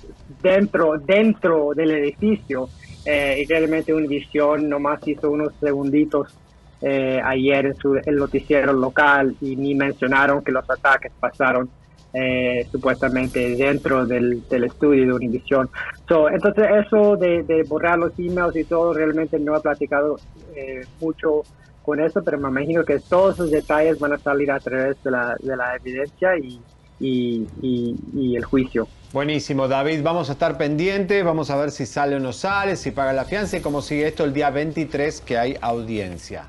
dentro 0.42 0.98
dentro 0.98 1.74
del 1.76 1.92
edificio. 1.92 2.70
Eh, 3.06 3.42
y 3.42 3.46
realmente 3.48 3.94
Univision 3.94 4.70
nomás 4.70 5.06
hizo 5.06 5.30
unos 5.30 5.54
segunditos 5.60 6.38
eh, 6.84 7.20
ayer 7.24 7.66
en 7.68 7.76
su 7.78 7.96
el 7.96 8.16
noticiero 8.18 8.74
local 8.74 9.36
y 9.42 9.56
ni 9.56 9.74
mencionaron 9.74 10.44
que 10.44 10.52
los 10.52 10.70
ataques 10.70 11.12
pasaron 11.20 11.70
eh, 12.14 12.68
supuestamente 12.72 13.56
dentro 13.56 14.06
del, 14.06 14.48
del 14.48 14.66
estudio 14.66 15.06
de 15.08 15.14
Univision. 15.14 15.70
So, 16.08 16.30
entonces 16.30 16.66
eso 16.86 17.16
de, 17.16 17.42
de 17.44 17.64
borrar 17.64 17.98
los 17.98 18.12
emails 18.20 18.56
y 18.56 18.66
todo 18.66 18.94
realmente 18.94 19.40
no 19.40 19.56
he 19.58 19.62
platicado 19.62 20.18
eh, 20.56 20.82
mucho 21.00 21.42
con 21.82 22.00
eso, 22.00 22.24
pero 22.24 22.38
me 22.38 22.50
imagino 22.50 22.84
que 22.86 23.00
todos 23.00 23.36
esos 23.36 23.50
detalles 23.52 23.98
van 24.00 24.14
a 24.14 24.18
salir 24.20 24.52
a 24.52 24.60
través 24.60 25.02
de 25.04 25.12
la, 25.12 25.36
de 25.42 25.56
la 25.58 25.76
evidencia 25.76 26.38
y, 26.38 26.62
y, 27.00 27.48
y- 27.62 27.96
y 28.14 28.36
el 28.36 28.46
juicio. 28.46 28.88
Buenísimo, 29.12 29.68
David. 29.68 30.02
Vamos 30.04 30.30
a 30.30 30.34
estar 30.34 30.58
pendientes, 30.58 31.24
vamos 31.24 31.50
a 31.50 31.58
ver 31.58 31.72
si 31.72 31.86
sale 31.86 32.16
o 32.16 32.20
no 32.20 32.32
sale, 32.34 32.76
si 32.76 32.92
paga 32.92 33.14
la 33.14 33.26
fianza 33.26 33.58
y 33.58 33.62
cómo 33.62 33.82
sigue 33.82 34.08
esto 34.08 34.24
el 34.24 34.34
día 34.34 34.50
23 34.50 35.22
que 35.22 35.38
hay 35.38 35.58
audiencia. 35.62 36.46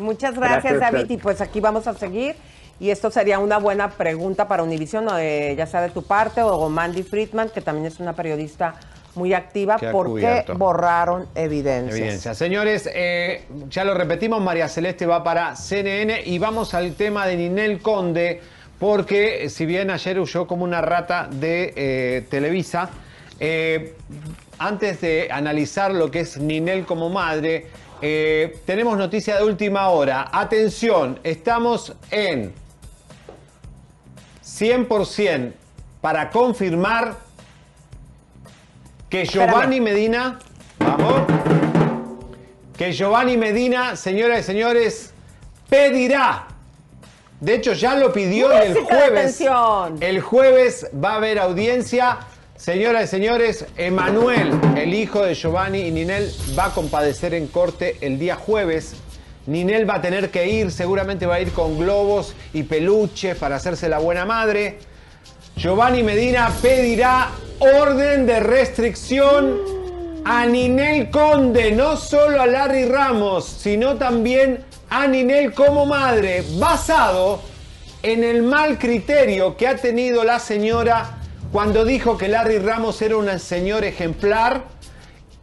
Muchas 0.00 0.34
gracias, 0.34 0.74
Gracias, 0.74 0.92
David. 0.92 1.10
Y 1.10 1.16
pues 1.16 1.40
aquí 1.40 1.60
vamos 1.60 1.86
a 1.86 1.94
seguir. 1.94 2.34
Y 2.78 2.90
esto 2.90 3.10
sería 3.10 3.38
una 3.38 3.58
buena 3.58 3.90
pregunta 3.90 4.48
para 4.48 4.62
Univision, 4.62 5.06
o 5.08 5.14
de- 5.14 5.54
ya 5.56 5.66
sea 5.66 5.82
de 5.82 5.90
tu 5.90 6.02
parte 6.02 6.42
o 6.42 6.68
Mandy 6.70 7.02
Friedman, 7.02 7.50
que 7.50 7.60
también 7.60 7.86
es 7.86 8.00
una 8.00 8.14
periodista 8.14 8.74
muy 9.14 9.34
activa. 9.34 9.76
¿Por 9.92 10.18
qué 10.18 10.44
borraron 10.56 11.26
evidencias? 11.34 11.98
Evidencia. 11.98 12.34
Señores, 12.34 12.88
eh, 12.94 13.44
ya 13.68 13.84
lo 13.84 13.92
repetimos, 13.94 14.40
María 14.40 14.66
Celeste 14.68 15.04
va 15.04 15.22
para 15.22 15.56
CNN 15.56 16.22
y 16.24 16.38
vamos 16.38 16.72
al 16.74 16.94
tema 16.94 17.26
de 17.26 17.36
Ninel 17.36 17.80
Conde, 17.82 18.40
porque 18.78 19.44
eh, 19.44 19.50
si 19.50 19.66
bien 19.66 19.90
ayer 19.90 20.18
huyó 20.18 20.46
como 20.46 20.64
una 20.64 20.80
rata 20.80 21.28
de 21.30 21.74
eh, 21.76 22.24
Televisa, 22.30 22.88
eh, 23.40 23.94
antes 24.58 25.00
de 25.00 25.28
analizar 25.30 25.90
lo 25.92 26.10
que 26.10 26.20
es 26.20 26.38
Ninel 26.38 26.86
como 26.86 27.10
madre, 27.10 27.66
eh, 28.02 28.60
tenemos 28.64 28.96
noticia 28.96 29.36
de 29.36 29.44
última 29.44 29.88
hora. 29.88 30.28
Atención, 30.32 31.18
estamos 31.22 31.94
en 32.10 32.52
100% 34.44 35.52
para 36.00 36.30
confirmar 36.30 37.16
que 39.08 39.24
Giovanni 39.24 39.80
Medina, 39.80 40.38
vamos, 40.78 41.22
que 42.76 42.92
Giovanni 42.92 43.36
Medina, 43.36 43.96
señoras 43.96 44.40
y 44.40 44.42
señores, 44.44 45.12
pedirá. 45.68 46.46
De 47.40 47.54
hecho, 47.54 47.72
ya 47.72 47.94
lo 47.94 48.12
pidió 48.12 48.52
y 48.52 48.68
el 48.68 48.74
jueves. 48.84 49.42
El 50.00 50.20
jueves 50.20 50.86
va 50.92 51.12
a 51.12 51.16
haber 51.16 51.38
audiencia. 51.38 52.18
Señoras 52.60 53.04
y 53.04 53.06
señores, 53.06 53.64
Emanuel, 53.78 54.50
el 54.76 54.92
hijo 54.92 55.24
de 55.24 55.32
Giovanni 55.32 55.78
y 55.78 55.90
Ninel, 55.92 56.30
va 56.58 56.66
a 56.66 56.74
compadecer 56.74 57.32
en 57.32 57.46
corte 57.46 57.96
el 58.02 58.18
día 58.18 58.36
jueves. 58.36 58.96
Ninel 59.46 59.88
va 59.88 59.94
a 59.94 60.02
tener 60.02 60.30
que 60.30 60.46
ir, 60.46 60.70
seguramente 60.70 61.24
va 61.24 61.36
a 61.36 61.40
ir 61.40 61.52
con 61.52 61.78
globos 61.78 62.34
y 62.52 62.64
peluches 62.64 63.34
para 63.38 63.56
hacerse 63.56 63.88
la 63.88 63.98
buena 63.98 64.26
madre. 64.26 64.78
Giovanni 65.56 66.02
Medina 66.02 66.52
pedirá 66.60 67.30
orden 67.60 68.26
de 68.26 68.40
restricción 68.40 70.20
a 70.26 70.44
Ninel 70.44 71.08
Conde, 71.08 71.72
no 71.72 71.96
solo 71.96 72.42
a 72.42 72.46
Larry 72.46 72.84
Ramos, 72.84 73.46
sino 73.46 73.96
también 73.96 74.66
a 74.90 75.06
Ninel 75.06 75.54
como 75.54 75.86
madre, 75.86 76.44
basado 76.58 77.40
en 78.02 78.22
el 78.22 78.42
mal 78.42 78.78
criterio 78.78 79.56
que 79.56 79.66
ha 79.66 79.76
tenido 79.76 80.24
la 80.24 80.38
señora 80.38 81.19
cuando 81.52 81.84
dijo 81.84 82.16
que 82.16 82.28
Larry 82.28 82.58
Ramos 82.58 83.00
era 83.02 83.16
un 83.16 83.38
señor 83.38 83.84
ejemplar. 83.84 84.64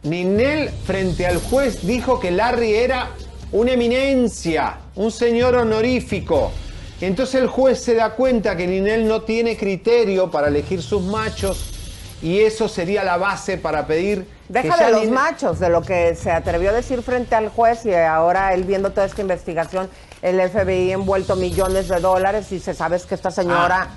Ninel 0.02 0.70
frente 0.70 1.26
al 1.26 1.38
juez 1.38 1.84
dijo 1.86 2.20
que 2.20 2.30
Larry 2.30 2.74
era 2.74 3.10
una 3.52 3.72
eminencia, 3.72 4.78
un 4.94 5.10
señor 5.10 5.56
honorífico. 5.56 6.52
Entonces 7.00 7.36
el 7.40 7.46
juez 7.48 7.80
se 7.82 7.94
da 7.94 8.10
cuenta 8.10 8.56
que 8.56 8.66
Ninel 8.66 9.06
no 9.06 9.22
tiene 9.22 9.56
criterio 9.56 10.30
para 10.30 10.48
elegir 10.48 10.82
sus 10.82 11.02
machos 11.02 11.74
y 12.22 12.40
eso 12.40 12.68
sería 12.68 13.04
la 13.04 13.16
base 13.16 13.58
para 13.58 13.86
pedir 13.86 14.26
Deja 14.48 14.76
de 14.86 14.90
los 14.92 15.02
Ninel- 15.02 15.10
machos, 15.10 15.60
de 15.60 15.68
lo 15.68 15.82
que 15.82 16.14
se 16.14 16.30
atrevió 16.30 16.70
a 16.70 16.72
decir 16.72 17.02
frente 17.02 17.34
al 17.34 17.48
juez 17.50 17.84
y 17.84 17.94
ahora 17.94 18.54
él 18.54 18.64
viendo 18.64 18.90
toda 18.90 19.06
esta 19.06 19.20
investigación, 19.20 19.88
el 20.22 20.40
FBI 20.40 20.92
envuelto 20.92 21.36
millones 21.36 21.88
de 21.88 22.00
dólares 22.00 22.50
y 22.50 22.58
se 22.58 22.72
sabe 22.74 22.98
que 23.06 23.14
esta 23.14 23.30
señora, 23.30 23.88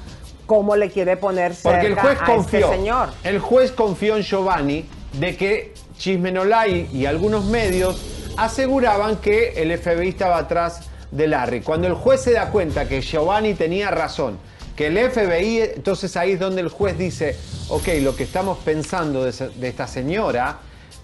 ¿cómo 0.52 0.76
le 0.76 0.90
quiere 0.90 1.16
poner 1.16 1.56
cerca 1.56 1.70
Porque 1.80 1.88
el 1.88 1.96
juez 1.96 2.18
a 2.20 2.26
confió. 2.26 2.66
este 2.66 2.78
señor? 2.78 3.10
El 3.24 3.40
juez 3.40 3.72
confió 3.72 4.18
en 4.18 4.24
Giovanni 4.24 4.86
de 5.14 5.38
que 5.38 5.74
Chismenolay 5.98 6.90
y 6.92 7.06
algunos 7.06 7.46
medios 7.46 8.02
aseguraban 8.36 9.16
que 9.22 9.54
el 9.54 9.78
FBI 9.78 10.10
estaba 10.10 10.38
atrás 10.40 10.90
de 11.10 11.30
Larry. 11.30 11.62
Cuando 11.62 11.88
el 11.88 11.94
juez 11.94 12.20
se 12.20 12.34
da 12.34 12.50
cuenta 12.50 12.86
que 12.86 13.00
Giovanni 13.00 13.54
tenía 13.54 13.92
razón, 13.92 14.40
que 14.76 14.88
el 14.88 14.98
FBI, 14.98 15.62
entonces 15.76 16.18
ahí 16.18 16.34
es 16.34 16.40
donde 16.42 16.60
el 16.60 16.68
juez 16.68 16.98
dice, 16.98 17.38
ok, 17.70 17.88
lo 18.02 18.14
que 18.18 18.24
estamos 18.24 18.58
pensando 18.58 19.24
de, 19.24 19.32
de 19.32 19.68
esta 19.70 19.88
señora 19.88 20.58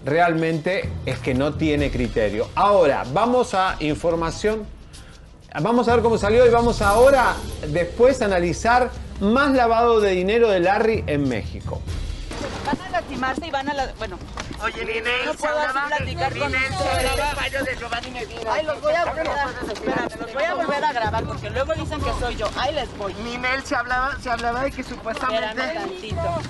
realmente 0.04 0.90
es 1.06 1.20
que 1.20 1.32
no 1.32 1.54
tiene 1.54 1.90
criterio. 1.90 2.48
Ahora, 2.54 3.02
vamos 3.14 3.54
a 3.54 3.76
información 3.80 4.66
Vamos 5.62 5.88
a 5.88 5.94
ver 5.94 6.02
cómo 6.02 6.18
salió 6.18 6.46
y 6.46 6.50
vamos 6.50 6.82
ahora 6.82 7.34
después 7.68 8.20
a 8.20 8.26
analizar 8.26 8.90
más 9.20 9.52
lavado 9.52 10.00
de 10.00 10.12
dinero 10.12 10.48
de 10.48 10.60
Larry 10.60 11.04
en 11.06 11.28
México. 11.28 11.80
Van 12.64 12.80
a 12.80 12.90
lastimarse 12.90 13.46
y 13.46 13.50
van 13.50 13.68
a 13.68 13.74
la... 13.74 13.92
Bueno. 13.98 14.18
Oye, 14.62 14.84
Ninel, 14.84 15.24
no 15.24 15.34
puedo 15.34 15.58
así 15.58 15.78
platicar 15.88 16.36
con 16.36 16.54
ustedes. 16.54 17.20
Ay, 18.50 18.64
los 18.66 18.80
voy 18.80 18.94
a 18.94 19.04
volver 19.04 19.28
a... 19.28 19.46
Los 20.18 20.34
voy 20.34 20.42
a 20.42 20.54
volver 20.54 20.84
a 20.84 20.92
grabar 20.92 21.24
porque 21.24 21.50
luego 21.50 21.74
dicen 21.74 22.00
que 22.00 22.10
soy 22.20 22.36
yo. 22.36 22.48
Ahí 22.56 22.74
les 22.74 22.96
voy. 22.98 23.14
Ninel 23.24 23.62
se 23.64 23.76
hablaba, 23.76 24.16
se 24.20 24.30
hablaba 24.30 24.64
de 24.64 24.72
que 24.72 24.82
supuestamente. 24.82 25.74
Tantito. 25.74 26.42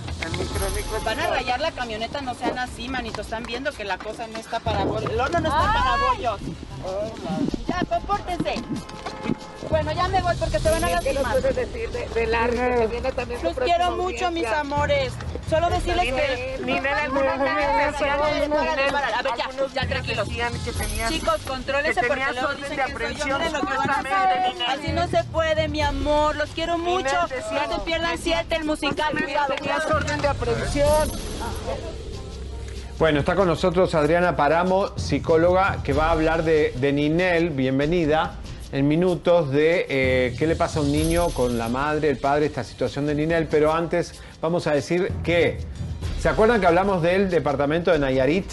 Van 1.04 1.20
a 1.20 1.26
rayar 1.28 1.60
la 1.60 1.70
camioneta, 1.72 2.20
no 2.20 2.34
sean 2.34 2.58
así, 2.58 2.88
manito. 2.88 3.20
Están 3.20 3.44
viendo 3.44 3.72
que 3.72 3.84
la 3.84 3.98
cosa 3.98 4.26
no 4.26 4.38
está 4.38 4.58
para 4.60 4.84
bollos. 4.84 5.10
El 5.10 5.20
horno 5.20 5.40
no 5.40 5.48
está 5.48 5.72
para 5.72 5.96
bollos. 6.08 6.40
Ya, 7.68 7.80
compórtense. 7.88 8.54
Bueno, 9.68 9.92
ya 9.92 10.08
me 10.08 10.22
voy 10.22 10.34
porque 10.36 10.58
se 10.58 10.70
van 10.70 10.82
a 10.82 10.86
Ninel, 10.86 11.04
¿qué 11.04 11.12
lastimar. 11.12 11.32
puedes 11.40 11.56
decir 11.56 11.90
de- 11.90 12.08
de 12.08 12.26
Larry, 12.26 12.56
que 12.56 12.86
viene 12.86 13.12
también 13.12 13.42
Los 13.44 13.54
quiero 13.58 13.90
mucho, 13.96 14.30
mis 14.30 14.46
amores. 14.46 15.12
Solo 15.50 15.68
decirles 15.70 16.04
que... 16.04 16.58
Decían- 16.58 16.82
Párale, 16.82 17.92
párale, 17.98 18.48
Ninel, 18.48 18.92
párale. 18.92 19.14
A 19.14 19.22
ver, 19.22 19.32
ya, 19.36 19.50
ya, 19.82 19.88
tranquilos. 19.88 20.28
que 20.28 20.72
tenías- 20.72 21.10
Chicos, 21.10 21.36
contrólense 21.46 22.00
que 22.00 22.06
porque 22.06 22.24
luego 22.32 22.48
orden 22.48 22.56
dicen 22.62 22.76
de 22.76 22.84
que 22.84 22.92
soy 22.92 23.14
yo. 23.28 23.38
Miren 23.38 23.52
lo 23.52 23.60
que 23.60 23.76
van 23.76 23.90
a 23.90 23.98
hacer. 23.98 24.52
Así 24.68 24.92
no 24.92 25.08
se 25.08 25.24
puede, 25.24 25.68
mi 25.68 25.82
amor. 25.82 26.36
Los 26.36 26.50
quiero 26.50 26.78
mucho. 26.78 27.08
decía- 27.28 27.66
No 27.66 27.74
se 27.74 27.80
pierdan 27.82 28.18
siete, 28.18 28.56
el 28.56 28.64
musical. 28.64 29.12
Cuidado, 29.12 29.54
Tenías 29.54 29.86
orden 29.86 30.20
de 30.20 30.28
aprehensión. 30.28 31.10
Bueno, 32.98 33.20
está 33.20 33.36
con 33.36 33.46
nosotros 33.46 33.94
Adriana 33.94 34.34
Paramo, 34.34 34.88
psicóloga, 34.96 35.84
que 35.84 35.92
va 35.92 36.06
a 36.06 36.10
hablar 36.10 36.42
de, 36.42 36.74
de 36.80 36.92
Ninel, 36.92 37.50
bienvenida, 37.50 38.34
en 38.72 38.88
minutos 38.88 39.52
de 39.52 39.86
eh, 39.88 40.34
qué 40.36 40.48
le 40.48 40.56
pasa 40.56 40.80
a 40.80 40.82
un 40.82 40.90
niño 40.90 41.28
con 41.28 41.58
la 41.58 41.68
madre, 41.68 42.10
el 42.10 42.16
padre, 42.16 42.46
esta 42.46 42.64
situación 42.64 43.06
de 43.06 43.14
Ninel. 43.14 43.46
Pero 43.48 43.72
antes 43.72 44.20
vamos 44.40 44.66
a 44.66 44.72
decir 44.72 45.12
que, 45.22 45.58
¿se 46.20 46.28
acuerdan 46.28 46.60
que 46.60 46.66
hablamos 46.66 47.00
del 47.00 47.30
departamento 47.30 47.92
de 47.92 48.00
Nayarit? 48.00 48.50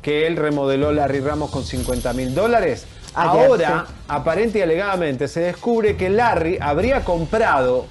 Que 0.00 0.28
él 0.28 0.36
remodeló 0.36 0.92
Larry 0.92 1.18
Ramos 1.18 1.50
con 1.50 1.64
50 1.64 2.12
mil 2.12 2.36
dólares. 2.36 2.86
Ahora, 3.14 3.86
aparente 4.06 4.60
y 4.60 4.62
alegadamente, 4.62 5.26
se 5.26 5.40
descubre 5.40 5.96
que 5.96 6.08
Larry 6.08 6.58
habría 6.60 7.02
comprado 7.04 7.86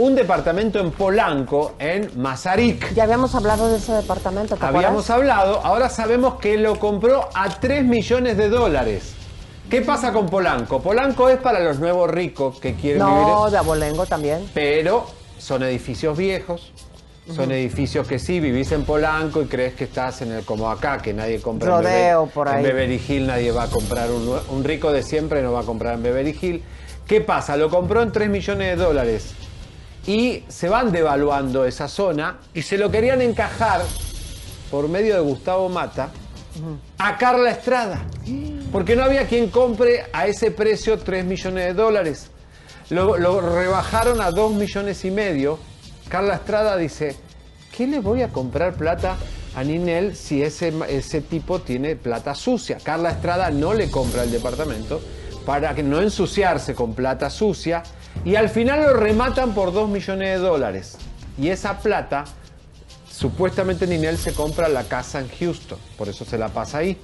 un 0.00 0.14
departamento 0.14 0.80
en 0.80 0.92
Polanco, 0.92 1.74
en 1.78 2.10
Mazarik. 2.16 2.94
Ya 2.94 3.02
habíamos 3.04 3.34
hablado 3.34 3.68
de 3.68 3.76
ese 3.76 3.92
departamento, 3.92 4.56
¿te 4.56 4.64
Habíamos 4.64 5.10
hablado, 5.10 5.60
ahora 5.62 5.90
sabemos 5.90 6.36
que 6.40 6.56
lo 6.56 6.78
compró 6.78 7.28
a 7.34 7.50
3 7.60 7.84
millones 7.84 8.38
de 8.38 8.48
dólares. 8.48 9.12
¿Qué 9.68 9.82
pasa 9.82 10.10
con 10.10 10.24
Polanco? 10.26 10.80
Polanco 10.80 11.28
es 11.28 11.36
para 11.36 11.60
los 11.60 11.78
nuevos 11.78 12.10
ricos 12.10 12.58
que 12.58 12.74
quieren 12.76 13.04
vivir 13.04 13.20
No, 13.20 13.46
en... 13.46 13.52
de 13.52 13.58
Abolengo 13.58 14.06
también. 14.06 14.48
Pero 14.54 15.04
son 15.38 15.62
edificios 15.64 16.16
viejos, 16.16 16.72
Son 17.36 17.52
edificios 17.52 18.08
que 18.08 18.18
sí, 18.18 18.40
vivís 18.40 18.72
en 18.72 18.84
Polanco 18.84 19.42
y 19.42 19.44
crees 19.44 19.74
que 19.74 19.84
estás 19.84 20.22
en 20.22 20.32
el 20.32 20.44
como 20.46 20.70
acá, 20.70 20.96
que 20.98 21.12
nadie 21.12 21.40
compra 21.42 21.68
en 21.68 21.74
Rodeo, 21.84 22.24
Beverly- 22.26 22.32
por 22.32 22.48
en 22.48 22.54
ahí. 22.54 22.62
Beverly 22.64 23.02
Hill, 23.06 23.26
nadie 23.26 23.52
va 23.52 23.64
a 23.64 23.68
comprar 23.68 24.10
un, 24.10 24.34
un 24.48 24.64
rico 24.64 24.90
de 24.92 25.02
siempre 25.02 25.42
no 25.42 25.52
va 25.52 25.60
a 25.60 25.64
comprar 25.64 25.94
en 25.94 26.02
Beverly 26.02 26.36
Hill. 26.40 26.62
¿Qué 27.06 27.20
pasa? 27.20 27.56
Lo 27.58 27.68
compró 27.68 28.00
en 28.02 28.10
3 28.12 28.30
millones 28.30 28.78
de 28.78 28.82
dólares 28.82 29.34
y 30.06 30.44
se 30.48 30.68
van 30.68 30.92
devaluando 30.92 31.64
esa 31.64 31.88
zona 31.88 32.38
y 32.54 32.62
se 32.62 32.78
lo 32.78 32.90
querían 32.90 33.20
encajar 33.20 33.82
por 34.70 34.88
medio 34.88 35.14
de 35.14 35.20
Gustavo 35.20 35.68
Mata 35.68 36.10
a 36.98 37.16
Carla 37.16 37.50
Estrada. 37.50 38.06
Porque 38.72 38.96
no 38.96 39.04
había 39.04 39.26
quien 39.26 39.50
compre 39.50 40.06
a 40.12 40.26
ese 40.26 40.50
precio 40.50 40.98
3 40.98 41.24
millones 41.24 41.66
de 41.66 41.74
dólares. 41.74 42.30
Lo, 42.88 43.40
rebajaron 43.40 44.20
a 44.20 44.30
2 44.30 44.54
millones 44.54 45.04
y 45.04 45.10
medio. 45.10 45.58
Carla 46.08 46.34
Estrada 46.34 46.76
dice, 46.76 47.16
¿qué 47.76 47.86
le 47.86 48.00
voy 48.00 48.22
a 48.22 48.28
comprar 48.28 48.74
plata 48.74 49.16
a 49.54 49.62
Ninel 49.62 50.16
si 50.16 50.42
ese, 50.42 50.72
ese 50.88 51.20
tipo 51.20 51.60
tiene 51.60 51.96
plata 51.96 52.34
sucia? 52.34 52.78
Carla 52.82 53.10
Estrada 53.10 53.50
no 53.50 53.74
le 53.74 53.90
compra 53.90 54.24
el 54.24 54.30
departamento 54.30 55.00
para 55.46 55.74
que 55.74 55.82
no 55.82 56.00
ensuciarse 56.00 56.74
con 56.74 56.94
plata 56.94 57.30
sucia 57.30 57.82
y 58.24 58.36
al 58.36 58.48
final 58.48 58.82
lo 58.82 58.94
rematan 58.94 59.54
por 59.54 59.72
2 59.72 59.88
millones 59.88 60.28
de 60.28 60.36
dólares. 60.38 60.96
Y 61.38 61.48
esa 61.48 61.78
plata 61.78 62.24
supuestamente 63.10 63.86
Ninel 63.86 64.18
se 64.18 64.32
compra 64.32 64.68
la 64.68 64.84
casa 64.84 65.20
en 65.20 65.28
Houston, 65.28 65.78
por 65.98 66.08
eso 66.08 66.24
se 66.24 66.38
la 66.38 66.48
pasa 66.48 66.78
ahí. 66.78 66.96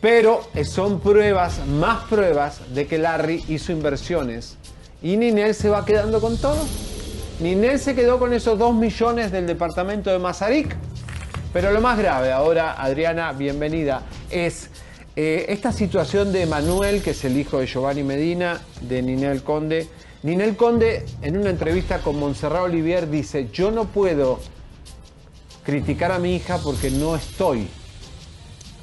Pero 0.00 0.48
eh, 0.54 0.64
son 0.64 1.00
pruebas, 1.00 1.66
más 1.66 2.04
pruebas 2.04 2.60
de 2.74 2.86
que 2.86 2.98
Larry 2.98 3.44
hizo 3.48 3.72
inversiones 3.72 4.56
y 5.02 5.16
Ninel 5.16 5.54
se 5.54 5.68
va 5.68 5.84
quedando 5.84 6.20
con 6.20 6.36
todo. 6.38 6.58
Ninel 7.40 7.78
se 7.78 7.94
quedó 7.94 8.18
con 8.18 8.32
esos 8.32 8.58
2 8.58 8.74
millones 8.74 9.32
del 9.32 9.46
departamento 9.46 10.10
de 10.10 10.18
Mazarik. 10.18 10.76
Pero 11.52 11.72
lo 11.72 11.80
más 11.80 11.96
grave 11.98 12.30
ahora, 12.30 12.74
Adriana, 12.74 13.32
bienvenida, 13.32 14.02
es 14.30 14.68
eh, 15.16 15.46
esta 15.48 15.72
situación 15.72 16.30
de 16.32 16.46
Manuel, 16.46 17.02
que 17.02 17.10
es 17.10 17.24
el 17.24 17.36
hijo 17.38 17.58
de 17.58 17.66
Giovanni 17.66 18.02
Medina, 18.02 18.60
de 18.82 19.02
Ninel 19.02 19.42
Conde. 19.42 19.88
Ninel 20.22 20.56
Conde, 20.56 21.06
en 21.22 21.36
una 21.38 21.50
entrevista 21.50 21.98
con 22.00 22.18
Montserrat 22.18 22.62
Olivier, 22.62 23.08
dice, 23.08 23.48
yo 23.52 23.70
no 23.70 23.84
puedo 23.84 24.40
criticar 25.64 26.10
a 26.12 26.18
mi 26.18 26.34
hija 26.36 26.58
porque 26.58 26.90
no 26.90 27.14
estoy. 27.14 27.68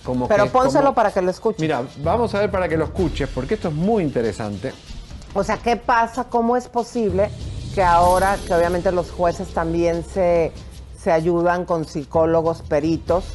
Como 0.03 0.27
Pero 0.27 0.45
que- 0.45 0.49
pónselo 0.51 0.85
como- 0.85 0.95
para 0.95 1.11
que 1.11 1.21
lo 1.21 1.31
escuche. 1.31 1.57
Mira, 1.61 1.83
vamos 2.03 2.33
a 2.35 2.39
ver 2.39 2.51
para 2.51 2.69
que 2.69 2.77
lo 2.77 2.85
escuches, 2.85 3.27
porque 3.27 3.55
esto 3.55 3.69
es 3.69 3.73
muy 3.73 4.03
interesante. 4.03 4.71
O 5.33 5.43
sea, 5.43 5.57
¿qué 5.57 5.75
pasa? 5.75 6.25
¿Cómo 6.25 6.55
es 6.55 6.67
posible 6.67 7.29
que 7.73 7.83
ahora, 7.83 8.37
que 8.47 8.53
obviamente 8.53 8.91
los 8.93 9.11
jueces 9.11 9.49
también 9.49 10.05
se, 10.05 10.53
se 10.97 11.11
ayudan 11.11 11.65
con 11.65 11.85
psicólogos, 11.85 12.61
peritos, 12.61 13.25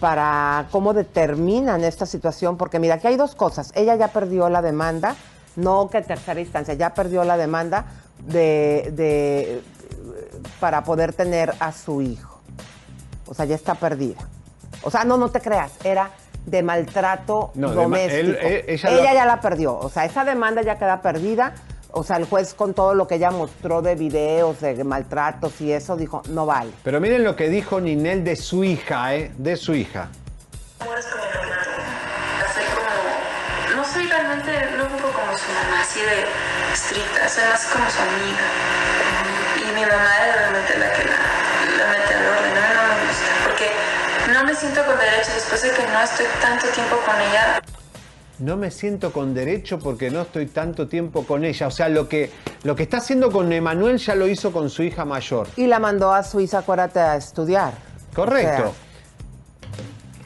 para 0.00 0.68
cómo 0.70 0.94
determinan 0.94 1.84
esta 1.84 2.06
situación? 2.06 2.56
Porque 2.56 2.78
mira, 2.78 2.94
aquí 2.94 3.08
hay 3.08 3.16
dos 3.16 3.34
cosas. 3.34 3.72
Ella 3.74 3.94
ya 3.96 4.08
perdió 4.08 4.48
la 4.48 4.62
demanda, 4.62 5.16
no 5.56 5.88
que 5.90 6.00
tercera 6.02 6.40
instancia, 6.40 6.74
ya 6.74 6.94
perdió 6.94 7.24
la 7.24 7.36
demanda 7.36 7.84
de, 8.18 8.90
de- 8.92 9.62
para 10.60 10.82
poder 10.84 11.12
tener 11.12 11.52
a 11.60 11.72
su 11.72 12.02
hijo. 12.02 12.40
O 13.26 13.34
sea, 13.34 13.44
ya 13.44 13.54
está 13.54 13.74
perdida. 13.74 14.20
O 14.82 14.90
sea, 14.90 15.04
no, 15.04 15.16
no 15.16 15.30
te 15.30 15.40
creas, 15.40 15.72
era 15.84 16.10
de 16.46 16.62
maltrato 16.62 17.52
No, 17.54 17.70
de 17.70 17.76
ma- 17.76 17.82
doméstico. 17.82 18.16
él- 18.20 18.38
él- 18.42 18.64
ella 18.68 18.88
ella 18.90 19.10
lo- 19.10 19.14
ya 19.14 19.26
la 19.26 19.40
perdió. 19.40 19.76
O 19.78 19.88
sea, 19.88 20.04
esa 20.04 20.24
demanda 20.24 20.62
ya 20.62 20.76
queda 20.78 21.00
perdida. 21.02 21.54
O 21.94 22.02
sea, 22.02 22.16
el 22.16 22.24
juez 22.24 22.54
con 22.54 22.72
todo 22.72 22.94
lo 22.94 23.06
que 23.06 23.16
ella 23.16 23.30
mostró 23.30 23.82
de 23.82 23.94
videos, 23.94 24.60
de 24.60 24.82
maltratos 24.82 25.60
y 25.60 25.72
eso, 25.72 25.94
dijo, 25.94 26.22
no 26.30 26.46
vale. 26.46 26.72
Pero 26.82 27.00
miren 27.00 27.22
lo 27.22 27.36
que 27.36 27.48
dijo 27.50 27.80
Ninel 27.82 28.24
de 28.24 28.34
su 28.36 28.64
hija, 28.64 29.14
¿eh? 29.14 29.30
De 29.36 29.56
su 29.56 29.74
hija. 29.74 30.08
Mamá, 35.64 35.80
así 35.82 36.00
de 36.00 36.24
estricta, 36.72 37.28
soy 37.28 37.44
más 37.44 37.64
como 37.66 37.88
su 37.90 38.00
amiga. 38.00 38.46
Y 39.56 39.74
mi 39.74 39.82
mamá 39.82 40.12
es 40.26 40.34
realmente 40.36 40.78
la 40.78 40.92
que 40.92 41.04
la, 41.04 41.18
la 41.78 41.90
mete 41.92 42.14
al 42.14 42.26
orden, 42.26 42.56
a 42.56 42.68
mí 42.68 42.74
no 42.74 42.82
me 42.88 43.06
gusta, 43.06 43.32
porque 43.44 43.70
no 44.32 44.44
me 44.44 44.54
siento 44.54 44.84
con 44.84 44.98
derecho 44.98 45.30
después 45.34 45.62
de 45.62 45.70
que 45.70 45.82
no 45.92 46.00
estoy 46.00 46.26
tanto 46.40 46.66
tiempo 46.68 46.96
con 47.04 47.20
ella. 47.20 47.62
No 48.38 48.56
me 48.56 48.70
siento 48.70 49.12
con 49.12 49.34
derecho 49.34 49.78
porque 49.78 50.10
no 50.10 50.22
estoy 50.22 50.46
tanto 50.46 50.88
tiempo 50.88 51.24
con 51.24 51.44
ella. 51.44 51.68
O 51.68 51.70
sea, 51.70 51.88
lo 51.88 52.08
que, 52.08 52.30
lo 52.64 52.74
que 52.74 52.82
está 52.82 52.96
haciendo 52.96 53.30
con 53.30 53.52
Emanuel 53.52 53.98
ya 53.98 54.16
lo 54.16 54.26
hizo 54.26 54.50
con 54.50 54.68
su 54.68 54.82
hija 54.82 55.04
mayor. 55.04 55.46
Y 55.56 55.66
la 55.68 55.78
mandó 55.78 56.12
a 56.12 56.24
Suiza, 56.24 56.58
acuérdate, 56.58 56.98
a 56.98 57.16
estudiar. 57.16 57.74
Correcto. 58.14 58.74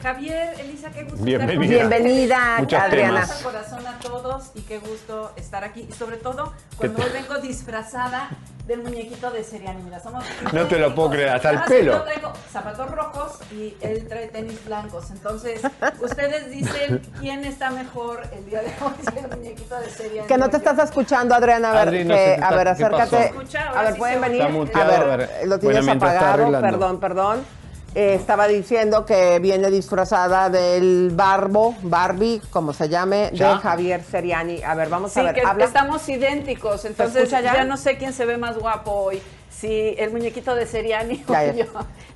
Javier, 0.01 0.53
Elisa, 0.59 0.91
qué 0.91 1.03
gusto 1.03 1.23
Bienvenida. 1.23 1.63
estar 1.73 1.89
con 1.89 1.89
Bienvenida, 1.99 2.55
Muchos 2.59 2.79
Adriana. 2.79 3.21
temas. 3.21 3.41
corazón 3.43 3.87
a 3.87 3.99
todos 3.99 4.51
y 4.53 4.61
qué 4.61 4.77
gusto 4.79 5.31
estar 5.37 5.63
aquí. 5.63 5.87
Y 5.89 5.93
sobre 5.93 6.17
todo 6.17 6.53
cuando 6.77 7.03
hoy 7.03 7.09
vengo 7.11 7.39
disfrazada 7.39 8.29
del 8.67 8.83
muñequito 8.83 9.31
de 9.31 9.43
Seriani. 9.43 9.81
Mira, 9.81 9.99
somos 9.99 10.23
No 10.53 10.65
te 10.67 10.77
lo 10.77 10.93
puedo 10.93 11.09
creer, 11.11 11.29
hasta 11.29 11.49
el 11.49 11.61
que 11.63 11.67
pelo. 11.69 11.93
Yo 11.93 12.03
traigo 12.03 12.33
zapatos 12.51 12.91
rojos 12.91 13.39
y 13.51 13.75
él 13.81 14.05
trae 14.07 14.27
tenis 14.27 14.63
blancos. 14.65 15.09
Entonces, 15.09 15.61
ustedes 15.99 16.51
dicen 16.51 17.01
quién 17.19 17.43
está 17.43 17.71
mejor 17.71 18.21
el 18.37 18.45
día 18.45 18.61
de 18.61 18.67
hoy, 18.67 18.93
si 19.11 19.17
el 19.19 19.27
muñequito 19.35 19.79
de 19.79 19.89
Seriani. 19.89 20.27
Que 20.27 20.37
no 20.37 20.49
te 20.49 20.57
estás 20.57 20.77
escuchando, 20.79 21.33
Adriana. 21.33 21.71
A 21.71 21.73
ver, 21.73 21.87
Adri, 21.87 22.05
no 22.05 22.13
que- 22.13 22.19
sé 22.25 22.35
qué 22.37 22.43
a 22.43 22.51
ver, 22.51 22.67
está- 22.67 22.85
acércate. 22.85 23.25
Escucha, 23.25 23.69
A 23.71 23.83
ver, 23.83 23.95
¿pueden 23.97 24.21
venir? 24.21 24.41
Está 24.43 24.81
a 24.81 25.15
ver, 25.17 25.29
lo 25.45 25.57
tienes 25.59 25.85
Bueno, 25.85 25.93
está 25.93 26.19
apagado. 26.29 26.61
Perdón, 26.61 26.99
perdón. 26.99 27.57
Eh, 27.99 28.13
estaba 28.13 28.47
diciendo 28.47 29.07
que 29.07 29.39
viene 29.39 29.71
disfrazada 29.71 30.51
del 30.51 31.09
Barbo, 31.15 31.75
Barbie, 31.81 32.39
como 32.51 32.71
se 32.71 32.89
llame, 32.89 33.31
¿Ya? 33.33 33.55
de 33.55 33.57
Javier 33.57 34.03
Seriani. 34.03 34.61
A 34.61 34.75
ver, 34.75 34.87
vamos 34.87 35.13
Sí, 35.13 35.19
a 35.19 35.23
ver. 35.23 35.33
que 35.33 35.41
habla. 35.41 35.65
estamos 35.65 36.07
idénticos, 36.07 36.85
entonces 36.85 37.23
escucha 37.23 37.41
ya? 37.41 37.55
ya? 37.55 37.63
no 37.63 37.75
sé 37.75 37.97
quién 37.97 38.13
se 38.13 38.25
ve 38.27 38.37
más 38.37 38.55
guapo 38.59 38.91
hoy, 38.91 39.19
si 39.49 39.95
el 39.97 40.11
muñequito 40.11 40.53
de 40.53 40.67
Seriani 40.67 41.23
o 41.27 41.33
yo. 41.55 41.65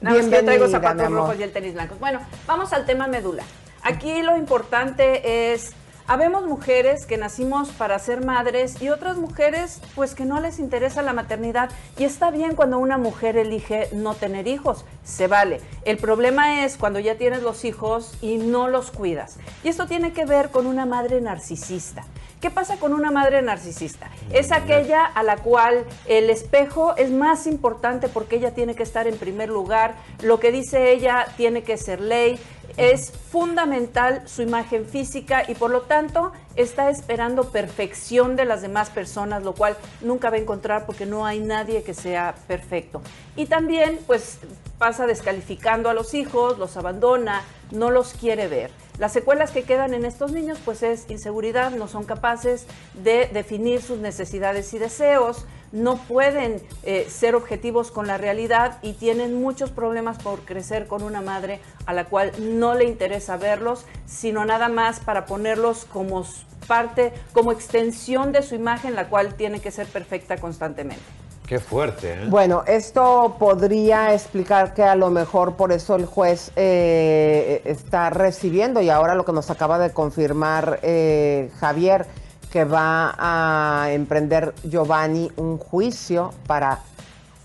Nada 0.02 0.18
más 0.18 0.28
que 0.28 0.36
yo 0.36 0.46
traigo 0.46 0.68
zapatos 0.68 1.10
rojos 1.12 1.36
y 1.40 1.42
el 1.42 1.52
tenis 1.52 1.74
blancos. 1.74 2.00
Bueno, 2.00 2.20
vamos 2.46 2.72
al 2.74 2.86
tema 2.86 3.08
médula. 3.08 3.42
Aquí 3.82 4.22
lo 4.22 4.38
importante 4.38 5.52
es, 5.52 5.72
habemos 6.08 6.46
mujeres 6.46 7.06
que 7.06 7.18
nacimos 7.18 7.70
para 7.70 7.98
ser 8.00 8.26
madres 8.26 8.82
y 8.82 8.90
otras 8.90 9.18
mujeres 9.18 9.82
pues 9.96 10.16
que 10.16 10.26
no 10.26 10.40
les 10.40 10.60
interesa 10.60 11.02
la 11.02 11.14
maternidad 11.14 11.70
y 11.98 12.04
está 12.04 12.32
bien 12.32 12.56
cuando 12.56 12.80
una 12.80 12.98
mujer 12.98 13.38
elige 13.38 13.90
no 13.94 14.16
tener 14.16 14.48
hijos, 14.48 14.86
se 15.04 15.28
vale. 15.28 15.62
El 15.86 15.98
problema 15.98 16.66
es 16.66 16.78
cuando 16.78 17.00
ya 17.00 17.16
tienes 17.16 17.42
los 17.44 17.66
hijos 17.66 18.18
y 18.22 18.38
no 18.38 18.68
los 18.68 18.92
cuidas. 18.92 19.38
Y 19.64 19.70
esto 19.70 19.88
tiene 19.88 20.14
que 20.14 20.26
ver 20.26 20.50
con 20.50 20.66
una 20.66 20.86
madre 20.86 21.22
narcisista. 21.22 22.04
¿Qué 22.42 22.50
pasa 22.50 22.78
con 22.78 22.94
una 22.94 23.12
madre 23.12 23.44
narcisista? 23.44 24.10
Es 24.34 24.52
aquella 24.52 25.06
a 25.06 25.22
la 25.22 25.38
cual 25.38 25.86
el 26.08 26.32
espejo 26.32 26.96
es 26.98 27.12
más 27.12 27.46
importante 27.46 28.08
porque 28.08 28.38
ella 28.38 28.56
tiene 28.56 28.74
que 28.74 28.82
estar 28.82 29.08
en 29.08 29.16
primer 29.16 29.50
lugar, 29.50 29.94
lo 30.24 30.40
que 30.40 30.52
dice 30.52 30.92
ella 30.92 31.28
tiene 31.38 31.62
que 31.62 31.78
ser 31.78 32.02
ley, 32.02 32.40
es 32.78 33.12
fundamental 33.12 34.24
su 34.28 34.42
imagen 34.42 34.86
física 34.86 35.44
y 35.48 35.56
por 35.56 35.72
lo 35.72 35.82
tanto 35.82 36.32
está 36.56 36.90
esperando 36.90 37.50
perfección 37.52 38.36
de 38.36 38.46
las 38.46 38.62
demás 38.62 38.90
personas, 38.90 39.44
lo 39.44 39.54
cual 39.54 39.78
nunca 40.02 40.30
va 40.30 40.36
a 40.36 40.40
encontrar 40.40 40.86
porque 40.86 41.06
no 41.06 41.26
hay 41.26 41.40
nadie 41.40 41.84
que 41.84 41.94
sea 41.94 42.36
perfecto. 42.48 43.02
Y 43.36 43.46
también 43.46 44.00
pues 44.08 44.40
pasa 44.78 45.08
descalificando 45.08 45.90
a 45.90 45.94
los 45.94 46.14
hijos, 46.14 46.58
los 46.58 46.76
abandona, 46.78 47.44
no 47.72 47.92
los 47.92 48.14
quiere 48.14 48.48
ver. 48.48 48.72
Las 48.98 49.14
secuelas 49.14 49.52
que 49.52 49.64
quedan 49.64 49.94
en 49.94 50.06
estos 50.06 50.32
niños 50.32 50.60
pues 50.64 50.84
es 50.84 51.10
inseguridad, 51.10 51.72
no 51.72 51.88
son 51.88 52.04
capaces 52.04 52.68
de 52.94 53.30
definir 53.32 53.82
sus 53.82 54.00
necesidades 54.00 54.74
y 54.74 54.80
deseos, 54.80 55.46
no 55.72 55.96
pueden 55.96 56.62
eh, 56.84 57.06
ser 57.10 57.36
objetivos 57.36 57.92
con 57.92 58.08
la 58.08 58.18
realidad 58.18 58.78
y 58.82 58.94
tienen 58.94 59.42
muchos 59.42 59.72
problemas 59.72 60.18
por 60.18 60.40
crecer 60.42 60.88
con 60.88 61.04
una 61.04 61.22
madre 61.22 61.60
a 61.86 61.94
la 61.94 62.06
cual 62.06 62.32
no 62.40 62.76
le 62.76 62.86
interesa 62.86 63.38
verlos, 63.38 63.86
sino 64.06 64.46
nada 64.46 64.70
más 64.70 65.00
para 65.00 65.26
ponerlos 65.26 65.86
como 65.86 66.26
parte, 66.68 67.14
como 67.34 67.52
extensión 67.52 68.32
de 68.32 68.42
su 68.42 68.56
imagen, 68.56 68.96
la 68.96 69.10
cual 69.10 69.36
tiene 69.36 69.60
que 69.60 69.72
ser 69.72 69.88
perfecta 69.88 70.38
constantemente. 70.38 71.04
Qué 71.48 71.60
fuerte, 71.60 72.14
¿eh? 72.14 72.28
Bueno, 72.30 72.64
esto 72.66 73.36
podría 73.38 74.14
explicar 74.14 74.74
que 74.74 74.84
a 74.84 74.96
lo 74.96 75.10
mejor 75.10 75.58
por 75.58 75.74
eso 75.74 75.98
el 75.98 76.06
juez 76.06 76.50
eh, 76.56 77.62
está 77.66 78.10
recibiendo, 78.10 78.82
y 78.82 78.90
ahora 78.90 79.16
lo 79.16 79.26
que 79.26 79.34
nos 79.34 79.50
acaba 79.50 79.78
de 79.78 79.92
confirmar 79.92 80.80
eh, 80.82 81.52
Javier, 81.60 82.06
que 82.52 82.66
va 82.66 83.16
a 83.18 83.92
emprender 83.92 84.54
Giovanni 84.64 85.32
un 85.38 85.58
juicio 85.58 86.32
para 86.48 86.80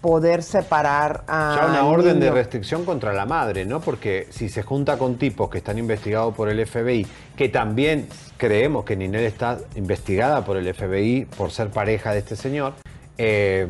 poder 0.01 0.43
separar 0.43 1.25
a. 1.27 1.57
Ya 1.61 1.67
una 1.67 1.87
orden 1.87 2.21
de 2.21 2.31
restricción 2.31 2.85
contra 2.85 3.13
la 3.13 3.25
madre, 3.25 3.65
¿no? 3.65 3.81
Porque 3.81 4.27
si 4.31 4.49
se 4.49 4.63
junta 4.63 4.99
con 4.99 5.17
tipos 5.17 5.49
que 5.49 5.59
están 5.59 5.79
investigados 5.79 6.35
por 6.35 6.49
el 6.49 6.67
FBI, 6.67 7.07
que 7.37 7.49
también 7.49 8.09
creemos 8.37 8.85
que 8.85 8.97
Ninel 8.97 9.25
está 9.25 9.59
investigada 9.77 10.45
por 10.45 10.57
el 10.57 10.73
FBI 10.75 11.27
por 11.37 11.51
ser 11.51 11.71
pareja 11.71 12.13
de 12.13 12.19
este 12.19 12.37
señor, 12.37 12.75
eh, 13.19 13.69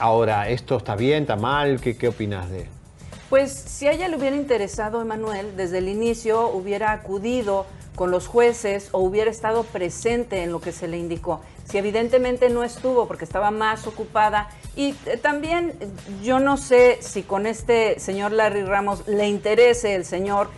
Ahora, 0.00 0.48
¿esto 0.48 0.78
está 0.78 0.96
bien, 0.96 1.24
está 1.24 1.36
mal? 1.36 1.78
¿Qué, 1.78 1.94
qué 1.94 2.08
opinas 2.08 2.50
de...? 2.50 2.66
Pues 3.28 3.52
si 3.52 3.86
a 3.86 3.92
ella 3.92 4.08
le 4.08 4.16
hubiera 4.16 4.34
interesado, 4.34 5.02
Emanuel, 5.02 5.54
desde 5.58 5.76
el 5.76 5.88
inicio 5.88 6.48
hubiera 6.48 6.92
acudido 6.92 7.66
con 7.94 8.10
los 8.10 8.26
jueces 8.26 8.88
o 8.92 8.98
hubiera 8.98 9.30
estado 9.30 9.64
presente 9.64 10.42
en 10.42 10.52
lo 10.52 10.60
que 10.60 10.72
se 10.72 10.88
le 10.88 10.98
indicó. 10.98 11.40
Si 11.64 11.78
evidentemente 11.78 12.50
no 12.50 12.64
estuvo 12.64 13.06
porque 13.06 13.24
estaba 13.24 13.50
más 13.50 13.86
ocupada 13.86 14.48
y 14.74 14.94
eh, 15.06 15.16
también 15.20 15.74
eh, 15.80 15.88
yo 16.22 16.40
no 16.40 16.56
sé 16.56 16.98
si 17.00 17.22
con 17.22 17.46
este 17.46 18.00
señor 18.00 18.32
Larry 18.32 18.64
Ramos 18.64 19.06
le 19.06 19.28
interese 19.28 19.94
el 19.94 20.04
señor 20.04 20.48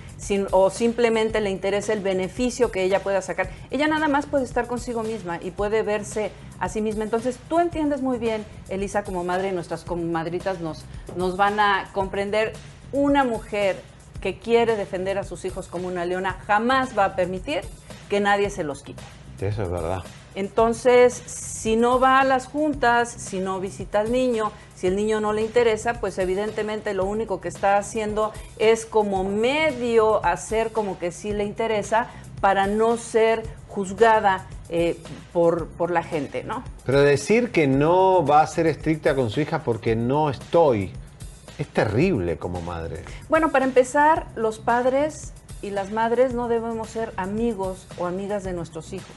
o 0.53 0.71
simplemente 0.71 1.41
le 1.41 1.51
interesa 1.51 1.93
el 1.93 2.01
beneficio 2.01 2.71
que 2.71 2.85
ella 2.85 3.03
pueda 3.03 3.21
sacar. 3.23 3.51
Ella 3.71 3.89
nada 3.89 4.09
más 4.09 4.27
puede 4.27 4.45
estar 4.45 4.67
consigo 4.67 5.03
misma 5.03 5.39
y 5.43 5.51
puede 5.51 5.83
verse 5.83 6.31
a 6.61 6.69
sí 6.69 6.81
misma. 6.81 7.05
Entonces 7.05 7.39
tú 7.49 7.59
entiendes 7.59 8.03
muy 8.03 8.19
bien, 8.19 8.45
Elisa, 8.69 9.03
como 9.03 9.25
madre 9.25 9.49
y 9.49 9.53
nuestras 9.53 9.85
comadritas 9.85 10.61
nos, 10.61 10.85
nos 11.17 11.37
van 11.37 11.59
a 11.59 11.91
comprender. 11.93 12.53
Una 12.93 13.25
mujer 13.25 13.81
que 14.23 14.39
quiere 14.39 14.77
defender 14.77 15.19
a 15.19 15.25
sus 15.25 15.45
hijos 15.45 15.69
como 15.69 15.89
una 15.89 16.07
leona 16.07 16.39
jamás 16.47 16.97
va 16.97 17.05
a 17.05 17.17
permitir 17.17 17.61
que 18.09 18.21
nadie 18.21 18.49
se 18.49 18.65
los 18.65 18.83
quite. 18.83 19.03
Eso 19.41 19.65
es 19.65 19.71
verdad. 19.71 20.03
Entonces, 20.35 21.13
si 21.13 21.77
no 21.77 22.01
va 22.01 22.21
a 22.21 22.25
las 22.25 22.47
juntas, 22.47 23.11
si 23.11 23.41
no 23.41 23.61
visita 23.61 24.01
al 24.01 24.13
niño, 24.13 24.53
si 24.75 24.87
el 24.87 24.97
niño 24.97 25.21
no 25.21 25.33
le 25.33 25.43
interesa, 25.43 26.01
pues 26.01 26.19
evidentemente 26.19 26.95
lo 26.95 27.05
único 27.05 27.41
que 27.41 27.49
está 27.49 27.77
haciendo 27.77 28.33
es 28.59 28.87
como 28.87 29.25
medio 29.25 30.25
hacer 30.25 30.73
como 30.73 30.99
que 30.99 31.13
sí 31.13 31.33
le 31.33 31.45
interesa 31.45 32.09
para 32.41 32.67
no 32.67 32.97
ser 32.97 33.43
juzgada 33.69 34.47
eh, 34.69 34.97
por, 35.33 35.69
por 35.69 35.91
la 35.91 36.03
gente, 36.03 36.45
¿no? 36.45 36.65
Pero 36.85 37.03
decir 37.03 37.53
que 37.53 37.67
no 37.67 38.25
va 38.25 38.41
a 38.41 38.47
ser 38.47 38.67
estricta 38.67 39.15
con 39.15 39.31
su 39.31 39.41
hija 39.41 39.63
porque 39.63 39.95
no 39.97 40.31
estoy, 40.31 40.93
es 41.63 41.69
terrible 41.69 42.37
como 42.39 42.61
madre. 42.61 43.05
Bueno, 43.29 43.51
para 43.51 43.65
empezar, 43.65 44.27
los 44.37 44.59
padres 44.59 45.33
y 45.63 45.71
las 45.71 45.91
madres 45.91 46.35
no 46.35 46.49
debemos 46.49 46.89
ser 46.91 47.13
amigos 47.17 47.87
o 47.99 48.07
amigas 48.07 48.45
de 48.45 48.53
nuestros 48.53 48.93
hijos. 48.93 49.17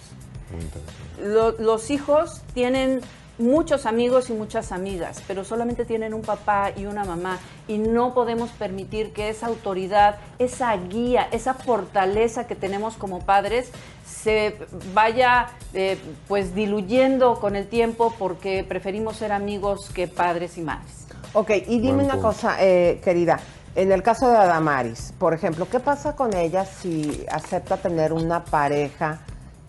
Lo- 1.22 1.52
los 1.54 1.90
hijos 1.92 2.42
tienen 2.54 3.02
muchos 3.38 3.86
amigos 3.86 4.30
y 4.30 4.34
muchas 4.34 4.72
amigas, 4.72 5.22
pero 5.28 5.44
solamente 5.44 5.84
tienen 5.84 6.14
un 6.14 6.22
papá 6.22 6.72
y 6.76 6.86
una 6.86 7.04
mamá 7.04 7.38
y 7.68 7.78
no 7.80 8.14
podemos 8.14 8.50
permitir 8.52 9.12
que 9.12 9.28
esa 9.28 9.48
autoridad, 9.48 10.18
esa 10.40 10.74
guía, 10.78 11.28
esa 11.34 11.54
fortaleza 11.54 12.48
que 12.48 12.56
tenemos 12.56 12.96
como 12.96 13.20
padres 13.26 13.72
se 14.06 14.56
vaya 14.94 15.48
eh, 15.74 15.98
pues 16.30 16.56
diluyendo 16.56 17.40
con 17.42 17.58
el 17.58 17.68
tiempo 17.68 18.14
porque 18.18 18.64
preferimos 18.64 19.18
ser 19.18 19.34
amigos 19.34 19.90
que 19.94 20.08
padres 20.08 20.58
y 20.58 20.62
madres. 20.62 21.05
Ok, 21.38 21.50
y 21.68 21.80
dime 21.80 21.96
Buen 21.96 22.06
una 22.06 22.14
punto. 22.14 22.28
cosa, 22.30 22.56
eh, 22.62 23.02
querida. 23.04 23.38
En 23.76 23.92
el 23.92 24.02
caso 24.02 24.30
de 24.30 24.38
Adamaris, 24.38 25.14
por 25.20 25.34
ejemplo, 25.34 25.68
¿qué 25.70 25.82
pasa 25.82 26.16
con 26.16 26.34
ella 26.34 26.64
si 26.64 27.26
acepta 27.30 27.76
tener 27.76 28.14
una 28.14 28.46
pareja 28.46 29.20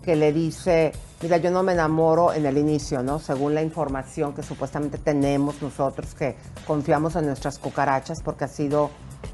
que 0.01 0.15
le 0.15 0.31
dice, 0.31 0.93
mira, 1.21 1.35
yo 1.35 1.51
no 1.51 1.63
me 1.63 1.73
enamoro 1.73 2.31
en 2.31 2.45
el 2.45 2.57
inicio, 2.57 3.03
¿no? 3.03 3.19
Según 3.19 3.53
la 3.53 3.61
información 3.61 4.33
que 4.33 4.43
supuestamente 4.43 4.97
tenemos 4.97 5.61
nosotros 5.61 6.15
que 6.15 6.37
confiamos 6.65 7.17
en 7.17 7.25
nuestras 7.25 7.59
cucarachas 7.59 8.21
porque 8.23 8.45
ha 8.45 8.47
sido, 8.47 8.89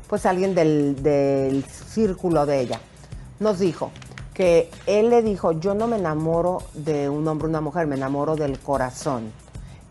pues, 0.08 0.26
alguien 0.26 0.56
del, 0.56 1.04
del 1.04 1.64
círculo 1.66 2.48
de 2.48 2.62
ella. 2.62 2.80
Nos 3.40 3.60
dijo 3.60 3.92
que 4.34 4.72
él 4.88 5.12
le 5.12 5.22
dijo, 5.22 5.52
yo 5.52 5.76
no 5.76 5.86
me 5.86 5.98
enamoro 5.98 6.64
de 6.74 7.10
un 7.10 7.28
hombre 7.28 7.46
o 7.46 7.50
una 7.50 7.62
mujer, 7.62 7.86
me 7.86 7.96
enamoro 7.96 8.36
del 8.36 8.58
corazón. 8.58 9.32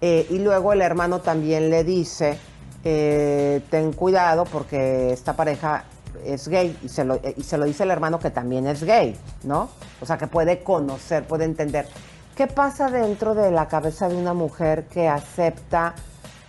Eh, 0.04 0.26
y 0.30 0.40
luego 0.40 0.72
el 0.72 0.82
hermano 0.82 1.20
también 1.20 1.70
le 1.70 1.84
dice, 1.84 2.36
eh, 2.82 3.62
ten 3.70 3.92
cuidado 3.92 4.44
porque 4.44 5.12
esta 5.12 5.34
pareja 5.36 5.84
es 6.26 6.48
gay 6.48 6.76
y 6.82 6.88
se, 6.88 7.04
lo, 7.04 7.14
eh, 7.14 7.34
y 7.36 7.44
se 7.44 7.56
lo 7.56 7.64
dice 7.66 7.84
el 7.84 7.92
hermano 7.92 8.18
que 8.18 8.30
también 8.30 8.66
es 8.66 8.82
gay, 8.82 9.16
¿no? 9.44 9.68
O 10.00 10.06
sea, 10.06 10.18
que 10.18 10.26
puede 10.26 10.64
conocer, 10.64 11.22
puede 11.22 11.44
entender. 11.44 11.86
¿Qué 12.34 12.48
pasa 12.48 12.90
dentro 12.90 13.36
de 13.36 13.52
la 13.52 13.68
cabeza 13.68 14.08
de 14.08 14.16
una 14.16 14.34
mujer 14.34 14.86
que 14.86 15.06
acepta 15.06 15.94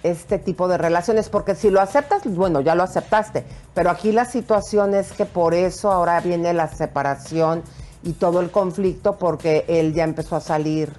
este 0.02 0.40
tipo 0.40 0.68
de 0.68 0.80
relaciones? 0.80 1.30
Porque 1.30 1.54
si 1.54 1.70
lo 1.70 1.80
aceptas, 1.80 2.24
bueno, 2.26 2.60
ya 2.62 2.74
lo 2.74 2.82
aceptaste, 2.82 3.44
pero 3.76 3.92
aquí 3.92 4.12
la 4.12 4.26
situación 4.26 4.96
es 4.96 5.12
que 5.12 5.26
por 5.26 5.54
eso 5.54 5.92
ahora 5.92 6.20
viene 6.22 6.56
la 6.56 6.70
separación 6.70 7.62
y 8.02 8.14
todo 8.14 8.40
el 8.40 8.50
conflicto 8.50 9.20
porque 9.20 9.64
él 9.68 9.94
ya 9.94 10.06
empezó 10.06 10.38
a 10.38 10.42
salir 10.42 10.92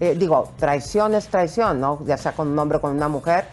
eh, 0.00 0.14
digo, 0.18 0.52
traición 0.58 1.14
es 1.14 1.28
traición, 1.28 1.80
¿no? 1.80 2.04
Ya 2.04 2.16
sea 2.16 2.32
con 2.32 2.48
un 2.48 2.58
hombre 2.58 2.78
o 2.78 2.80
con 2.80 2.92
una 2.92 3.08
mujer, 3.08 3.46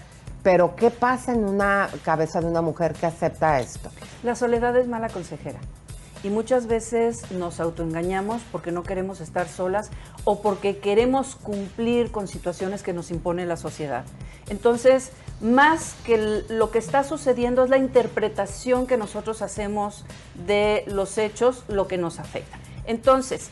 pero 0.43 0.76
¿qué 0.76 0.89
pasa 0.89 1.34
en 1.34 1.45
una 1.45 1.89
cabeza 2.03 2.41
de 2.41 2.47
una 2.47 2.61
mujer 2.61 2.93
que 2.93 3.05
acepta 3.05 3.59
esto? 3.59 3.91
La 4.23 4.35
soledad 4.35 4.76
es 4.77 4.88
mala 4.88 5.09
consejera. 5.09 5.59
Y 6.23 6.30
muchas 6.30 6.68
veces 6.68 7.31
nos 7.31 7.59
autoengañamos 7.59 8.43
porque 8.51 8.72
no 8.72 8.84
queremos 8.84 9.22
estar 9.22 9.47
solas 9.47 9.89
o 10.23 10.41
porque 10.41 10.77
queremos 10.77 11.35
cumplir 11.35 12.11
con 12.11 12.27
situaciones 12.27 12.84
que 12.84 12.93
nos 12.93 13.09
impone 13.09 13.45
la 13.47 13.57
sociedad. 13.57 14.05
Entonces, 14.47 15.11
más 15.41 15.95
que 16.05 16.43
lo 16.49 16.69
que 16.69 16.77
está 16.77 17.03
sucediendo 17.03 17.63
es 17.63 17.72
la 17.72 17.77
interpretación 17.77 18.85
que 18.85 18.97
nosotros 18.97 19.41
hacemos 19.41 20.05
de 20.45 20.84
los 20.85 21.18
hechos, 21.18 21.63
lo 21.68 21.88
que 21.88 21.97
nos 21.97 22.19
afecta. 22.19 22.59
Entonces, 22.85 23.49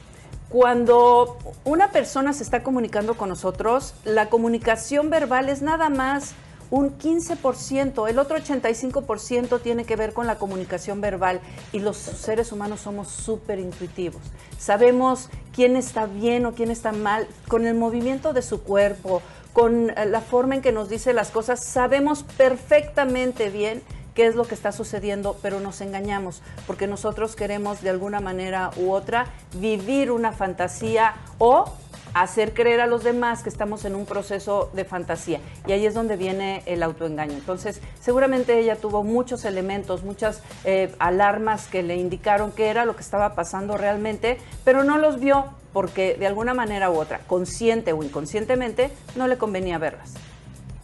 cuando 0.49 1.37
una 1.63 1.91
persona 1.91 2.33
se 2.33 2.43
está 2.43 2.63
comunicando 2.63 3.15
con 3.15 3.29
nosotros, 3.29 3.93
la 4.03 4.29
comunicación 4.29 5.09
verbal 5.09 5.47
es 5.47 5.61
nada 5.61 5.89
más 5.89 6.33
un 6.71 6.97
15%, 6.97 8.09
el 8.09 8.19
otro 8.19 8.37
85% 8.37 9.61
tiene 9.61 9.85
que 9.85 9.95
ver 9.95 10.13
con 10.13 10.27
la 10.27 10.37
comunicación 10.37 11.01
verbal 11.01 11.39
y 11.71 11.79
los 11.79 11.97
seres 11.97 12.51
humanos 12.51 12.81
somos 12.81 13.07
súper 13.07 13.59
intuitivos. 13.59 14.21
Sabemos 14.57 15.29
quién 15.53 15.75
está 15.75 16.05
bien 16.05 16.45
o 16.45 16.53
quién 16.53 16.69
está 16.71 16.91
mal 16.91 17.27
con 17.47 17.65
el 17.65 17.75
movimiento 17.75 18.33
de 18.33 18.41
su 18.41 18.61
cuerpo, 18.61 19.21
con 19.53 19.89
eh, 19.89 20.05
la 20.05 20.21
forma 20.21 20.55
en 20.55 20.61
que 20.61 20.71
nos 20.71 20.89
dice 20.89 21.13
las 21.13 21.31
cosas, 21.31 21.63
sabemos 21.63 22.23
perfectamente 22.37 23.49
bien 23.49 23.81
qué 24.19 24.27
es 24.27 24.35
lo 24.35 24.43
que 24.43 24.53
está 24.53 24.73
sucediendo, 24.73 25.37
pero 25.41 25.61
nos 25.61 25.79
engañamos 25.79 26.41
porque 26.67 26.87
nosotros 26.87 27.37
queremos 27.37 27.81
de 27.81 27.89
alguna 27.89 28.19
manera 28.19 28.69
u 28.75 28.91
otra 28.91 29.27
vivir 29.53 30.11
una 30.11 30.33
fantasía 30.33 31.13
o 31.37 31.71
hacer 32.13 32.53
creer 32.53 32.81
a 32.81 32.85
los 32.85 33.05
demás 33.05 33.43
que 33.43 33.47
estamos 33.47 33.85
en 33.85 33.95
un 33.95 34.05
proceso 34.05 34.71
de 34.73 34.83
fantasía. 34.83 35.39
Y 35.67 35.71
ahí 35.71 35.85
es 35.85 35.93
donde 35.93 36.17
viene 36.17 36.63
el 36.65 36.83
autoengaño. 36.83 37.31
Entonces, 37.31 37.79
seguramente 38.01 38.59
ella 38.59 38.75
tuvo 38.75 39.05
muchos 39.05 39.45
elementos, 39.45 40.03
muchas 40.03 40.41
eh, 40.65 40.93
alarmas 40.99 41.67
que 41.67 41.81
le 41.81 41.95
indicaron 41.95 42.51
qué 42.51 42.67
era 42.67 42.83
lo 42.83 42.97
que 42.97 43.03
estaba 43.03 43.35
pasando 43.35 43.77
realmente, 43.77 44.37
pero 44.65 44.83
no 44.83 44.97
los 44.97 45.21
vio 45.21 45.45
porque 45.71 46.15
de 46.15 46.27
alguna 46.27 46.53
manera 46.53 46.91
u 46.91 46.99
otra, 46.99 47.19
consciente 47.19 47.93
o 47.93 48.03
inconscientemente, 48.03 48.91
no 49.15 49.29
le 49.29 49.37
convenía 49.37 49.77
verlas. 49.77 50.15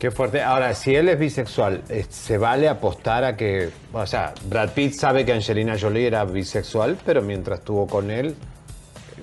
Qué 0.06 0.12
fuerte. 0.12 0.40
Ahora, 0.40 0.76
si 0.76 0.94
él 0.96 1.10
es 1.10 1.18
bisexual, 1.18 1.82
eh, 1.90 2.06
¿se 2.08 2.38
vale 2.38 2.70
apostar 2.70 3.24
a 3.24 3.36
que, 3.36 3.72
o 3.92 4.06
sea, 4.06 4.36
Brad 4.48 4.70
Pitt 4.70 4.94
sabe 4.94 5.26
que 5.26 5.34
Angelina 5.34 5.78
Jolie 5.82 6.06
era 6.06 6.24
bisexual, 6.26 6.96
pero 7.04 7.24
mientras 7.24 7.58
estuvo 7.58 7.88
con 7.88 8.12
él, 8.12 8.36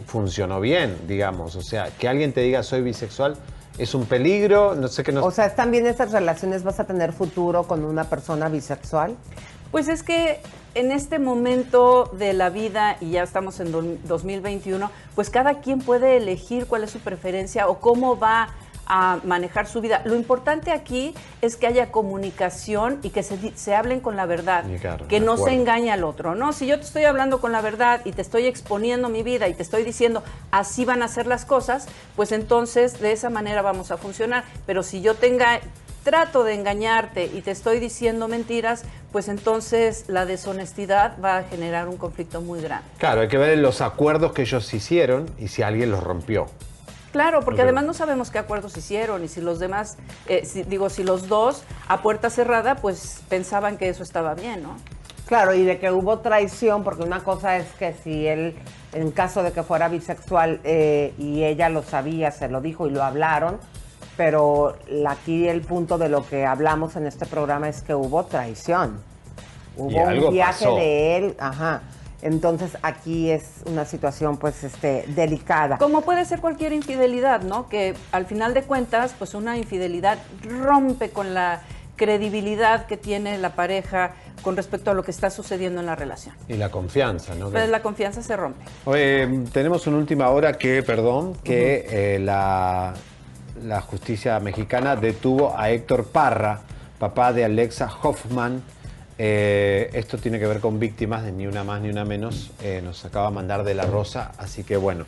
funcionó 0.06 0.60
bien, 0.60 0.96
digamos. 1.06 1.54
O 1.54 1.62
sea, 1.62 1.90
que 1.96 2.09
alguien 2.09 2.32
te 2.32 2.40
diga 2.40 2.64
soy 2.64 2.82
bisexual 2.82 3.36
es 3.78 3.94
un 3.94 4.06
peligro, 4.06 4.74
no 4.74 4.88
sé 4.88 5.04
qué 5.04 5.12
no 5.12 5.24
O 5.24 5.30
sea, 5.30 5.46
¿están 5.46 5.70
bien 5.70 5.86
esas 5.86 6.10
relaciones? 6.10 6.64
¿Vas 6.64 6.80
a 6.80 6.84
tener 6.84 7.12
futuro 7.12 7.62
con 7.62 7.84
una 7.84 8.02
persona 8.02 8.48
bisexual? 8.48 9.14
Pues 9.70 9.86
es 9.86 10.02
que 10.02 10.40
en 10.74 10.90
este 10.90 11.20
momento 11.20 12.10
de 12.12 12.32
la 12.32 12.50
vida, 12.50 12.96
y 13.00 13.12
ya 13.12 13.22
estamos 13.22 13.60
en 13.60 13.70
do- 13.70 13.98
2021, 14.02 14.90
pues 15.14 15.30
cada 15.30 15.60
quien 15.60 15.78
puede 15.78 16.16
elegir 16.16 16.66
cuál 16.66 16.82
es 16.82 16.90
su 16.90 16.98
preferencia 16.98 17.68
o 17.68 17.78
cómo 17.78 18.18
va 18.18 18.48
a 18.94 19.20
manejar 19.24 19.66
su 19.66 19.81
vida. 19.81 20.02
Lo 20.05 20.14
importante 20.14 20.70
aquí 20.70 21.14
es 21.40 21.56
que 21.56 21.66
haya 21.66 21.90
comunicación 21.90 22.98
y 23.02 23.09
que 23.09 23.23
se, 23.23 23.56
se 23.56 23.74
hablen 23.74 24.01
con 24.01 24.16
la 24.16 24.27
verdad, 24.27 24.64
que 25.09 25.19
no 25.19 25.39
se 25.39 25.55
engañe 25.55 25.90
al 25.90 26.05
otro, 26.05 26.35
¿no? 26.35 26.52
Si 26.52 26.66
yo 26.66 26.78
te 26.78 26.85
estoy 26.85 27.05
hablando 27.05 27.40
con 27.40 27.52
la 27.52 27.62
verdad 27.62 28.02
y 28.05 28.12
te 28.12 28.20
estoy 28.20 28.44
exponiendo 28.44 29.09
mi 29.09 29.23
vida 29.23 29.48
y 29.48 29.55
te 29.55 29.62
estoy 29.62 29.82
diciendo 29.82 30.23
así 30.51 30.85
van 30.85 31.02
a 31.02 31.09
ser 31.09 31.27
las 31.27 31.47
cosas, 31.47 31.86
pues 32.16 32.32
entonces 32.32 33.01
de 33.01 33.12
esa 33.12 33.31
manera 33.31 33.62
vamos 33.62 33.90
a 33.90 33.97
funcionar. 33.97 34.44
Pero 34.66 34.82
si 34.82 35.01
yo 35.01 35.14
tenga 35.14 35.60
trato 36.05 36.44
de 36.44 36.52
engañarte 36.52 37.31
y 37.32 37.40
te 37.40 37.51
estoy 37.51 37.81
diciendo 37.81 38.28
mentiras, 38.28 38.82
pues 39.10 39.28
entonces 39.28 40.05
la 40.09 40.27
deshonestidad 40.27 41.16
va 41.19 41.39
a 41.39 41.44
generar 41.44 41.89
un 41.89 41.97
conflicto 41.97 42.43
muy 42.43 42.60
grande. 42.60 42.85
Claro, 42.98 43.23
hay 43.23 43.28
que 43.28 43.39
ver 43.39 43.56
los 43.56 43.81
acuerdos 43.81 44.32
que 44.32 44.43
ellos 44.43 44.74
hicieron 44.74 45.31
y 45.39 45.48
si 45.48 45.62
alguien 45.62 45.90
los 45.90 46.05
rompió. 46.05 46.48
Claro, 47.12 47.40
porque 47.43 47.60
además 47.62 47.84
no 47.84 47.93
sabemos 47.94 48.30
qué 48.30 48.39
acuerdos 48.39 48.76
hicieron 48.76 49.22
y 49.22 49.28
si 49.28 49.40
los 49.43 49.59
demás, 49.59 49.98
eh, 50.26 50.44
si- 50.47 50.62
digo, 50.62 50.89
si 50.89 51.05
los 51.05 51.28
dos 51.28 51.62
a 51.89 52.01
puerta 52.02 52.30
cerrada, 52.30 52.76
pues 52.76 53.22
pensaban 53.28 53.76
que 53.76 53.89
eso 53.90 54.02
estaba 54.02 54.34
bien, 54.34 54.62
¿no? 54.62 54.76
Claro, 55.26 55.55
y 55.55 55.62
de 55.64 55.78
que 55.78 55.90
hubo 55.90 56.18
traición, 56.20 56.82
porque 56.84 57.02
una 57.02 57.22
cosa 57.22 57.56
es 57.59 57.66
que 57.74 57.94
si 58.02 58.26
él, 58.26 58.56
en 58.93 59.10
caso 59.12 59.43
de 59.43 59.52
que 59.52 59.62
fuera 59.62 59.89
bisexual 59.89 60.60
eh, 60.64 61.14
y 61.18 61.44
ella 61.44 61.68
lo 61.68 61.82
sabía, 61.82 62.30
se 62.30 62.48
lo 62.48 62.60
dijo 62.60 62.86
y 62.86 62.90
lo 62.90 63.02
hablaron, 63.02 63.59
pero 64.16 64.76
aquí 65.09 65.48
el 65.48 65.60
punto 65.62 65.97
de 65.98 66.09
lo 66.09 66.26
que 66.26 66.44
hablamos 66.44 66.97
en 66.97 67.06
este 67.06 67.24
programa 67.26 67.68
es 67.68 67.82
que 67.82 67.94
hubo 67.94 68.24
traición. 68.24 69.01
Hubo 69.76 70.02
un 70.28 70.32
viaje 70.32 70.64
pasó. 70.64 70.76
de 70.76 71.16
él, 71.16 71.36
ajá. 71.39 71.82
Entonces 72.23 72.78
aquí 72.82 73.31
es 73.31 73.62
una 73.66 73.85
situación 73.85 74.36
pues 74.36 74.62
este 74.62 75.05
delicada. 75.09 75.77
Como 75.78 76.03
puede 76.03 76.24
ser 76.24 76.40
cualquier 76.40 76.73
infidelidad, 76.73 77.43
¿no? 77.43 77.69
Que 77.69 77.94
al 78.12 78.27
final 78.27 78.55
de 78.55 78.62
cuentas, 78.62 79.15
pues 79.19 79.35
una 79.35 79.59
infidelidad 79.59 80.19
rompe 80.43 81.11
con 81.11 81.35
la 81.35 81.62
credibilidad 81.97 82.86
que 82.86 82.97
tiene 82.97 83.39
la 83.39 83.55
pareja 83.55 84.12
con 84.43 84.57
respecto 84.57 84.90
a 84.90 84.94
lo 84.94 85.03
que 85.03 85.11
está 85.11 85.31
sucediendo 85.31 85.81
en 85.81 85.86
la 85.86 85.97
relación. 85.97 86.35
Y 86.49 86.55
la 86.55 86.70
confianza, 86.70 87.35
¿no? 87.35 87.47
Entonces 87.47 87.70
la 87.70 87.82
confianza 87.82 88.23
se 88.23 88.36
rompe. 88.36 88.65
Oye, 88.85 89.28
tenemos 89.53 89.86
una 89.86 89.99
última 89.99 90.28
hora 90.31 90.55
que, 90.55 90.82
perdón, 90.82 91.35
que 91.44 91.86
eh, 91.89 92.19
la, 92.19 92.94
la 93.65 93.81
justicia 93.81 94.39
mexicana 94.40 94.97
detuvo 94.97 95.57
a 95.57 95.70
Héctor 95.70 96.07
Parra, 96.07 96.61
papá 96.99 97.32
de 97.32 97.44
Alexa 97.44 97.89
Hoffman. 98.03 98.62
Eh, 99.18 99.90
esto 99.93 100.18
tiene 100.18 100.39
que 100.39 100.47
ver 100.47 100.60
con 100.60 100.78
víctimas 100.78 101.22
de 101.24 101.32
ni 101.32 101.47
una 101.47 101.64
más 101.64 101.80
ni 101.80 101.90
una 101.90 102.05
menos. 102.05 102.51
Eh, 102.62 102.80
nos 102.82 103.05
acaba 103.05 103.28
de 103.28 103.34
mandar 103.34 103.64
de 103.64 103.74
la 103.74 103.84
Rosa, 103.84 104.32
así 104.39 104.64
que 104.64 104.76
bueno. 104.76 105.05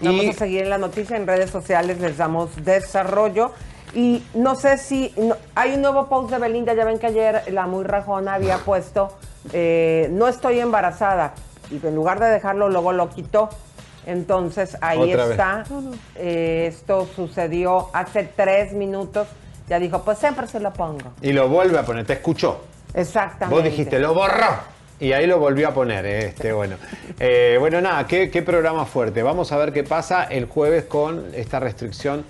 Vamos 0.00 0.24
Y- 0.24 0.28
a 0.28 0.32
seguir 0.34 0.62
en 0.62 0.70
la 0.70 0.78
noticia 0.78 1.16
en 1.16 1.26
redes 1.26 1.50
sociales, 1.50 1.98
les 2.00 2.16
damos 2.18 2.50
desarrollo. 2.64 3.52
Y 3.94 4.22
no 4.34 4.54
sé 4.54 4.76
si 4.76 5.12
no- 5.16 5.36
hay 5.54 5.74
un 5.74 5.82
nuevo 5.82 6.06
post 6.08 6.30
de 6.30 6.38
Belinda, 6.38 6.74
ya 6.74 6.84
ven 6.84 6.98
que 6.98 7.06
ayer 7.06 7.42
la 7.50 7.66
muy 7.66 7.84
rajona 7.84 8.34
había 8.34 8.58
puesto 8.58 9.16
eh, 9.52 10.08
no 10.10 10.26
estoy 10.26 10.58
embarazada 10.58 11.32
y 11.70 11.76
en 11.86 11.94
lugar 11.94 12.18
de 12.18 12.26
dejarlo 12.26 12.68
luego 12.68 12.92
lo 12.92 13.08
quitó. 13.08 13.48
Entonces 14.04 14.76
ahí 14.80 14.98
Otra 15.12 15.30
está. 15.30 15.64
Eh, 16.16 16.66
esto 16.68 17.08
sucedió 17.14 17.88
hace 17.92 18.24
tres 18.24 18.72
minutos. 18.72 19.28
Ya 19.68 19.78
dijo, 19.78 20.02
pues 20.02 20.18
siempre 20.18 20.46
se 20.48 20.58
lo 20.60 20.72
pongo. 20.72 21.12
Y 21.22 21.32
lo 21.32 21.48
vuelve 21.48 21.78
a 21.78 21.84
poner, 21.84 22.04
te 22.06 22.14
escuchó. 22.14 22.60
Exactamente. 22.96 23.54
Vos 23.54 23.62
dijiste, 23.64 23.98
lo 23.98 24.14
borró. 24.14 24.74
Y 24.98 25.12
ahí 25.12 25.26
lo 25.26 25.38
volvió 25.38 25.68
a 25.68 25.74
poner, 25.74 26.06
eh, 26.06 26.26
este, 26.28 26.52
bueno. 26.54 26.76
Eh, 27.20 27.56
bueno, 27.60 27.80
nada, 27.82 28.06
qué, 28.06 28.30
qué 28.30 28.40
programa 28.42 28.86
fuerte. 28.86 29.22
Vamos 29.22 29.52
a 29.52 29.58
ver 29.58 29.72
qué 29.74 29.84
pasa 29.84 30.24
el 30.24 30.46
jueves 30.46 30.84
con 30.84 31.26
esta 31.34 31.60
restricción 31.60 32.24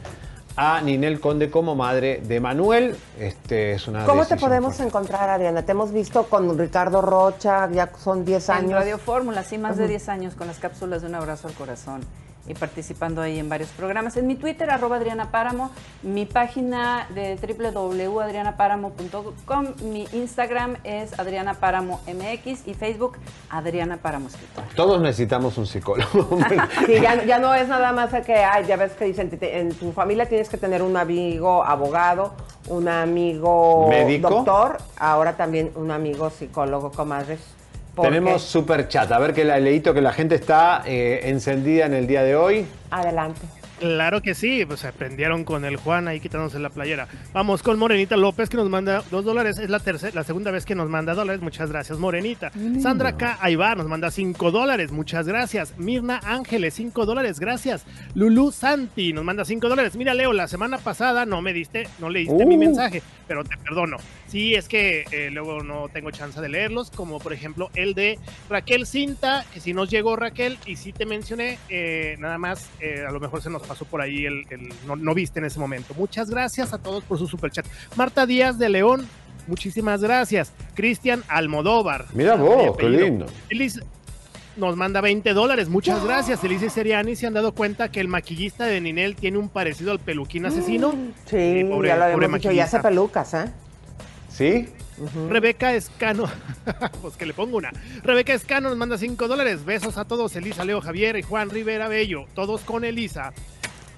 a 0.56 0.80
Ninel 0.80 1.20
Conde 1.20 1.48
como 1.48 1.76
madre 1.76 2.20
de 2.24 2.40
Manuel. 2.40 2.97
Este 3.20 3.72
es 3.72 3.86
una 3.86 4.05
¿Cómo 4.05 4.26
te 4.26 4.36
podemos 4.36 4.74
fuerte. 4.74 4.88
encontrar, 4.88 5.28
Ariana? 5.30 5.62
Te 5.62 5.72
hemos 5.72 5.93
visto 5.93 6.24
con 6.24 6.59
Ricardo 6.59 7.02
Rocha, 7.02 7.70
ya 7.70 7.90
son 8.02 8.24
10 8.24 8.48
En 8.48 8.55
años. 8.56 8.72
Radio 8.72 8.98
Fórmula, 8.98 9.44
sí, 9.44 9.59
más 9.59 9.76
de 9.76 9.84
Ujú. 9.84 9.90
10 9.90 10.09
años 10.09 10.34
con 10.34 10.48
las 10.48 10.59
cápsulas 10.59 11.02
de 11.02 11.09
Un 11.09 11.14
Abrazo 11.14 11.47
al 11.47 11.55
Corazón 11.55 12.01
y 12.48 12.55
participando 12.55 13.23
ahí 13.23 13.39
en 13.39 13.48
varios 13.48 13.70
programas. 13.70 14.16
En 14.16 14.27
mi 14.27 14.35
Twitter, 14.36 14.70
arroba 14.70 14.97
Adriana 14.97 15.31
Páramo, 15.31 15.70
mi 16.02 16.27
página 16.27 17.06
de 17.14 17.36
www.adrianapáramo.com, 17.36 19.66
mi 19.90 20.06
Instagram 20.12 20.77
es 20.85 21.18
Adriana 21.18 21.55
Páramo 21.55 22.01
MX 22.06 22.66
y 22.66 22.74
Facebook 22.74 23.18
Adriana 23.51 23.97
Páramo 23.98 24.28
Escritora. 24.28 24.66
Todos 24.74 25.01
necesitamos 25.01 25.56
un 25.59 25.66
psicólogo. 25.66 26.39
Sí, 26.86 27.01
ya, 27.01 27.24
ya 27.24 27.39
no 27.39 27.55
es 27.55 27.68
nada 27.68 27.93
más 27.93 28.10
que, 28.24 28.35
ay, 28.36 28.64
ya 28.66 28.77
ves 28.77 28.93
que 28.93 29.05
dicen, 29.06 29.31
te- 29.31 29.59
en 29.60 29.74
tu 29.74 29.93
familia 29.93 30.27
tienes 30.27 30.48
que 30.48 30.56
tener 30.56 30.82
un 30.82 30.97
amigo 30.97 31.64
abogado, 31.64 32.35
un 32.68 32.89
amigo 32.89 33.89
¿Médico? 33.89 34.28
doctor, 34.31 34.78
ahora 34.98 35.36
también 35.36 35.73
un 35.74 35.90
amigo 35.90 36.31
psicólogo, 36.31 36.90
comadres. 36.93 37.40
Porque- 37.97 38.10
Tenemos 38.10 38.43
super 38.43 38.86
chat. 38.89 39.10
A 39.10 39.18
ver 39.18 39.32
que 39.35 39.44
la 39.44 39.59
leíto 39.59 39.93
que 39.94 40.01
la 40.02 40.12
gente 40.12 40.35
está 40.36 40.82
eh, 40.86 41.23
encendida 41.24 41.86
en 41.86 41.94
el 41.94 42.06
día 42.06 42.23
de 42.23 42.36
hoy. 42.36 42.66
Adelante. 42.90 43.40
Claro 43.78 44.23
que 44.23 44.35
sí, 44.35 44.64
pues 44.64 44.81
se 44.81 44.90
prendieron 44.90 45.44
con 45.44 45.66
el 45.66 45.77
Juan 45.77 46.09
ahí 46.09 46.18
quitándose 46.18 46.59
la 46.59 46.70
playera. 46.70 47.09
Vamos 47.35 47.62
con 47.62 47.78
Morenita 47.78 48.16
López 48.16 48.48
que 48.48 48.56
nos 48.56 48.70
manda 48.70 49.02
dos 49.10 49.23
dólares. 49.23 49.59
Es 49.59 49.68
la 49.68 49.81
tercera, 49.81 50.12
la 50.14 50.24
segunda 50.24 50.51
vez 50.51 50.64
que 50.64 50.74
nos 50.74 50.89
manda 50.89 51.12
dólares. 51.12 51.43
Muchas 51.43 51.70
gracias, 51.70 51.98
Morenita. 51.98 52.51
Sandra 52.81 53.18
K. 53.18 53.36
Aibar 53.39 53.77
nos 53.77 53.86
manda 53.86 54.10
cinco 54.10 54.51
dólares. 54.51 54.93
Muchas 54.93 55.28
gracias. 55.28 55.74
Mirna 55.77 56.20
Ángeles, 56.24 56.73
cinco 56.73 57.05
dólares. 57.05 57.39
Gracias. 57.39 57.85
Lulu 58.14 58.51
Santi 58.51 59.12
nos 59.12 59.24
manda 59.24 59.44
cinco 59.44 59.68
dólares. 59.68 59.94
Mira, 59.94 60.14
Leo, 60.14 60.32
la 60.32 60.48
semana 60.48 60.78
pasada 60.78 61.27
no 61.27 61.43
me 61.43 61.52
diste, 61.52 61.86
no 61.98 62.09
leíste 62.09 62.47
mi 62.47 62.56
Uh. 62.56 62.60
mensaje, 62.60 63.02
pero 63.28 63.44
te 63.44 63.59
perdono. 63.59 63.98
Sí, 64.28 64.55
es 64.55 64.69
que 64.69 65.05
eh, 65.12 65.31
luego 65.31 65.62
no 65.62 65.89
tengo 65.89 66.11
chance 66.11 66.40
de 66.40 66.48
leerlos, 66.48 66.90
como 66.90 67.19
por 67.20 67.32
ejemplo 67.32 67.70
el 67.74 67.94
de 67.94 68.19
Raquel 68.51 68.86
Cinta, 68.86 69.44
que 69.55 69.61
si 69.61 69.73
nos 69.73 69.89
llegó 69.89 70.16
Raquel 70.16 70.59
y 70.66 70.77
sí 70.77 70.93
te 70.93 71.07
mencioné, 71.07 71.59
eh, 71.69 72.16
nada 72.19 72.36
más, 72.36 72.69
eh, 72.81 73.05
a 73.09 73.12
lo 73.12 73.20
mejor 73.20 73.40
se 73.40 73.51
nos 73.51 73.62
pasó 73.62 73.85
por 73.85 74.01
ahí 74.01 74.27
el, 74.27 74.44
el- 74.51 74.69
no, 74.86 74.97
no 74.97 75.15
viste 75.15 75.39
en 75.39 75.44
ese 75.47 75.61
momento. 75.61 75.94
Muchas 75.97 76.28
gracias 76.28 76.73
a 76.73 76.78
todos 76.78 77.05
por 77.05 77.19
su 77.19 77.27
superchat. 77.28 77.66
Marta 77.94 78.27
Díaz 78.27 78.59
de 78.59 78.69
León, 78.69 79.07
muchísimas 79.47 80.03
gracias. 80.03 80.53
Cristian 80.74 81.23
Almodóvar. 81.28 82.07
Mira 82.12 82.32
Ah, 82.32 82.36
vos, 82.36 82.77
qué 82.77 82.89
lindo. 82.89 83.27
Elis 83.48 83.81
nos 84.57 84.74
manda 84.74 85.01
20 85.01 85.35
dólares. 85.35 85.69
Muchas 85.69 86.03
gracias. 86.05 86.43
Elise 86.43 86.70
Seriani 86.70 87.15
se 87.15 87.27
han 87.27 87.35
dado 87.35 87.53
cuenta 87.53 87.90
que 87.93 88.01
el 88.01 88.09
maquillista 88.09 88.65
de 88.65 88.81
Ninel 88.81 89.15
tiene 89.15 89.39
un 89.39 89.48
parecido 89.51 89.93
al 89.93 90.01
peluquín 90.01 90.47
asesino. 90.47 90.93
Sí, 91.27 91.62
pobre- 91.69 91.89
ya 91.89 91.94
lo 91.97 92.01
pobre 92.01 92.15
habíamos 92.15 92.40
dicho, 92.40 92.51
y 92.53 92.59
hace 92.61 92.81
pelucas, 92.81 93.35
¿eh? 93.35 93.44
¿Sí? 94.36 94.68
Rebeca 95.30 95.74
Escano, 95.74 96.24
pues 97.00 97.16
que 97.16 97.24
le 97.24 97.32
pongo 97.32 97.56
una. 97.56 97.72
Rebeca 98.02 98.34
Escano 98.34 98.68
nos 98.68 98.76
manda 98.76 98.98
5 98.98 99.28
dólares. 99.28 99.64
Besos 99.64 99.96
a 99.96 100.04
todos, 100.04 100.36
Elisa, 100.36 100.62
Leo, 100.62 100.82
Javier 100.82 101.16
y 101.16 101.22
Juan 101.22 101.48
Rivera 101.48 101.88
Bello. 101.88 102.26
Todos 102.34 102.60
con 102.60 102.84
Elisa. 102.84 103.32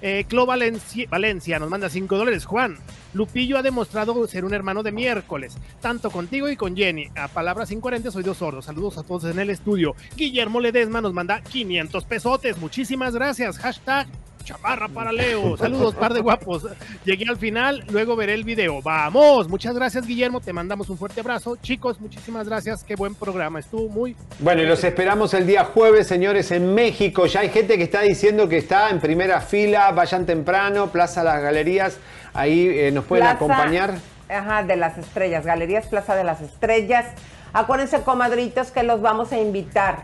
Eh, 0.01 0.23
Clo 0.29 0.45
Valencia, 0.45 1.59
nos 1.59 1.69
manda 1.69 1.89
5 1.89 2.17
dólares. 2.17 2.45
Juan, 2.45 2.77
Lupillo 3.13 3.57
ha 3.57 3.61
demostrado 3.61 4.25
ser 4.29 4.45
un 4.45 4.53
hermano 4.53 4.81
de 4.81 4.93
miércoles, 4.93 5.57
tanto 5.81 6.09
contigo 6.09 6.47
y 6.47 6.55
con 6.55 6.73
Jenny. 6.73 7.09
A 7.17 7.27
palabras 7.27 7.71
incoherentes, 7.71 8.13
soy 8.13 8.23
dos 8.23 8.37
sordos. 8.37 8.63
Saludos 8.63 8.97
a 8.97 9.03
todos 9.03 9.25
en 9.25 9.39
el 9.39 9.49
estudio. 9.49 9.93
Guillermo 10.15 10.61
Ledesma 10.61 11.01
nos 11.01 11.13
manda 11.13 11.41
500 11.41 12.05
pesotes. 12.05 12.57
Muchísimas 12.59 13.13
gracias. 13.13 13.57
Hashtag 13.57 14.07
chaparra 14.43 14.87
para 14.87 15.11
Leo. 15.11 15.57
Saludos, 15.57 15.95
par 15.95 16.13
de 16.13 16.21
guapos. 16.21 16.65
Llegué 17.05 17.25
al 17.29 17.37
final, 17.37 17.83
luego 17.89 18.15
veré 18.15 18.33
el 18.33 18.43
video. 18.43 18.81
Vamos. 18.81 19.47
Muchas 19.49 19.75
gracias, 19.75 20.05
Guillermo. 20.05 20.41
Te 20.41 20.53
mandamos 20.53 20.89
un 20.89 20.97
fuerte 20.97 21.21
abrazo. 21.21 21.55
Chicos, 21.57 21.99
muchísimas 21.99 22.47
gracias. 22.47 22.83
Qué 22.83 22.95
buen 22.95 23.15
programa. 23.15 23.59
Estuvo 23.59 23.89
muy 23.89 24.15
Bueno, 24.39 24.61
y 24.61 24.65
los 24.65 24.83
esperamos 24.83 25.33
el 25.33 25.45
día 25.45 25.65
jueves, 25.65 26.07
señores, 26.07 26.51
en 26.51 26.73
México. 26.73 27.25
Ya 27.25 27.41
hay 27.41 27.49
gente 27.49 27.77
que 27.77 27.83
está 27.83 28.01
diciendo 28.01 28.49
que 28.49 28.57
está 28.57 28.89
en 28.89 28.99
primera 28.99 29.41
fila. 29.41 29.91
Vayan 29.91 30.25
temprano, 30.25 30.87
Plaza 30.91 31.23
Las 31.23 31.41
Galerías. 31.41 31.97
Ahí 32.33 32.67
eh, 32.67 32.91
nos 32.91 33.05
pueden 33.05 33.23
Plaza, 33.23 33.35
acompañar. 33.35 33.95
Ajá, 34.29 34.63
de 34.63 34.75
las 34.75 34.97
estrellas, 34.97 35.45
Galerías 35.45 35.87
Plaza 35.87 36.15
de 36.15 36.23
las 36.23 36.41
Estrellas. 36.41 37.05
Acuérdense, 37.51 38.01
comadritos, 38.03 38.71
que 38.71 38.83
los 38.83 39.01
vamos 39.01 39.31
a 39.31 39.39
invitar. 39.39 40.03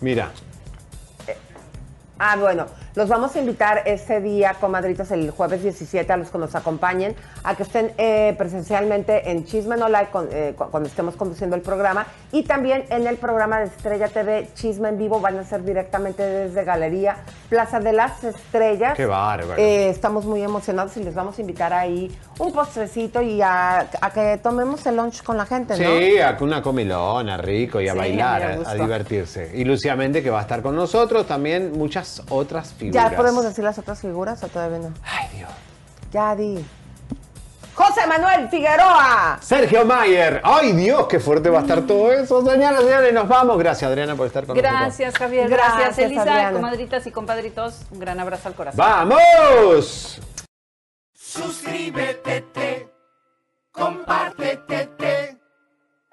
Mira, 0.00 0.30
Ah, 2.18 2.36
bueno, 2.36 2.66
los 2.96 3.08
vamos 3.08 3.36
a 3.36 3.38
invitar 3.38 3.82
ese 3.84 4.20
día, 4.20 4.54
comadritos, 4.60 5.10
el 5.12 5.30
jueves 5.30 5.62
17, 5.62 6.12
a 6.12 6.16
los 6.16 6.30
que 6.30 6.38
nos 6.38 6.54
acompañen, 6.54 7.14
a 7.44 7.54
que 7.54 7.62
estén 7.62 7.92
eh, 7.98 8.34
presencialmente 8.38 9.30
en 9.30 9.44
Chisme 9.44 9.76
No 9.76 9.88
Like 9.88 10.10
con- 10.10 10.28
eh, 10.32 10.54
cu- 10.56 10.70
cuando 10.70 10.88
estemos 10.88 11.14
conduciendo 11.14 11.54
el 11.56 11.62
programa 11.62 12.06
y 12.32 12.42
también 12.42 12.84
en 12.90 13.06
el 13.06 13.16
programa 13.18 13.60
de 13.60 13.66
Estrella 13.66 14.08
TV 14.08 14.48
Chisme 14.54 14.88
en 14.88 14.98
Vivo, 14.98 15.20
van 15.20 15.38
a 15.38 15.44
ser 15.44 15.62
directamente 15.62 16.22
desde 16.22 16.64
Galería 16.64 17.18
Plaza 17.50 17.80
de 17.80 17.92
las 17.92 18.24
Estrellas. 18.24 18.94
Qué 18.96 19.06
bárbaro. 19.06 19.60
Eh, 19.60 19.90
estamos 19.90 20.24
muy 20.24 20.42
emocionados 20.42 20.96
y 20.96 21.04
les 21.04 21.14
vamos 21.14 21.36
a 21.38 21.40
invitar 21.42 21.72
ahí 21.74 22.10
un 22.38 22.52
postrecito 22.52 23.20
y 23.20 23.42
a, 23.42 23.80
a 24.00 24.10
que 24.10 24.40
tomemos 24.42 24.86
el 24.86 24.96
lunch 24.96 25.22
con 25.22 25.36
la 25.36 25.44
gente, 25.46 25.74
¿no? 25.78 25.98
sí, 25.98 26.18
a 26.18 26.36
una 26.40 26.62
comilona, 26.62 27.36
rico 27.36 27.80
y 27.80 27.88
a 27.88 27.92
Sí, 27.92 27.98
bailar, 27.98 28.58
a, 28.66 28.74
divertirse. 28.74 29.50
Y 29.54 29.64
Lucía 29.64 29.96
Méndez, 29.96 30.24
que 30.24 30.30
va 30.30 30.38
a 30.38 30.42
estar 30.42 30.62
con 30.62 30.74
nosotros, 30.74 31.26
también 31.26 31.72
muchas 31.76 32.22
otras 32.30 32.68
figuras. 32.72 32.85
¿Ya 32.90 33.10
podemos 33.10 33.44
decir 33.44 33.64
las 33.64 33.78
otras 33.78 34.00
figuras 34.00 34.42
o 34.42 34.48
todavía 34.48 34.78
no? 34.78 34.94
Ay, 35.02 35.28
Dios. 35.34 35.50
Ya 36.12 36.34
di. 36.34 36.64
José 37.76 38.06
Manuel 38.06 38.48
Figueroa. 38.48 39.38
Sergio 39.42 39.84
Mayer. 39.84 40.40
Ay, 40.42 40.72
Dios, 40.72 41.06
qué 41.08 41.20
fuerte 41.20 41.50
va 41.50 41.58
a 41.58 41.62
estar 41.62 41.82
todo 41.82 42.10
eso. 42.10 42.42
Señoras 42.42 42.80
y 42.80 42.84
señores, 42.84 43.12
nos 43.12 43.28
vamos. 43.28 43.58
Gracias, 43.58 43.90
Adriana, 43.90 44.16
por 44.16 44.26
estar 44.26 44.46
con 44.46 44.56
nosotros. 44.56 44.80
Gracias, 44.80 45.14
Javier. 45.14 45.48
Gracias, 45.50 45.78
Gracias, 45.78 46.06
Elisa. 46.06 46.22
Adriana. 46.22 46.52
Comadritas 46.52 47.06
y 47.06 47.10
compadritos, 47.10 47.82
un 47.90 47.98
gran 47.98 48.18
abrazo 48.18 48.48
al 48.48 48.54
corazón. 48.54 48.78
¡Vamos! 48.78 50.20
Suscríbete, 51.12 52.40
te, 52.54 52.88
compártete, 53.72 54.86
te, 54.96 55.38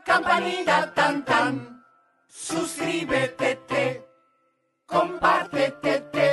campanita 0.04 0.94
tan 0.94 1.24
tan. 1.24 1.86
Suscríbete, 2.28 3.56
te, 3.68 4.06
compártete, 4.86 6.02
te, 6.12 6.33